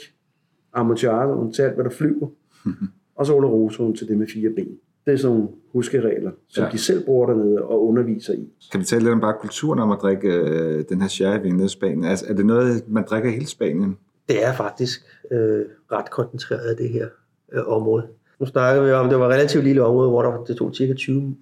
Amontillado 0.73 1.51
til 1.51 1.63
alt, 1.63 1.75
hvad 1.75 1.85
der 1.85 1.91
flyver, 1.91 2.29
og 3.17 3.27
så 3.27 3.35
Olorosoen 3.35 3.97
til 3.97 4.09
det 4.09 4.19
med 4.19 4.27
fire 4.27 4.51
ben. 4.51 4.79
Det 5.07 5.15
er 5.15 5.17
sådan 5.17 5.37
nogle 5.37 5.49
huskeregler, 5.73 6.31
som 6.49 6.65
ja. 6.65 6.71
de 6.71 6.79
selv 6.79 7.05
bruger 7.05 7.27
dernede 7.27 7.63
og 7.63 7.87
underviser 7.87 8.33
i. 8.33 8.49
Kan 8.71 8.81
vi 8.81 8.85
tale 8.85 9.03
lidt 9.03 9.13
om 9.13 9.21
bare 9.21 9.35
kulturen 9.41 9.81
om 9.81 9.91
at 9.91 9.99
drikke 10.03 10.29
øh, 10.29 10.85
den 10.89 11.01
her 11.01 11.09
sherryvin 11.09 11.55
nede 11.55 11.67
i 11.67 11.69
Spanien? 11.69 12.05
Altså, 12.05 12.27
er 12.29 12.35
det 12.35 12.47
noget, 12.47 12.89
man 12.89 13.05
drikker 13.11 13.31
i 13.31 13.33
hele 13.33 13.47
Spanien? 13.47 13.99
Det 14.29 14.45
er 14.45 14.53
faktisk 14.53 15.01
øh, 15.31 15.65
ret 15.93 16.11
koncentreret 16.11 16.69
af 16.71 16.77
det 16.77 16.89
her 16.89 17.07
øh, 17.53 17.63
område. 17.67 18.07
Nu 18.41 18.47
snakker 18.47 18.83
vi 18.83 18.93
om, 18.93 19.09
det 19.09 19.19
var 19.19 19.27
et 19.27 19.35
relativt 19.35 19.65
lille 19.65 19.85
område, 19.85 20.09
hvor 20.09 20.23
der, 20.23 20.45
det 20.45 20.57
tog 20.57 20.75
cirka 20.75 20.95
20 20.95 21.37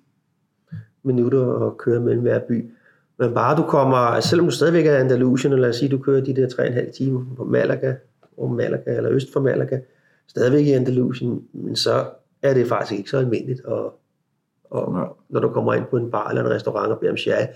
minutter 1.02 1.66
at 1.66 1.76
køre 1.76 2.00
mellem 2.00 2.22
hver 2.22 2.40
by. 2.48 2.70
Men 3.18 3.34
bare 3.34 3.56
du 3.56 3.62
kommer, 3.62 4.20
selvom 4.20 4.46
du 4.46 4.52
stadigvæk 4.52 4.86
er 4.86 4.96
Andalusien, 4.96 5.52
eller 5.52 5.62
lad 5.62 5.70
os 5.70 5.76
sige, 5.76 5.88
du 5.88 5.98
kører 5.98 6.24
de 6.24 6.36
der 6.36 6.48
3,5 6.48 6.92
timer 6.92 7.24
på 7.36 7.44
Malaga, 7.44 7.94
og 8.36 8.50
Malaga, 8.50 8.96
eller 8.96 9.10
øst 9.10 9.32
for 9.32 9.40
Malaga, 9.40 9.78
stadigvæk 10.26 10.66
i 10.66 10.72
Andalusien, 10.72 11.42
men 11.52 11.76
så 11.76 12.04
er 12.44 12.54
det 12.54 12.68
faktisk 12.68 12.98
ikke 12.98 13.10
så 13.10 13.18
almindeligt, 13.18 13.64
og, 13.64 14.00
og 14.70 14.98
ja. 14.98 15.04
når 15.28 15.40
du 15.40 15.48
kommer 15.48 15.74
ind 15.74 15.84
på 15.90 15.96
en 15.96 16.10
bar 16.10 16.28
eller 16.28 16.44
en 16.44 16.50
restaurant 16.50 16.92
og 16.92 17.00
beder 17.00 17.12
om 17.12 17.16
sherry, 17.16 17.46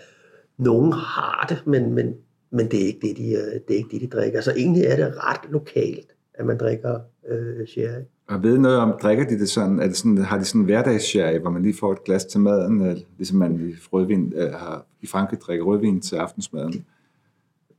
nogen 0.59 0.93
har 0.93 1.47
det, 1.49 1.67
men, 1.67 1.95
men, 1.95 2.15
men 2.51 2.71
det, 2.71 2.83
er 2.83 2.87
ikke 2.87 3.09
det, 3.09 3.17
de, 3.17 3.33
øh, 3.33 3.61
det 3.69 3.75
er 3.75 3.77
ikke 3.77 3.91
det, 3.91 4.01
de 4.01 4.17
drikker. 4.17 4.41
Så 4.41 4.53
egentlig 4.57 4.85
er 4.85 4.97
det 4.97 5.15
ret 5.17 5.51
lokalt, 5.51 6.13
at 6.35 6.47
man 6.47 6.59
drikker 6.59 6.99
øh, 7.29 7.67
sherry. 7.67 8.03
Og 8.29 8.43
ved 8.43 8.59
noget 8.59 8.79
om, 8.79 8.99
drikker 9.03 9.25
de 9.25 9.39
det 9.39 9.49
sådan, 9.49 9.81
er 9.81 9.87
det 9.87 9.97
sådan 9.97 10.19
har 10.19 10.39
de 10.39 10.45
sådan 10.45 10.61
en 10.61 10.65
hverdagssherry, 10.65 11.39
hvor 11.39 11.51
man 11.51 11.63
lige 11.63 11.77
får 11.81 11.93
et 11.93 12.05
glas 12.05 12.25
til 12.25 12.41
maden, 12.41 13.05
ligesom 13.17 13.39
man 13.39 13.55
i, 13.55 13.75
rødvin, 13.93 14.33
øh, 14.37 14.53
har, 14.53 14.87
i 15.01 15.07
Frankrig 15.07 15.41
drikker 15.41 15.65
rødvin 15.65 16.01
til 16.01 16.17
aftensmaden? 16.17 16.85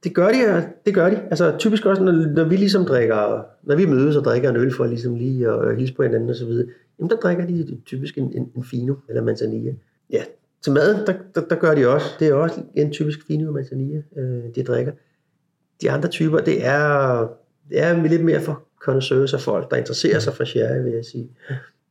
Det 0.03 0.15
gør 0.15 0.27
de, 0.27 0.69
det 0.85 0.93
gør 0.93 1.09
de. 1.09 1.21
Altså 1.31 1.55
typisk 1.59 1.85
også, 1.85 2.03
når, 2.03 2.11
når 2.11 2.43
vi 2.43 2.55
ligesom 2.55 2.85
drikker, 2.85 3.45
når 3.63 3.75
vi 3.75 3.85
mødes 3.85 4.15
og 4.15 4.23
drikker 4.23 4.49
en 4.49 4.55
øl 4.55 4.73
for 4.73 4.85
ligesom 4.85 5.15
lige 5.15 5.49
at 5.49 5.77
hilse 5.77 5.93
på 5.93 6.03
hinanden 6.03 6.29
og 6.29 6.35
så 6.35 6.45
videre, 6.45 6.67
jamen 6.99 7.09
der 7.09 7.15
drikker 7.15 7.45
de 7.45 7.77
typisk 7.85 8.17
en, 8.17 8.33
en, 8.33 8.51
en 8.55 8.63
fino 8.63 8.95
eller 9.09 9.21
manzanilla. 9.21 9.73
Ja, 10.09 10.23
til 10.61 10.73
mad, 10.73 11.05
der, 11.05 11.13
der, 11.35 11.41
der, 11.41 11.55
gør 11.55 11.75
de 11.75 11.87
også. 11.87 12.07
Det 12.19 12.27
er 12.27 12.33
også 12.33 12.61
en 12.75 12.91
typisk 12.91 13.19
fino 13.27 13.51
manzanilla, 13.51 14.01
øh, 14.17 14.43
de 14.55 14.63
drikker. 14.63 14.91
De 15.81 15.91
andre 15.91 16.09
typer, 16.09 16.39
det 16.39 16.65
er, 16.65 17.19
det 17.69 17.83
er 17.83 18.07
lidt 18.07 18.23
mere 18.23 18.41
for 18.41 18.63
connoisseurs 18.81 19.33
af 19.33 19.39
folk, 19.39 19.71
der 19.71 19.77
interesserer 19.77 20.19
sig 20.19 20.33
for 20.33 20.43
sherry, 20.43 20.83
vil 20.83 20.93
jeg 20.93 21.05
sige. 21.05 21.29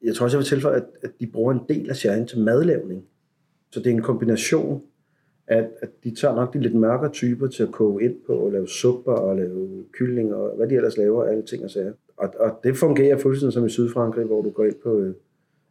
Jeg 0.02 0.14
tror 0.14 0.24
også, 0.24 0.36
jeg 0.36 0.38
vil 0.38 0.46
tilføje, 0.46 0.76
at, 0.76 0.84
at 1.02 1.10
de 1.20 1.26
bruger 1.26 1.52
en 1.52 1.60
del 1.68 1.90
af 1.90 1.96
sherryen 1.96 2.26
til 2.26 2.38
madlavning. 2.38 3.04
Så 3.72 3.80
det 3.80 3.86
er 3.86 3.90
en 3.90 4.02
kombination 4.02 4.82
at, 5.48 5.70
at 5.82 5.88
de 6.04 6.14
tager 6.14 6.34
nok 6.34 6.54
de 6.54 6.60
lidt 6.60 6.74
mørkere 6.74 7.10
typer 7.10 7.46
til 7.46 7.62
at 7.62 7.72
koge 7.72 8.04
ind 8.04 8.14
på, 8.26 8.32
og 8.32 8.52
lave 8.52 8.68
supper 8.68 9.12
og 9.12 9.36
lave 9.36 9.84
kylling 9.92 10.34
og 10.34 10.56
hvad 10.56 10.68
de 10.68 10.74
ellers 10.74 10.96
laver, 10.96 11.24
alle 11.24 11.42
ting 11.42 11.64
og 11.64 11.70
sager. 11.70 11.92
Og, 12.16 12.34
og 12.40 12.60
det 12.64 12.76
fungerer 12.76 13.18
fuldstændig 13.18 13.52
som 13.52 13.66
i 13.66 13.68
Sydfrankrig, 13.68 14.26
hvor 14.26 14.42
du 14.42 14.50
går 14.50 14.64
ind 14.64 14.74
på 14.84 14.98
øh, 14.98 15.14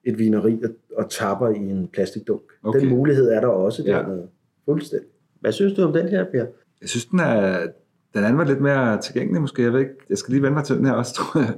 et 0.04 0.20
vineri 0.20 0.60
og, 0.64 0.70
og 0.98 1.10
tapper 1.10 1.48
i 1.48 1.58
en 1.58 1.88
plastikdunk. 1.94 2.42
Okay. 2.64 2.80
Den 2.80 2.90
mulighed 2.90 3.30
er 3.30 3.40
der 3.40 3.48
også 3.48 3.84
ja. 3.84 3.92
dernede. 3.92 4.28
Fuldstændig. 4.66 5.10
Hvad 5.40 5.52
synes 5.52 5.74
du 5.74 5.82
om 5.82 5.94
den 5.94 6.08
her, 6.08 6.26
Per? 6.32 6.46
Jeg 6.82 6.90
synes, 6.90 7.06
den 7.06 7.20
er, 7.20 7.68
den 8.14 8.24
anden 8.24 8.38
var 8.38 8.46
lidt 8.46 8.62
mere 8.62 9.02
tilgængelig 9.02 9.42
måske. 9.42 9.62
Jeg, 9.64 9.74
ved 9.74 9.80
ikke, 9.80 9.94
jeg 10.10 10.18
skal 10.18 10.32
lige 10.32 10.42
vende 10.42 10.54
mig 10.56 10.64
til 10.64 10.78
den 10.78 10.86
her 10.86 10.94
også, 10.94 11.14
tror 11.18 11.40
jeg. 11.40 11.54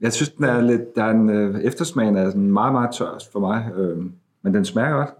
Jeg 0.00 0.12
synes, 0.12 0.28
den 0.28 0.44
er 0.44 0.60
lidt, 0.60 0.96
der 0.96 1.04
er 1.04 1.10
en 1.10 1.30
øh, 1.30 1.60
eftersmagen 1.60 2.16
er 2.16 2.30
sådan 2.30 2.50
meget, 2.50 2.72
meget 2.72 2.94
tør 2.94 3.18
for 3.32 3.40
mig. 3.40 3.70
Øh, 3.76 3.98
men 4.42 4.54
den 4.54 4.64
smager 4.64 4.96
godt. 4.96 5.10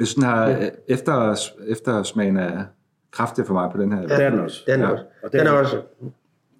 Jeg 0.00 0.06
synes, 0.06 0.14
den 0.14 0.24
har 0.24 0.48
ja. 0.48 0.68
efter, 0.88 1.40
eftersmagen 1.68 2.36
er 2.36 2.64
kraftig 3.12 3.46
for 3.46 3.54
mig 3.54 3.70
på 3.72 3.82
den 3.82 3.92
her. 3.92 4.00
Ja, 4.00 4.16
det 4.16 4.24
er 4.24 4.30
den 4.30 4.40
også. 4.40 4.62
Den 4.66 4.80
er 4.80 4.86
ja. 4.86 4.92
også. 4.92 5.04
Og 5.22 5.32
den, 5.32 5.40
den 5.40 5.46
er 5.46 5.50
også. 5.50 5.76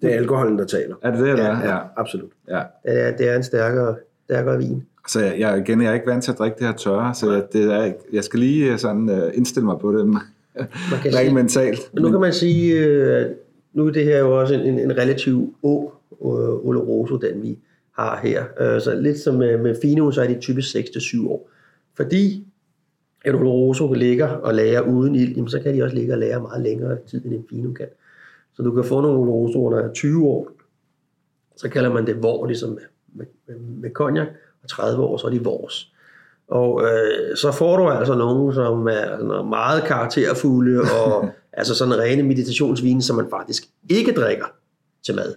Det 0.01 0.13
er 0.13 0.17
alkoholen, 0.17 0.59
der 0.59 0.65
taler. 0.65 0.95
Er 1.01 1.11
det 1.11 1.19
det, 1.19 1.29
eller? 1.29 1.45
Ja, 1.45 1.69
ja, 1.69 1.79
absolut. 1.97 2.31
Ja. 2.49 2.61
Det, 2.83 3.01
er, 3.01 3.17
det 3.17 3.29
er 3.29 3.35
en 3.35 3.43
stærkere, 3.43 3.95
stærkere 4.25 4.57
vin. 4.57 4.83
Så 5.07 5.19
jeg, 5.19 5.39
jeg, 5.39 5.57
igen, 5.57 5.81
jeg 5.81 5.89
er 5.89 5.93
ikke 5.93 6.07
vant 6.07 6.23
til 6.23 6.31
at 6.31 6.37
drikke 6.37 6.55
det 6.59 6.67
her 6.67 6.73
tørre, 6.73 7.13
så 7.13 7.31
jeg, 7.31 7.43
det 7.53 7.73
er, 7.73 7.93
jeg 8.13 8.23
skal 8.23 8.39
lige 8.39 8.77
sådan, 8.77 9.09
uh, 9.09 9.37
indstille 9.37 9.65
mig 9.65 9.79
på 9.81 9.97
det. 9.97 10.07
Man 10.07 10.21
kan 11.03 11.13
sige, 11.13 11.33
mentalt. 11.33 11.79
Men 11.93 12.03
nu 12.03 12.11
kan 12.11 12.19
man 12.19 12.33
sige, 12.33 12.89
uh, 13.21 13.31
nu 13.73 13.87
er 13.87 13.91
det 13.91 14.05
her 14.05 14.19
jo 14.19 14.39
også 14.39 14.53
en, 14.53 14.79
en 14.79 14.97
relativ 14.97 15.55
ung 15.61 15.89
uh, 16.09 16.67
Oloroso, 16.67 17.17
den 17.17 17.43
vi 17.43 17.57
har 17.97 18.19
her. 18.23 18.41
Uh, 18.41 18.81
så 18.81 18.95
lidt 18.95 19.19
som 19.19 19.35
med, 19.35 19.57
med 19.57 19.75
Fino, 19.81 20.11
så 20.11 20.21
er 20.21 20.27
de 20.27 20.39
typisk 20.39 20.75
6-7 20.75 21.27
år. 21.27 21.49
Fordi 21.97 22.47
at 23.25 23.35
Oloroso 23.35 23.93
ligger 23.93 24.27
og 24.27 24.53
lager 24.53 24.81
uden 24.81 25.15
ild, 25.15 25.35
jamen, 25.35 25.49
så 25.49 25.59
kan 25.59 25.75
de 25.75 25.83
også 25.83 25.95
ligge 25.95 26.13
og 26.13 26.19
lære 26.19 26.41
meget 26.41 26.61
længere 26.61 26.97
tid, 27.07 27.25
end 27.25 27.33
en 27.33 27.45
Fino 27.49 27.73
kan. 27.73 27.87
Så 28.53 28.63
du 28.63 28.71
kan 28.71 28.83
få 28.83 29.01
nogle 29.01 29.19
Olorosoer, 29.19 29.71
der 29.71 29.83
er 29.83 29.93
20 29.93 30.27
år, 30.27 30.51
så 31.55 31.69
kalder 31.69 31.93
man 31.93 32.07
det 32.07 32.23
vor, 32.23 32.45
ligesom 32.45 32.69
med, 32.69 32.81
med, 33.13 33.25
med, 33.47 33.55
med 33.59 33.89
cognac, 33.91 34.27
og 34.63 34.69
30 34.69 35.03
år, 35.03 35.17
så 35.17 35.27
er 35.27 35.31
de 35.31 35.43
vores. 35.43 35.91
Og 36.47 36.81
øh, 36.83 37.37
så 37.37 37.51
får 37.51 37.77
du 37.77 37.89
altså 37.89 38.15
nogen, 38.15 38.53
som 38.53 38.87
er 38.87 39.17
sådan 39.19 39.49
meget 39.49 39.83
karakterfulde, 39.83 40.81
og 41.05 41.29
altså 41.53 41.75
sådan 41.75 41.99
rene 41.99 42.23
meditationsvine, 42.23 43.01
som 43.01 43.15
man 43.15 43.29
faktisk 43.29 43.63
ikke 43.89 44.11
drikker 44.11 44.45
til 45.05 45.15
mad. 45.15 45.35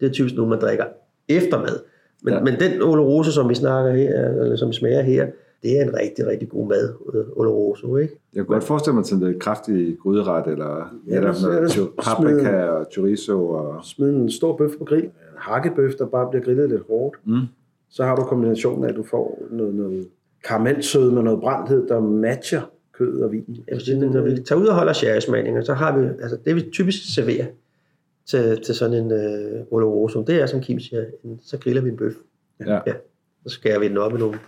Det 0.00 0.08
er 0.08 0.12
typisk 0.12 0.34
nogen, 0.34 0.50
man 0.50 0.60
drikker 0.60 0.84
efter 1.28 1.60
mad. 1.60 1.80
Men, 2.22 2.34
ja. 2.34 2.40
men 2.40 2.60
den 2.60 2.82
Oloroso, 2.82 3.30
som 3.30 3.48
vi 3.48 3.54
snakker 3.54 3.92
her, 3.92 4.28
eller 4.28 4.56
som 4.56 4.72
smager 4.72 5.02
her, 5.02 5.26
det 5.62 5.80
er 5.80 5.82
en 5.82 5.94
rigtig, 5.94 6.26
rigtig 6.26 6.48
god 6.48 6.68
mad, 6.68 6.94
øh, 7.14 7.24
Oloroso, 7.32 7.96
ikke? 7.96 8.20
Jeg 8.34 8.46
kunne 8.46 8.54
godt 8.54 8.64
forestille 8.64 8.94
mig 8.94 9.04
til 9.04 9.16
en 9.16 9.40
kraftig 9.40 9.98
gryderet, 10.02 10.46
eller, 10.46 10.94
ja, 11.08 11.16
eller 11.16 11.32
noget 11.42 11.90
paprika 12.02 12.64
og 12.64 12.86
chorizo. 12.92 13.48
Og... 13.48 13.84
Smid 13.84 14.08
en 14.08 14.30
stor 14.30 14.56
bøf 14.56 14.70
på 14.78 14.84
grill, 14.84 15.04
en 15.04 15.10
hakkebøf, 15.36 15.92
der 15.98 16.06
bare 16.06 16.30
bliver 16.30 16.44
grillet 16.44 16.68
lidt 16.68 16.82
hårdt. 16.88 17.16
Mm. 17.26 17.40
Så 17.90 18.04
har 18.04 18.16
du 18.16 18.22
kombinationen 18.22 18.84
af, 18.84 18.88
at 18.88 18.96
du 18.96 19.02
får 19.02 19.42
noget, 19.50 19.74
noget 19.74 20.08
karamelsød 20.44 21.10
med 21.10 21.22
noget 21.22 21.40
brændthed, 21.40 21.88
der 21.88 22.00
matcher 22.00 22.60
kød 22.92 23.20
og 23.20 23.32
vin. 23.32 23.64
Jeg 23.68 23.76
vil 23.76 23.84
sige, 23.84 24.10
når 24.10 24.20
vi 24.20 24.40
tager 24.42 24.60
ud 24.60 24.66
og 24.66 24.74
holder 24.74 24.92
sherrysmagninger, 24.92 25.62
så 25.62 25.74
har 25.74 25.98
vi, 25.98 26.06
altså 26.06 26.38
det 26.44 26.56
vi 26.56 26.70
typisk 26.72 27.14
serverer 27.14 27.46
til, 28.26 28.62
til 28.62 28.74
sådan 28.74 29.04
en 29.04 29.12
uh, 29.12 29.72
Oloroso, 29.72 30.22
det 30.22 30.42
er 30.42 30.46
som 30.46 30.60
Kim 30.60 30.80
siger, 30.80 31.04
en, 31.24 31.40
så 31.42 31.58
griller 31.58 31.82
vi 31.82 31.88
en 31.88 31.96
bøf. 31.96 32.14
Ja. 32.66 32.80
ja. 32.86 32.92
Så 33.46 33.54
skærer 33.54 33.78
vi 33.78 33.88
den 33.88 33.98
op 33.98 34.14
i 34.14 34.18
nogle 34.18 34.38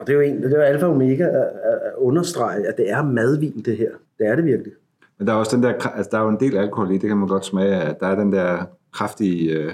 og 0.00 0.06
det 0.06 0.12
er 0.12 0.16
jo, 0.16 0.20
en, 0.20 0.42
det 0.42 0.52
er 0.52 0.56
jo 0.56 0.62
alfa 0.62 0.86
og 0.86 0.92
omega 0.92 1.24
at, 1.24 1.32
at 1.32 1.92
understrege, 1.96 2.66
at 2.66 2.76
det 2.76 2.90
er 2.90 3.02
madvin, 3.02 3.62
det 3.64 3.76
her. 3.76 3.90
Det 4.18 4.26
er 4.26 4.36
det 4.36 4.44
virkelig. 4.44 4.72
Men 5.18 5.26
der 5.26 5.32
er 5.32 5.36
også 5.36 5.56
den 5.56 5.62
der, 5.62 5.86
altså 5.86 6.08
der 6.12 6.18
er 6.18 6.22
jo 6.22 6.28
en 6.28 6.40
del 6.40 6.56
alkohol 6.56 6.90
i, 6.90 6.98
det 6.98 7.08
kan 7.08 7.16
man 7.16 7.28
godt 7.28 7.44
smage 7.44 7.74
af. 7.74 7.96
Der 7.96 8.06
er 8.06 8.14
den 8.14 8.32
der 8.32 8.64
kraftige, 8.92 9.52
øh, 9.52 9.72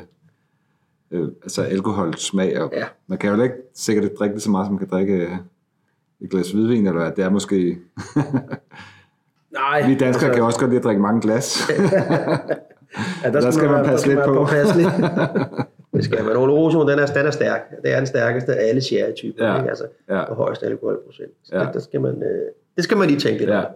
øh, 1.11 1.29
altså 1.43 1.63
alkoholsmag. 1.63 2.61
Og 2.61 2.73
ja. 2.73 2.85
Man 3.07 3.19
kan 3.19 3.35
jo 3.35 3.43
ikke 3.43 3.55
sikkert 3.75 4.05
ikke 4.05 4.17
drikke 4.17 4.35
det 4.35 4.43
så 4.43 4.51
meget, 4.51 4.67
som 4.67 4.73
man 4.73 4.79
kan 4.79 4.89
drikke 4.89 5.15
øh, 5.15 5.33
et 6.21 6.31
glas 6.31 6.51
hvidvin, 6.51 6.87
eller 6.87 7.11
det 7.11 7.25
er 7.25 7.31
måske... 7.31 7.79
Nej. 9.53 9.87
Vi 9.87 9.95
danskere 9.95 10.07
altså... 10.07 10.33
kan 10.33 10.43
også 10.43 10.59
godt 10.59 10.71
lide 10.71 10.79
at 10.79 10.85
drikke 10.85 11.03
mange 11.03 11.21
glas. 11.21 11.69
ja, 13.25 13.31
der, 13.31 13.41
der 13.41 13.51
skal 13.51 13.65
man, 13.65 13.73
man 13.73 13.85
passe 13.85 14.09
lidt 14.09 14.21
på. 14.25 14.47
Det 15.95 16.05
skal 16.05 16.25
man. 16.25 16.37
Oloroso, 16.37 16.81
den 16.81 16.99
er, 16.99 17.07
den 17.07 17.27
er 17.27 17.31
stærk. 17.31 17.61
Det 17.83 17.93
er 17.93 17.97
den 17.97 18.07
stærkeste 18.07 18.55
af 18.55 18.69
alle 18.69 18.81
sherry-typer. 18.81 19.47
Ja. 19.47 19.59
Ikke? 19.59 19.69
Altså, 19.69 19.85
ja. 20.09 20.29
på 20.29 20.35
højeste 20.35 20.67
alkoholprocent. 20.67 21.33
Så 21.43 21.57
ja. 21.57 21.65
det, 21.65 21.75
der 21.75 21.81
skal 21.81 22.01
man, 22.01 22.23
øh, 22.23 22.43
det 22.77 22.85
skal 22.85 22.97
man 22.97 23.09
lige 23.09 23.21
tænke 23.21 23.39
lidt 23.39 23.51
ja. 23.51 23.59
om. 23.59 23.73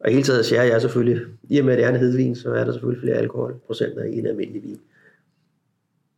Og 0.00 0.10
hele 0.10 0.22
taget 0.22 0.44
sherry 0.44 0.66
er 0.74 0.78
selvfølgelig, 0.78 1.22
i 1.42 1.58
og 1.58 1.64
med 1.64 1.72
at 1.72 1.78
det 1.78 1.84
er 1.84 1.90
en 1.90 1.96
hedvin, 1.96 2.34
så 2.34 2.54
er 2.54 2.64
der 2.64 2.72
selvfølgelig 2.72 3.02
flere 3.02 3.16
alkoholprocenter 3.16 4.02
i 4.02 4.18
en 4.18 4.26
almindelig 4.26 4.62
vin. 4.62 4.80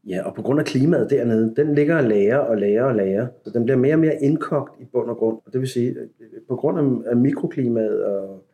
Ja, 0.08 0.22
og 0.26 0.34
på 0.34 0.42
grund 0.42 0.60
af 0.60 0.66
klimaet 0.66 1.10
dernede, 1.10 1.54
den 1.56 1.74
ligger 1.74 1.96
og 1.96 2.04
lager 2.04 2.36
og 2.36 2.56
lager 2.56 2.84
og 2.84 2.94
lager. 2.94 3.26
Så 3.44 3.50
den 3.50 3.64
bliver 3.64 3.76
mere 3.76 3.94
og 3.94 3.98
mere 3.98 4.22
indkogt 4.22 4.80
i 4.80 4.84
bund 4.84 5.10
og 5.10 5.16
grund. 5.16 5.38
Og 5.46 5.52
det 5.52 5.60
vil 5.60 5.68
sige, 5.68 5.96
på 6.48 6.56
grund 6.56 7.04
af 7.06 7.16
mikroklimaet 7.16 8.04
og 8.04 8.44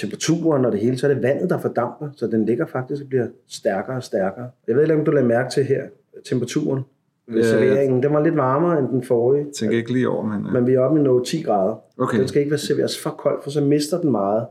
temperaturen 0.00 0.64
og 0.64 0.72
det 0.72 0.80
hele, 0.80 0.98
så 0.98 1.08
er 1.08 1.14
det 1.14 1.22
vandet, 1.22 1.50
der 1.50 1.58
fordamper, 1.58 2.08
så 2.16 2.26
den 2.26 2.44
ligger 2.44 2.66
faktisk 2.66 3.02
og 3.02 3.08
bliver 3.08 3.26
stærkere 3.48 3.96
og 3.96 4.02
stærkere. 4.02 4.50
Jeg 4.68 4.76
ved 4.76 4.82
ikke, 4.82 4.94
om 4.94 5.04
du 5.04 5.10
lader 5.10 5.26
mærke 5.26 5.50
til 5.50 5.64
her, 5.64 5.82
temperaturen 6.28 6.82
ved 7.28 7.42
ja, 7.42 7.48
serveringen. 7.48 8.02
Den 8.02 8.12
var 8.12 8.24
lidt 8.24 8.36
varmere 8.36 8.78
end 8.78 8.88
den 8.88 9.02
forrige. 9.02 9.44
Jeg 9.44 9.52
tænker 9.54 9.76
ikke 9.76 9.92
lige 9.92 10.08
over, 10.08 10.26
men... 10.26 10.46
Ja. 10.46 10.52
Men 10.52 10.66
vi 10.66 10.74
er 10.74 10.80
oppe 10.80 11.00
i 11.00 11.02
noget 11.02 11.26
10 11.26 11.42
grader. 11.42 11.82
Okay. 11.98 12.18
Den 12.18 12.28
skal 12.28 12.40
ikke 12.40 12.50
være 12.50 12.58
serveres 12.58 13.02
for 13.02 13.10
kold, 13.10 13.42
for 13.42 13.50
så 13.50 13.60
mister 13.60 14.00
den 14.00 14.10
meget 14.10 14.46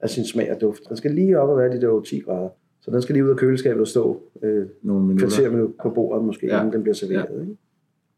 af 0.00 0.10
sin 0.10 0.26
smag 0.26 0.52
og 0.54 0.60
duft. 0.60 0.82
Den 0.88 0.96
skal 0.96 1.10
lige 1.10 1.40
op 1.40 1.48
og 1.48 1.58
være 1.58 1.72
de 1.72 1.80
der 1.80 2.00
10 2.00 2.18
grader. 2.18 2.48
Så 2.80 2.90
den 2.90 3.02
skal 3.02 3.12
lige 3.12 3.24
ud 3.24 3.30
af 3.30 3.36
køleskabet 3.36 3.80
og 3.80 3.88
stå 3.88 4.20
øh, 4.42 4.66
Nogle 4.82 5.06
minutter. 5.06 5.28
kvarter 5.28 5.68
på 5.82 5.90
bordet 5.90 6.24
måske, 6.24 6.46
ja. 6.46 6.58
inden 6.58 6.72
den 6.72 6.82
bliver 6.82 6.94
serveret. 6.94 7.26
Ja. 7.34 7.40
Ikke? 7.40 7.56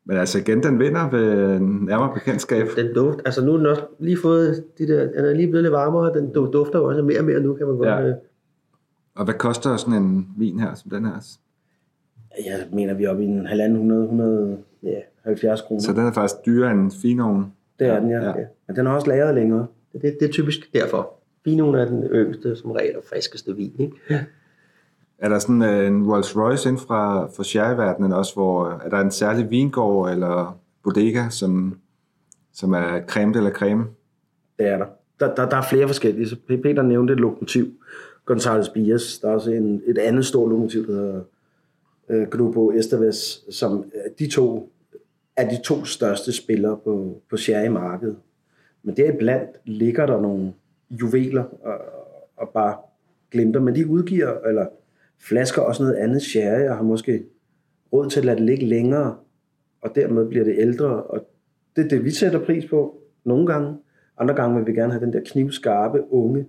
Men 0.04 0.16
altså 0.16 0.38
igen, 0.38 0.62
den 0.62 0.78
vinder 0.78 1.10
ved 1.10 1.58
nærmere 1.60 2.14
bekendtskab. 2.14 2.66
Den 2.76 2.94
duft, 2.94 3.18
altså 3.24 3.44
nu 3.44 3.52
er 3.52 3.56
den 3.56 3.66
også 3.66 3.82
lige 3.98 4.18
fået, 4.22 4.64
de 4.78 4.88
der, 4.88 5.04
den 5.04 5.24
er 5.24 5.34
lige 5.34 5.48
blevet 5.48 5.62
lidt 5.62 5.72
varmere, 5.72 6.14
den 6.14 6.32
dufter 6.32 6.78
jo 6.78 6.84
også 6.84 7.02
mere 7.02 7.18
og 7.18 7.24
mere 7.24 7.40
nu, 7.40 7.54
kan 7.54 7.66
man 7.66 7.76
godt... 7.76 7.88
Ja. 7.88 8.12
Og 9.14 9.24
hvad 9.24 9.34
koster 9.34 9.76
sådan 9.76 10.02
en 10.02 10.28
vin 10.38 10.58
her, 10.58 10.74
som 10.74 10.90
den 10.90 11.04
her? 11.04 11.36
Jeg 12.46 12.66
mener, 12.72 12.94
vi 12.94 13.04
er 13.04 13.10
oppe 13.10 13.22
i 13.22 13.26
en 13.26 13.46
halvanden 13.46 13.76
100, 13.76 14.02
100, 14.02 14.58
ja, 14.82 14.98
70 15.24 15.60
kroner. 15.60 15.82
Så 15.82 15.92
den 15.92 16.06
er 16.06 16.12
faktisk 16.12 16.46
dyrere 16.46 16.72
end 16.72 16.92
Finoen? 17.02 17.52
Det 17.78 17.86
er 17.86 18.00
den, 18.00 18.10
ja. 18.10 18.24
ja. 18.24 18.32
Men 18.66 18.76
den 18.76 18.86
er 18.86 18.90
også 18.90 19.08
lagret 19.08 19.34
længere. 19.34 19.66
Det, 19.92 20.02
det, 20.02 20.16
det 20.20 20.28
er 20.28 20.32
typisk 20.32 20.74
derfor. 20.74 21.10
Finoen 21.44 21.74
er 21.74 21.84
den 21.84 22.02
yngste, 22.02 22.56
som 22.56 22.70
regel, 22.70 22.96
og 22.96 23.02
friskeste 23.08 23.56
vin, 23.56 23.72
ikke? 23.78 23.96
Er 25.20 25.28
der 25.28 25.38
sådan 25.38 25.62
øh, 25.62 25.86
en 25.86 26.10
Rolls 26.12 26.36
Royce 26.36 26.68
inden 26.68 26.82
fra, 26.86 27.26
for 27.36 27.42
sherryverdenen 27.42 28.12
også, 28.12 28.34
hvor 28.34 28.64
øh, 28.64 28.80
er 28.84 28.88
der 28.88 29.00
en 29.00 29.10
særlig 29.10 29.50
vingård 29.50 30.10
eller 30.10 30.58
bodega, 30.84 31.28
som, 31.30 31.78
som 32.52 32.72
er 32.72 33.00
creme 33.06 33.36
eller 33.36 33.50
creme? 33.50 33.84
Det 34.58 34.66
er 34.66 34.78
der. 34.78 34.86
Der, 35.20 35.34
der, 35.34 35.48
der 35.48 35.56
er 35.56 35.62
flere 35.62 35.86
forskellige. 35.86 36.28
Så 36.28 36.36
Peter 36.48 36.82
nævnte 36.82 37.12
et 37.12 37.20
lokomotiv, 37.20 37.66
Gonzales 38.24 38.68
Bias. 38.68 39.18
Der 39.18 39.28
er 39.28 39.32
også 39.34 39.50
en, 39.50 39.82
et 39.86 39.98
andet 39.98 40.26
stort 40.26 40.50
lokomotiv, 40.50 40.86
der 40.86 40.92
hedder 40.92 41.20
øh, 42.08 42.28
Grupo 42.28 42.70
Estaves, 42.70 43.44
som 43.50 43.84
de 44.18 44.30
to 44.30 44.72
er 45.36 45.48
de 45.48 45.62
to 45.62 45.84
største 45.84 46.32
spillere 46.32 46.76
på, 46.84 47.22
på 47.30 47.36
sherrymarkedet. 47.36 48.16
Men 48.82 48.96
deriblandt 48.96 49.50
ligger 49.64 50.06
der 50.06 50.20
nogle 50.20 50.52
juveler 50.90 51.44
og, 51.62 51.74
og 52.36 52.48
bare 52.48 52.76
glimter, 53.30 53.60
men 53.60 53.74
de 53.74 53.86
udgiver, 53.86 54.38
eller 54.48 54.66
flasker 55.20 55.62
også 55.62 55.82
noget 55.82 55.96
andet 55.96 56.22
sherry, 56.22 56.68
og 56.68 56.76
har 56.76 56.82
måske 56.82 57.22
råd 57.92 58.10
til 58.10 58.18
at 58.18 58.24
lade 58.24 58.36
det 58.36 58.46
ligge 58.46 58.66
længere, 58.66 59.16
og 59.82 59.94
dermed 59.94 60.28
bliver 60.28 60.44
det 60.44 60.54
ældre, 60.58 61.02
og 61.02 61.26
det 61.76 61.84
er 61.84 61.88
det, 61.88 62.04
vi 62.04 62.10
sætter 62.10 62.44
pris 62.44 62.64
på 62.64 63.02
nogle 63.24 63.46
gange. 63.46 63.76
Andre 64.18 64.34
gange 64.34 64.56
vil 64.56 64.66
vi 64.66 64.72
gerne 64.72 64.92
have 64.92 65.04
den 65.04 65.12
der 65.12 65.20
knivskarpe, 65.26 66.12
unge 66.12 66.46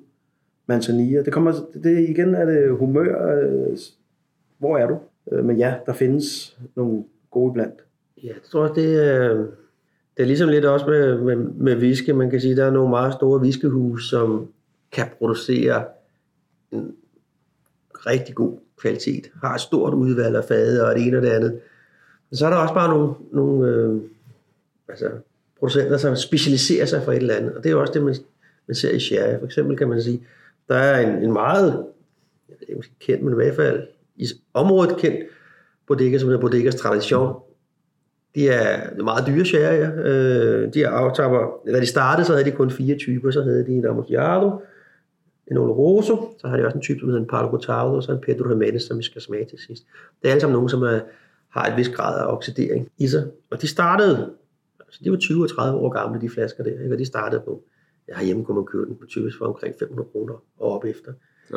manzanilla. 0.67 1.24
Det 1.24 1.34
kommer, 1.34 1.53
det 1.84 2.09
igen 2.09 2.36
er 2.36 2.45
det 2.45 2.78
humør, 2.78 3.41
øh, 3.41 3.78
hvor 4.57 4.78
er 4.78 4.88
du? 4.88 4.97
Øh, 5.32 5.45
men 5.45 5.57
ja, 5.57 5.76
der 5.86 5.93
findes 5.93 6.57
nogle 6.76 7.03
gode 7.32 7.53
blandt? 7.53 7.86
Ja, 8.24 8.28
jeg 8.28 8.36
tror, 8.51 8.67
det 8.67 9.07
er, 9.07 9.34
det 10.17 10.24
er 10.24 10.26
ligesom 10.26 10.49
lidt 10.49 10.65
også 10.65 10.86
med, 10.86 11.22
med, 11.22 11.36
med 11.36 11.78
whisky. 11.78 12.09
Man 12.09 12.30
kan 12.30 12.41
sige, 12.41 12.55
der 12.55 12.65
er 12.65 12.72
nogle 12.72 12.89
meget 12.89 13.13
store 13.13 13.41
whiskehus, 13.41 14.09
som 14.09 14.47
kan 14.91 15.05
producere 15.17 15.84
en 16.72 16.95
rigtig 18.06 18.36
god 18.36 18.58
kvalitet. 18.82 19.32
Har 19.43 19.56
et 19.56 19.62
stort 19.62 19.93
udvalg 19.93 20.36
af 20.36 20.43
fade 20.43 20.86
og 20.86 20.95
det 20.95 21.08
ene 21.08 21.18
og 21.18 21.24
det 21.24 21.30
andet. 21.30 21.52
Men 22.30 22.38
så 22.38 22.45
er 22.45 22.49
der 22.49 22.58
også 22.58 22.74
bare 22.74 22.89
nogle, 22.89 23.14
nogle 23.32 23.68
øh, 23.68 24.02
altså, 24.89 25.10
producenter, 25.60 25.97
som 25.97 26.16
specialiserer 26.16 26.86
sig 26.86 27.04
for 27.04 27.12
et 27.12 27.18
eller 27.18 27.36
andet. 27.36 27.54
Og 27.54 27.64
det 27.64 27.70
er 27.70 27.74
jo 27.74 27.82
også 27.82 27.93
det, 27.93 28.04
man, 28.04 28.16
man 28.68 28.76
ser 28.76 28.91
i 28.91 28.99
sherry. 28.99 29.39
For 29.39 29.45
eksempel 29.45 29.78
kan 29.78 29.89
man 29.89 30.02
sige, 30.02 30.24
der 30.68 30.76
er 30.76 31.08
en, 31.08 31.24
en 31.24 31.34
meget, 31.34 31.68
jeg 32.49 32.56
ved 32.60 32.68
ikke 32.68 32.76
måske 32.76 32.93
kendt, 32.99 33.24
men 33.24 33.34
i 33.34 33.36
hvert 33.36 33.56
fald 33.56 33.88
i 34.16 34.26
området 34.54 34.97
kendt 34.97 35.20
bodega, 35.88 36.18
som 36.18 36.30
hedder 36.30 36.41
Bodegas 36.41 36.76
Tradition. 36.76 37.36
De 38.36 38.49
er 38.49 39.02
meget 39.04 39.28
dyre 39.28 39.45
sherry. 39.45 40.06
Øh, 40.06 40.74
de 40.74 40.84
er 40.84 40.89
aftapper, 40.89 41.60
da 41.68 41.80
de 41.80 41.86
startede, 41.86 42.26
så 42.26 42.34
havde 42.34 42.45
de 42.45 42.52
kun 42.52 42.72
fire 42.72 42.97
typer. 42.97 43.32
Så 43.32 43.43
havde 43.43 43.66
de 43.66 43.72
en 43.72 43.86
Amontillado, 43.86 44.62
en 45.52 45.58
Oloroso, 45.58 46.36
så 46.38 46.47
har 46.47 46.58
de 46.58 46.66
også 46.66 46.76
en 46.76 46.82
type, 46.82 46.99
som 46.99 47.10
hedder 47.10 47.22
en 47.22 47.28
Palo 47.28 47.49
Cortado, 47.49 47.95
og 47.95 48.04
så 48.04 48.12
en 48.12 48.20
Pedro 48.20 48.49
Jimenez, 48.49 48.84
som 48.84 48.97
vi 48.97 49.04
skal 49.04 49.22
smage 49.22 49.45
til 49.45 49.60
sidst. 49.68 49.84
Det 50.22 50.28
er 50.28 50.32
alle 50.32 50.41
sammen 50.41 50.54
nogen, 50.54 50.70
som 50.70 50.84
er, 50.84 50.99
har 51.49 51.66
et 51.66 51.78
vis 51.78 51.89
grad 51.89 52.20
af 52.20 52.34
oxidering 52.34 52.91
i 52.97 53.08
sig. 53.08 53.28
Og 53.52 53.62
de 53.62 53.68
startede, 53.68 54.30
altså 54.80 54.99
de 55.04 55.12
var 55.12 55.18
20 55.18 55.43
og 55.43 55.49
30 55.49 55.80
år 55.80 55.89
gamle, 55.89 56.22
de 56.22 56.30
flasker 56.30 56.64
der, 56.64 56.72
ikke? 56.72 56.95
og 56.95 56.99
de 56.99 57.06
startede 57.06 57.41
på, 57.45 57.64
jeg 58.08 58.16
har 58.16 58.24
hjemme 58.24 58.45
kunne 58.45 58.56
man 58.56 58.66
købe 58.66 58.86
den 58.86 58.95
på 58.95 59.06
typisk 59.06 59.38
for 59.38 59.45
omkring 59.45 59.76
500 59.80 60.10
kroner 60.12 60.34
og 60.60 60.72
op 60.72 60.86
efter. 60.86 61.12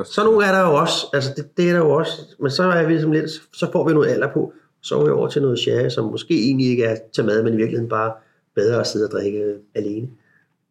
Så 0.05 0.25
nogle 0.25 0.47
er 0.47 0.53
der 0.53 0.61
jo 0.61 0.75
også, 0.75 1.07
altså 1.13 1.31
det, 1.37 1.57
det 1.57 1.69
er 1.69 1.73
der 1.73 1.79
jo 1.79 1.91
også, 1.91 2.13
men 2.41 2.51
så 2.51 2.63
er 2.63 2.87
vi 2.87 2.93
ligesom 2.93 3.13
lidt, 3.13 3.31
så 3.53 3.71
får 3.73 3.89
vi 3.89 3.95
noget 3.95 4.09
alder 4.09 4.33
på, 4.33 4.53
så 4.81 4.99
er 5.01 5.05
vi 5.05 5.11
over 5.11 5.29
til 5.29 5.43
noget 5.43 5.59
sherry, 5.59 5.89
som 5.89 6.05
måske 6.05 6.45
egentlig 6.45 6.67
ikke 6.67 6.85
er 6.85 6.97
til 7.13 7.25
mad, 7.25 7.43
men 7.43 7.55
i 7.55 7.57
virkeligheden 7.57 7.89
bare 7.89 8.13
bedre 8.55 8.81
at 8.81 8.87
sidde 8.87 9.07
og 9.07 9.11
drikke 9.11 9.55
alene. 9.75 10.09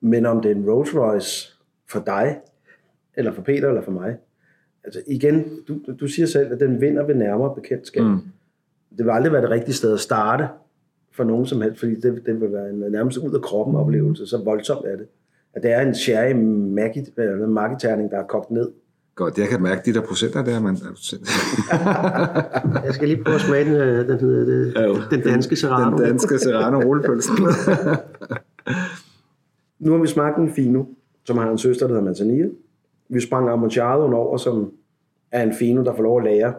Men 0.02 0.26
om 0.26 0.42
det 0.42 0.52
er 0.52 0.56
en 0.56 0.70
Rolls 0.70 0.96
Royce 0.96 1.54
for 1.90 2.04
dig, 2.06 2.38
eller 3.16 3.32
for 3.32 3.42
Peter, 3.42 3.68
eller 3.68 3.82
for 3.82 3.92
mig. 3.92 4.18
Altså 4.84 5.02
igen, 5.08 5.46
du, 5.68 5.80
du 6.00 6.08
siger 6.08 6.26
selv, 6.26 6.54
at 6.54 6.60
den 6.60 6.82
vinder 6.82 7.06
ved 7.06 7.16
nærmere 7.16 7.56
bekendtskab. 7.56 8.04
Mm. 8.04 8.20
Det 8.98 9.06
vil 9.06 9.12
aldrig 9.12 9.34
være 9.34 9.42
det 9.42 9.50
rigtige 9.50 9.76
sted 9.76 9.94
at 9.94 10.00
starte 10.00 10.48
for 11.12 11.24
nogen 11.24 11.46
som 11.46 11.62
helst, 11.62 11.80
fordi 11.80 11.96
det, 11.96 12.22
det 12.26 12.42
vil 12.42 12.52
være 12.52 12.70
en 12.70 12.92
nærmest 12.92 13.18
ud 13.18 13.34
af 13.34 13.42
kroppen 13.42 13.76
oplevelse, 13.76 14.28
så 14.28 14.44
voldsomt 14.44 14.86
er 14.86 14.96
det. 14.96 15.08
At 15.54 15.64
det 15.64 15.72
er 15.72 15.82
en 15.82 15.96
sherry 15.96 16.34
magiterning, 17.48 18.12
der 18.12 18.18
er 18.18 18.28
kogt 18.28 18.52
ned. 18.52 18.72
Godt, 19.16 19.38
jeg 19.38 19.48
kan 19.48 19.62
mærke 19.62 19.82
de 19.86 19.94
der 19.94 20.02
procenter 20.02 20.44
der, 20.44 20.60
man... 20.60 20.76
jeg 22.86 22.94
skal 22.94 23.08
lige 23.08 23.24
prøve 23.24 23.36
at 23.36 23.42
smage 23.42 23.66
den, 23.66 23.74
øh, 23.74 24.08
den, 24.08 24.20
hedder 24.20 24.46
det, 24.46 24.74
ja, 24.76 25.16
den 25.16 25.22
danske 25.22 25.56
serrano. 25.56 25.98
Den 25.98 26.06
danske 26.06 26.40
serrano 26.40 26.80
rullepølsen. 26.80 27.36
nu 29.86 29.92
har 29.92 30.02
vi 30.02 30.08
smagt 30.08 30.38
en 30.38 30.54
fino, 30.54 30.84
som 31.26 31.38
har 31.38 31.52
en 31.52 31.58
søster, 31.58 31.88
der 31.88 31.94
hedder 31.94 32.06
Manzanilla. 32.06 32.50
Vi 33.10 33.22
sprang 33.22 33.50
Amontillado 33.50 34.16
over, 34.16 34.38
som 34.38 34.74
er 35.32 35.44
en 35.44 35.54
fino, 35.54 35.84
der 35.84 35.96
får 35.96 36.04
lov 36.04 36.18
at 36.18 36.24
lære 36.24 36.54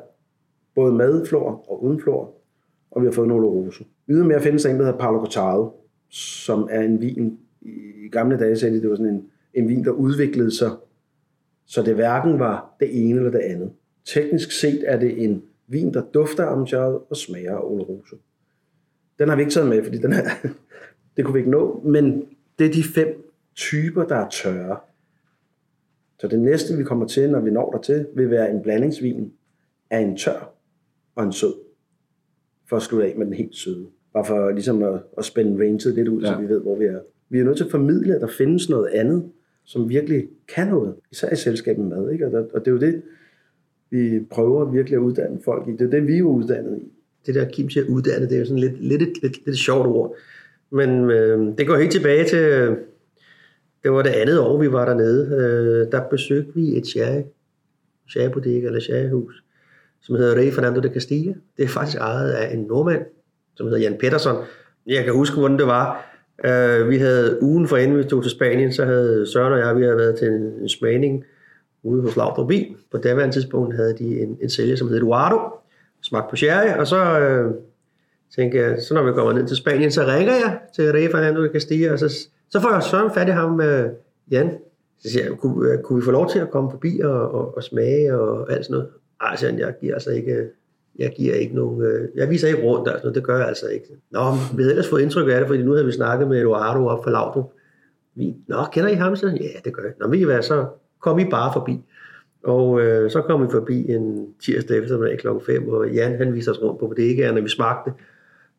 både 0.74 0.92
med 0.92 1.26
flor 1.26 1.64
og 1.68 1.84
uden 1.84 2.01
flor. 2.01 2.34
Og 2.90 3.03
vi 3.03 3.07
har 3.07 3.12
fået 3.12 3.26
en 3.26 3.32
Oloroso. 3.32 3.84
Ydermere 4.09 4.40
findes 4.40 4.62
der 4.62 4.70
en, 4.70 4.76
der 4.76 4.84
hedder 4.84 4.99
Paolo 4.99 5.18
Cortado, 5.18 5.72
som 6.11 6.68
er 6.70 6.80
en 6.80 7.01
vin. 7.01 7.38
I 7.62 8.09
gamle 8.12 8.38
dage 8.38 8.57
sagde 8.57 8.76
de, 8.76 8.82
det 8.82 8.90
var 8.90 8.97
sådan 8.97 9.14
en, 9.14 9.24
en 9.55 9.68
vin, 9.68 9.84
der 9.84 9.90
udviklede 9.90 10.57
sig, 10.57 10.70
så 11.66 11.82
det 11.82 11.95
hverken 11.95 12.38
var 12.38 12.76
det 12.80 13.09
ene 13.09 13.16
eller 13.16 13.30
det 13.30 13.38
andet. 13.38 13.70
Teknisk 14.05 14.51
set 14.61 14.84
er 14.86 14.99
det 14.99 15.24
en 15.24 15.42
vin, 15.66 15.95
der 15.95 16.03
dufter 16.14 16.47
Amontillado 16.47 17.03
og 17.11 17.16
smager 17.16 17.57
af 17.57 17.62
Oloroso. 17.62 18.16
Den 19.18 19.28
har 19.28 19.36
vi 19.36 19.42
ikke 19.42 19.53
taget 19.53 19.68
med, 19.68 19.84
fordi 19.84 19.99
den 19.99 20.12
er, 20.12 20.24
det 21.16 21.24
kunne 21.24 21.34
vi 21.34 21.38
ikke 21.38 21.51
nå, 21.51 21.82
men 21.84 22.24
det 22.59 22.66
er 22.66 22.72
de 22.72 22.82
fem 22.82 23.32
typer, 23.55 24.05
der 24.05 24.16
er 24.16 24.28
tørre. 24.28 24.76
Så 26.25 26.29
det 26.29 26.39
næste, 26.39 26.77
vi 26.77 26.85
kommer 26.85 27.07
til, 27.07 27.31
når 27.31 27.41
vi 27.41 27.51
når 27.51 27.70
der 27.70 27.79
til, 27.79 28.07
vil 28.14 28.31
være 28.31 28.51
en 28.51 28.62
blandingsvin 28.62 29.33
af 29.91 29.99
en 29.99 30.16
tør 30.16 30.55
og 31.14 31.25
en 31.25 31.33
sød. 31.33 31.55
For 32.68 32.77
at 32.77 32.83
slutte 32.83 33.07
af 33.07 33.14
med 33.16 33.27
den 33.27 33.35
helt 33.35 33.57
søde. 33.57 33.87
Bare 34.12 34.25
for 34.25 34.51
ligesom 34.51 34.83
at, 34.83 35.01
at 35.18 35.25
spænde 35.25 35.64
ranget 35.64 35.95
lidt 35.95 36.09
ud, 36.09 36.22
ja. 36.22 36.27
så 36.27 36.41
vi 36.41 36.49
ved, 36.49 36.61
hvor 36.61 36.77
vi 36.77 36.85
er. 36.85 36.99
Vi 37.29 37.41
er 37.41 37.45
nødt 37.45 37.57
til 37.57 37.64
at 37.64 37.70
formidle, 37.70 38.14
at 38.14 38.20
der 38.20 38.27
findes 38.27 38.70
noget 38.70 38.87
andet, 38.87 39.31
som 39.64 39.89
virkelig 39.89 40.29
kan 40.55 40.68
noget. 40.68 40.95
Især 41.12 41.33
i 41.33 41.37
selskabet 41.37 41.85
mad. 41.85 42.11
Ikke? 42.11 42.27
Og, 42.27 42.33
der, 42.33 42.45
og 42.55 42.61
det 42.61 42.68
er 42.68 42.72
jo 42.72 42.79
det, 42.79 43.03
vi 43.91 44.20
prøver 44.31 44.70
virkelig 44.70 44.97
at 44.97 45.01
uddanne 45.01 45.39
folk 45.45 45.68
i. 45.68 45.72
Det 45.72 45.81
er 45.81 45.91
det, 45.91 46.07
vi 46.07 46.18
er 46.18 46.22
uddannet 46.22 46.79
i. 46.79 46.93
Det 47.27 47.35
der 47.35 47.49
Kim 47.49 47.70
siger 47.70 47.87
uddannet, 47.89 48.31
det 48.31 48.37
er 48.37 48.41
jo 48.41 48.47
sådan 48.47 48.61
lidt, 48.61 48.85
lidt, 48.85 49.03
lidt, 49.03 49.22
lidt, 49.22 49.47
lidt 49.47 49.59
sjovt 49.59 49.87
ord. 49.87 50.14
Men 50.70 51.11
øh, 51.11 51.59
det 51.59 51.66
går 51.66 51.77
helt 51.77 51.93
tilbage 51.93 52.25
til 52.25 52.77
det 53.85 53.93
var 53.93 54.03
det 54.03 54.11
andet 54.11 54.39
år, 54.39 54.59
vi 54.59 54.72
var 54.72 54.85
dernede. 54.85 55.37
Øh, 55.37 55.93
der 55.93 56.09
besøgte 56.11 56.55
vi 56.55 56.76
et 56.78 56.87
sherry, 56.87 57.22
sherrybodega 58.09 58.66
eller 58.66 58.80
sherryhus, 58.80 59.45
som 60.01 60.14
hedder 60.14 60.37
Rey 60.37 60.53
Fernando 60.53 60.80
de 60.80 60.89
Castilla. 60.89 61.35
Det 61.57 61.64
er 61.64 61.68
faktisk 61.68 61.99
ejet 61.99 62.32
af 62.32 62.55
en 62.55 62.59
nordmand, 62.59 63.03
som 63.55 63.66
hedder 63.66 63.80
Jan 63.80 63.97
Pettersson. 64.01 64.45
Jeg 64.87 65.05
kan 65.05 65.12
huske, 65.12 65.39
hvordan 65.39 65.59
det 65.59 65.66
var. 65.66 66.14
Øh, 66.45 66.91
vi 66.91 66.99
havde 66.99 67.39
ugen 67.43 67.68
for 67.68 67.76
inden 67.76 67.99
vi 67.99 68.05
tog 68.05 68.22
til 68.22 68.30
Spanien, 68.30 68.72
så 68.72 68.85
havde 68.85 69.26
Søren 69.26 69.53
og 69.53 69.59
jeg, 69.59 69.76
vi 69.76 69.82
havde 69.82 69.97
været 69.97 70.18
til 70.18 70.28
en, 70.28 70.43
en 70.43 70.68
smagning 70.68 71.24
ude 71.82 72.03
hos 72.03 72.16
Laudrup 72.16 72.51
Vin. 72.51 72.76
På 72.91 72.99
daværende 72.99 73.35
tidspunkt 73.35 73.76
havde 73.76 73.95
de 73.99 74.20
en, 74.20 74.39
en 74.43 74.51
sælger, 74.51 74.76
som 74.76 74.89
hed 74.89 74.97
Eduardo, 74.97 75.39
smagt 76.03 76.30
på 76.30 76.37
sherry, 76.37 76.78
og 76.78 76.87
så 76.87 77.20
øh, 77.20 77.55
tænkte 78.37 78.59
jeg, 78.59 78.82
så 78.82 78.95
når 78.95 79.03
vi 79.03 79.12
kommer 79.12 79.32
ned 79.32 79.47
til 79.47 79.57
Spanien, 79.57 79.91
så 79.91 80.07
ringer 80.07 80.32
jeg 80.32 80.59
til 80.76 80.93
Rey 80.93 81.11
Fernando 81.11 81.43
de 81.43 81.49
Castilla, 81.53 81.93
og 81.93 81.99
så 81.99 82.28
så 82.55 82.61
får 82.61 82.73
jeg 82.73 82.83
Søren 82.83 83.11
fat 83.11 83.29
i 83.29 83.31
ham, 83.31 83.51
med 83.51 83.91
Jan. 84.31 84.51
Så 84.99 85.11
siger 85.11 85.25
jeg, 85.25 85.33
kunne, 85.39 85.73
øh, 85.73 85.79
kunne 85.83 85.99
vi 85.99 86.05
få 86.05 86.11
lov 86.11 86.31
til 86.31 86.39
at 86.39 86.51
komme 86.51 86.71
forbi 86.71 87.01
og, 87.01 87.35
og, 87.35 87.57
og 87.57 87.63
smage 87.63 88.19
og 88.19 88.53
alt 88.53 88.65
sådan 88.65 88.75
noget? 88.75 88.89
Ej, 89.21 89.37
siger 89.37 89.51
han, 89.51 89.61
jeg 89.61 89.75
giver 89.81 89.95
altså 89.95 90.11
ikke, 90.11 90.49
jeg 90.99 91.13
giver 91.17 91.35
ikke 91.35 91.55
nogen, 91.55 91.83
øh, 91.83 92.09
jeg 92.15 92.31
viser 92.31 92.49
ikke 92.49 92.63
rundt, 92.63 92.89
altså, 92.89 93.11
det 93.11 93.25
gør 93.25 93.39
jeg 93.39 93.49
altså 93.49 93.67
ikke. 93.67 93.87
Nå, 94.11 94.21
vi 94.57 94.63
havde 94.63 94.71
ellers 94.71 94.89
fået 94.89 95.03
indtryk 95.03 95.29
af 95.29 95.39
det, 95.39 95.47
fordi 95.47 95.63
nu 95.63 95.73
havde 95.73 95.87
vi 95.87 95.93
snakket 95.93 96.29
med 96.29 96.41
Eduardo 96.41 96.87
op 96.87 97.05
for 97.05 97.11
Laudrup. 97.11 97.53
Vi, 98.15 98.35
Nå, 98.49 98.57
kender 98.73 98.91
I 98.91 98.95
ham? 98.95 99.17
Så? 99.17 99.27
Ja, 99.27 99.61
det 99.65 99.73
gør 99.73 99.83
jeg. 99.83 99.93
Nå, 100.01 100.09
vi 100.09 100.25
hvad, 100.25 100.43
så 100.43 100.67
kom 101.01 101.19
I 101.19 101.25
bare 101.31 101.53
forbi. 101.53 101.81
Og 102.45 102.81
øh, 102.81 103.11
så 103.11 103.21
kom 103.21 103.43
vi 103.43 103.47
forbi 103.51 103.91
en 103.91 104.27
tirsdag 104.45 104.79
eftermiddag 104.79 105.19
kl. 105.19 105.29
5, 105.47 105.69
og 105.69 105.91
Jan 105.91 106.17
han 106.19 106.35
viste 106.35 106.51
os 106.51 106.63
rundt 106.63 106.81
på 106.81 106.87
bodegaerne, 106.87 107.43
vi 107.43 107.49
smagte 107.49 107.93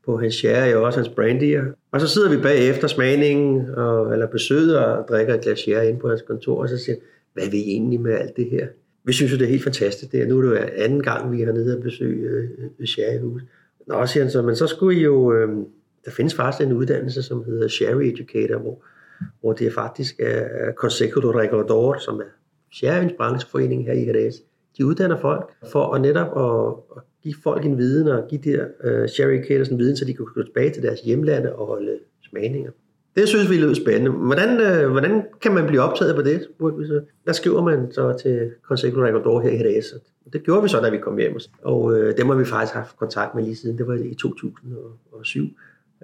på 0.05 0.17
hans 0.17 0.35
sherry 0.35 0.73
og 0.73 0.83
også 0.83 0.99
hans 0.99 1.09
brandy. 1.09 1.59
Og 1.91 2.01
så 2.01 2.07
sidder 2.07 2.29
vi 2.29 2.37
bagefter 2.37 2.87
smagningen, 2.87 3.69
og, 3.69 4.13
eller 4.13 4.27
besøget 4.27 4.79
og 4.79 5.07
drikker 5.09 5.33
et 5.33 5.41
glas 5.41 5.59
sherry 5.59 5.85
ind 5.85 5.99
på 5.99 6.09
hans 6.09 6.21
kontor, 6.21 6.61
og 6.61 6.69
så 6.69 6.77
siger 6.77 6.95
hvad 7.33 7.43
er 7.43 7.51
vi 7.51 7.57
egentlig 7.57 8.01
med 8.01 8.13
alt 8.13 8.35
det 8.37 8.49
her? 8.49 8.67
Vi 9.03 9.13
synes 9.13 9.31
jo, 9.31 9.37
det 9.37 9.45
er 9.45 9.49
helt 9.49 9.63
fantastisk. 9.63 10.11
Det 10.11 10.21
er, 10.21 10.27
nu 10.27 10.37
er 10.37 10.41
det 10.41 10.49
jo 10.49 10.67
anden 10.75 11.03
gang, 11.03 11.31
vi 11.31 11.41
er 11.41 11.51
nede 11.51 11.77
og 11.77 11.83
besøge 11.83 12.29
øh, 12.29 12.87
Sherryhus. 12.87 13.41
Nå, 13.87 14.05
siger 14.05 14.23
han 14.23 14.31
så, 14.31 14.41
men 14.41 14.55
så 14.55 14.67
skulle 14.67 14.99
I 14.99 15.03
jo... 15.03 15.33
Øh, 15.33 15.49
der 16.05 16.11
findes 16.11 16.33
faktisk 16.33 16.67
en 16.67 16.73
uddannelse, 16.73 17.23
som 17.23 17.43
hedder 17.43 17.67
Sherry 17.67 18.03
Educator, 18.03 18.57
hvor, 18.57 18.83
hvor 19.41 19.53
det 19.53 19.73
faktisk 19.73 20.15
er 20.19 20.71
Consejo 20.71 21.21
de 21.21 21.39
Regulador, 21.39 21.97
som 21.97 22.19
er 22.19 22.31
Sherryens 22.73 23.13
brancheforening 23.17 23.85
her 23.85 23.93
i 23.93 24.07
Jerez. 24.07 24.35
De 24.77 24.85
uddanner 24.85 25.17
folk 25.17 25.51
for 25.71 25.93
at 25.93 26.01
netop 26.01 26.27
at, 26.37 26.73
at 26.97 27.03
give 27.25 27.35
folk 27.43 27.65
en 27.65 27.77
viden 27.77 28.07
og 28.07 28.27
give 28.29 28.41
de 28.41 28.49
her 28.49 28.65
uh, 28.65 29.07
sherry 29.09 29.43
caters 29.47 29.69
en 29.69 29.79
viden, 29.79 29.97
så 29.97 30.05
de 30.05 30.13
kan 30.13 30.25
gå 30.25 30.43
tilbage 30.43 30.69
til 30.69 30.83
deres 30.83 31.01
hjemlande 31.01 31.55
og 31.55 31.67
holde 31.67 31.99
smagninger. 32.29 32.71
Det 33.15 33.27
synes 33.27 33.49
vi 33.49 33.55
lyder 33.55 33.73
spændende. 33.73 34.11
Hvordan, 34.11 34.49
uh, 34.49 34.91
hvordan 34.91 35.23
kan 35.41 35.53
man 35.53 35.67
blive 35.67 35.81
optaget 35.81 36.15
på 36.15 36.21
det? 36.21 36.47
Hvad 37.23 37.33
skriver 37.33 37.61
man 37.61 37.91
så 37.91 38.17
til 38.23 38.51
Consejo 38.67 39.03
Regulador 39.03 39.41
her 39.41 39.49
i 39.49 39.57
Jerez? 39.57 39.85
Det 40.33 40.43
gjorde 40.43 40.63
vi 40.63 40.69
så, 40.69 40.81
da 40.81 40.89
vi 40.89 40.97
kom 40.97 41.17
hjem. 41.17 41.39
Og 41.63 41.83
uh, 41.83 42.11
dem 42.17 42.27
har 42.27 42.35
vi 42.35 42.45
faktisk 42.45 42.73
haft 42.73 42.97
kontakt 42.97 43.35
med 43.35 43.43
lige 43.43 43.55
siden. 43.55 43.77
Det 43.77 43.87
var 43.87 43.93
i 43.93 44.13
2007. 44.13 45.43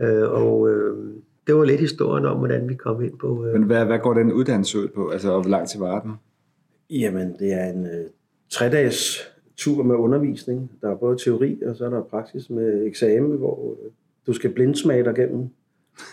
Uh, 0.01 0.07
og 0.21 0.59
uh, 0.59 0.97
det 1.47 1.55
var 1.55 1.65
lidt 1.65 1.79
historien 1.79 2.25
om, 2.25 2.37
hvordan 2.37 2.69
vi 2.69 2.75
kom 2.75 3.03
ind 3.03 3.19
på... 3.19 3.27
Uh... 3.27 3.45
Men 3.45 3.63
hvad, 3.63 3.85
hvad 3.85 3.99
går 3.99 4.13
den 4.13 4.33
uddannelse 4.33 4.79
ud 4.79 4.87
på? 4.87 5.09
Altså, 5.09 5.31
og 5.31 5.41
hvor 5.41 5.49
lang 5.49 5.67
tid 5.67 5.79
var 5.79 5.99
den? 5.99 6.11
Jamen, 6.89 7.35
det 7.39 7.53
er 7.53 7.65
en 7.65 7.83
uh, 7.83 8.09
tre-dages 8.49 9.31
tur 9.61 9.83
med 9.83 9.95
undervisning. 9.95 10.71
Der 10.81 10.89
er 10.89 10.95
både 10.95 11.17
teori, 11.17 11.61
og 11.65 11.75
så 11.75 11.85
er 11.85 11.89
der 11.89 12.01
praksis 12.01 12.49
med 12.49 12.85
eksamen, 12.85 13.37
hvor 13.37 13.71
øh, 13.71 13.91
du 14.27 14.33
skal 14.33 14.53
blindsmage 14.53 15.03
dig 15.03 15.15
gennem 15.15 15.49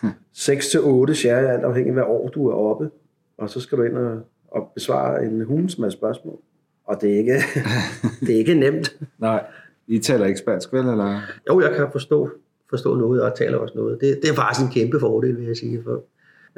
6 0.33 0.69
til 0.69 0.81
8 0.81 1.15
sherry, 1.15 1.45
alt 1.45 1.65
afhængig 1.65 1.89
af 1.89 1.95
hvad 1.95 2.05
år 2.07 2.29
du 2.29 2.49
er 2.49 2.55
oppe. 2.55 2.91
Og 3.39 3.51
så 3.51 3.61
skal 3.61 3.79
du 3.79 3.83
ind 3.83 3.97
og, 3.97 4.21
og 4.49 4.71
besvare 4.75 5.25
en 5.25 5.45
hulens 5.45 5.79
masse 5.79 5.99
spørgsmål. 5.99 6.39
Og 6.85 7.01
det 7.01 7.13
er 7.13 7.19
ikke, 7.19 7.33
det 8.27 8.35
er 8.35 8.39
ikke 8.39 8.55
nemt. 8.55 8.99
Nej. 9.19 9.45
I 9.87 9.99
taler 9.99 10.27
ikke 10.27 10.39
spansk, 10.39 10.73
vel? 10.73 10.81
Eller? 10.81 11.21
Jo, 11.49 11.61
jeg 11.61 11.77
kan 11.77 11.87
forstå, 11.93 12.31
forstå 12.71 12.97
noget, 12.97 13.23
og 13.23 13.35
taler 13.35 13.59
også 13.59 13.75
noget. 13.77 14.01
Det, 14.01 14.19
det 14.23 14.31
er 14.31 14.35
faktisk 14.35 14.67
en 14.67 14.73
kæmpe 14.73 15.01
fordel, 15.01 15.39
vil 15.39 15.47
jeg 15.47 15.57
sige. 15.57 15.83
For, 15.85 16.03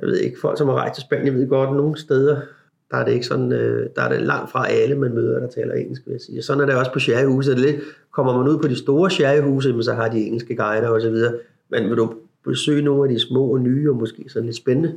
jeg 0.00 0.08
ved 0.08 0.16
ikke, 0.18 0.40
folk 0.40 0.58
som 0.58 0.68
har 0.68 0.74
rejst 0.74 0.94
til 0.94 1.02
Spanien 1.02 1.34
ved 1.34 1.48
godt, 1.48 1.70
at 1.70 1.76
nogle 1.76 1.98
steder 1.98 2.40
der 2.90 2.96
er 2.96 3.04
det 3.04 3.12
ikke 3.12 3.26
sådan, 3.26 3.52
øh, 3.52 3.90
der 3.96 4.02
er 4.02 4.08
det 4.08 4.22
langt 4.22 4.50
fra 4.50 4.68
alle, 4.68 4.98
man 4.98 5.14
møder, 5.14 5.40
der 5.40 5.48
taler 5.48 5.74
engelsk, 5.74 6.06
vil 6.06 6.12
jeg 6.12 6.20
sige. 6.20 6.40
Og 6.40 6.44
sådan 6.44 6.62
er 6.62 6.66
det 6.66 6.74
også 6.74 6.92
på 6.92 6.98
sherryhuse. 6.98 7.50
Det 7.50 7.60
lidt, 7.60 7.76
kommer 8.10 8.36
man 8.36 8.48
ud 8.48 8.58
på 8.58 8.68
de 8.68 8.76
store 8.76 9.10
sherryhuse, 9.10 9.72
men 9.72 9.82
så 9.82 9.94
har 9.94 10.08
de 10.08 10.18
engelske 10.18 10.56
guider 10.56 10.88
og 10.88 11.00
så 11.00 11.10
videre. 11.10 11.34
Men 11.68 11.88
vil 11.88 11.96
du 11.96 12.14
besøge 12.44 12.82
nogle 12.82 13.02
af 13.02 13.08
de 13.08 13.20
små 13.20 13.46
og 13.46 13.60
nye, 13.60 13.90
og 13.90 13.96
måske 13.96 14.24
sådan 14.28 14.46
lidt 14.46 14.56
spændende, 14.56 14.94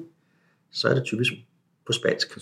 så 0.72 0.88
er 0.88 0.94
det 0.94 1.04
typisk 1.04 1.34
på 1.86 1.94
spansk. 1.94 2.40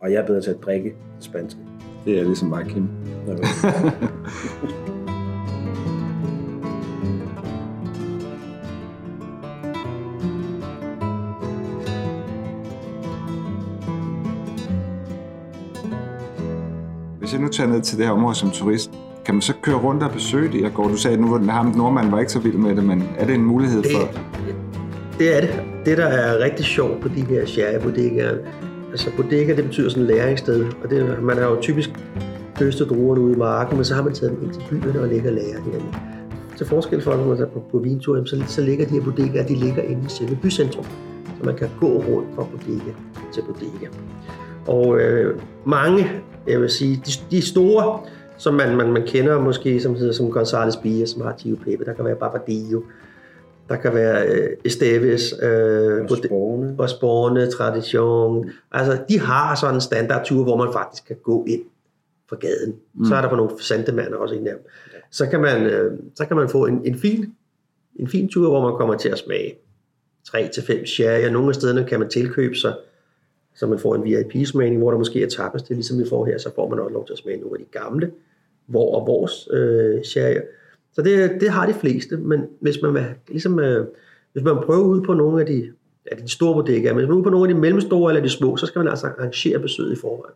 Og 0.00 0.12
jeg 0.12 0.22
er 0.22 0.26
bedre 0.26 0.40
til 0.40 0.50
at 0.50 0.62
drikke 0.62 0.94
spansk. 1.20 1.56
Det 2.04 2.18
er 2.18 2.24
ligesom 2.24 2.48
mig, 2.48 2.66
Kim. 2.66 2.88
jeg 17.38 17.44
nu 17.44 17.48
tager 17.48 17.70
ned 17.70 17.80
til 17.80 17.98
det 17.98 18.06
her 18.06 18.12
område 18.12 18.34
som 18.34 18.50
turist, 18.50 18.90
kan 19.24 19.34
man 19.34 19.42
så 19.42 19.52
køre 19.62 19.76
rundt 19.76 20.02
og 20.02 20.10
besøge 20.10 20.52
det? 20.52 20.62
Jeg 20.62 20.72
går, 20.74 20.88
du 20.88 20.96
sagde, 20.96 21.14
at 21.14 21.20
nu 21.20 21.30
var 21.30 21.38
den 21.38 21.48
ham 21.48 21.66
nordmand 21.76 22.10
var 22.10 22.20
ikke 22.20 22.32
så 22.32 22.38
vild 22.38 22.54
med 22.54 22.76
det, 22.76 22.84
men 22.84 23.08
er 23.18 23.26
det 23.26 23.34
en 23.34 23.44
mulighed 23.44 23.82
for... 23.82 23.98
Det, 23.98 24.56
det 25.18 25.36
er 25.36 25.40
det. 25.40 25.62
Det, 25.84 25.98
der 25.98 26.06
er 26.06 26.44
rigtig 26.44 26.64
sjovt 26.64 27.00
på 27.00 27.08
de 27.08 27.20
her 27.20 27.46
sherry-bodegaer, 27.46 28.36
altså 28.90 29.10
bodega, 29.16 29.56
det 29.56 29.64
betyder 29.64 29.88
sådan 29.88 30.02
et 30.02 30.08
læringssted, 30.08 30.66
og 30.84 30.90
det, 30.90 31.22
man 31.22 31.36
har 31.36 31.44
jo 31.44 31.60
typisk 31.60 31.90
høstet 32.58 32.88
druerne 32.88 33.20
ude 33.20 33.32
i 33.32 33.36
marken, 33.36 33.76
men 33.76 33.84
så 33.84 33.94
har 33.94 34.02
man 34.02 34.12
taget 34.12 34.32
dem 34.32 34.42
ind 34.44 34.52
til 34.52 34.62
byerne 34.70 35.00
og 35.00 35.08
ligger 35.08 35.30
og 35.30 35.34
lærer 35.34 35.60
herinde. 35.64 35.86
Til 36.56 36.66
forskel 36.66 37.02
for, 37.02 37.16
når 37.16 37.24
man 37.24 37.38
er 37.38 37.46
på, 37.46 37.62
på 37.70 37.78
vintur, 37.78 38.24
så, 38.24 38.44
så 38.46 38.60
ligger 38.62 38.86
de 38.86 38.94
her 38.94 39.00
bodegaer, 39.00 39.46
de 39.46 39.54
ligger 39.54 39.82
inde 39.82 40.02
i 40.06 40.08
selve 40.08 40.38
bycentrum, 40.42 40.84
så 41.38 41.44
man 41.44 41.54
kan 41.54 41.68
gå 41.80 41.86
rundt 41.86 42.28
fra 42.34 42.42
bodega 42.42 42.92
til 43.32 43.42
bodega. 43.42 43.86
Og 44.66 45.00
øh, 45.00 45.40
mange, 45.66 46.10
jeg 46.48 46.60
vil 46.60 46.70
sige, 46.70 47.02
de, 47.06 47.10
de 47.30 47.42
store, 47.42 48.00
som 48.36 48.54
man, 48.54 48.76
man, 48.76 48.92
man 48.92 49.06
kender 49.06 49.40
måske, 49.40 49.80
som 49.80 49.94
hedder 49.94 50.12
som 50.12 50.26
González 50.26 50.82
Bia, 50.82 51.06
som 51.06 51.22
har 51.22 51.36
Tio 51.36 51.56
Pepe, 51.56 51.84
der 51.84 51.92
kan 51.92 52.04
være 52.04 52.16
Barbadillo, 52.16 52.82
der 53.68 53.76
kan 53.76 53.94
være 53.94 54.26
øh, 54.26 54.56
Esteves, 54.64 55.34
øh, 55.42 56.08
Sporene. 56.08 56.74
Bosporne, 56.76 57.50
Tradition. 57.50 58.50
Altså, 58.72 58.98
de 59.08 59.20
har 59.20 59.54
sådan 59.54 59.74
en 59.74 59.80
standardtur, 59.80 60.42
hvor 60.42 60.56
man 60.56 60.72
faktisk 60.72 61.06
kan 61.06 61.16
gå 61.22 61.44
ind 61.48 61.62
fra 62.28 62.36
gaden. 62.36 62.74
Mm. 62.94 63.04
Så 63.04 63.14
er 63.14 63.20
der 63.20 63.28
på 63.28 63.36
nogle 63.36 63.62
sandemander 63.62 64.16
også 64.16 64.34
af 64.34 64.40
dem. 64.40 64.66
Så 65.10 65.26
kan 65.26 65.40
man, 65.40 65.66
øh, 65.66 65.98
så 66.14 66.24
kan 66.26 66.36
man 66.36 66.48
få 66.48 66.66
en, 66.66 66.82
en, 66.84 66.98
fin, 66.98 67.34
en 67.96 68.08
fin 68.08 68.28
tur, 68.28 68.50
hvor 68.50 68.70
man 68.70 68.76
kommer 68.76 68.96
til 68.96 69.08
at 69.08 69.18
smage 69.18 69.54
3-5 70.28 70.86
sherry, 70.86 71.26
og 71.26 71.32
nogle 71.32 71.48
af 71.48 71.54
stederne 71.54 71.84
kan 71.84 72.00
man 72.00 72.08
tilkøbe 72.08 72.54
sig, 72.54 72.74
så 73.58 73.66
man 73.66 73.78
får 73.78 73.94
en 73.94 74.04
VIP-smagning, 74.04 74.80
hvor 74.80 74.90
der 74.90 74.98
måske 74.98 75.22
er 75.22 75.28
tapas 75.28 75.62
til, 75.62 75.76
ligesom 75.76 75.98
vi 75.98 76.08
får 76.08 76.26
her, 76.26 76.38
så 76.38 76.54
får 76.54 76.68
man 76.68 76.78
også 76.78 76.92
lov 76.92 77.06
til 77.06 77.12
at 77.12 77.18
smage 77.18 77.40
nogle 77.40 77.58
af 77.58 77.66
de 77.66 77.78
gamle, 77.78 78.10
hvor 78.66 79.00
og 79.00 79.06
vores 79.06 79.48
øh, 79.52 80.04
sherryer. 80.04 80.42
Så 80.92 81.02
det, 81.02 81.40
det 81.40 81.50
har 81.50 81.66
de 81.66 81.74
fleste, 81.74 82.16
men 82.16 82.46
hvis 82.60 82.82
man 82.82 82.94
vil, 82.94 83.04
ligesom, 83.28 83.58
øh, 83.58 83.86
hvis 84.32 84.44
man 84.44 84.56
prøver 84.64 84.84
ud 84.84 85.00
på 85.00 85.14
nogle 85.14 85.40
af 85.40 85.46
de, 85.46 85.72
ja, 86.10 86.16
de 86.22 86.28
store 86.28 86.54
bodegaer, 86.54 86.94
men 86.94 86.98
hvis 86.98 87.08
man 87.08 87.12
er 87.12 87.16
ude 87.16 87.22
på 87.22 87.30
nogle 87.30 87.48
af 87.48 87.54
de 87.54 87.60
mellemstore 87.60 88.10
eller 88.12 88.22
de 88.22 88.28
små, 88.28 88.56
så 88.56 88.66
skal 88.66 88.78
man 88.78 88.88
altså 88.88 89.06
arrangere 89.06 89.58
besøget 89.58 89.92
i 89.92 90.00
forvejen. 90.00 90.34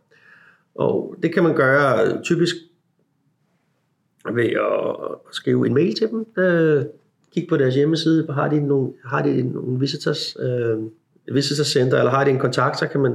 Og 0.75 1.15
det 1.23 1.33
kan 1.33 1.43
man 1.43 1.55
gøre 1.55 2.07
øh, 2.07 2.23
typisk 2.23 2.55
ved 4.33 4.49
at 4.49 4.95
skrive 5.31 5.67
en 5.67 5.73
mail 5.73 5.95
til 5.95 6.09
dem, 6.09 6.25
øh, 6.37 6.83
kigge 7.33 7.49
på 7.49 7.57
deres 7.57 7.75
hjemmeside, 7.75 8.33
har 8.33 8.49
de 8.49 8.67
nogle, 8.67 8.93
har 9.05 9.23
de 9.23 9.41
nogle 9.41 9.79
visitors, 9.79 10.37
øh, 10.39 10.77
visitor 11.31 11.63
center, 11.63 11.97
eller 11.97 12.11
har 12.11 12.23
de 12.23 12.31
en 12.31 12.39
kontakt, 12.39 12.79
så 12.79 12.87
kan 12.87 13.01
man 13.01 13.13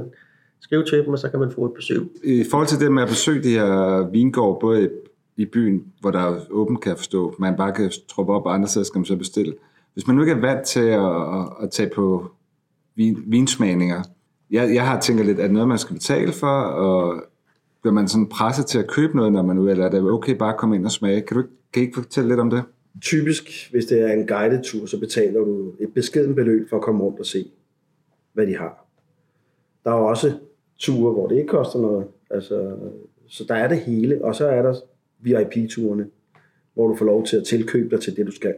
skrive 0.59 0.85
til 0.85 0.97
dem, 0.97 1.13
og 1.13 1.19
så 1.19 1.29
kan 1.29 1.39
man 1.39 1.51
få 1.51 1.65
et 1.65 1.73
besøg. 1.73 2.01
I 2.23 2.45
forhold 2.51 2.67
til 2.67 2.79
det 2.79 2.91
med 2.91 3.03
at 3.03 3.09
besøge 3.09 3.43
de 3.43 3.49
her 3.49 4.09
vingård, 4.11 4.59
både 4.61 4.83
i, 4.83 4.87
i 5.37 5.45
byen, 5.45 5.83
hvor 6.01 6.11
der 6.11 6.19
er 6.19 6.39
åbent, 6.49 6.81
kan 6.81 6.89
jeg 6.89 6.97
forstå, 6.97 7.35
man 7.39 7.57
bare 7.57 7.71
kan 7.71 7.91
troppe 8.09 8.33
op, 8.33 8.45
og 8.45 8.53
andre 8.53 8.67
steder 8.67 8.85
skal 8.85 8.99
man 8.99 9.05
så 9.05 9.15
bestille. 9.15 9.53
Hvis 9.93 10.07
man 10.07 10.15
nu 10.15 10.21
ikke 10.21 10.33
er 10.33 10.41
vant 10.41 10.65
til 10.65 10.79
at, 10.79 11.05
at, 11.05 11.63
at 11.63 11.71
tage 11.71 11.89
på 11.95 12.31
vin, 12.95 13.23
vinsmagninger, 13.27 14.03
jeg, 14.51 14.73
jeg 14.73 14.87
har 14.87 14.99
tænkt 14.99 15.25
lidt, 15.25 15.39
at 15.39 15.51
noget, 15.51 15.67
man 15.67 15.77
skal 15.77 15.93
betale 15.93 16.31
for, 16.31 16.61
og 16.61 17.23
bliver 17.81 17.93
man 17.93 18.07
sådan 18.07 18.27
presset 18.27 18.65
til 18.65 18.79
at 18.79 18.87
købe 18.87 19.15
noget, 19.17 19.31
når 19.31 19.43
man 19.43 19.57
er 19.57 19.61
ude, 19.61 19.71
eller 19.71 19.85
er 19.85 19.89
det 19.89 20.01
okay 20.01 20.35
bare 20.35 20.53
at 20.53 20.59
komme 20.59 20.75
ind 20.75 20.85
og 20.85 20.91
smage? 20.91 21.21
Kan 21.21 21.35
du 21.35 21.41
ikke, 21.43 21.53
kan 21.73 21.83
I 21.83 21.85
ikke 21.85 22.01
fortælle 22.01 22.27
lidt 22.29 22.39
om 22.39 22.49
det? 22.49 22.63
Typisk, 23.01 23.71
hvis 23.71 23.85
det 23.85 24.01
er 24.01 24.13
en 24.13 24.27
guided 24.27 24.63
tur, 24.63 24.85
så 24.85 24.99
betaler 24.99 25.39
du 25.39 25.71
et 25.79 25.89
beskeden 25.95 26.35
beløb 26.35 26.69
for 26.69 26.77
at 26.77 26.83
komme 26.83 27.03
rundt 27.03 27.19
og 27.19 27.25
se, 27.25 27.45
hvad 28.33 28.47
de 28.47 28.55
har. 28.55 28.85
Der 29.83 29.91
er 29.91 29.95
også 29.95 30.33
ture, 30.77 31.13
hvor 31.13 31.27
det 31.27 31.35
ikke 31.35 31.47
koster 31.47 31.79
noget. 31.79 32.05
Altså, 32.29 32.75
så 33.27 33.43
der 33.47 33.55
er 33.55 33.67
det 33.67 33.79
hele. 33.79 34.25
Og 34.25 34.35
så 34.35 34.47
er 34.47 34.61
der 34.61 34.75
VIP-turene, 35.19 36.07
hvor 36.73 36.87
du 36.87 36.95
får 36.95 37.05
lov 37.05 37.25
til 37.25 37.37
at 37.37 37.43
tilkøbe 37.43 37.89
dig 37.89 38.01
til 38.01 38.15
det, 38.15 38.27
du 38.27 38.31
skal. 38.31 38.55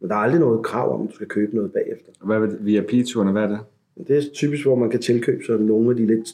Men 0.00 0.10
der 0.10 0.16
er 0.16 0.20
aldrig 0.20 0.40
noget 0.40 0.64
krav 0.64 0.94
om, 0.94 1.02
at 1.02 1.10
du 1.10 1.14
skal 1.14 1.28
købe 1.28 1.56
noget 1.56 1.72
bagefter. 1.72 2.12
Hvad 2.24 2.36
er 2.36 2.56
VIP-turene? 2.60 3.32
Hvad 3.32 3.42
er 3.42 3.48
det? 3.48 3.58
Det 4.06 4.16
er 4.16 4.22
typisk, 4.34 4.64
hvor 4.64 4.74
man 4.74 4.90
kan 4.90 5.00
tilkøbe 5.00 5.44
sig 5.44 5.60
nogle 5.60 5.90
af 5.90 5.96
de 5.96 6.06
lidt 6.06 6.28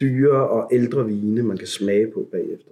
dyre 0.00 0.48
og 0.48 0.68
ældre 0.72 1.06
vine, 1.06 1.42
man 1.42 1.56
kan 1.56 1.66
smage 1.66 2.10
på 2.14 2.28
bagefter. 2.32 2.70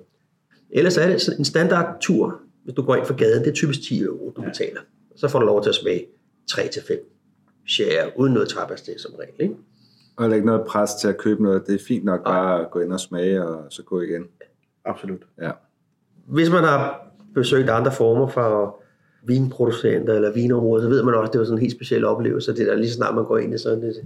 Ellers 0.71 0.97
er 0.97 1.07
det 1.07 1.39
en 1.39 1.45
standardtur, 1.45 2.41
hvis 2.65 2.75
du 2.75 2.83
går 2.83 2.97
ind 2.97 3.07
for 3.07 3.15
gaden, 3.15 3.45
det 3.45 3.51
er 3.51 3.55
typisk 3.55 3.83
10 3.83 4.03
euro, 4.03 4.33
du 4.37 4.43
ja. 4.43 4.49
betaler. 4.49 4.81
Så 5.17 5.29
får 5.29 5.39
du 5.39 5.47
lov 5.47 5.63
til 5.63 5.69
at 5.69 5.75
smage 5.75 6.07
3-5 6.51 7.12
share, 7.67 8.13
uden 8.17 8.33
noget 8.33 8.49
tapas 8.49 8.91
som 8.99 9.15
regel. 9.15 9.35
Ikke? 9.39 9.55
Og 10.17 10.35
ikke 10.35 10.47
noget 10.47 10.67
pres 10.67 10.95
til 10.95 11.09
at 11.09 11.19
købe 11.19 11.43
noget. 11.43 11.67
Det 11.67 11.75
er 11.75 11.85
fint 11.89 12.05
nok 12.05 12.25
bare 12.25 12.61
at 12.61 12.71
gå 12.71 12.81
ind 12.81 12.93
og 12.93 13.01
smage, 13.01 13.47
og 13.47 13.65
så 13.71 13.83
gå 13.83 14.01
igen. 14.01 14.25
Absolut. 14.85 15.21
Ja. 15.41 15.51
Hvis 16.27 16.51
man 16.51 16.65
har 16.65 17.07
besøgt 17.35 17.71
andre 17.71 17.93
former 17.93 18.29
for 18.29 18.83
vinproducenter 19.23 20.15
eller 20.15 20.33
vinområder, 20.33 20.85
så 20.85 20.89
ved 20.89 21.03
man 21.03 21.15
også, 21.15 21.29
at 21.29 21.33
det 21.33 21.39
var 21.39 21.45
sådan 21.45 21.59
en 21.59 21.61
helt 21.61 21.75
speciel 21.75 22.05
oplevelse. 22.05 22.57
Det 22.57 22.67
der 22.67 22.75
lige 22.75 22.89
så 22.89 22.95
snart 22.95 23.15
man 23.15 23.25
går 23.25 23.39
ind 23.39 23.55
i 23.55 23.59
sådan 23.59 23.83
et, 23.83 24.05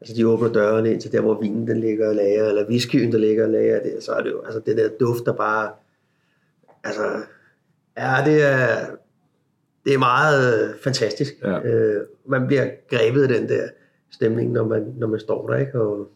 altså 0.00 0.14
de 0.16 0.28
åbner 0.28 0.52
dørene 0.52 0.92
ind 0.92 1.00
til 1.00 1.12
der, 1.12 1.20
hvor 1.20 1.40
vinen 1.40 1.68
den 1.68 1.80
ligger 1.80 2.08
og 2.08 2.14
lager, 2.14 2.48
eller 2.48 2.68
whiskyen, 2.68 3.12
der 3.12 3.18
ligger 3.18 3.44
og 3.44 3.50
lager, 3.50 3.82
det, 3.82 4.02
så 4.02 4.12
er 4.12 4.22
det 4.22 4.30
jo, 4.30 4.42
altså 4.42 4.60
det 4.66 4.76
der 4.76 4.88
duft, 5.00 5.24
der 5.26 5.32
bare, 5.32 5.70
altså, 6.84 7.02
ja, 7.98 8.16
det 8.24 8.42
er, 8.42 8.86
det 9.84 9.94
er 9.94 9.98
meget 9.98 10.74
fantastisk. 10.82 11.34
Ja. 11.42 11.60
Øh, 11.60 12.06
man 12.26 12.46
bliver 12.46 12.70
grebet 12.90 13.22
af 13.22 13.28
den 13.28 13.48
der 13.48 13.68
stemning, 14.10 14.52
når 14.52 14.64
man, 14.66 14.94
når 14.98 15.06
man 15.06 15.20
står 15.20 15.46
der, 15.50 15.56
ikke? 15.56 15.80
Og 15.80 16.08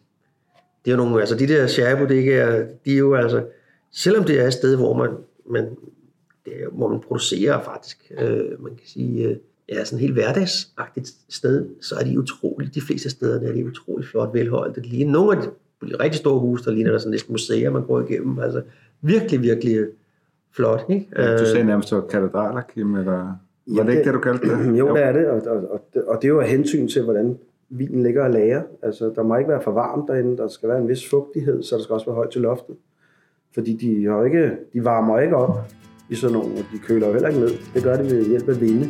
det 0.85 0.91
er 0.91 0.97
jo 0.97 1.03
nogle, 1.05 1.21
altså 1.21 1.35
de 1.35 1.49
der 1.49 1.67
sherrybodegaer, 1.67 2.67
de 2.85 2.95
er 2.95 2.99
jo 2.99 3.15
altså, 3.15 3.45
selvom 3.93 4.25
det 4.25 4.41
er 4.41 4.47
et 4.47 4.53
sted, 4.53 4.77
hvor 4.77 4.97
man, 4.97 5.11
man, 5.51 5.65
det 6.45 6.63
er, 6.63 6.69
hvor 6.73 6.89
man 6.89 7.01
producerer 7.01 7.61
faktisk, 7.61 8.13
øh, 8.19 8.63
man 8.63 8.75
kan 8.75 8.87
sige, 8.87 9.29
øh, 9.29 9.37
ja, 9.69 9.85
sådan 9.85 9.97
et 9.97 10.01
helt 10.01 10.13
hverdagsagtigt 10.15 11.11
sted, 11.29 11.69
så 11.81 11.95
er 11.95 12.05
de 12.05 12.19
utroligt, 12.19 12.75
de 12.75 12.81
fleste 12.81 13.11
steder 13.11 13.49
er 13.49 13.53
de 13.53 13.67
utroligt 13.67 14.11
flot 14.11 14.35
velholdt. 14.35 14.77
Det 14.77 14.87
ligner 14.87 15.13
nogle 15.13 15.37
af 15.37 15.43
de 15.43 15.51
rigtig 16.01 16.19
store 16.19 16.41
huse, 16.41 16.65
der 16.65 16.71
ligner 16.71 16.91
der 16.91 16.99
sådan 16.99 17.11
næsten 17.11 17.33
museer, 17.33 17.71
man 17.71 17.87
går 17.87 18.01
igennem. 18.01 18.39
Altså 18.39 18.63
virkelig, 19.01 19.43
virkelig 19.43 19.87
flot. 20.53 20.85
Ikke? 20.89 21.07
Du 21.17 21.23
Øh, 21.23 21.39
sagde 21.39 21.65
nærmest, 21.65 21.93
at 21.93 22.09
katedraler, 22.09 22.61
Kim, 22.61 22.95
eller... 22.95 23.37
Var 23.67 23.83
det 23.83 23.91
ikke 23.93 23.99
det- 23.99 24.05
det, 24.07 24.15
du 24.15 24.19
kaldte 24.21 24.49
det? 24.49 24.77
Jo, 24.79 24.95
det 24.95 25.05
er 25.05 25.13
det, 25.13 25.27
og, 25.27 25.43
og, 25.47 25.71
og, 25.71 25.81
det- 25.95 26.05
og 26.05 26.17
det 26.23 26.25
er 26.25 26.33
jo 26.33 26.41
af 26.41 26.49
hensyn 26.49 26.89
til, 26.89 27.03
hvordan 27.05 27.39
vinen 27.71 28.03
ligger 28.03 28.25
og 28.25 28.31
lager. 28.31 28.63
Altså, 28.83 29.13
der 29.17 29.23
må 29.23 29.37
ikke 29.37 29.51
være 29.51 29.63
for 29.63 29.71
varmt 29.73 30.09
derinde, 30.09 30.37
der 30.37 30.49
skal 30.49 30.69
være 30.69 30.79
en 30.79 30.89
vis 30.89 31.11
fugtighed, 31.11 31.63
så 31.63 31.77
der 31.77 31.83
skal 31.83 31.95
også 31.95 32.07
være 32.07 32.15
højt 32.15 32.31
til 32.31 32.41
loftet. 32.41 32.77
Fordi 33.55 33.73
de, 33.77 34.05
har 34.05 34.25
ikke, 34.25 34.51
de 34.73 34.85
varmer 34.85 35.21
ikke 35.21 35.37
op 35.37 35.59
i 36.11 36.15
sådan 36.15 36.33
nogle, 36.37 36.53
og 36.53 36.65
de 36.73 36.79
køler 36.79 37.13
heller 37.13 37.29
ikke 37.29 37.41
ned. 37.41 37.51
Det 37.75 37.83
gør 37.83 37.97
de 37.97 38.03
ved 38.05 38.25
hjælp 38.29 38.49
af 38.49 38.61
vinde. 38.61 38.89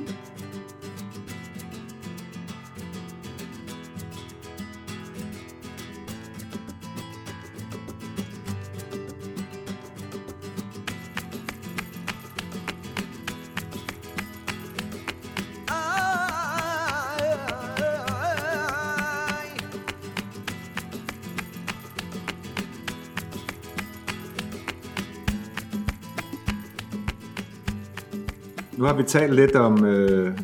Har 28.95 29.03
vi 29.03 29.09
talt 29.09 29.35
lidt 29.35 29.57
om, 29.57 29.85
øh, 29.85 30.39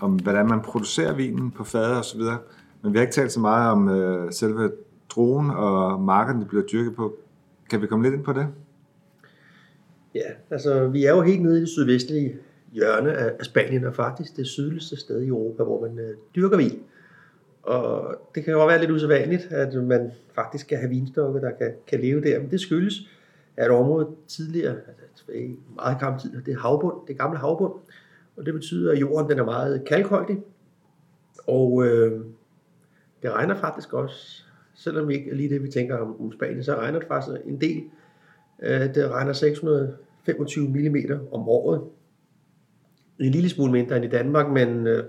om 0.00 0.16
hvordan 0.16 0.48
man 0.48 0.60
producerer 0.60 1.14
vinen 1.14 1.50
på 1.50 1.64
fader 1.64 1.96
og 1.96 2.04
så 2.04 2.18
videre, 2.18 2.38
men 2.82 2.92
vi 2.92 2.98
har 2.98 3.02
ikke 3.02 3.14
talt 3.14 3.32
så 3.32 3.40
meget 3.40 3.72
om 3.72 3.88
øh, 3.88 4.32
selve 4.32 4.72
druen 5.08 5.50
og 5.50 6.00
marken, 6.00 6.40
det 6.40 6.48
bliver 6.48 6.64
dyrket 6.64 6.96
på. 6.96 7.16
Kan 7.70 7.82
vi 7.82 7.86
komme 7.86 8.04
lidt 8.04 8.14
ind 8.14 8.24
på 8.24 8.32
det? 8.32 8.46
Ja, 10.14 10.30
altså 10.50 10.88
vi 10.88 11.04
er 11.04 11.10
jo 11.10 11.22
helt 11.22 11.42
nede 11.42 11.56
i 11.56 11.60
det 11.60 11.68
sydvestlige 11.68 12.36
hjørne 12.72 13.12
af, 13.12 13.32
af 13.38 13.44
Spanien, 13.44 13.84
og 13.84 13.94
faktisk 13.94 14.36
det 14.36 14.46
sydligste 14.46 14.96
sted 14.96 15.22
i 15.22 15.28
Europa, 15.28 15.62
hvor 15.62 15.80
man 15.86 15.98
øh, 15.98 16.16
dyrker 16.36 16.56
vin. 16.56 16.78
Og 17.62 18.16
det 18.34 18.44
kan 18.44 18.52
jo 18.52 18.60
også 18.60 18.70
være 18.70 18.80
lidt 18.80 18.90
usædvanligt, 18.90 19.48
at 19.50 19.74
man 19.74 20.10
faktisk 20.34 20.64
skal 20.64 20.78
have 20.78 20.90
vinstokke, 20.90 21.40
der 21.40 21.50
kan, 21.50 21.72
kan 21.86 22.00
leve 22.00 22.20
der. 22.20 22.40
Men 22.40 22.50
det 22.50 22.60
skyldes, 22.60 22.94
er 23.56 23.64
et 23.64 23.70
område 23.70 24.08
tidligere, 24.28 24.76
altså 25.02 25.32
i 25.34 25.58
meget 25.74 26.00
gammel 26.00 26.20
tid, 26.20 26.42
det 26.42 26.54
er 26.54 26.58
havbund, 26.58 27.06
det 27.06 27.12
er 27.12 27.18
gamle 27.18 27.38
havbund. 27.38 27.72
Og 28.36 28.46
det 28.46 28.54
betyder, 28.54 28.92
at 28.92 29.00
jorden 29.00 29.30
den 29.30 29.38
er 29.38 29.44
meget 29.44 29.84
kalkholdig. 29.84 30.42
Og 31.46 31.86
øh, 31.86 32.20
det 33.22 33.32
regner 33.32 33.54
faktisk 33.54 33.92
også, 33.92 34.44
selvom 34.74 35.08
vi 35.08 35.14
ikke 35.14 35.30
er 35.30 35.34
lige 35.34 35.48
det, 35.48 35.62
vi 35.62 35.68
tænker 35.68 35.96
om, 35.96 36.20
om 36.20 36.32
Spanien, 36.32 36.64
så 36.64 36.74
regner 36.74 36.98
det 36.98 37.08
faktisk 37.08 37.36
en 37.44 37.60
del. 37.60 37.82
Øh, 38.62 38.94
det 38.94 39.10
regner 39.10 39.32
625 39.32 40.68
mm 40.68 40.96
om 41.32 41.48
året. 41.48 41.82
En 43.20 43.30
lille 43.30 43.48
smule 43.48 43.72
mindre 43.72 43.96
end 43.96 44.04
i 44.04 44.08
Danmark, 44.08 44.50
men 44.50 44.86
øh, 44.86 45.04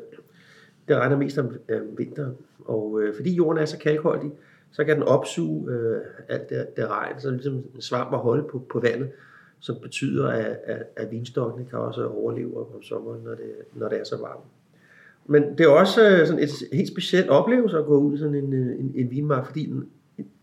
det 0.87 0.95
regner 0.95 1.17
mest 1.17 1.37
om 1.37 1.55
øh, 1.69 1.97
vinteren. 1.97 2.35
Og 2.65 3.01
øh, 3.01 3.15
fordi 3.15 3.35
jorden 3.35 3.61
er 3.61 3.65
så 3.65 3.77
kalkholdig, 3.77 4.31
så 4.71 4.83
kan 4.83 4.95
den 4.95 5.03
opsuge 5.03 5.71
øh, 5.71 6.01
alt 6.27 6.49
det, 6.49 6.67
det 6.77 6.87
regn, 6.87 7.19
så 7.19 7.31
ligesom 7.31 7.53
en 7.53 7.81
svamp 7.81 8.13
at 8.13 8.19
holde 8.19 8.43
på, 8.51 8.59
på 8.69 8.79
vandet, 8.79 9.11
som 9.59 9.75
betyder, 9.81 10.27
at, 10.27 10.57
at, 10.63 10.83
at 10.95 11.11
vinstokkene 11.11 11.69
kan 11.69 11.79
også 11.79 12.07
overleve 12.07 12.75
om 12.75 12.83
sommeren, 12.83 13.23
når 13.23 13.31
det, 13.31 13.51
når 13.73 13.89
det 13.89 13.99
er 13.99 14.03
så 14.03 14.17
varmt. 14.17 14.43
Men 15.25 15.57
det 15.57 15.65
er 15.65 15.69
også 15.69 16.09
øh, 16.09 16.27
sådan 16.27 16.43
et 16.43 16.49
helt 16.73 16.87
specielt 16.87 17.29
oplevelse 17.29 17.77
at 17.77 17.85
gå 17.85 17.97
ud 17.97 18.15
i 18.15 18.17
sådan 18.17 18.35
en, 18.35 18.53
øh, 18.53 18.79
en, 18.79 18.91
en 18.95 19.11
vinmark, 19.11 19.45
fordi 19.45 19.65
den, 19.65 19.89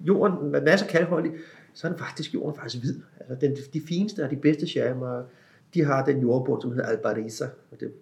jorden, 0.01 0.51
når 0.51 0.59
den 0.59 0.69
er 0.69 0.77
så 0.77 0.87
kaldholdig, 0.87 1.33
så 1.75 1.87
er 1.87 1.91
den 1.91 1.99
faktisk 1.99 2.35
jorden 2.35 2.57
faktisk 2.57 2.85
hvid. 2.85 3.01
Altså 3.21 3.47
den, 3.47 3.57
de 3.73 3.81
fineste 3.89 4.25
og 4.25 4.31
de 4.31 4.37
bedste 4.37 4.67
sherrymarker, 4.67 5.29
de 5.75 5.85
har 5.85 6.05
den 6.05 6.21
jordbund, 6.21 6.63
som 6.63 6.71
hedder 6.71 6.87
Albariza. 6.87 7.45
Og 7.71 7.81
det, 7.81 7.93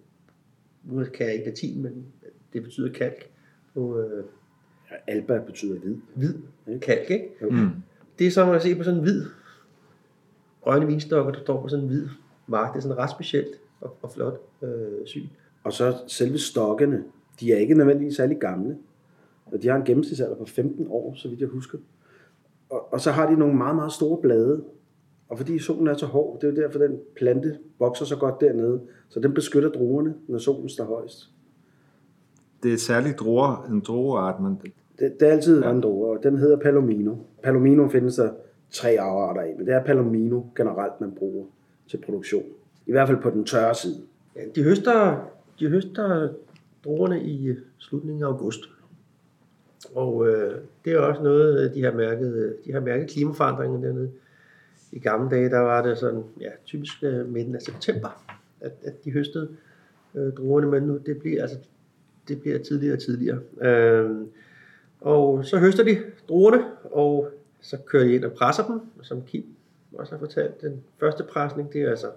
nu 0.83 1.03
kan 1.03 1.25
jeg 1.25 1.33
ikke 1.33 1.45
latin, 1.45 1.81
men 1.81 2.05
det 2.53 2.63
betyder 2.63 2.93
kalk. 2.93 3.29
på, 3.73 3.99
øh, 3.99 4.23
Alba 5.07 5.39
betyder 5.45 5.79
hvid. 5.79 5.97
hvid 6.65 6.79
kalk, 6.79 7.09
ikke? 7.09 7.29
Mm. 7.51 7.69
Det 8.19 8.27
er 8.27 8.31
som 8.31 8.49
at 8.49 8.61
se 8.61 8.75
på 8.75 8.83
sådan 8.83 8.97
en 8.97 9.03
hvid 9.03 9.25
grønne 10.61 10.87
vinstokker, 10.87 11.31
der 11.31 11.39
står 11.39 11.61
på 11.61 11.67
sådan 11.67 11.85
en 11.85 11.89
hvid 11.89 12.07
mark. 12.47 12.73
Det 12.73 12.77
er 12.77 12.81
sådan 12.81 12.97
ret 12.97 13.09
specielt 13.09 13.55
og, 13.81 13.97
og 14.01 14.11
flot 14.11 14.41
øh, 14.61 15.05
syn. 15.05 15.27
Og 15.63 15.73
så 15.73 15.97
selve 16.07 16.37
stokkene, 16.37 17.03
de 17.39 17.53
er 17.53 17.57
ikke 17.57 17.75
nødvendigvis 17.75 18.15
særlig 18.15 18.37
gamle. 18.37 18.77
Og 19.45 19.61
de 19.61 19.67
har 19.67 19.75
en 19.75 19.85
gennemsnitsalder 19.85 20.35
på 20.35 20.45
15 20.45 20.87
år, 20.89 21.13
så 21.15 21.29
vidt 21.29 21.39
jeg 21.39 21.47
husker. 21.47 21.77
Og, 22.69 22.93
og 22.93 23.01
så 23.01 23.11
har 23.11 23.29
de 23.29 23.35
nogle 23.35 23.55
meget, 23.55 23.75
meget 23.75 23.91
store 23.91 24.21
blade. 24.21 24.63
Og 25.29 25.37
fordi 25.37 25.59
solen 25.59 25.87
er 25.87 25.97
så 25.97 26.05
hård, 26.05 26.41
det 26.41 26.47
er 26.47 26.51
jo 26.51 26.61
derfor, 26.61 26.79
den 26.79 26.99
plante 27.15 27.57
vokser 27.79 28.05
så 28.05 28.15
godt 28.15 28.41
dernede. 28.41 28.81
Så 29.09 29.19
den 29.19 29.33
beskytter 29.33 29.69
druerne, 29.69 30.15
når 30.27 30.37
solen 30.37 30.69
står 30.69 30.85
højst. 30.85 31.29
Det 32.63 32.73
er 32.73 32.77
særligt 32.77 33.19
druer, 33.19 33.65
en 33.71 33.79
drueart, 33.79 34.39
men 34.39 34.61
Det, 35.01 35.19
det 35.19 35.27
er 35.27 35.31
altid 35.31 35.61
ja. 35.61 35.71
en 35.71 35.81
druer, 35.81 36.17
og 36.17 36.23
den 36.23 36.37
hedder 36.37 36.57
Palomino. 36.57 37.15
Palomino 37.43 37.89
findes 37.89 38.15
der 38.15 38.31
tre 38.71 38.89
afarter 38.89 39.41
af, 39.41 39.55
men 39.57 39.67
det 39.67 39.73
er 39.73 39.83
Palomino 39.83 40.41
generelt, 40.55 41.01
man 41.01 41.11
bruger 41.11 41.45
til 41.89 41.97
produktion. 41.97 42.43
I 42.85 42.91
hvert 42.91 43.07
fald 43.07 43.21
på 43.21 43.29
den 43.29 43.45
tørre 43.45 43.75
side. 43.75 43.97
Ja, 44.35 44.41
de 44.55 44.63
høster, 44.63 45.29
de 45.59 45.69
høster 45.69 46.29
druerne 46.85 47.23
i 47.23 47.47
øh, 47.47 47.57
slutningen 47.77 48.23
af 48.23 48.27
august. 48.27 48.59
Og 49.95 50.27
øh, 50.27 50.55
det 50.85 50.93
er 50.93 50.99
også 50.99 51.23
noget, 51.23 51.65
øh, 51.65 51.75
de 51.75 51.83
har 51.83 51.91
mærket, 51.91 52.55
de 52.65 52.73
har 52.73 52.79
mærket 52.79 53.09
klimaforandringen 53.09 53.83
dernede. 53.83 54.11
I 54.91 54.99
gamle 54.99 55.29
dage, 55.29 55.49
der 55.49 55.59
var 55.59 55.81
det 55.87 55.97
sådan, 55.97 56.23
ja, 56.39 56.49
typisk 56.65 57.03
øh, 57.03 57.33
midten 57.33 57.55
af 57.55 57.61
september, 57.61 58.23
at, 58.61 58.71
at 58.83 59.05
de 59.05 59.11
høstede 59.11 59.49
øh, 60.15 60.33
druerne, 60.33 60.67
men 60.67 60.83
nu 60.83 60.97
det 61.05 61.17
bliver, 61.19 61.41
altså, 61.41 61.57
det 62.27 62.41
bliver 62.41 62.57
tidligere 62.59 62.95
og 62.95 62.99
tidligere. 62.99 63.39
Øh, 63.61 64.09
og 65.01 65.45
så 65.45 65.57
høster 65.57 65.83
de 65.83 65.97
druerne, 66.29 66.65
og 66.83 67.29
så 67.61 67.77
kører 67.85 68.03
de 68.03 68.15
ind 68.15 68.25
og 68.25 68.31
presser 68.31 68.67
dem, 68.67 68.79
og 68.99 69.05
som 69.05 69.21
Kim 69.21 69.45
også 69.93 70.11
har 70.11 70.19
fortalt, 70.19 70.61
den 70.61 70.83
første 70.99 71.23
presning, 71.23 71.73
det 71.73 71.81
er 71.81 71.89
altså 71.89 72.07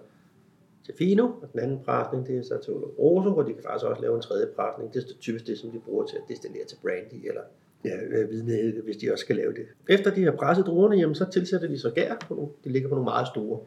til 0.85 0.95
Fino, 0.99 1.25
og 1.25 1.49
den 1.53 1.61
anden 1.61 1.81
presning, 1.85 2.27
det 2.27 2.39
er 2.39 2.43
så 2.43 2.59
til 2.65 2.73
Oloroso, 2.73 3.37
og 3.37 3.47
de 3.47 3.53
kan 3.53 3.63
faktisk 3.63 3.87
også 3.87 4.03
lave 4.03 4.17
en 4.17 4.23
tredje 4.23 4.47
presning. 4.57 4.95
Det 4.95 5.03
er 5.03 5.15
typisk 5.21 5.47
det, 5.47 5.59
som 5.59 5.71
de 5.71 5.79
bruger 5.79 6.07
til 6.07 6.17
at 6.17 6.23
destillere 6.29 6.65
til 6.65 6.77
brandy, 6.83 7.29
eller 7.29 7.41
ja, 7.85 7.97
øh, 8.03 8.31
vidne, 8.31 8.81
hvis 8.85 8.97
de 8.97 9.13
også 9.13 9.23
skal 9.23 9.37
lave 9.37 9.53
det. 9.53 9.67
Efter 9.89 10.15
de 10.15 10.25
har 10.25 10.33
presset 10.33 10.67
druerne, 10.67 10.97
jamen, 10.97 11.15
så 11.15 11.31
tilsætter 11.31 11.69
de 11.69 11.79
så 11.79 11.91
gær 11.91 12.15
på 12.29 12.35
nogle, 12.35 12.51
de 12.65 12.69
ligger 12.69 12.89
på 12.89 12.95
nogle 12.95 13.05
meget 13.05 13.29
store 13.29 13.61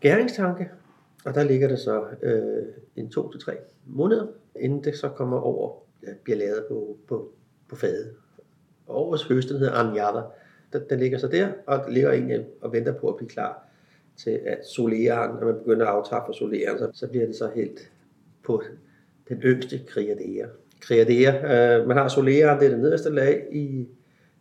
gæringstanke, 0.00 0.68
og 1.24 1.34
der 1.34 1.42
ligger 1.42 1.68
det 1.68 1.78
så 1.78 2.04
øh, 2.22 2.66
en 2.96 3.10
to 3.10 3.30
til 3.30 3.40
tre 3.40 3.56
måneder, 3.86 4.26
inden 4.60 4.84
det 4.84 4.96
så 4.96 5.08
kommer 5.08 5.40
over, 5.40 5.72
ja, 6.02 6.08
bliver 6.24 6.38
lavet 6.38 6.64
på, 6.68 6.96
på, 7.08 7.32
på 7.68 7.76
fadet. 7.76 8.14
Og 8.90 9.08
årets 9.08 9.24
høst, 9.24 9.48
den 9.48 9.56
hedder 9.56 9.72
Anjada, 9.72 10.22
den, 10.72 10.82
den 10.90 11.00
ligger 11.00 11.18
så 11.18 11.28
der, 11.28 11.48
og 11.66 11.84
ligger 11.88 12.12
egentlig 12.12 12.46
og 12.60 12.72
venter 12.72 12.92
på 12.92 13.08
at 13.08 13.16
blive 13.16 13.28
klar 13.28 13.66
til 14.16 14.40
at 14.46 14.66
soleren, 14.66 15.30
når 15.40 15.46
man 15.46 15.54
begynder 15.54 15.86
at 15.86 15.92
aftage 15.92 16.22
for 16.26 16.32
soleren, 16.32 16.78
så, 16.78 16.90
så 16.92 17.08
bliver 17.08 17.26
det 17.26 17.36
så 17.36 17.50
helt 17.54 17.90
på 18.44 18.62
den 19.28 19.42
yngste 19.42 19.80
kriadea. 19.88 20.46
Kriadea, 20.80 21.32
øh, 21.78 21.88
man 21.88 21.96
har 21.96 22.08
soleren, 22.08 22.58
det 22.58 22.66
er 22.66 22.70
det 22.70 22.78
nederste 22.78 23.10
lag 23.10 23.46
i, 23.52 23.88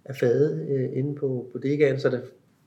af 0.05 0.15
fadet 0.15 0.67
øh, 0.69 0.97
inde 0.97 1.15
på 1.15 1.49
bodegaen, 1.53 1.99
så 1.99 2.09
det 2.09 2.21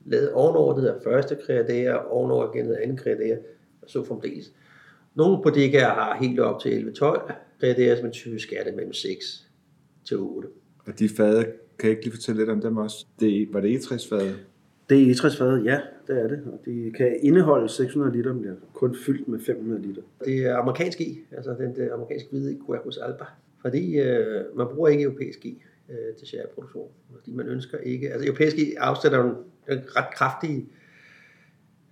lavet 0.05 0.31
ovenover 0.31 0.75
det 0.75 0.95
første 1.03 1.37
første 1.47 1.99
og 1.99 2.11
ovenover 2.11 2.55
igen 2.55 2.69
det 2.69 2.75
anden 2.75 2.97
kriadea, 2.97 3.37
og 3.81 3.89
så 3.89 4.03
fremdeles. 4.03 4.53
Nogle 5.15 5.43
bodegaer 5.43 5.89
har 5.89 6.17
helt 6.21 6.39
op 6.39 6.61
til 6.61 6.95
11-12 7.01 7.33
kriadea, 7.59 7.95
som 7.95 8.11
typisk 8.11 8.53
er 8.53 8.63
det 8.63 8.75
mellem 8.75 8.93
6 8.93 9.47
til 10.05 10.17
8. 10.17 10.47
Og 10.87 10.99
de 10.99 11.09
fade, 11.09 11.45
kan 11.79 11.89
jeg 11.89 11.91
ikke 11.91 12.05
lige 12.05 12.15
fortælle 12.15 12.41
lidt 12.41 12.49
om 12.49 12.61
dem 12.61 12.77
også? 12.77 13.05
Det, 13.19 13.47
var 13.51 13.59
det 13.59 13.69
egetræsfade? 13.69 14.35
Det 14.89 14.97
er 14.97 15.05
egetræsfade, 15.05 15.61
ja, 15.63 15.79
det 16.07 16.23
er 16.23 16.27
det. 16.27 16.43
Og 16.45 16.59
de 16.65 16.91
kan 16.97 17.19
indeholde 17.21 17.69
600 17.69 18.17
liter, 18.17 18.33
men 18.33 18.43
det 18.43 18.51
er 18.51 18.55
kun 18.73 18.95
fyldt 19.05 19.27
med 19.27 19.39
500 19.39 19.81
liter. 19.81 20.01
Det 20.25 20.45
er 20.45 20.57
amerikansk 20.57 21.01
i, 21.01 21.19
altså 21.31 21.55
den 21.59 21.75
det 21.75 21.89
amerikanske 21.89 22.29
hvide 22.31 22.59
Quercus 22.67 22.97
alba. 22.97 23.25
Fordi 23.61 23.99
øh, 23.99 24.57
man 24.57 24.67
bruger 24.73 24.89
ikke 24.89 25.03
europæisk 25.03 25.45
i 25.45 25.63
øh, 25.89 26.15
til 26.19 26.27
sherryproduktion. 26.27 26.89
Fordi 27.15 27.31
man 27.31 27.47
ønsker 27.47 27.77
ikke, 27.77 28.11
altså 28.11 28.27
europæisk 28.27 28.57
i 28.57 28.73
afsætter 28.73 29.23
en, 29.23 29.35
en 29.69 29.79
ret 29.95 30.13
kraftig, 30.13 30.67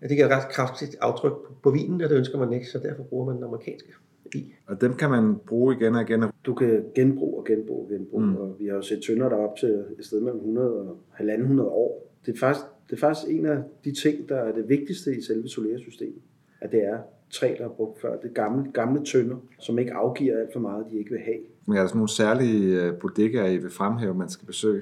det 0.02 0.10
giver 0.10 0.26
et 0.26 0.32
ret 0.32 0.52
kraftigt 0.52 0.96
aftryk 1.02 1.32
på, 1.32 1.54
på 1.64 1.72
vinen, 1.72 2.02
og 2.02 2.10
det 2.10 2.18
ønsker 2.18 2.38
man 2.38 2.54
ikke, 2.54 2.68
så 2.68 2.80
derfor 2.80 3.04
bruger 3.04 3.26
man 3.26 3.36
den 3.36 3.44
amerikanske 3.44 3.94
i. 4.36 4.54
Og 4.68 4.82
dem 4.82 4.94
kan 4.94 5.10
man 5.10 5.36
bruge 5.48 5.76
igen 5.76 5.96
og 5.96 6.02
igen. 6.02 6.24
Du 6.46 6.54
kan 6.54 6.84
genbruge 6.96 7.38
og 7.38 7.46
genbruge 7.46 7.84
og 7.86 7.90
genbruge, 7.90 8.26
Mm. 8.26 8.36
og 8.36 8.56
vi 8.60 8.66
har 8.68 8.76
jo 8.76 8.82
set 8.82 9.00
tønder 9.08 9.30
der 9.30 9.36
op 9.36 9.56
til 9.58 9.70
et 10.00 10.06
sted 10.06 10.20
mellem 10.22 10.40
100 10.40 10.70
og 10.70 10.98
1.500 11.20 11.62
år. 11.62 12.08
Det 12.26 12.34
er, 12.34 12.38
faktisk, 12.40 12.66
det 12.90 12.96
er 12.96 13.00
faktisk 13.00 13.30
en 13.32 13.46
af 13.46 13.58
de 13.86 13.92
ting, 13.92 14.30
der 14.30 14.36
er 14.36 14.52
det 14.52 14.70
vigtigste 14.70 15.18
i 15.18 15.22
selve 15.22 15.48
solersystemet, 15.50 16.22
at 16.62 16.72
det 16.72 16.84
er 16.84 16.98
træ, 17.32 17.56
der 17.58 17.66
er 17.66 17.70
brugt 17.70 18.02
før. 18.02 18.18
Det 18.20 18.30
er 18.30 18.34
gamle, 18.34 18.72
gamle 18.74 19.06
tønder, 19.06 19.36
som 19.60 19.80
ikke 19.80 19.94
afgiver 19.94 20.38
alt 20.40 20.54
for 20.54 20.60
meget, 20.60 20.86
de 20.92 20.98
ikke 20.98 21.12
vil 21.12 21.20
have. 21.20 21.38
Men 21.68 21.78
er 21.78 21.82
der 21.82 21.88
sådan 21.88 21.98
nogle 21.98 22.10
særlige 22.10 22.82
øh, 22.84 22.94
bodegaer, 23.00 23.48
I 23.48 23.58
vil 23.58 23.70
fremhæve, 23.72 24.14
man 24.14 24.30
skal 24.30 24.46
besøge? 24.48 24.82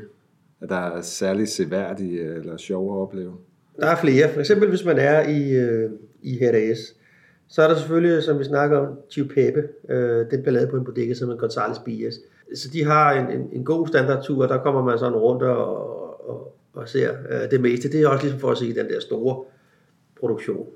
At 0.62 0.70
der 0.70 0.76
er 0.76 1.02
særligt 1.02 1.50
seværdige 1.50 2.22
eller 2.22 2.58
sjove 2.58 2.94
at 2.94 2.98
opleve? 3.02 3.34
Der 3.80 3.88
er 3.88 3.96
flere. 3.96 4.30
For 4.34 4.40
eksempel 4.40 4.70
hvis 4.70 4.86
man 4.86 4.98
er 4.98 5.30
i, 5.30 5.52
øh, 5.58 5.92
i 6.22 6.38
Jerez, 6.42 6.80
så 7.50 7.62
er 7.62 7.68
der 7.68 7.76
selvfølgelig, 7.76 8.24
som 8.24 8.40
vi 8.40 8.44
snakker 8.44 8.78
om, 8.78 9.00
Tio 9.10 9.26
Pepe. 9.34 9.64
Øh, 9.90 10.32
den 10.32 10.42
bliver 10.42 10.52
lavet 10.52 10.70
på 10.70 10.76
en 10.76 10.84
bodega, 10.84 11.14
som 11.14 11.28
hedder 11.28 11.40
Gonzales 11.40 11.80
Bias. 11.80 12.20
Så 12.56 12.70
de 12.74 12.84
har 12.84 13.12
en, 13.12 13.40
en, 13.40 13.50
en 13.54 13.66
god 13.66 13.88
standardtur, 13.88 14.48
der 14.48 14.58
kommer 14.58 14.84
man 14.84 15.00
sådan 15.00 15.18
rundt 15.18 15.44
og, 15.44 16.30
og, 16.30 16.56
og 16.74 16.90
ser 16.90 17.12
øh, 17.30 17.52
det 17.52 17.62
meste. 17.62 17.92
Det 17.92 18.02
er 18.02 18.08
også 18.08 18.24
ligesom 18.24 18.40
for 18.40 18.52
at 18.52 18.58
se 18.58 18.76
den 18.76 18.90
der 18.90 19.00
store 19.00 19.44
produktion. 20.20 20.68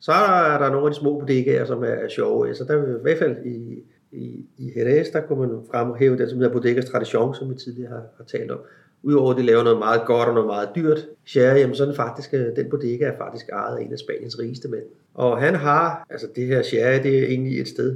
Så 0.00 0.12
er 0.12 0.26
der, 0.26 0.54
er 0.54 0.58
der 0.58 0.70
nogle 0.70 0.86
af 0.86 0.92
de 0.92 0.98
små 0.98 1.18
bodegaer, 1.18 1.64
som 1.64 1.84
er 1.84 2.08
sjove. 2.08 2.54
Så 2.54 2.64
der 2.64 2.74
er 2.74 2.98
i 2.98 3.02
hvert 3.02 3.18
fald 3.18 3.36
i, 3.44 3.82
i, 4.12 4.46
i 4.58 4.72
Jerez, 4.76 5.08
der 5.12 5.20
kunne 5.20 5.48
man 5.48 5.58
fremhæve 5.70 6.18
den, 6.18 6.28
som 6.28 6.38
hedder 6.38 6.52
Bodegas 6.52 6.84
Tradition, 6.84 7.34
som 7.34 7.50
vi 7.50 7.54
tidligere 7.54 7.90
har, 7.90 8.02
har 8.16 8.24
talt 8.24 8.50
om. 8.50 8.58
Udover 9.02 9.30
at 9.30 9.36
de 9.36 9.42
laver 9.42 9.62
noget 9.62 9.78
meget 9.78 10.02
godt 10.06 10.28
og 10.28 10.34
noget 10.34 10.46
meget 10.46 10.68
dyrt 10.74 11.06
sherry, 11.24 11.58
jamen 11.58 11.76
så 11.76 11.82
er 11.82 11.86
den, 11.86 11.96
faktisk, 11.96 12.34
øh, 12.34 12.56
den 12.56 12.70
bodega 12.70 13.04
er 13.04 13.16
faktisk 13.18 13.48
ejet 13.48 13.76
af 13.76 13.82
en 13.82 13.92
af 13.92 13.98
Spaniens 13.98 14.38
rigeste 14.38 14.68
mænd. 14.68 14.84
Og 15.14 15.40
han 15.40 15.54
har, 15.54 16.06
altså 16.10 16.28
det 16.36 16.46
her 16.46 16.62
sherry, 16.62 17.02
det 17.02 17.18
er 17.18 17.26
egentlig 17.26 17.60
et 17.60 17.68
sted, 17.68 17.90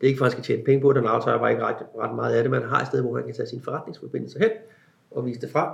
det 0.00 0.06
er 0.06 0.06
ikke 0.06 0.18
for, 0.18 0.24
at 0.24 0.32
han 0.32 0.42
skal 0.42 0.54
tjene 0.54 0.64
penge 0.64 0.80
på, 0.80 0.92
den 0.92 1.04
aftager 1.04 1.38
bare 1.38 1.50
ikke 1.50 1.62
ret, 1.62 1.76
ret 1.98 2.14
meget 2.14 2.34
af 2.34 2.42
det, 2.42 2.50
men 2.50 2.60
han 2.60 2.70
har 2.70 2.80
et 2.80 2.86
sted, 2.86 3.00
hvor 3.00 3.16
han 3.16 3.24
kan 3.24 3.34
tage 3.34 3.48
sin 3.48 3.60
forretningsforbindelse 3.62 4.38
hen 4.38 4.50
og 5.10 5.26
vise 5.26 5.40
det 5.40 5.50
frem. 5.50 5.68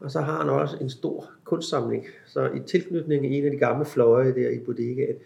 Og 0.00 0.10
så 0.10 0.20
har 0.20 0.38
han 0.38 0.50
også 0.50 0.76
en 0.80 0.90
stor 0.90 1.30
kunstsamling. 1.44 2.06
Så 2.26 2.50
i 2.54 2.60
tilknytning 2.66 3.26
i 3.26 3.38
en 3.38 3.44
af 3.44 3.50
de 3.50 3.56
gamle 3.56 3.84
fløje 3.84 4.34
der 4.34 4.50
i 4.50 4.58
bodegaen, 4.58 5.16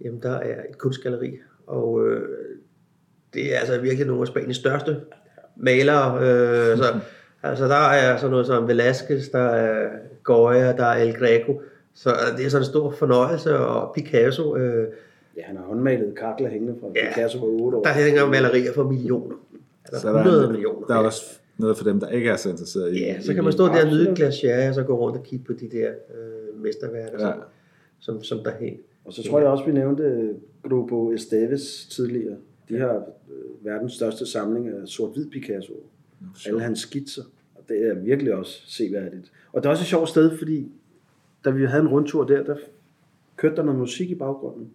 jamen 0.00 0.22
der 0.22 0.34
er 0.34 0.64
et 0.70 0.78
kunstgalleri. 0.78 1.38
Og 1.66 2.06
øh, 2.06 2.28
det 3.34 3.54
er 3.54 3.58
altså 3.58 3.80
virkelig 3.80 4.06
nogle 4.06 4.22
af 4.22 4.26
Spaniens 4.26 4.56
største 4.56 5.00
malere. 5.56 6.16
Øh, 6.16 6.76
så, 6.76 7.00
altså 7.42 7.64
der 7.64 7.74
er 7.74 8.16
sådan 8.16 8.30
noget 8.30 8.46
som 8.46 8.70
Velázquez, 8.70 9.30
der 9.32 9.38
er 9.38 9.88
Goya, 10.22 10.72
der 10.76 10.84
er 10.84 11.02
El 11.02 11.14
Greco. 11.14 11.60
Så 11.94 12.10
det 12.36 12.46
er 12.46 12.50
sådan 12.50 12.62
en 12.62 12.66
stor 12.66 12.90
fornøjelse, 12.90 13.56
og 13.58 13.94
Picasso, 13.94 14.56
øh, 14.56 14.86
Ja, 15.36 15.42
han 15.42 15.56
har 15.56 15.64
håndmalet 15.64 16.14
kakler 16.18 16.48
hængende 16.48 16.74
fra 16.80 16.86
Ja. 16.96 17.08
Picasso 17.14 17.38
for 17.38 17.46
8 17.46 17.78
år. 17.78 17.82
der 17.82 17.92
hænger 17.92 18.26
malerier 18.26 18.72
for 18.72 18.82
millioner. 18.84 19.36
Altså 19.84 20.00
Så 20.00 20.08
der 20.08 20.14
100 20.18 20.44
er, 20.44 20.50
millioner. 20.50 20.86
Der 20.86 20.94
er 20.94 20.98
også 20.98 21.38
noget 21.58 21.76
for 21.76 21.84
dem, 21.84 22.00
der 22.00 22.08
ikke 22.08 22.30
er 22.30 22.36
så 22.36 22.48
interesseret 22.50 22.94
i 22.94 22.98
Ja, 23.00 23.20
så 23.20 23.34
kan 23.34 23.44
man 23.44 23.52
stå 23.52 23.66
der 23.66 23.80
og 23.84 23.86
nyde 23.92 24.10
et 24.10 24.16
glas 24.16 24.34
sherry, 24.34 24.68
og 24.68 24.74
så 24.74 24.82
gå 24.82 24.98
rundt 24.98 25.16
og 25.16 25.22
kigge 25.22 25.44
på 25.44 25.52
de 25.52 25.68
der 25.68 25.88
øh, 25.88 26.62
mesterværker, 26.62 27.18
Ja. 27.20 27.26
ja. 27.26 27.32
som, 28.00 28.14
som, 28.14 28.22
som 28.22 28.38
der 28.44 28.50
hænger. 28.60 28.78
Og 29.04 29.12
så 29.12 29.22
tror 29.30 29.38
jeg 29.40 29.48
også, 29.48 29.64
vi 29.64 29.72
nævnte 29.72 30.34
Grupo 30.68 31.12
Esteves 31.12 31.86
tidligere. 31.90 32.36
De 32.68 32.78
har 32.78 32.94
øh, 33.30 33.66
verdens 33.66 33.92
største 33.92 34.26
samling 34.26 34.68
af 34.68 34.74
sort-hvid 34.88 35.30
Picasso. 35.30 35.72
Alle 36.46 36.60
hans 36.60 36.78
skitser. 36.78 37.22
Og 37.54 37.62
det 37.68 37.86
er 37.86 37.94
virkelig 37.94 38.34
også 38.34 38.62
seværdigt. 38.66 39.32
Og 39.52 39.62
det 39.62 39.66
er 39.66 39.70
også 39.70 39.82
et 39.82 39.86
sjovt 39.86 40.08
sted, 40.08 40.38
fordi 40.38 40.72
da 41.44 41.50
vi 41.50 41.64
havde 41.64 41.82
en 41.82 41.88
rundtur 41.88 42.24
der, 42.24 42.44
der 42.44 42.56
kørte 43.36 43.56
der 43.56 43.62
noget 43.62 43.80
musik 43.80 44.10
i 44.10 44.14
baggrunden. 44.14 44.70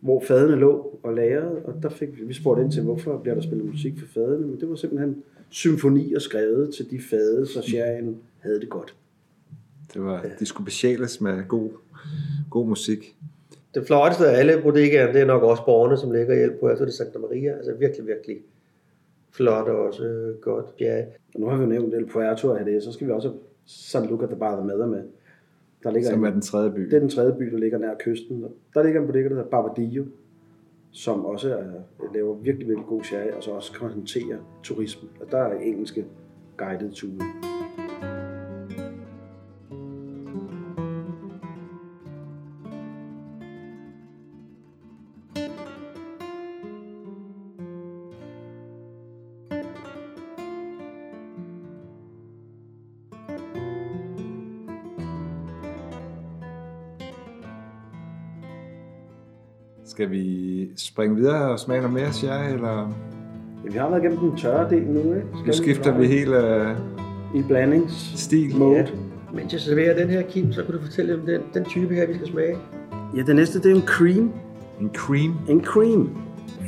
Hvor 0.00 0.24
fadene 0.28 0.56
lå 0.56 0.98
og 1.02 1.14
lagrede, 1.14 1.62
og 1.64 1.82
der 1.82 1.88
fik 1.88 2.18
vi, 2.18 2.24
vi 2.24 2.34
spurgte 2.34 2.62
ind 2.62 2.72
til, 2.72 2.82
hvorfor 2.82 3.18
bliver 3.18 3.34
der 3.34 3.42
spillet 3.42 3.66
musik 3.66 3.98
for 3.98 4.06
fadene, 4.06 4.46
men 4.46 4.60
det 4.60 4.68
var 4.68 4.76
simpelthen 4.76 5.22
symfonier 5.50 6.18
skrevet 6.18 6.74
til 6.74 6.90
de 6.90 7.00
fade, 7.10 7.46
så 7.46 7.62
sherryen 7.62 8.18
havde 8.38 8.60
det 8.60 8.68
godt. 8.70 8.94
Det 9.94 10.04
var, 10.04 10.26
de 10.38 10.46
skulle 10.46 10.64
besjæles 10.64 11.20
med 11.20 11.48
god, 11.48 11.70
god 12.50 12.66
musik. 12.66 13.16
Det 13.74 13.86
flotteste 13.86 14.26
af 14.26 14.38
alle 14.38 14.62
bodegaer, 14.62 15.12
det 15.12 15.20
er 15.20 15.26
nok 15.26 15.42
også 15.42 15.64
borgerne, 15.64 15.96
som 15.96 16.12
ligger 16.12 16.34
i 16.34 16.42
El 16.42 16.52
Puerto 16.60 16.84
de 16.84 16.92
Santa 16.92 17.18
Maria. 17.18 17.52
Altså 17.52 17.72
virkelig, 17.78 18.06
virkelig 18.06 18.36
flot 19.36 19.68
og 19.68 19.76
også 19.86 20.04
øh, 20.04 20.38
godt. 20.40 20.66
Ja, 20.80 21.04
Og 21.34 21.40
nu 21.40 21.46
har 21.46 21.56
vi 21.56 21.62
jo 21.62 21.68
nævnt 21.68 21.94
El 21.94 22.06
Puerto 22.06 22.48
og 22.48 22.58
det, 22.64 22.82
så 22.82 22.92
skal 22.92 23.06
vi 23.06 23.12
også 23.12 23.32
San 23.66 24.06
Luca 24.06 24.26
de 24.26 24.36
Barrameda 24.36 24.86
med. 24.86 25.02
Der 25.82 25.90
ligger 25.90 26.10
Som 26.10 26.24
er 26.24 26.30
den 26.30 26.40
tredje 26.40 26.70
by. 26.70 26.80
det 26.80 26.92
er 26.94 27.00
den 27.00 27.08
tredje 27.08 27.32
by, 27.38 27.44
der 27.44 27.58
ligger 27.58 27.78
nær 27.78 27.94
kysten. 27.98 28.44
Der 28.74 28.82
ligger 28.82 29.00
en 29.00 29.06
bodega, 29.06 29.28
der 29.28 29.34
hedder 29.34 29.50
Barbadillo, 29.50 30.04
som 30.90 31.24
også 31.24 31.56
er, 31.58 31.64
laver 32.14 32.34
virkelig, 32.34 32.68
virkelig 32.68 32.86
god 32.88 33.02
sherry, 33.02 33.30
og 33.36 33.42
så 33.42 33.50
også 33.50 33.72
kan 33.72 33.88
håndtere 33.88 34.38
turisme. 34.62 35.08
Og 35.20 35.30
der 35.30 35.38
er 35.38 35.58
engelske 35.60 36.04
guided 36.56 36.92
ture. 36.92 37.18
Skal 59.94 60.10
vi 60.10 60.68
springe 60.76 61.16
videre 61.16 61.50
og 61.50 61.58
smage 61.58 61.80
noget 61.80 61.94
mere 61.94 62.12
sherry, 62.12 62.52
eller 62.54 62.92
Ja, 63.64 63.70
vi 63.72 63.78
har 63.78 63.90
været 63.90 64.02
igennem 64.02 64.18
den 64.18 64.36
tørre 64.36 64.70
del 64.70 64.82
nu, 64.82 64.98
ikke? 64.98 65.26
Skal 65.34 65.46
nu 65.46 65.52
skifter 65.52 65.98
vi 65.98 66.06
helt 66.06 66.28
uh, 66.30 67.38
i 67.38 67.42
blandings 67.48 68.20
stil? 68.20 68.56
mode. 68.56 68.76
ja. 68.76 68.86
Mens 69.34 69.52
jeg 69.52 69.60
serverer 69.60 69.96
den 69.96 70.08
her, 70.08 70.22
Kim, 70.22 70.52
så 70.52 70.62
kan 70.64 70.74
du 70.74 70.80
fortælle 70.80 71.14
om 71.14 71.20
den, 71.20 71.40
den 71.54 71.64
type 71.64 71.94
her, 71.94 72.06
vi 72.06 72.14
skal 72.14 72.26
smage. 72.26 72.56
Ja, 73.16 73.22
det 73.22 73.36
næste 73.36 73.58
det 73.62 73.70
er 73.70 73.74
en 73.74 73.86
cream. 73.86 74.32
En 74.80 74.90
cream. 74.94 75.34
En 75.48 75.64
cream. 75.64 76.10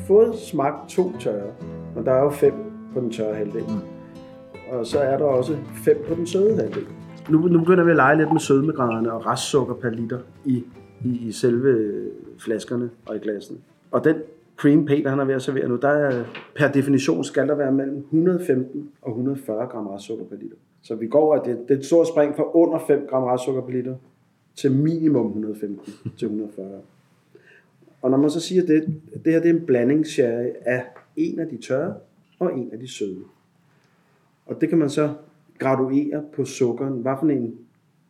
Fået 0.06 0.34
smagt 0.38 0.90
to 0.90 1.12
tørre, 1.20 1.50
og 1.96 2.04
der 2.04 2.12
er 2.12 2.22
jo 2.22 2.30
fem 2.30 2.52
på 2.94 3.00
den 3.00 3.10
tørre 3.10 3.34
halvdel. 3.34 3.64
Og 4.72 4.86
så 4.86 4.98
er 4.98 5.18
der 5.18 5.24
også 5.24 5.56
fem 5.84 6.04
på 6.08 6.14
den 6.14 6.26
søde 6.26 6.56
halvdel. 6.56 6.84
Nu, 7.28 7.38
nu 7.38 7.58
begynder 7.58 7.84
vi 7.84 7.90
at 7.90 7.96
lege 7.96 8.16
lidt 8.16 8.32
med 8.32 8.40
sødmegraderne 8.40 9.12
og 9.12 9.26
restsukker 9.26 9.74
per 9.74 9.90
liter 9.90 10.18
i, 10.44 10.64
i, 11.04 11.28
i 11.28 11.32
selve 11.32 12.02
flaskerne 12.38 12.90
og 13.06 13.16
i 13.16 13.18
glassene. 13.18 13.58
Og 13.90 14.04
den 14.04 14.16
cream 14.56 14.86
Peter, 14.86 15.10
han 15.10 15.18
er 15.18 15.24
ved 15.24 15.34
at 15.34 15.42
servere 15.42 15.68
nu, 15.68 15.76
der 15.76 15.88
er, 15.88 16.24
per 16.54 16.72
definition 16.72 17.24
skal 17.24 17.48
der 17.48 17.54
være 17.54 17.72
mellem 17.72 17.96
115 17.96 18.90
og 19.02 19.10
140 19.10 19.66
gram 19.66 19.86
restsukker 19.86 20.24
per 20.24 20.36
liter. 20.36 20.56
Så 20.82 20.94
vi 20.94 21.06
går, 21.06 21.34
at 21.34 21.44
det, 21.44 21.58
det 21.68 21.74
er 21.74 21.78
et 21.78 21.86
stort 21.86 22.08
spring 22.08 22.36
fra 22.36 22.56
under 22.56 22.78
5 22.86 23.06
gram 23.08 23.22
restsukker 23.22 23.62
per 23.62 23.72
liter 23.72 23.96
til 24.54 24.72
minimum 24.72 25.26
115 25.26 25.92
til 26.18 26.26
140. 26.26 26.80
Og 28.02 28.10
når 28.10 28.18
man 28.18 28.30
så 28.30 28.40
siger 28.40 28.66
det, 28.66 29.00
det 29.24 29.32
her 29.32 29.40
det 29.40 29.50
er 29.50 29.54
en 29.54 29.66
blandingssherry 29.66 30.48
af 30.60 30.84
en 31.16 31.38
af 31.38 31.46
de 31.48 31.56
tørre 31.56 31.94
og 32.38 32.58
en 32.58 32.70
af 32.72 32.78
de 32.78 32.88
søde. 32.88 33.22
Og 34.46 34.60
det 34.60 34.68
kan 34.68 34.78
man 34.78 34.90
så 34.90 35.14
graduere 35.58 36.24
på 36.32 36.44
sukkeren. 36.44 36.92
Hvad 36.92 37.12
for 37.20 37.26
en, 37.26 37.58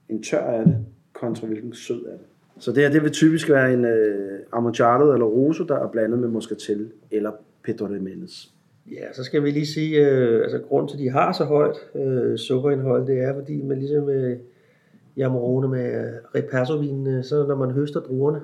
en 0.09 0.22
tør 0.22 0.39
er 0.39 0.64
det, 0.64 0.87
kontra 1.12 1.47
hvilken 1.47 1.74
sød 1.74 2.07
er 2.07 2.16
det. 2.16 2.26
Så 2.59 2.72
det 2.72 2.82
her 2.82 2.90
det 2.90 3.02
vil 3.02 3.12
typisk 3.12 3.50
være 3.50 3.72
en 3.72 3.84
øh, 3.84 4.38
Amontillado 4.52 5.12
eller 5.12 5.26
Rosso, 5.26 5.64
der 5.64 5.74
er 5.74 5.88
blandet 5.88 6.18
med 6.18 6.28
Moscatel 6.28 6.90
eller 7.11 7.30
Pedro 7.64 7.86
de 7.86 8.00
Menes. 8.00 8.52
Ja, 8.92 9.12
så 9.12 9.24
skal 9.24 9.44
vi 9.44 9.50
lige 9.50 9.66
sige, 9.66 10.09
øh, 10.11 10.42
altså 10.42 10.59
grund 10.59 10.88
til, 10.88 10.96
at 10.96 11.00
de 11.00 11.11
har 11.11 11.32
så 11.32 11.44
højt 11.44 11.76
øh, 11.94 12.38
sukkerindhold, 12.38 13.07
det 13.07 13.18
er, 13.18 13.34
fordi 13.34 13.62
man 13.62 13.78
ligesom 13.78 14.09
øh, 14.09 14.38
i 15.16 15.20
Amarone 15.20 15.68
med 15.68 15.86
øh, 15.86 16.12
Repasso-vinene, 16.34 17.22
så 17.22 17.46
når 17.46 17.54
man 17.54 17.70
høster 17.70 18.00
druerne, 18.00 18.40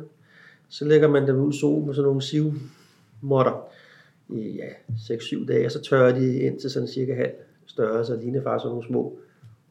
så 0.69 0.85
lægger 0.85 1.09
man 1.09 1.27
dem 1.27 1.37
ud 1.37 1.53
i 1.53 1.59
solen 1.59 1.87
med 1.87 1.95
sådan 1.95 2.07
nogle 2.07 2.23
sivmotter 2.23 3.69
i 4.29 4.57
ja, 4.57 4.69
6-7 5.15 5.47
dage, 5.47 5.67
og 5.67 5.71
så 5.73 5.83
tørrer 5.83 6.19
de 6.19 6.37
ind 6.37 6.61
til 6.61 6.71
sådan 6.71 6.89
cirka 6.89 7.15
halv 7.15 7.33
størrelse, 7.67 8.13
og 8.13 8.19
ligner 8.19 8.43
faktisk 8.43 8.63
sådan 8.63 8.73
nogle 8.73 8.87
små 8.87 9.19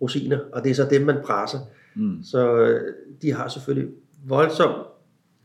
rosiner, 0.02 0.40
og 0.52 0.64
det 0.64 0.70
er 0.70 0.76
så 0.76 0.88
dem, 0.90 1.02
man 1.02 1.16
presser. 1.24 1.60
Mm. 1.96 2.24
Så 2.24 2.58
øh, 2.58 2.94
de 3.22 3.34
har 3.34 3.48
selvfølgelig 3.48 3.90
voldsomt 4.28 4.88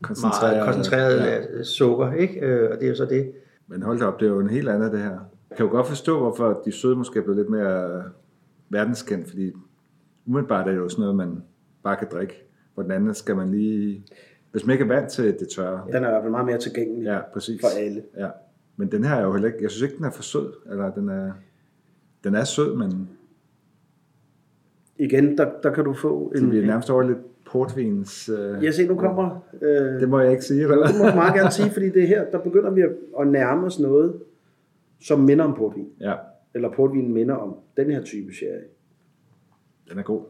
Koncentreret, 0.01 0.55
meget 0.55 0.65
koncentreret 0.73 1.19
ja. 1.19 1.57
ja. 1.57 1.63
sukker, 1.63 2.13
ikke? 2.13 2.39
Øh, 2.39 2.71
og 2.71 2.77
det 2.77 2.85
er 2.85 2.89
jo 2.89 2.95
så 2.95 3.05
det, 3.05 3.31
Men 3.67 3.81
hold 3.81 3.99
da 3.99 4.05
op, 4.05 4.19
det 4.19 4.25
er 4.25 4.29
jo 4.29 4.39
en 4.39 4.49
helt 4.49 4.69
andet 4.69 4.91
det 4.91 4.99
her. 4.99 5.19
Jeg 5.49 5.57
kan 5.57 5.65
jo 5.65 5.71
godt 5.71 5.87
forstå, 5.87 6.19
hvorfor 6.19 6.61
de 6.65 6.71
søde 6.71 6.95
måske 6.95 7.19
er 7.19 7.23
blevet 7.23 7.37
lidt 7.37 7.49
mere 7.49 8.03
verdenskendt, 8.69 9.29
fordi 9.29 9.51
umiddelbart 10.25 10.67
er 10.67 10.71
det 10.71 10.77
jo 10.77 10.89
sådan 10.89 11.01
noget, 11.01 11.15
man 11.15 11.43
bare 11.83 11.95
kan 11.95 12.07
drikke. 12.11 12.43
Hvor 12.73 12.83
den 12.83 12.91
anden 12.91 13.13
skal 13.13 13.35
man 13.35 13.51
lige... 13.51 14.05
Hvis 14.51 14.65
man 14.65 14.73
ikke 14.73 14.83
er 14.83 14.87
vant 14.87 15.11
til 15.11 15.25
det 15.25 15.47
tørre. 15.55 15.83
Den 15.87 15.95
er 15.95 16.07
i 16.07 16.11
hvert 16.11 16.21
fald 16.21 16.31
meget 16.31 16.45
mere 16.45 16.57
tilgængelig 16.57 17.03
Ja, 17.03 17.19
præcis. 17.33 17.61
for 17.61 17.79
alle. 17.79 18.03
Ja. 18.17 18.29
Men 18.77 18.91
den 18.91 19.03
her 19.03 19.15
er 19.15 19.23
jo 19.23 19.31
heller 19.33 19.47
ikke... 19.47 19.59
Jeg 19.61 19.71
synes 19.71 19.81
ikke, 19.81 19.97
den 19.97 20.05
er 20.05 20.11
for 20.11 20.23
sød. 20.23 20.53
Eller 20.71 20.91
den 20.91 21.09
er... 21.09 21.31
Den 22.23 22.35
er 22.35 22.43
sød, 22.43 22.75
men 22.75 23.09
Igen, 24.99 25.37
der, 25.37 25.51
der 25.63 25.73
kan 25.73 25.83
du 25.83 25.93
få 25.93 26.31
det 26.33 26.41
en... 26.41 26.49
bliver 26.49 26.65
nærmest 26.65 26.89
over 26.89 27.03
lidt 27.03 27.17
portvins... 27.51 28.29
Øh, 28.29 28.63
Jeg 28.63 28.73
ser, 28.73 28.87
nu 28.87 28.95
kommer... 28.95 29.39
Øh, 29.61 30.01
Det 30.01 30.09
må 30.09 30.19
jeg 30.19 30.31
ikke 30.31 30.43
sige, 30.45 30.61
eller? 30.61 30.87
Det 30.87 30.95
må 31.01 31.05
du 31.09 31.15
meget 31.15 31.33
gerne 31.35 31.51
sige, 31.51 31.69
fordi 31.69 31.89
det 31.89 32.03
er 32.03 32.07
her, 32.07 32.31
der 32.31 32.39
begynder 32.39 32.71
vi 32.71 32.81
at, 33.19 33.27
nærme 33.27 33.65
os 33.65 33.79
noget, 33.79 34.21
som 35.01 35.19
minder 35.19 35.45
om 35.45 35.53
portvin. 35.57 35.87
Ja, 35.99 36.13
Eller 36.55 36.71
portvinen 36.73 37.13
minder 37.13 37.35
om 37.35 37.55
den 37.77 37.91
her 37.91 38.03
type 38.03 38.33
sherry. 38.33 38.63
den 39.89 39.99
er 39.99 40.03
god. 40.03 40.21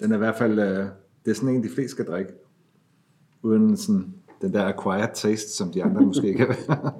Den 0.00 0.10
er 0.12 0.16
i 0.16 0.18
hvert 0.18 0.36
fald... 0.36 0.58
Øh, 0.58 0.86
det 1.24 1.30
er 1.30 1.34
sådan 1.34 1.54
en, 1.54 1.62
de 1.62 1.68
fleste 1.68 1.88
skal 1.90 2.04
drikke. 2.06 2.32
Uden 3.42 3.76
sådan 3.76 4.14
den 4.42 4.52
der 4.52 4.64
acquired 4.64 5.08
taste, 5.14 5.50
som 5.56 5.72
de 5.72 5.84
andre 5.84 6.00
måske 6.00 6.34
kan 6.34 6.48
være. 6.48 6.92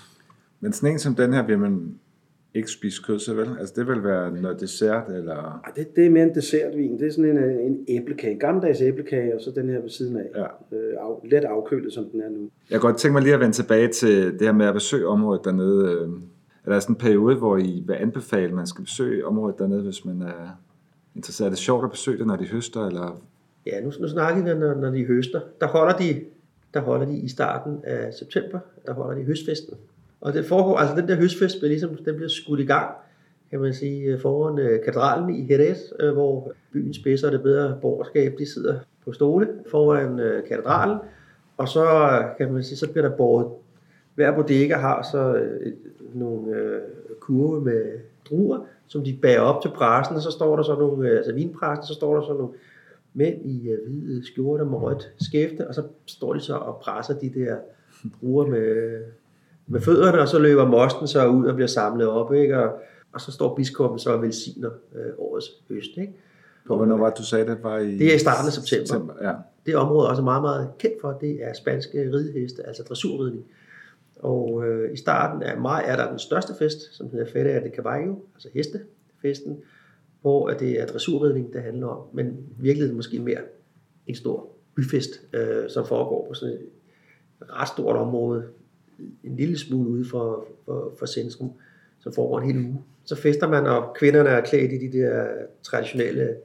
Men 0.60 0.72
sådan 0.72 0.92
en 0.94 0.98
som 0.98 1.14
den 1.14 1.32
her, 1.32 1.46
vil 1.46 1.58
man 1.58 1.98
ikke 2.54 2.70
spise 2.70 3.02
kød 3.06 3.18
så 3.18 3.34
vel? 3.34 3.48
Altså 3.58 3.74
det 3.76 3.88
vil 3.88 4.04
være 4.04 4.32
noget 4.32 4.60
dessert, 4.60 5.08
eller... 5.08 5.60
Ej, 5.64 5.72
det, 5.76 5.96
det 5.96 6.06
er 6.06 6.10
mere 6.10 6.24
en 6.24 6.34
dessertvin. 6.34 6.98
Det 6.98 7.06
er 7.06 7.10
sådan 7.10 7.30
en, 7.30 7.38
øh, 7.38 7.66
en 7.66 7.84
æblekage. 7.88 8.32
En 8.32 8.38
gammeldags 8.38 8.80
æblekage, 8.80 9.34
og 9.34 9.40
så 9.40 9.50
den 9.50 9.68
her 9.68 9.80
ved 9.80 9.88
siden 9.90 10.16
af. 10.16 10.26
Ja. 10.36 10.76
Øh, 10.76 10.94
af, 11.00 11.20
let 11.30 11.44
afkølet, 11.44 11.92
som 11.92 12.04
den 12.12 12.20
er 12.20 12.28
nu. 12.28 12.50
Jeg 12.70 12.80
kunne 12.80 12.90
godt 12.90 13.00
tænke 13.00 13.12
mig 13.12 13.22
lige 13.22 13.34
at 13.34 13.40
vende 13.40 13.52
tilbage 13.54 13.88
til 13.88 14.32
det 14.32 14.42
her 14.42 14.52
med 14.52 14.66
at 14.66 14.74
besøge 14.74 15.06
området 15.06 15.44
dernede. 15.44 15.92
Øh, 15.92 16.08
Er 16.64 16.70
der 16.72 16.80
sådan 16.80 16.94
en 16.94 16.98
periode, 16.98 17.36
hvor 17.36 17.56
I 17.56 17.82
vil 17.86 17.94
anbefale, 17.94 18.44
at 18.48 18.52
man 18.54 18.66
skal 18.66 18.84
besøge 18.84 19.26
området 19.26 19.58
dernede, 19.58 19.82
hvis 19.82 20.04
man 20.04 20.22
er 20.22 20.58
interesseret? 21.16 21.46
Er 21.46 21.50
det 21.50 21.58
sjovt 21.58 21.84
at 21.84 21.90
besøge 21.90 22.18
det, 22.18 22.26
når 22.26 22.36
de 22.36 22.44
høster, 22.48 22.86
eller 22.86 23.22
Ja, 23.66 23.80
nu, 23.80 23.92
nu 24.00 24.08
snakker 24.08 24.42
vi, 24.44 24.60
når, 24.60 24.74
når 24.74 24.90
de 24.90 25.04
høster. 25.04 25.40
Der 25.60 25.66
holder 25.66 25.96
de, 25.96 26.20
der 26.74 26.80
holder 26.80 27.06
de 27.06 27.18
i 27.18 27.28
starten 27.28 27.76
af 27.84 28.14
september, 28.14 28.58
der 28.86 28.92
holder 28.92 29.18
de 29.18 29.24
høstfesten. 29.24 29.74
Og 30.20 30.32
det 30.32 30.44
foregår, 30.44 30.76
altså 30.76 30.96
den 30.96 31.08
der 31.08 31.16
høstfest 31.16 31.58
bliver 31.58 31.68
ligesom, 31.68 31.96
den 31.96 32.16
bliver 32.16 32.28
skudt 32.28 32.60
i 32.60 32.64
gang, 32.64 32.90
kan 33.50 33.60
man 33.60 33.74
sige, 33.74 34.02
øh, 34.02 34.20
foran 34.20 34.58
øh, 34.58 34.84
katedralen 34.84 35.34
i 35.34 35.52
Jerez, 35.52 35.78
øh, 36.00 36.12
hvor 36.12 36.52
byens 36.72 36.96
spidser 36.96 37.26
og 37.26 37.32
det 37.32 37.42
bedre 37.42 37.78
borgerskab, 37.80 38.34
de 38.38 38.52
sidder 38.52 38.78
på 39.04 39.12
stole 39.12 39.48
foran 39.70 40.20
øh, 40.20 40.48
katedralen. 40.48 40.98
Og 41.56 41.68
så 41.68 41.84
kan 42.38 42.52
man 42.52 42.62
sige, 42.62 42.78
så 42.78 42.92
bliver 42.92 43.08
der 43.08 43.16
båret, 43.16 43.46
hver 44.14 44.34
bodega 44.34 44.74
har 44.74 45.08
så 45.12 45.34
øh, 45.34 45.72
nogle 46.14 46.56
øh, 46.56 46.80
kurve 47.20 47.60
med 47.60 47.82
druer, 48.30 48.58
som 48.86 49.04
de 49.04 49.18
bærer 49.22 49.40
op 49.40 49.62
til 49.62 49.68
pressen, 49.68 50.16
og 50.16 50.22
så 50.22 50.30
står 50.30 50.56
der 50.56 50.62
så 50.62 50.74
nogle, 50.74 51.08
øh, 51.08 51.16
altså 51.16 51.34
vinpræsten, 51.34 51.86
så 51.86 51.94
står 51.94 52.14
der 52.14 52.22
så 52.22 52.32
nogle 52.32 52.52
mænd 53.14 53.46
i 53.46 53.70
øh, 53.70 53.78
hvide 53.86 54.18
øh, 54.18 54.24
skjorter 54.24 54.64
med 54.64 54.78
rødt 54.78 55.12
skæfte, 55.20 55.68
og 55.68 55.74
så 55.74 55.82
står 56.06 56.34
de 56.34 56.40
så 56.40 56.54
og 56.54 56.80
presser 56.82 57.14
de 57.18 57.32
der 57.34 57.56
druer 58.20 58.46
med, 58.46 59.00
med 59.70 59.80
fødderne, 59.80 60.20
og 60.20 60.28
så 60.28 60.38
løber 60.38 60.66
mosten 60.66 61.08
så 61.08 61.26
ud 61.26 61.46
og 61.46 61.54
bliver 61.54 61.68
samlet 61.68 62.08
op, 62.08 62.34
ikke? 62.34 62.58
Og, 62.58 62.72
og 63.12 63.20
så 63.20 63.32
står 63.32 63.54
biskoppen 63.54 63.98
så 63.98 64.10
og 64.10 64.22
velsigner 64.22 64.70
øh, 64.94 65.12
årets 65.18 65.46
høst. 65.68 65.90
Ikke? 65.96 66.12
og 66.68 66.76
hvornår 66.76 66.96
var 66.96 67.10
det, 67.10 67.18
du 67.18 67.24
sagde, 67.24 67.46
det 67.46 67.62
var 67.62 67.78
i... 67.78 67.98
Det 67.98 68.10
er 68.10 68.14
i 68.14 68.18
starten 68.18 68.46
af 68.46 68.52
september. 68.52 68.86
september 68.86 69.14
ja. 69.22 69.32
Det 69.66 69.76
område 69.76 70.06
er 70.06 70.10
også 70.10 70.22
meget, 70.22 70.42
meget 70.42 70.70
kendt 70.78 71.00
for, 71.00 71.12
det 71.20 71.44
er 71.44 71.52
spanske 71.52 72.12
rideheste, 72.12 72.66
altså 72.66 72.82
dressurridning. 72.82 73.44
Og 74.16 74.66
øh, 74.66 74.92
i 74.92 74.96
starten 74.96 75.42
af 75.42 75.60
maj 75.60 75.84
er 75.86 75.96
der 75.96 76.10
den 76.10 76.18
største 76.18 76.52
fest, 76.58 76.96
som 76.96 77.10
hedder 77.10 77.26
Feria 77.32 77.60
de 77.60 77.70
Caballo, 77.76 78.14
altså 78.34 78.48
hestefesten, 78.54 79.58
hvor 80.20 80.50
det 80.50 80.80
er 80.80 80.86
dressurridning, 80.86 81.52
det 81.52 81.62
handler 81.62 81.86
om, 81.86 82.02
men 82.12 82.26
i 82.26 82.62
virkeligheden 82.62 82.96
måske 82.96 83.18
mere 83.18 83.40
en 84.06 84.14
stor 84.14 84.48
byfest, 84.74 85.10
øh, 85.32 85.70
som 85.70 85.86
foregår 85.86 86.26
på 86.28 86.34
sådan 86.34 86.54
et 86.54 86.60
ret 87.50 87.68
stort 87.68 87.96
område, 87.96 88.44
en 89.24 89.36
lille 89.36 89.58
smule 89.58 89.90
ude 89.90 90.04
for, 90.04 90.46
for, 90.64 90.92
for 90.98 91.06
centrum, 91.06 91.50
som 92.00 92.12
foregår 92.12 92.40
en 92.40 92.46
hel 92.46 92.66
uge. 92.66 92.80
Så 93.04 93.16
fester 93.16 93.48
man, 93.48 93.66
og 93.66 93.94
kvinderne 93.94 94.28
er 94.28 94.40
klædt 94.40 94.72
i 94.72 94.88
de 94.88 94.98
der 94.98 95.26
traditionelle 95.62 96.36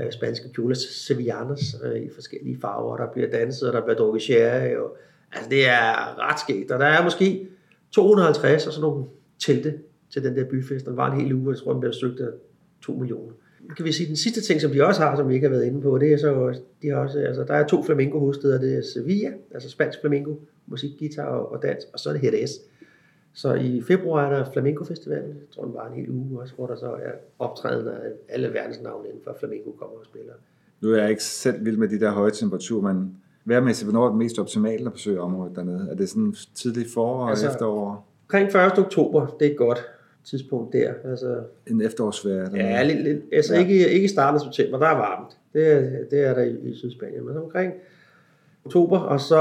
øh, 0.00 0.12
spanske 0.12 0.52
kjoler, 0.52 0.74
sevillanas, 0.74 1.76
øh, 1.84 2.02
i 2.02 2.08
forskellige 2.14 2.58
farver, 2.60 2.96
der 2.96 3.12
bliver 3.12 3.30
danset, 3.30 3.68
og 3.68 3.74
der 3.74 3.80
bliver 3.80 3.96
drukket 3.96 4.22
sherry, 4.22 4.74
og 4.76 4.96
altså 5.32 5.50
det 5.50 5.68
er 5.68 6.18
ret 6.30 6.40
skægt, 6.40 6.70
og 6.70 6.80
der 6.80 6.86
er 6.86 7.04
måske 7.04 7.48
250 7.90 8.66
og 8.66 8.72
sådan 8.72 8.82
nogle 8.82 9.04
telte 9.38 9.74
til 10.12 10.24
den 10.24 10.36
der 10.36 10.44
byfest, 10.44 10.86
den 10.86 10.96
var 10.96 11.12
en 11.12 11.20
hel 11.20 11.32
uge, 11.32 11.50
jeg 11.50 11.58
tror, 11.58 11.72
den 11.72 11.80
bliver 11.80 11.92
søgt 11.92 12.20
af 12.20 12.28
2 12.82 12.92
millioner. 12.92 13.32
Kan 13.76 13.84
vi 13.84 13.92
sige, 13.92 14.08
den 14.08 14.16
sidste 14.16 14.40
ting, 14.40 14.60
som 14.60 14.70
de 14.70 14.86
også 14.86 15.02
har, 15.02 15.16
som 15.16 15.28
vi 15.28 15.34
ikke 15.34 15.46
har 15.46 15.54
været 15.54 15.66
inde 15.66 15.82
på, 15.82 15.98
det 15.98 16.12
er 16.12 16.16
så, 16.16 16.60
de 16.82 16.88
har 16.88 16.96
også, 16.96 17.18
altså, 17.18 17.44
der 17.44 17.54
er 17.54 17.66
to 17.66 17.82
flamenco 17.82 18.18
hovedsteder, 18.18 18.60
det 18.60 18.78
er 18.78 18.82
Sevilla, 18.82 19.32
altså 19.54 19.70
spansk 19.70 20.00
flamenco, 20.00 20.40
musik, 20.66 20.90
guitar 20.98 21.24
og, 21.24 21.52
og 21.52 21.62
dans, 21.62 21.84
og 21.92 21.98
så 21.98 22.08
er 22.08 22.12
det 22.12 22.20
HDS. 22.22 22.50
Så 23.34 23.54
i 23.54 23.82
februar 23.86 24.26
er 24.26 24.36
der 24.36 24.52
Flamenco 24.52 24.84
Festival, 24.84 25.18
jeg 25.18 25.34
tror 25.54 25.64
den 25.64 25.74
var 25.74 25.88
en 25.88 25.94
hel 25.94 26.10
uge 26.10 26.40
også, 26.40 26.54
hvor 26.54 26.66
der 26.66 26.76
så 26.76 26.86
er 26.86 27.12
optræden 27.38 27.88
af 27.88 27.98
alle 28.28 28.52
verdens 28.52 28.82
navne 28.82 29.08
inden 29.08 29.20
for 29.24 29.36
flamenco 29.38 29.70
kommer 29.70 29.96
og 29.96 30.04
spiller. 30.04 30.32
Nu 30.80 30.92
er 30.92 31.00
jeg 31.00 31.10
ikke 31.10 31.24
selv 31.24 31.64
vild 31.64 31.76
med 31.76 31.88
de 31.88 32.00
der 32.00 32.10
høje 32.10 32.30
temperaturer, 32.30 32.92
men 32.92 33.16
værmæssigt, 33.44 33.90
hvornår 33.90 34.04
er 34.04 34.08
det 34.08 34.18
mest 34.18 34.38
optimalt 34.38 34.86
at 34.86 34.92
besøge 34.92 35.20
området 35.20 35.56
dernede? 35.56 35.88
Er 35.90 35.94
det 35.94 36.08
sådan 36.08 36.34
tidlig 36.54 36.86
forår 36.94 37.26
altså, 37.26 37.50
efterår? 37.50 38.08
Omkring 38.24 38.48
1. 38.48 38.78
oktober, 38.78 39.36
det 39.40 39.46
er 39.46 39.50
et 39.50 39.56
godt 39.56 39.86
tidspunkt 40.24 40.72
der. 40.72 40.92
Altså, 41.04 41.40
en 41.66 41.80
efterårsferie? 41.80 42.50
Ja, 42.54 42.82
lidt, 42.82 43.02
lidt, 43.02 43.22
altså 43.32 43.54
ja. 43.54 43.60
Ikke, 43.60 43.88
ikke 43.88 44.04
i 44.04 44.08
starten 44.08 44.40
af 44.40 44.54
september, 44.54 44.78
der 44.78 44.86
er 44.86 44.96
varmt. 44.96 45.36
Det 45.52 45.72
er, 45.72 45.80
det 46.10 46.20
er 46.20 46.34
der 46.34 46.42
i, 46.42 46.56
i 46.62 46.74
Sydspanien. 46.74 47.26
Men 47.26 47.36
omkring 47.36 47.72
oktober, 48.66 48.98
og 48.98 49.20
så, 49.20 49.40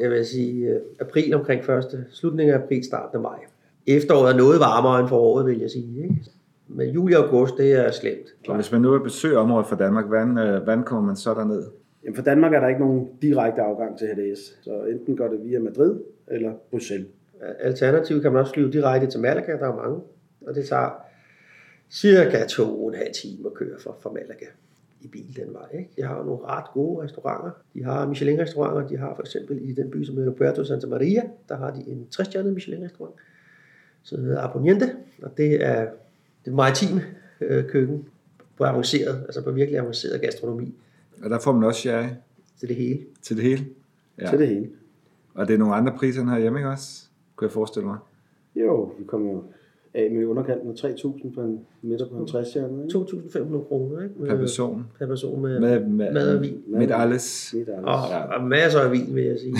jeg 0.00 0.10
vil 0.10 0.26
sige, 0.26 0.66
øh, 0.68 0.80
april 1.00 1.34
omkring 1.34 1.64
første, 1.64 2.04
slutningen 2.10 2.54
af 2.54 2.58
april, 2.58 2.84
starten 2.84 3.16
af 3.16 3.22
maj. 3.22 3.38
Efteråret 3.86 4.32
er 4.32 4.36
noget 4.36 4.60
varmere 4.60 5.00
end 5.00 5.08
foråret, 5.08 5.46
vil 5.46 5.60
jeg 5.60 5.70
sige. 5.70 6.02
Ikke? 6.02 6.14
Men 6.68 6.88
juli 6.88 7.14
og 7.14 7.24
august, 7.24 7.56
det 7.58 7.72
er 7.72 7.90
slemt. 7.90 8.26
Og 8.48 8.54
hvis 8.54 8.72
man 8.72 8.80
nu 8.80 8.90
vil 8.90 9.00
besøge 9.00 9.38
området 9.38 9.66
fra 9.66 9.76
Danmark, 9.76 10.06
hvordan, 10.06 10.38
øh, 10.38 10.62
hvordan 10.62 10.82
kommer 10.82 11.06
man 11.06 11.16
så 11.16 11.34
derned? 11.34 11.62
Jamen 12.04 12.16
for 12.16 12.22
Danmark 12.22 12.54
er 12.54 12.60
der 12.60 12.68
ikke 12.68 12.80
nogen 12.80 13.08
direkte 13.22 13.62
afgang 13.62 13.98
til 13.98 14.06
HDS, 14.06 14.64
så 14.64 14.70
enten 14.90 15.16
går 15.16 15.28
det 15.28 15.44
via 15.44 15.60
Madrid 15.60 16.00
eller 16.28 16.52
Bruxelles. 16.70 17.06
Alternativt 17.60 18.22
kan 18.22 18.32
man 18.32 18.40
også 18.40 18.52
flyve 18.52 18.70
direkte 18.70 19.06
til 19.06 19.20
Malaga, 19.20 19.52
der 19.52 19.72
er 19.72 19.76
mange, 19.76 20.00
og 20.46 20.54
det 20.54 20.66
tager 20.66 20.90
cirka 21.90 22.46
to 22.46 22.84
og 22.84 22.88
en 22.88 22.94
halv 22.94 23.12
time 23.22 23.46
at 23.46 23.54
køre 23.54 23.78
fra, 23.78 23.92
fra 24.00 24.10
Malaga 24.10 24.46
i 25.04 25.08
bil 25.08 25.36
den 25.36 25.54
vej. 25.54 25.68
Ikke? 25.78 25.90
De 25.96 26.02
har 26.02 26.24
nogle 26.24 26.44
ret 26.44 26.64
gode 26.72 27.04
restauranter. 27.04 27.50
De 27.74 27.84
har 27.84 28.08
Michelin-restauranter. 28.08 28.88
De 28.88 28.96
har 28.96 29.14
for 29.14 29.22
eksempel 29.22 29.58
i 29.62 29.72
den 29.72 29.90
by, 29.90 30.04
som 30.04 30.16
hedder 30.16 30.32
Puerto 30.32 30.64
Santa 30.64 30.86
Maria, 30.86 31.22
der 31.48 31.56
har 31.56 31.70
de 31.70 31.80
en 31.86 32.06
60 32.10 32.36
Michelin-restaurant, 32.44 33.14
som 34.02 34.20
hedder 34.20 34.40
Aboniente, 34.40 34.96
og 35.22 35.36
det 35.36 35.64
er 35.64 35.86
det 36.44 36.52
maritime 36.52 37.02
øh, 37.40 37.68
køkken 37.68 38.04
på 38.56 38.64
avanceret, 38.64 39.22
altså 39.22 39.42
på 39.44 39.50
virkelig 39.50 39.80
avanceret 39.80 40.20
gastronomi. 40.20 40.74
Og 41.22 41.30
der 41.30 41.38
får 41.38 41.52
man 41.52 41.64
også 41.64 41.80
sherry? 41.80 42.06
Til 42.58 42.68
det 42.68 42.76
hele. 42.76 43.00
Til 43.22 43.36
det 43.36 43.44
hele? 43.44 43.66
Ja. 44.18 44.30
Til 44.30 44.38
det 44.38 44.48
hele. 44.48 44.70
Og 45.34 45.48
det 45.48 45.54
er 45.54 45.58
nogle 45.58 45.74
andre 45.74 45.92
priser 45.98 46.24
her 46.24 46.38
hjemme, 46.38 46.58
ikke 46.58 46.68
også? 46.68 47.04
Kunne 47.36 47.46
jeg 47.46 47.52
forestille 47.52 47.86
mig. 47.86 47.98
Jo, 48.56 48.92
vi 48.98 49.04
kommer 49.04 49.32
jo 49.32 49.44
af 49.94 50.10
med 50.10 50.24
underkanten 50.24 50.70
af 50.70 50.74
3.000 50.74 51.34
på 51.34 51.40
en 51.40 51.60
midter 51.82 52.08
på 52.08 52.16
50 52.16 52.48
stjerne. 52.48 52.84
2.500 52.84 53.68
kroner, 53.68 54.02
ikke? 54.02 54.14
Med, 54.18 54.28
per 54.28 54.36
person. 54.36 54.84
Per 54.98 55.06
person 55.06 55.42
med, 55.42 55.60
med, 55.60 55.80
med 55.80 56.12
mad 56.12 56.36
og 56.36 56.42
vin. 56.42 56.62
Med 56.66 56.90
alles. 56.90 57.54
Og, 57.82 57.98
og 58.36 58.44
masser 58.44 58.80
af 58.80 58.92
vin, 58.92 59.14
vil 59.14 59.24
jeg 59.24 59.38
sige. 59.38 59.56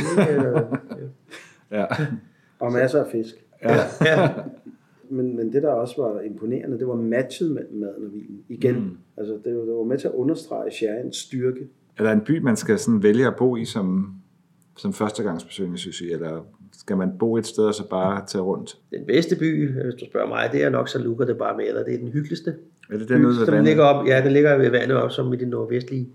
ja. 1.78 1.87
Og 2.59 2.72
masser 2.72 3.05
af 3.05 3.11
fisk. 3.11 3.35
Ja. 3.62 3.76
ja. 4.01 4.28
men, 5.16 5.37
men 5.37 5.53
det, 5.53 5.62
der 5.62 5.70
også 5.70 6.03
var 6.03 6.20
imponerende, 6.20 6.78
det 6.78 6.89
var 6.89 6.95
matchet 6.95 7.51
mellem 7.51 7.78
maden 7.78 8.05
og 8.07 8.12
vinen. 8.12 8.45
Igen. 8.49 8.74
Mm. 8.74 8.99
Altså, 9.16 9.32
det, 9.32 9.45
det 9.45 9.74
var 9.74 9.85
med 9.85 9.99
til 9.99 10.09
at 10.09 10.14
understrege 10.14 10.70
sherryens 10.70 11.16
styrke. 11.16 11.68
Er 11.99 12.05
der 12.05 12.12
en 12.12 12.20
by, 12.20 12.39
man 12.39 12.57
skal 12.57 12.78
sådan 12.78 13.03
vælge 13.03 13.26
at 13.26 13.37
bo 13.37 13.57
i 13.57 13.64
som, 13.64 14.14
som 14.76 14.93
førstegangsbesøgende, 14.93 15.78
synes 15.78 16.01
I? 16.01 16.12
Eller 16.12 16.47
skal 16.79 16.97
man 16.97 17.18
bo 17.18 17.37
et 17.37 17.47
sted 17.47 17.64
og 17.64 17.75
så 17.75 17.89
bare 17.89 18.27
tage 18.27 18.43
rundt? 18.43 18.79
Den 18.91 19.07
bedste 19.07 19.37
by, 19.37 19.72
hvis 19.83 19.95
du 19.95 20.07
spørger 20.07 20.29
mig, 20.29 20.49
det 20.53 20.64
er 20.64 20.70
nok 20.70 20.89
så 20.89 20.99
lukker 20.99 21.25
det 21.25 21.39
bare 21.39 21.57
med, 21.57 21.64
eller 21.68 21.85
det 21.85 21.95
er 21.95 21.99
den 21.99 22.09
hyggeligste. 22.09 22.55
Er 22.91 22.99
det 22.99 23.09
den 23.09 23.27
ude 23.27 23.41
ved 23.41 23.47
vandet? 23.47 23.64
Ligger 23.64 23.85
op, 23.85 24.07
ja, 24.07 24.22
den 24.25 24.33
ligger 24.33 24.59
ved 24.59 24.70
vandet 24.70 24.97
op, 24.97 25.11
som 25.11 25.33
i 25.33 25.37
det 25.37 25.49
nordvestlige 25.49 26.09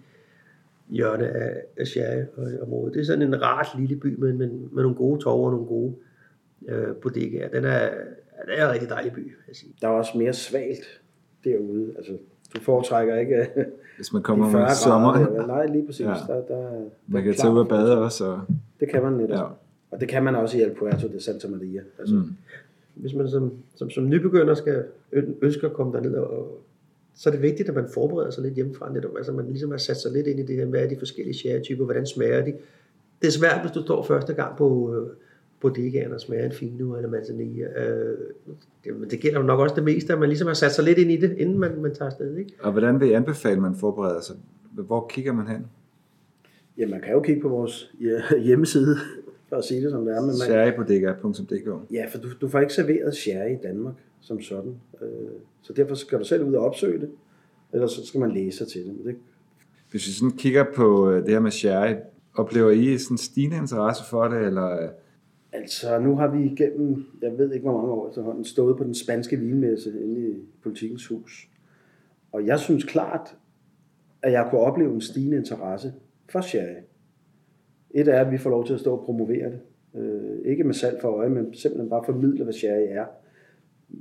hjørne 0.90 1.28
af, 1.28 1.56
af 1.78 1.88
Sherry-området. 1.88 2.94
Det 2.94 3.00
er 3.00 3.06
sådan 3.06 3.22
en 3.22 3.42
ret 3.42 3.68
lille 3.80 3.96
by, 3.96 4.16
men 4.20 4.38
med, 4.38 4.48
med 4.48 4.84
nogle 4.84 4.96
gode 4.96 5.22
torve 5.22 5.46
og 5.46 5.52
nogle 5.52 5.66
gode 5.66 5.96
øh, 6.68 6.96
bodegaer. 6.96 7.50
Den 7.50 7.66
er, 7.66 7.90
det 8.46 8.60
er 8.60 8.68
en 8.68 8.74
rigtig 8.74 8.90
dejlig 8.90 9.12
by, 9.12 9.24
vil 9.24 9.34
jeg 9.48 9.56
sige. 9.56 9.74
Der 9.82 9.88
er 9.88 9.92
også 9.92 10.18
mere 10.18 10.34
svalt 10.34 11.02
derude. 11.44 11.94
Altså, 11.98 12.18
du 12.56 12.62
foretrækker 12.62 13.16
ikke 13.16 13.48
Hvis 13.96 14.14
man 14.14 14.22
kommer 14.22 14.46
om 14.46 14.70
sommeren. 14.84 15.48
Nej, 15.48 15.66
lige 15.66 15.86
præcis. 15.86 16.06
Ja. 16.06 16.14
Der, 16.28 16.42
der, 16.48 16.82
man 17.08 17.24
kan 17.24 17.34
tage 17.34 17.54
ud 17.54 17.60
og 17.60 17.68
bade 17.68 17.98
også. 17.98 18.26
Og... 18.26 18.42
Det 18.80 18.90
kan 18.92 19.04
man 19.04 19.14
netop. 19.14 19.38
Ja. 19.38 19.44
Og 19.92 20.00
det 20.00 20.08
kan 20.08 20.24
man 20.24 20.36
også 20.36 20.58
i 20.58 20.62
El 20.62 20.76
Puerto 20.76 21.08
de 21.08 21.24
Santa 21.24 21.48
Maria. 21.48 21.82
Altså. 22.00 22.16
Mm. 22.16 22.34
Hvis 22.96 23.14
man 23.14 23.30
som, 23.30 23.54
som, 23.76 23.90
som 23.90 24.10
nybegynder 24.10 24.54
skal 24.54 24.84
ønske 25.42 25.66
at 25.66 25.74
komme 25.74 25.94
derned, 25.94 26.14
og, 26.14 26.62
så 27.16 27.30
er 27.30 27.32
det 27.32 27.42
vigtigt, 27.42 27.70
at 27.70 27.76
man 27.76 27.88
forbereder 27.94 28.32
sig 28.32 28.44
lidt 28.44 28.54
hjemmefra. 28.54 28.94
Netop. 28.94 29.12
Altså 29.18 29.32
man 29.32 29.46
ligesom 29.46 29.72
har 29.72 29.78
sat 29.78 29.98
sig 29.98 30.12
lidt 30.12 30.28
ind 30.28 30.40
i 30.40 30.44
det 30.44 30.56
her, 30.56 30.66
hvad 30.66 30.84
er 30.84 30.90
de 30.90 30.98
forskellige 30.98 31.34
sherry-typer, 31.34 31.86
hvordan 31.86 32.06
smager 32.06 32.46
de. 32.46 32.54
Det 33.22 33.28
er 33.28 33.32
svært, 33.32 33.62
hvis 33.62 33.72
du 33.72 33.82
står 33.82 34.04
første 34.04 34.34
gang 34.34 34.58
på, 34.58 34.96
øh, 34.96 35.10
bodegaen 35.60 36.14
og 36.14 36.22
smager 36.22 36.46
en 36.46 36.52
fino 36.52 36.96
eller 36.96 37.10
manzanilla. 37.10 37.66
Øh, 37.66 38.18
det, 38.84 39.12
det 39.12 39.20
gælder 39.20 39.40
jo 39.40 39.46
nok 39.46 39.60
også 39.60 39.76
det 39.76 39.84
meste, 39.84 40.14
at 40.14 40.20
man 40.20 40.30
ligesom 40.30 40.48
har 40.48 40.54
sat 40.54 40.72
sig 40.72 40.84
lidt 40.84 40.98
ind 40.98 41.12
i 41.12 41.18
det, 41.18 41.38
inden 41.38 41.60
man, 41.60 41.82
man 41.82 41.94
tager 41.94 42.10
afsted. 42.10 42.38
Ikke? 42.38 42.52
Og 42.60 42.72
hvordan 42.72 43.00
vil 43.00 43.10
I 43.10 43.14
anbefale, 43.14 43.62
man 43.62 43.76
forbereder 43.76 44.22
sig? 44.22 44.36
Hvor 44.72 45.08
kigger 45.10 45.34
man 45.34 45.48
hen? 45.48 45.66
Ja, 46.78 46.88
man 46.88 47.02
kan 47.02 47.14
jo 47.14 47.22
kigge 47.22 47.42
på 47.42 47.50
vores 47.50 47.94
hjemmeside, 48.44 48.96
for 49.50 49.56
at 49.56 49.64
sige 49.64 49.82
det 49.82 49.92
som 49.92 50.06
det 50.06 50.16
er. 50.16 50.22
Men 50.22 50.28
man, 50.28 50.36
Sherrybodega.dk 50.36 51.94
Ja, 51.94 52.06
for 52.12 52.18
du, 52.18 52.28
du 52.42 52.48
får 52.48 52.60
ikke 52.60 52.74
serveret 52.74 53.16
sherry 53.16 53.54
i 53.54 53.58
Danmark 53.64 53.96
som 54.22 54.42
sådan. 54.42 54.76
Øh, 55.02 55.08
så 55.62 55.74
derfor 55.74 55.96
skal 55.96 56.20
du 56.20 56.24
selv 56.24 56.44
ud 56.44 56.54
og 56.54 56.66
opsøge 56.66 57.00
det, 57.00 57.10
eller 57.74 57.88
så 57.88 58.06
skal 58.06 58.20
man 58.20 58.32
læse 58.32 58.58
sig 58.58 58.68
til 58.68 58.86
det. 58.86 58.96
det 59.06 59.16
Hvis 59.92 60.08
vi 60.08 60.12
sådan 60.12 60.38
kigger 60.38 60.66
på 60.76 61.12
øh, 61.12 61.24
det 61.24 61.30
her 61.30 61.40
med 61.40 61.52
sherry, 61.52 61.96
oplever 62.34 62.70
I 62.70 62.98
sådan 62.98 63.18
stigende 63.18 63.58
interesse 63.58 64.04
for 64.10 64.28
det, 64.28 64.48
eller 64.48 64.90
Altså, 65.52 66.00
nu 66.00 66.16
har 66.16 66.28
vi 66.28 66.44
igennem, 66.44 67.06
jeg 67.22 67.38
ved 67.38 67.54
ikke 67.54 67.64
hvor 67.64 67.78
mange 67.78 67.92
år 67.92 68.10
efterhånden, 68.10 68.46
stået 68.46 68.78
på 68.78 68.84
den 68.84 68.96
spanske 68.96 69.38
vinmesse 69.38 70.04
inde 70.04 70.30
i 70.30 70.34
politikens 70.64 71.08
hus. 71.08 71.50
Og 72.32 72.46
jeg 72.46 72.60
synes 72.60 72.84
klart, 72.84 73.36
at 74.22 74.32
jeg 74.32 74.48
kunne 74.50 74.62
opleve 74.62 74.94
en 74.94 75.02
stigende 75.02 75.38
interesse 75.38 75.94
for 76.30 76.42
sherry. 76.42 76.82
Et 77.92 78.08
er, 78.08 78.20
at 78.26 78.32
vi 78.32 78.38
får 78.38 78.50
lov 78.50 78.66
til 78.66 78.74
at 78.74 78.80
stå 78.80 78.96
og 78.96 79.06
promovere 79.06 79.52
det. 79.52 79.60
Øh, 79.96 80.52
ikke 80.52 80.64
med 80.64 80.74
salg 80.74 81.02
for 81.02 81.10
øje, 81.10 81.30
men 81.30 81.54
simpelthen 81.54 81.90
bare 81.90 82.04
formidle, 82.06 82.44
hvad 82.44 82.54
sherry 82.54 82.88
er. 82.90 83.06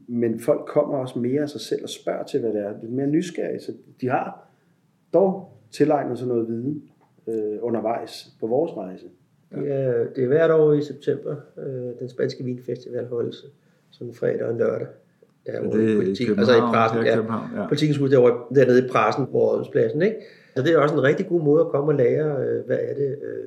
Men 0.07 0.41
folk 0.41 0.67
kommer 0.67 0.99
også 0.99 1.19
mere 1.19 1.43
af 1.43 1.49
sig 1.49 1.61
selv 1.61 1.83
og 1.83 1.89
spørger 1.89 2.25
til, 2.25 2.41
hvad 2.41 2.53
det 2.53 2.61
er. 2.61 2.73
Lidt 2.81 2.93
mere 2.93 3.07
nysgerrige. 3.07 3.61
Så 3.61 3.73
de 4.01 4.09
har 4.09 4.49
dog 5.13 5.53
tilegnet 5.71 6.19
sig 6.19 6.29
noget 6.29 6.49
viden 6.49 6.83
øh, 7.27 7.59
undervejs 7.61 8.29
på 8.41 8.47
vores 8.47 8.77
rejse. 8.77 9.07
Det 9.55 9.73
er, 9.73 10.05
det 10.17 10.25
er 10.25 10.29
hvert 10.29 10.51
år 10.51 10.73
i 10.73 10.83
september, 10.83 11.37
øh, 11.59 11.99
den 12.01 12.09
spanske 12.09 12.45
vinfestival 12.45 13.07
holdes 13.07 13.47
sådan 13.91 14.15
fredag 14.15 14.45
og 14.45 14.55
lørdag. 14.55 14.87
Er 15.47 15.63
det 15.63 15.91
i 15.91 15.97
politik, 15.97 16.29
altså 16.29 16.57
i 16.57 16.61
pressen, 16.61 17.05
ja, 17.05 17.17
ja. 17.17 17.69
Politikens 17.69 17.99
hus 17.99 18.11
derovre, 18.11 18.55
dernede 18.55 18.85
i 18.85 18.89
pressen 18.89 19.27
på 19.27 19.33
Rådhuspladsen, 19.33 20.03
ikke? 20.03 20.17
Så 20.57 20.63
det 20.63 20.73
er 20.73 20.79
også 20.79 20.95
en 20.95 21.03
rigtig 21.03 21.27
god 21.29 21.43
måde 21.43 21.61
at 21.61 21.69
komme 21.69 21.93
og 21.93 21.95
lære, 21.95 22.47
øh, 22.47 22.67
hvad 22.67 22.79
er 22.81 22.95
det, 22.95 23.19
øh, 23.23 23.45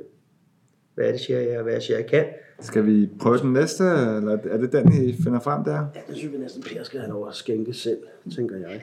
hvad 1.02 1.10
er 1.10 1.12
det, 1.12 1.22
siger 1.22 1.40
jeg, 1.40 1.62
hvad 1.62 1.82
jeg 1.90 2.06
kan. 2.06 2.26
Skal 2.60 2.86
vi 2.86 3.10
prøve 3.20 3.38
den 3.38 3.54
næste, 3.54 3.84
eller 3.84 4.38
er 4.52 4.58
det 4.58 4.72
den, 4.72 4.94
I 4.94 5.24
finder 5.24 5.40
frem 5.40 5.64
der? 5.64 5.76
Ja, 5.96 6.02
det 6.08 6.18
synes 6.18 6.34
vi 6.34 6.38
næsten, 6.38 6.64
Per 6.64 6.84
skal 6.84 7.00
have 7.00 7.10
lov 7.10 7.28
at 7.28 7.36
skænke 7.36 7.74
selv, 7.74 7.98
tænker 8.36 8.56
jeg. 8.58 8.82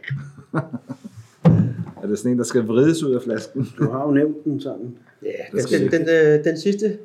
er 2.03 2.07
det 2.07 2.19
sådan 2.19 2.33
en, 2.33 2.39
der 2.39 2.45
skal 2.45 2.63
vrides 2.63 3.03
ud 3.03 3.15
af 3.15 3.23
flasken? 3.23 3.69
Du 3.79 3.91
har 3.91 4.07
jo 4.07 4.11
nævnt 4.11 4.45
den 4.45 4.61
sådan. 4.61 4.97
Ja, 5.23 5.29
den, 5.53 5.91
den, 5.91 5.93
den, 5.93 6.07
den, 6.07 6.45
den 6.45 6.59
sidste 6.59 6.99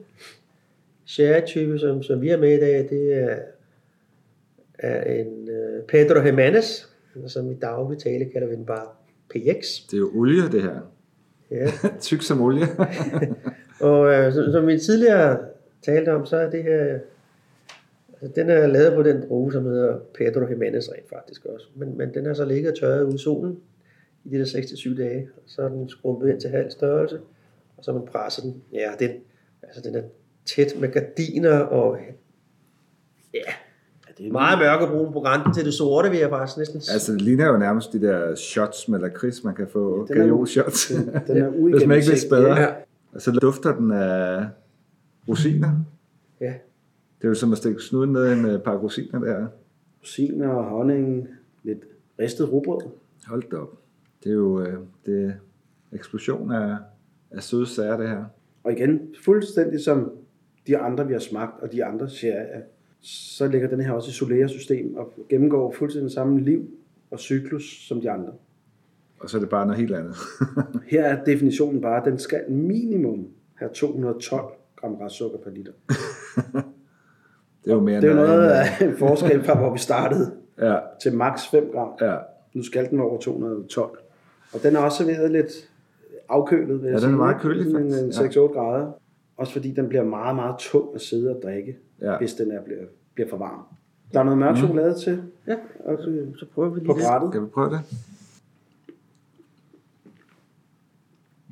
sherry-type, 1.06 1.80
som, 1.80 2.04
som 2.04 2.22
vi 2.22 2.28
har 2.28 2.38
med 2.38 2.58
i 2.58 2.60
dag, 2.60 2.88
det 2.90 3.14
er, 3.14 3.38
er 4.80 5.14
en 5.14 5.50
uh, 5.50 5.86
Pedro 5.88 6.22
Jimenez, 6.26 6.66
som 7.28 7.52
i 7.52 7.54
daglig 7.54 8.00
tale 8.00 8.26
kalder 8.26 8.48
vi 8.48 8.56
den 8.56 8.66
bare 8.66 8.88
PX. 9.30 9.66
Det 9.92 9.94
er 9.94 9.98
jo 9.98 10.12
olie, 10.16 10.50
det 10.52 10.62
her. 10.62 10.80
Ja. 11.52 11.72
Tyk 12.02 12.22
som 12.22 12.42
olie. 12.42 12.68
og 13.84 14.28
uh, 14.28 14.34
som, 14.34 14.52
som 14.52 14.68
vi 14.68 14.80
tidligere 14.80 15.38
talte 15.86 16.10
om, 16.14 16.26
så 16.26 16.38
er 16.38 16.50
det 16.50 16.64
her 16.64 17.00
Den 18.36 18.50
er 18.50 18.68
lavet 18.68 18.94
på 18.96 19.04
den 19.04 19.22
drue, 19.30 19.52
som 19.52 19.66
hedder 19.66 19.98
Pedro 20.18 20.48
Jimenez 20.50 20.90
rent 20.90 21.10
faktisk 21.10 21.46
også. 21.46 21.68
Men, 21.76 21.98
men 21.98 22.14
den 22.14 22.26
har 22.26 22.34
så 22.34 22.46
ligget 22.46 22.72
og 22.72 22.80
tørret 22.80 23.04
ude 23.04 23.16
i 23.16 23.18
solen 23.18 23.58
i 24.26 24.30
de 24.30 24.40
der 24.40 24.46
6-7 24.46 24.98
dage. 24.98 25.30
Og 25.36 25.42
så 25.46 25.62
er 25.62 25.70
den 25.70 25.90
skrumpet 25.90 26.30
ind 26.30 26.42
til 26.42 26.50
halv 26.50 26.72
størrelse, 26.72 27.20
og 27.78 27.84
så 27.84 27.94
man 27.94 28.02
presser 28.12 28.42
den. 28.42 28.62
Ja, 28.74 28.92
den, 29.00 29.10
altså 29.64 29.82
den 29.82 29.96
er 29.96 30.02
tæt 30.46 30.74
med 30.80 30.90
gardiner 30.92 31.60
og 31.60 31.98
ja, 33.34 33.40
det 34.18 34.28
er 34.28 34.32
meget 34.32 34.60
mørkebrun 34.60 35.14
på 35.14 35.20
grænsen 35.20 35.54
til 35.54 35.66
det 35.66 35.74
sorte, 35.74 36.10
vil 36.10 36.20
jeg 36.20 36.30
faktisk 36.30 36.58
næsten 36.58 36.78
Altså, 36.94 37.14
det 37.14 37.22
ligner 37.22 37.48
jo 37.48 37.58
nærmest 37.58 37.94
de 37.94 38.02
der 38.02 38.36
shots 38.36 38.88
med 38.88 39.00
lakrids, 39.00 39.44
man 39.44 39.56
kan 39.56 39.68
få. 39.68 40.08
Den 40.08 40.18
er- 40.18 40.22
Gajol 40.22 40.48
shots. 40.48 40.88
Den 40.88 41.10
er 41.10 41.14
Hvis 41.18 41.28
man 41.28 41.38
ikke 41.38 41.48
vil 41.48 41.64
uigennemsigtig, 41.64 42.22
spære. 42.22 42.60
Ja. 42.62 42.68
Og 43.14 43.22
så 43.22 43.32
dufter 43.32 43.76
den 43.76 43.92
af 43.92 44.48
rosiner. 45.30 45.86
Ja, 46.42 46.54
Det 47.18 47.24
er 47.24 47.28
jo 47.28 47.34
som 47.34 47.52
at 47.52 47.58
stikke 47.58 47.82
snuden 47.82 48.12
ned 48.12 48.30
i 48.30 48.40
en 48.40 48.46
øh, 48.46 48.60
par 48.62 48.76
rosiner 48.78 49.20
der. 49.20 49.48
Rosiner, 50.02 50.62
honning, 50.62 51.28
lidt 51.64 51.80
ristet 52.20 52.52
rugbrød. 52.52 52.82
Hold 53.28 53.44
da 53.52 53.56
op. 53.56 53.78
Det 54.24 54.30
er 54.30 54.34
jo 54.34 54.62
øh, 54.62 54.78
det 55.06 55.26
er 55.26 55.32
eksplosion 55.94 56.52
af, 56.52 56.78
af 57.32 57.44
søde 57.44 57.68
sager, 57.68 57.98
det 57.98 58.10
her. 58.10 58.26
Og 58.64 58.72
igen, 58.72 59.00
fuldstændig 59.24 59.80
som 59.80 60.12
de 60.68 60.78
andre, 60.78 61.08
vi 61.08 61.14
har 61.14 61.20
smagt, 61.20 61.62
og 61.62 61.72
de 61.72 61.86
andre 61.86 62.10
serier, 62.10 62.62
så 63.02 63.48
ligger 63.48 63.68
den 63.70 63.80
her 63.80 63.92
også 63.92 64.10
i 64.10 64.14
Solera-system 64.14 64.96
og 64.96 65.14
gennemgår 65.30 65.72
fuldstændig 65.72 66.12
samme 66.12 66.42
liv 66.42 66.70
og 67.12 67.20
cyklus 67.20 67.88
som 67.88 68.02
de 68.02 68.12
andre. 68.12 68.34
Og 69.24 69.30
så 69.30 69.38
er 69.38 69.42
det 69.42 69.50
bare 69.50 69.66
noget 69.66 69.80
helt 69.80 69.96
andet. 69.96 70.16
Her 70.92 71.04
er 71.04 71.24
definitionen 71.24 71.82
bare, 71.82 71.98
at 71.98 72.06
den 72.06 72.20
skal 72.20 72.40
minimum 72.52 73.28
have 73.56 73.70
212 73.74 74.42
gram 74.76 74.94
restsukker 74.96 75.38
per 75.38 75.50
liter. 75.52 75.72
det 77.66 77.72
er 77.72 77.76
jo 77.76 77.80
mere 77.80 78.02
Det 78.02 78.10
er 78.10 78.16
noget 78.16 78.50
af 78.50 78.66
en 78.82 78.98
forskel 78.98 79.44
fra, 79.44 79.58
hvor 79.58 79.74
vi 79.74 79.78
startede 79.80 80.32
Ja, 80.62 80.76
til 81.02 81.14
maks 81.16 81.48
5 81.48 81.70
gram. 81.74 81.90
ja. 82.02 82.16
Nu 82.54 82.64
skal 82.64 82.90
den 82.90 82.98
være 82.98 83.08
over 83.08 83.20
212. 83.20 83.98
Og 84.54 84.64
den 84.64 84.76
er 84.76 84.80
også 84.80 84.98
serveret 84.98 85.32
lidt 85.32 85.70
afkølet, 86.30 86.82
vil 86.82 86.90
jeg 86.92 87.00
Ja, 87.00 87.06
den 87.06 87.14
er 87.14 87.18
meget 87.18 87.42
kølig, 87.42 87.74
faktisk. 87.74 88.22
en 88.22 88.28
6-8 88.30 88.54
grader. 88.54 88.92
Også 89.38 89.54
fordi 89.54 89.72
den 89.72 89.88
bliver 89.90 90.04
meget, 90.04 90.36
meget 90.36 90.56
tung 90.60 90.96
at 90.96 91.02
sidde 91.02 91.30
og 91.36 91.40
drikke, 91.44 91.78
Ja. 92.02 92.18
hvis 92.18 92.34
den 92.34 92.52
er, 92.52 92.62
bliver, 92.62 92.80
bliver 93.16 93.30
for 93.30 93.38
varm. 93.38 93.60
Der 94.14 94.20
er 94.20 94.24
noget 94.24 94.38
mørk 94.40 94.58
chokolade 94.58 94.94
til 95.00 95.22
ja. 95.48 95.56
Og 95.86 95.98
så, 96.04 96.26
så 96.40 96.46
prøver 96.54 96.70
vi 96.70 96.80
lige 96.80 96.86
på 96.88 96.94
det. 96.94 97.02
brættet. 97.08 97.30
Skal 97.32 97.42
vi 97.42 97.48
prøve 97.48 97.70
det? 97.70 97.80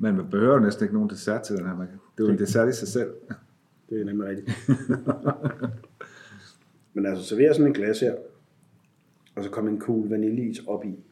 Men 0.02 0.16
man 0.16 0.26
behøver 0.30 0.60
næsten 0.60 0.84
ikke 0.84 0.94
nogen 0.94 1.10
dessert 1.10 1.42
til 1.42 1.56
den 1.56 1.66
her. 1.66 1.76
Man 1.76 1.86
Det 1.86 2.22
er 2.22 2.26
jo 2.26 2.32
en 2.32 2.38
dessert 2.38 2.68
i 2.68 2.72
sig 2.72 2.88
selv. 2.88 3.10
Det 3.90 4.00
er 4.00 4.04
nemlig 4.04 4.28
rigtigt. 4.28 4.50
Men 6.94 7.06
altså, 7.06 7.24
servere 7.24 7.54
sådan 7.54 7.66
en 7.66 7.72
glas 7.72 8.00
her, 8.00 8.14
og 9.36 9.44
så 9.44 9.50
kommer 9.50 9.70
en 9.70 9.80
cool 9.80 10.10
vaniljeis 10.10 10.58
op 10.66 10.84
i. 10.84 11.04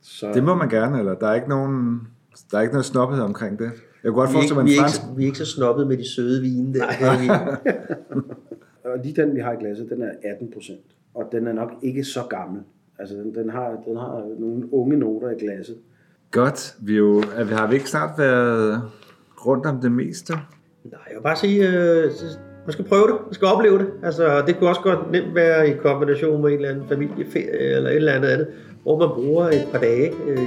Så 0.00 0.32
Det 0.32 0.44
må 0.44 0.54
man 0.54 0.68
gerne, 0.68 0.98
eller 0.98 1.14
der 1.14 1.26
er 1.26 1.34
ikke 1.34 1.48
nogen, 1.48 2.00
der 2.50 2.58
er 2.58 2.62
ikke 2.62 2.72
noget 2.72 2.84
snobbethed 2.84 3.24
omkring 3.24 3.58
det. 3.58 3.70
Jeg 4.04 4.12
kunne 4.12 4.14
godt 4.14 4.30
Vi 4.30 4.30
er, 4.30 4.32
forestille 4.32 4.44
ikke, 4.44 4.54
mig 4.54 4.64
vi, 4.64 4.72
en 4.72 4.78
er 4.78 4.82
fransk... 4.82 5.02
ikke, 5.02 5.16
vi 5.16 5.22
er 5.22 5.26
ikke 5.26 5.38
så 5.38 5.46
snobbet 5.46 5.86
med 5.86 5.96
de 5.96 6.08
søde 6.08 6.42
vine 6.42 6.74
der. 6.74 6.84
Er. 6.84 7.56
Og 8.92 8.98
lige 9.04 9.22
den, 9.22 9.34
vi 9.34 9.40
har 9.40 9.52
i 9.52 9.56
glasset, 9.56 9.90
den 9.90 10.02
er 10.02 10.12
18 10.24 10.50
procent. 10.50 10.96
Og 11.14 11.28
den 11.32 11.46
er 11.46 11.52
nok 11.52 11.72
ikke 11.82 12.04
så 12.04 12.20
gammel. 12.30 12.62
Altså, 12.98 13.16
den, 13.16 13.34
den, 13.34 13.50
har, 13.50 13.82
den 13.86 13.96
har 13.96 14.34
nogle 14.38 14.72
unge 14.72 14.96
noter 14.96 15.30
i 15.30 15.38
glasset. 15.38 15.76
Godt, 16.34 16.74
vi, 16.80 16.96
jo, 16.96 17.22
at 17.36 17.48
vi 17.48 17.54
har 17.54 17.66
vi 17.66 17.74
ikke 17.74 17.90
snart 17.90 18.10
været 18.18 18.82
rundt 19.46 19.66
om 19.66 19.80
det 19.80 19.92
meste? 19.92 20.32
Nej, 20.32 21.00
jeg 21.08 21.16
vil 21.16 21.22
bare 21.22 21.36
sige, 21.36 21.68
øh, 21.68 22.10
man 22.66 22.72
skal 22.72 22.84
prøve 22.84 23.06
det, 23.06 23.14
man 23.24 23.34
skal 23.34 23.48
opleve 23.48 23.78
det. 23.78 23.86
Altså, 24.02 24.42
det 24.46 24.58
kunne 24.58 24.68
også 24.68 24.80
godt 24.80 25.10
nemt 25.10 25.34
være 25.34 25.68
i 25.68 25.72
kombination 25.76 26.42
med 26.42 26.50
en 26.50 26.56
eller 26.56 26.68
anden 26.68 26.88
familieferie 26.88 27.76
eller 27.76 27.90
et 27.90 27.96
eller 27.96 28.12
andet 28.12 28.28
andet, 28.28 28.46
hvor 28.82 28.98
man 28.98 29.08
bruger 29.14 29.48
et 29.48 29.68
par 29.72 29.78
dage 29.78 30.12
øh, 30.26 30.38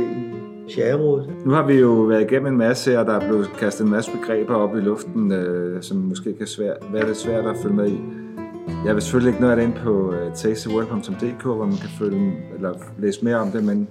i 0.67 0.71
sherryområdet. 0.71 1.29
Nu 1.45 1.51
har 1.51 1.67
vi 1.67 1.73
jo 1.73 1.89
været 1.89 2.21
igennem 2.21 2.53
en 2.53 2.57
masse, 2.57 2.99
og 2.99 3.05
der 3.05 3.13
er 3.13 3.27
blevet 3.27 3.49
kastet 3.59 3.83
en 3.83 3.91
masse 3.91 4.11
begreber 4.11 4.55
op 4.55 4.75
i 4.75 4.79
luften, 4.79 5.31
øh, 5.31 5.81
som 5.81 5.97
måske 5.97 6.33
kan 6.38 6.47
svær, 6.47 6.73
være 6.93 7.05
lidt 7.05 7.17
svært 7.17 7.45
at 7.45 7.55
følge 7.63 7.75
med 7.75 7.89
i. 7.89 7.99
Jeg 8.85 8.93
vil 8.93 9.01
selvfølgelig 9.01 9.29
ikke 9.29 9.41
noget 9.41 9.51
af 9.51 9.57
det 9.57 9.63
ind 9.63 9.83
på 9.83 10.09
uh, 10.09 10.33
tasteworld.dk, 10.33 11.43
hvor 11.43 11.65
man 11.65 11.77
kan 11.77 11.89
følge, 11.99 12.33
eller 12.55 12.73
læse 12.97 13.25
mere 13.25 13.35
om 13.35 13.51
det, 13.51 13.63
men 13.63 13.88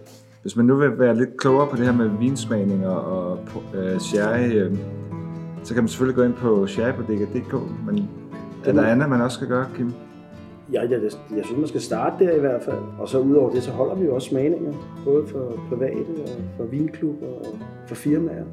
hvis 0.46 0.56
man 0.56 0.66
nu 0.66 0.76
vil 0.76 0.98
være 0.98 1.16
lidt 1.16 1.36
klogere 1.36 1.66
på 1.70 1.76
det 1.76 1.84
her 1.84 1.92
med 1.92 2.10
vinsmagninger 2.20 2.90
og 2.90 3.38
øh, 3.74 3.98
sherry, 3.98 4.54
øh, 4.54 4.76
så 5.62 5.74
kan 5.74 5.82
man 5.82 5.88
selvfølgelig 5.88 6.16
gå 6.16 6.22
ind 6.22 6.34
på 6.34 6.66
sherrybodega.dk, 6.66 7.54
men 7.86 8.08
er 8.64 8.72
der 8.72 8.82
andet, 8.82 9.08
man 9.08 9.20
også 9.20 9.34
skal 9.34 9.48
gøre, 9.48 9.66
Kim? 9.76 9.92
Ja, 10.72 10.80
jeg, 10.80 10.90
jeg, 10.90 11.00
jeg 11.36 11.44
synes, 11.44 11.58
man 11.58 11.68
skal 11.68 11.80
starte 11.80 12.24
der 12.24 12.36
i 12.36 12.40
hvert 12.40 12.62
fald. 12.62 12.82
Og 12.98 13.08
så 13.08 13.18
udover 13.18 13.50
det, 13.50 13.62
så 13.62 13.70
holder 13.70 13.94
vi 13.94 14.04
jo 14.04 14.14
også 14.14 14.28
smagninger. 14.28 14.72
Både 15.04 15.26
for 15.26 15.60
private 15.68 16.10
og 16.22 16.28
for 16.56 16.64
vinklubber 16.64 17.26
og 17.26 17.58
for 17.86 17.94
firmaer. 17.94 18.44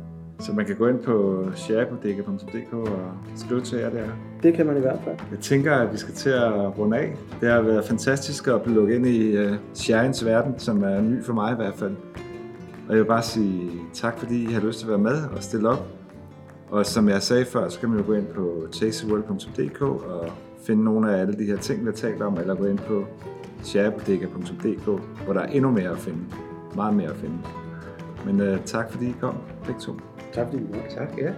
Så 0.44 0.54
man 0.54 0.66
kan 0.66 0.76
gå 0.76 0.88
ind 0.88 1.00
på 1.00 1.46
sherrybodega.dk 1.56 2.74
og 2.74 3.00
skrive 3.36 3.62
til 3.62 3.78
jer 3.78 3.90
der. 3.90 4.06
Det 4.44 4.54
kan 4.54 4.66
man 4.66 4.78
i 4.78 4.80
hvert 4.80 5.00
fald. 5.04 5.16
Jeg 5.32 5.40
tænker, 5.40 5.76
at 5.76 5.94
vi 5.94 5.98
skal 5.98 6.14
til 6.14 6.30
at 6.30 6.78
runde 6.78 6.98
af. 6.98 7.16
Det 7.42 7.50
har 7.50 7.62
været 7.62 7.86
fantastisk 7.86 8.48
at 8.48 8.62
blive 8.62 8.76
lukket 8.76 8.96
ind 8.96 9.08
i 9.08 9.38
uh, 9.38 10.26
verden, 10.26 10.60
som 10.60 10.84
er 10.84 11.02
ny 11.02 11.24
for 11.24 11.34
mig 11.34 11.52
i 11.52 11.56
hvert 11.56 11.76
fald. 11.76 11.96
Og 12.88 12.90
jeg 12.90 12.98
vil 12.98 13.06
bare 13.06 13.22
sige 13.22 13.72
tak, 13.94 14.20
fordi 14.20 14.44
I 14.44 14.54
har 14.54 14.62
lyst 14.62 14.80
til 14.80 14.86
at 14.86 14.90
være 14.90 15.00
med 15.00 15.24
og 15.36 15.44
stille 15.44 15.70
op. 15.70 15.88
Og 16.70 16.86
som 16.86 17.10
jeg 17.10 17.22
sagde 17.22 17.46
før, 17.46 17.70
så 17.70 17.80
kan 17.80 17.90
man 17.90 18.00
jo 18.00 18.06
gå 18.06 18.14
ind 18.14 18.28
på 18.28 18.68
tastyworld.dk 18.72 19.82
og 19.82 20.30
finde 20.66 20.84
nogle 20.84 21.14
af 21.14 21.22
alle 21.22 21.34
de 21.34 21.46
her 21.46 21.58
ting, 21.58 21.80
vi 21.80 21.86
har 21.86 21.92
talt 21.92 22.22
om, 22.22 22.38
eller 22.38 22.56
gå 22.56 22.66
ind 22.66 22.80
på 22.80 23.06
sherrybodega.dk, 23.64 24.86
hvor 25.26 25.34
der 25.34 25.42
er 25.42 25.48
endnu 25.48 25.72
mere 25.72 25.90
at 25.90 25.98
finde. 25.98 26.20
Meget 26.76 26.96
mere 26.96 27.10
at 27.10 27.16
finde. 27.16 27.38
Men 28.26 28.42
uh, 28.42 28.64
tak, 28.66 28.92
fordi 28.92 29.06
I 29.06 29.16
kom, 29.22 29.36
begge 29.66 29.82
to. 29.82 29.94
Tak 30.34 30.46
fordi 30.46 30.64
var. 30.70 30.90
Tak, 30.90 31.18
ja. 31.18 31.32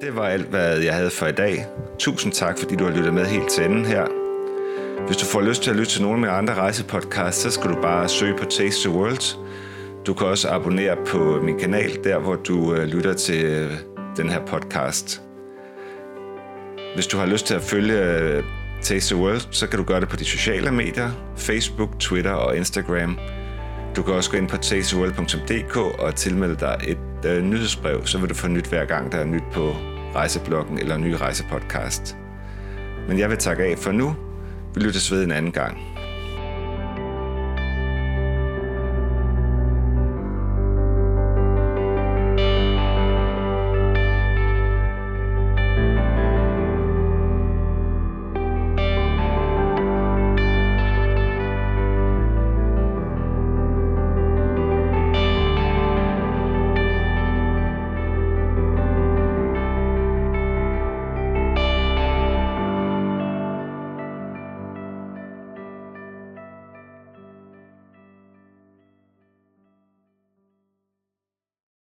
Det 0.00 0.16
var 0.16 0.28
alt, 0.28 0.46
hvad 0.46 0.78
jeg 0.78 0.94
havde 0.94 1.10
for 1.10 1.26
i 1.26 1.32
dag. 1.32 1.66
Tusind 1.98 2.32
tak, 2.32 2.58
fordi 2.58 2.76
du 2.76 2.84
har 2.84 2.90
lyttet 2.90 3.14
med 3.14 3.24
helt 3.24 3.50
til 3.50 3.64
enden 3.64 3.84
her. 3.84 4.06
Hvis 5.06 5.16
du 5.16 5.26
får 5.26 5.40
lyst 5.40 5.62
til 5.62 5.70
at 5.70 5.76
lytte 5.76 5.92
til 5.92 6.02
nogle 6.02 6.16
af 6.16 6.20
mine 6.20 6.32
andre 6.32 6.54
rejsepodcasts, 6.54 7.42
så 7.42 7.50
skal 7.50 7.70
du 7.70 7.82
bare 7.82 8.08
søge 8.08 8.38
på 8.38 8.44
Taste 8.44 8.88
the 8.88 8.98
World. 8.98 9.43
Du 10.06 10.14
kan 10.14 10.26
også 10.26 10.48
abonnere 10.48 10.96
på 11.06 11.40
min 11.42 11.58
kanal, 11.58 12.04
der 12.04 12.18
hvor 12.18 12.34
du 12.34 12.74
øh, 12.74 12.84
lytter 12.84 13.12
til 13.12 13.44
øh, 13.44 13.72
den 14.16 14.28
her 14.28 14.46
podcast. 14.46 15.22
Hvis 16.94 17.06
du 17.06 17.18
har 17.18 17.26
lyst 17.26 17.46
til 17.46 17.54
at 17.54 17.62
følge 17.62 17.98
øh, 17.98 18.44
Taste 18.82 19.14
the 19.14 19.24
World, 19.24 19.40
så 19.50 19.66
kan 19.66 19.78
du 19.78 19.84
gøre 19.84 20.00
det 20.00 20.08
på 20.08 20.16
de 20.16 20.24
sociale 20.24 20.72
medier, 20.72 21.10
Facebook, 21.36 21.98
Twitter 22.00 22.30
og 22.32 22.56
Instagram. 22.56 23.18
Du 23.96 24.02
kan 24.02 24.14
også 24.14 24.30
gå 24.30 24.36
ind 24.36 24.48
på 24.48 24.56
tasteworld.dk 24.56 25.76
og 25.76 26.14
tilmelde 26.14 26.56
dig 26.60 26.80
et 26.86 27.30
øh, 27.30 27.42
nyhedsbrev, 27.42 28.06
så 28.06 28.18
vil 28.18 28.28
du 28.28 28.34
få 28.34 28.48
nyt 28.48 28.66
hver 28.66 28.84
gang, 28.84 29.12
der 29.12 29.18
er 29.18 29.24
nyt 29.24 29.44
på 29.52 29.76
rejsebloggen 30.14 30.78
eller 30.78 30.96
ny 30.96 31.12
rejsepodcast. 31.12 32.16
Men 33.08 33.18
jeg 33.18 33.30
vil 33.30 33.38
takke 33.38 33.64
af 33.64 33.78
for 33.78 33.92
nu. 33.92 34.16
Vi 34.74 34.80
lyttes 34.80 35.12
ved 35.12 35.24
en 35.24 35.32
anden 35.32 35.52
gang. 35.52 35.93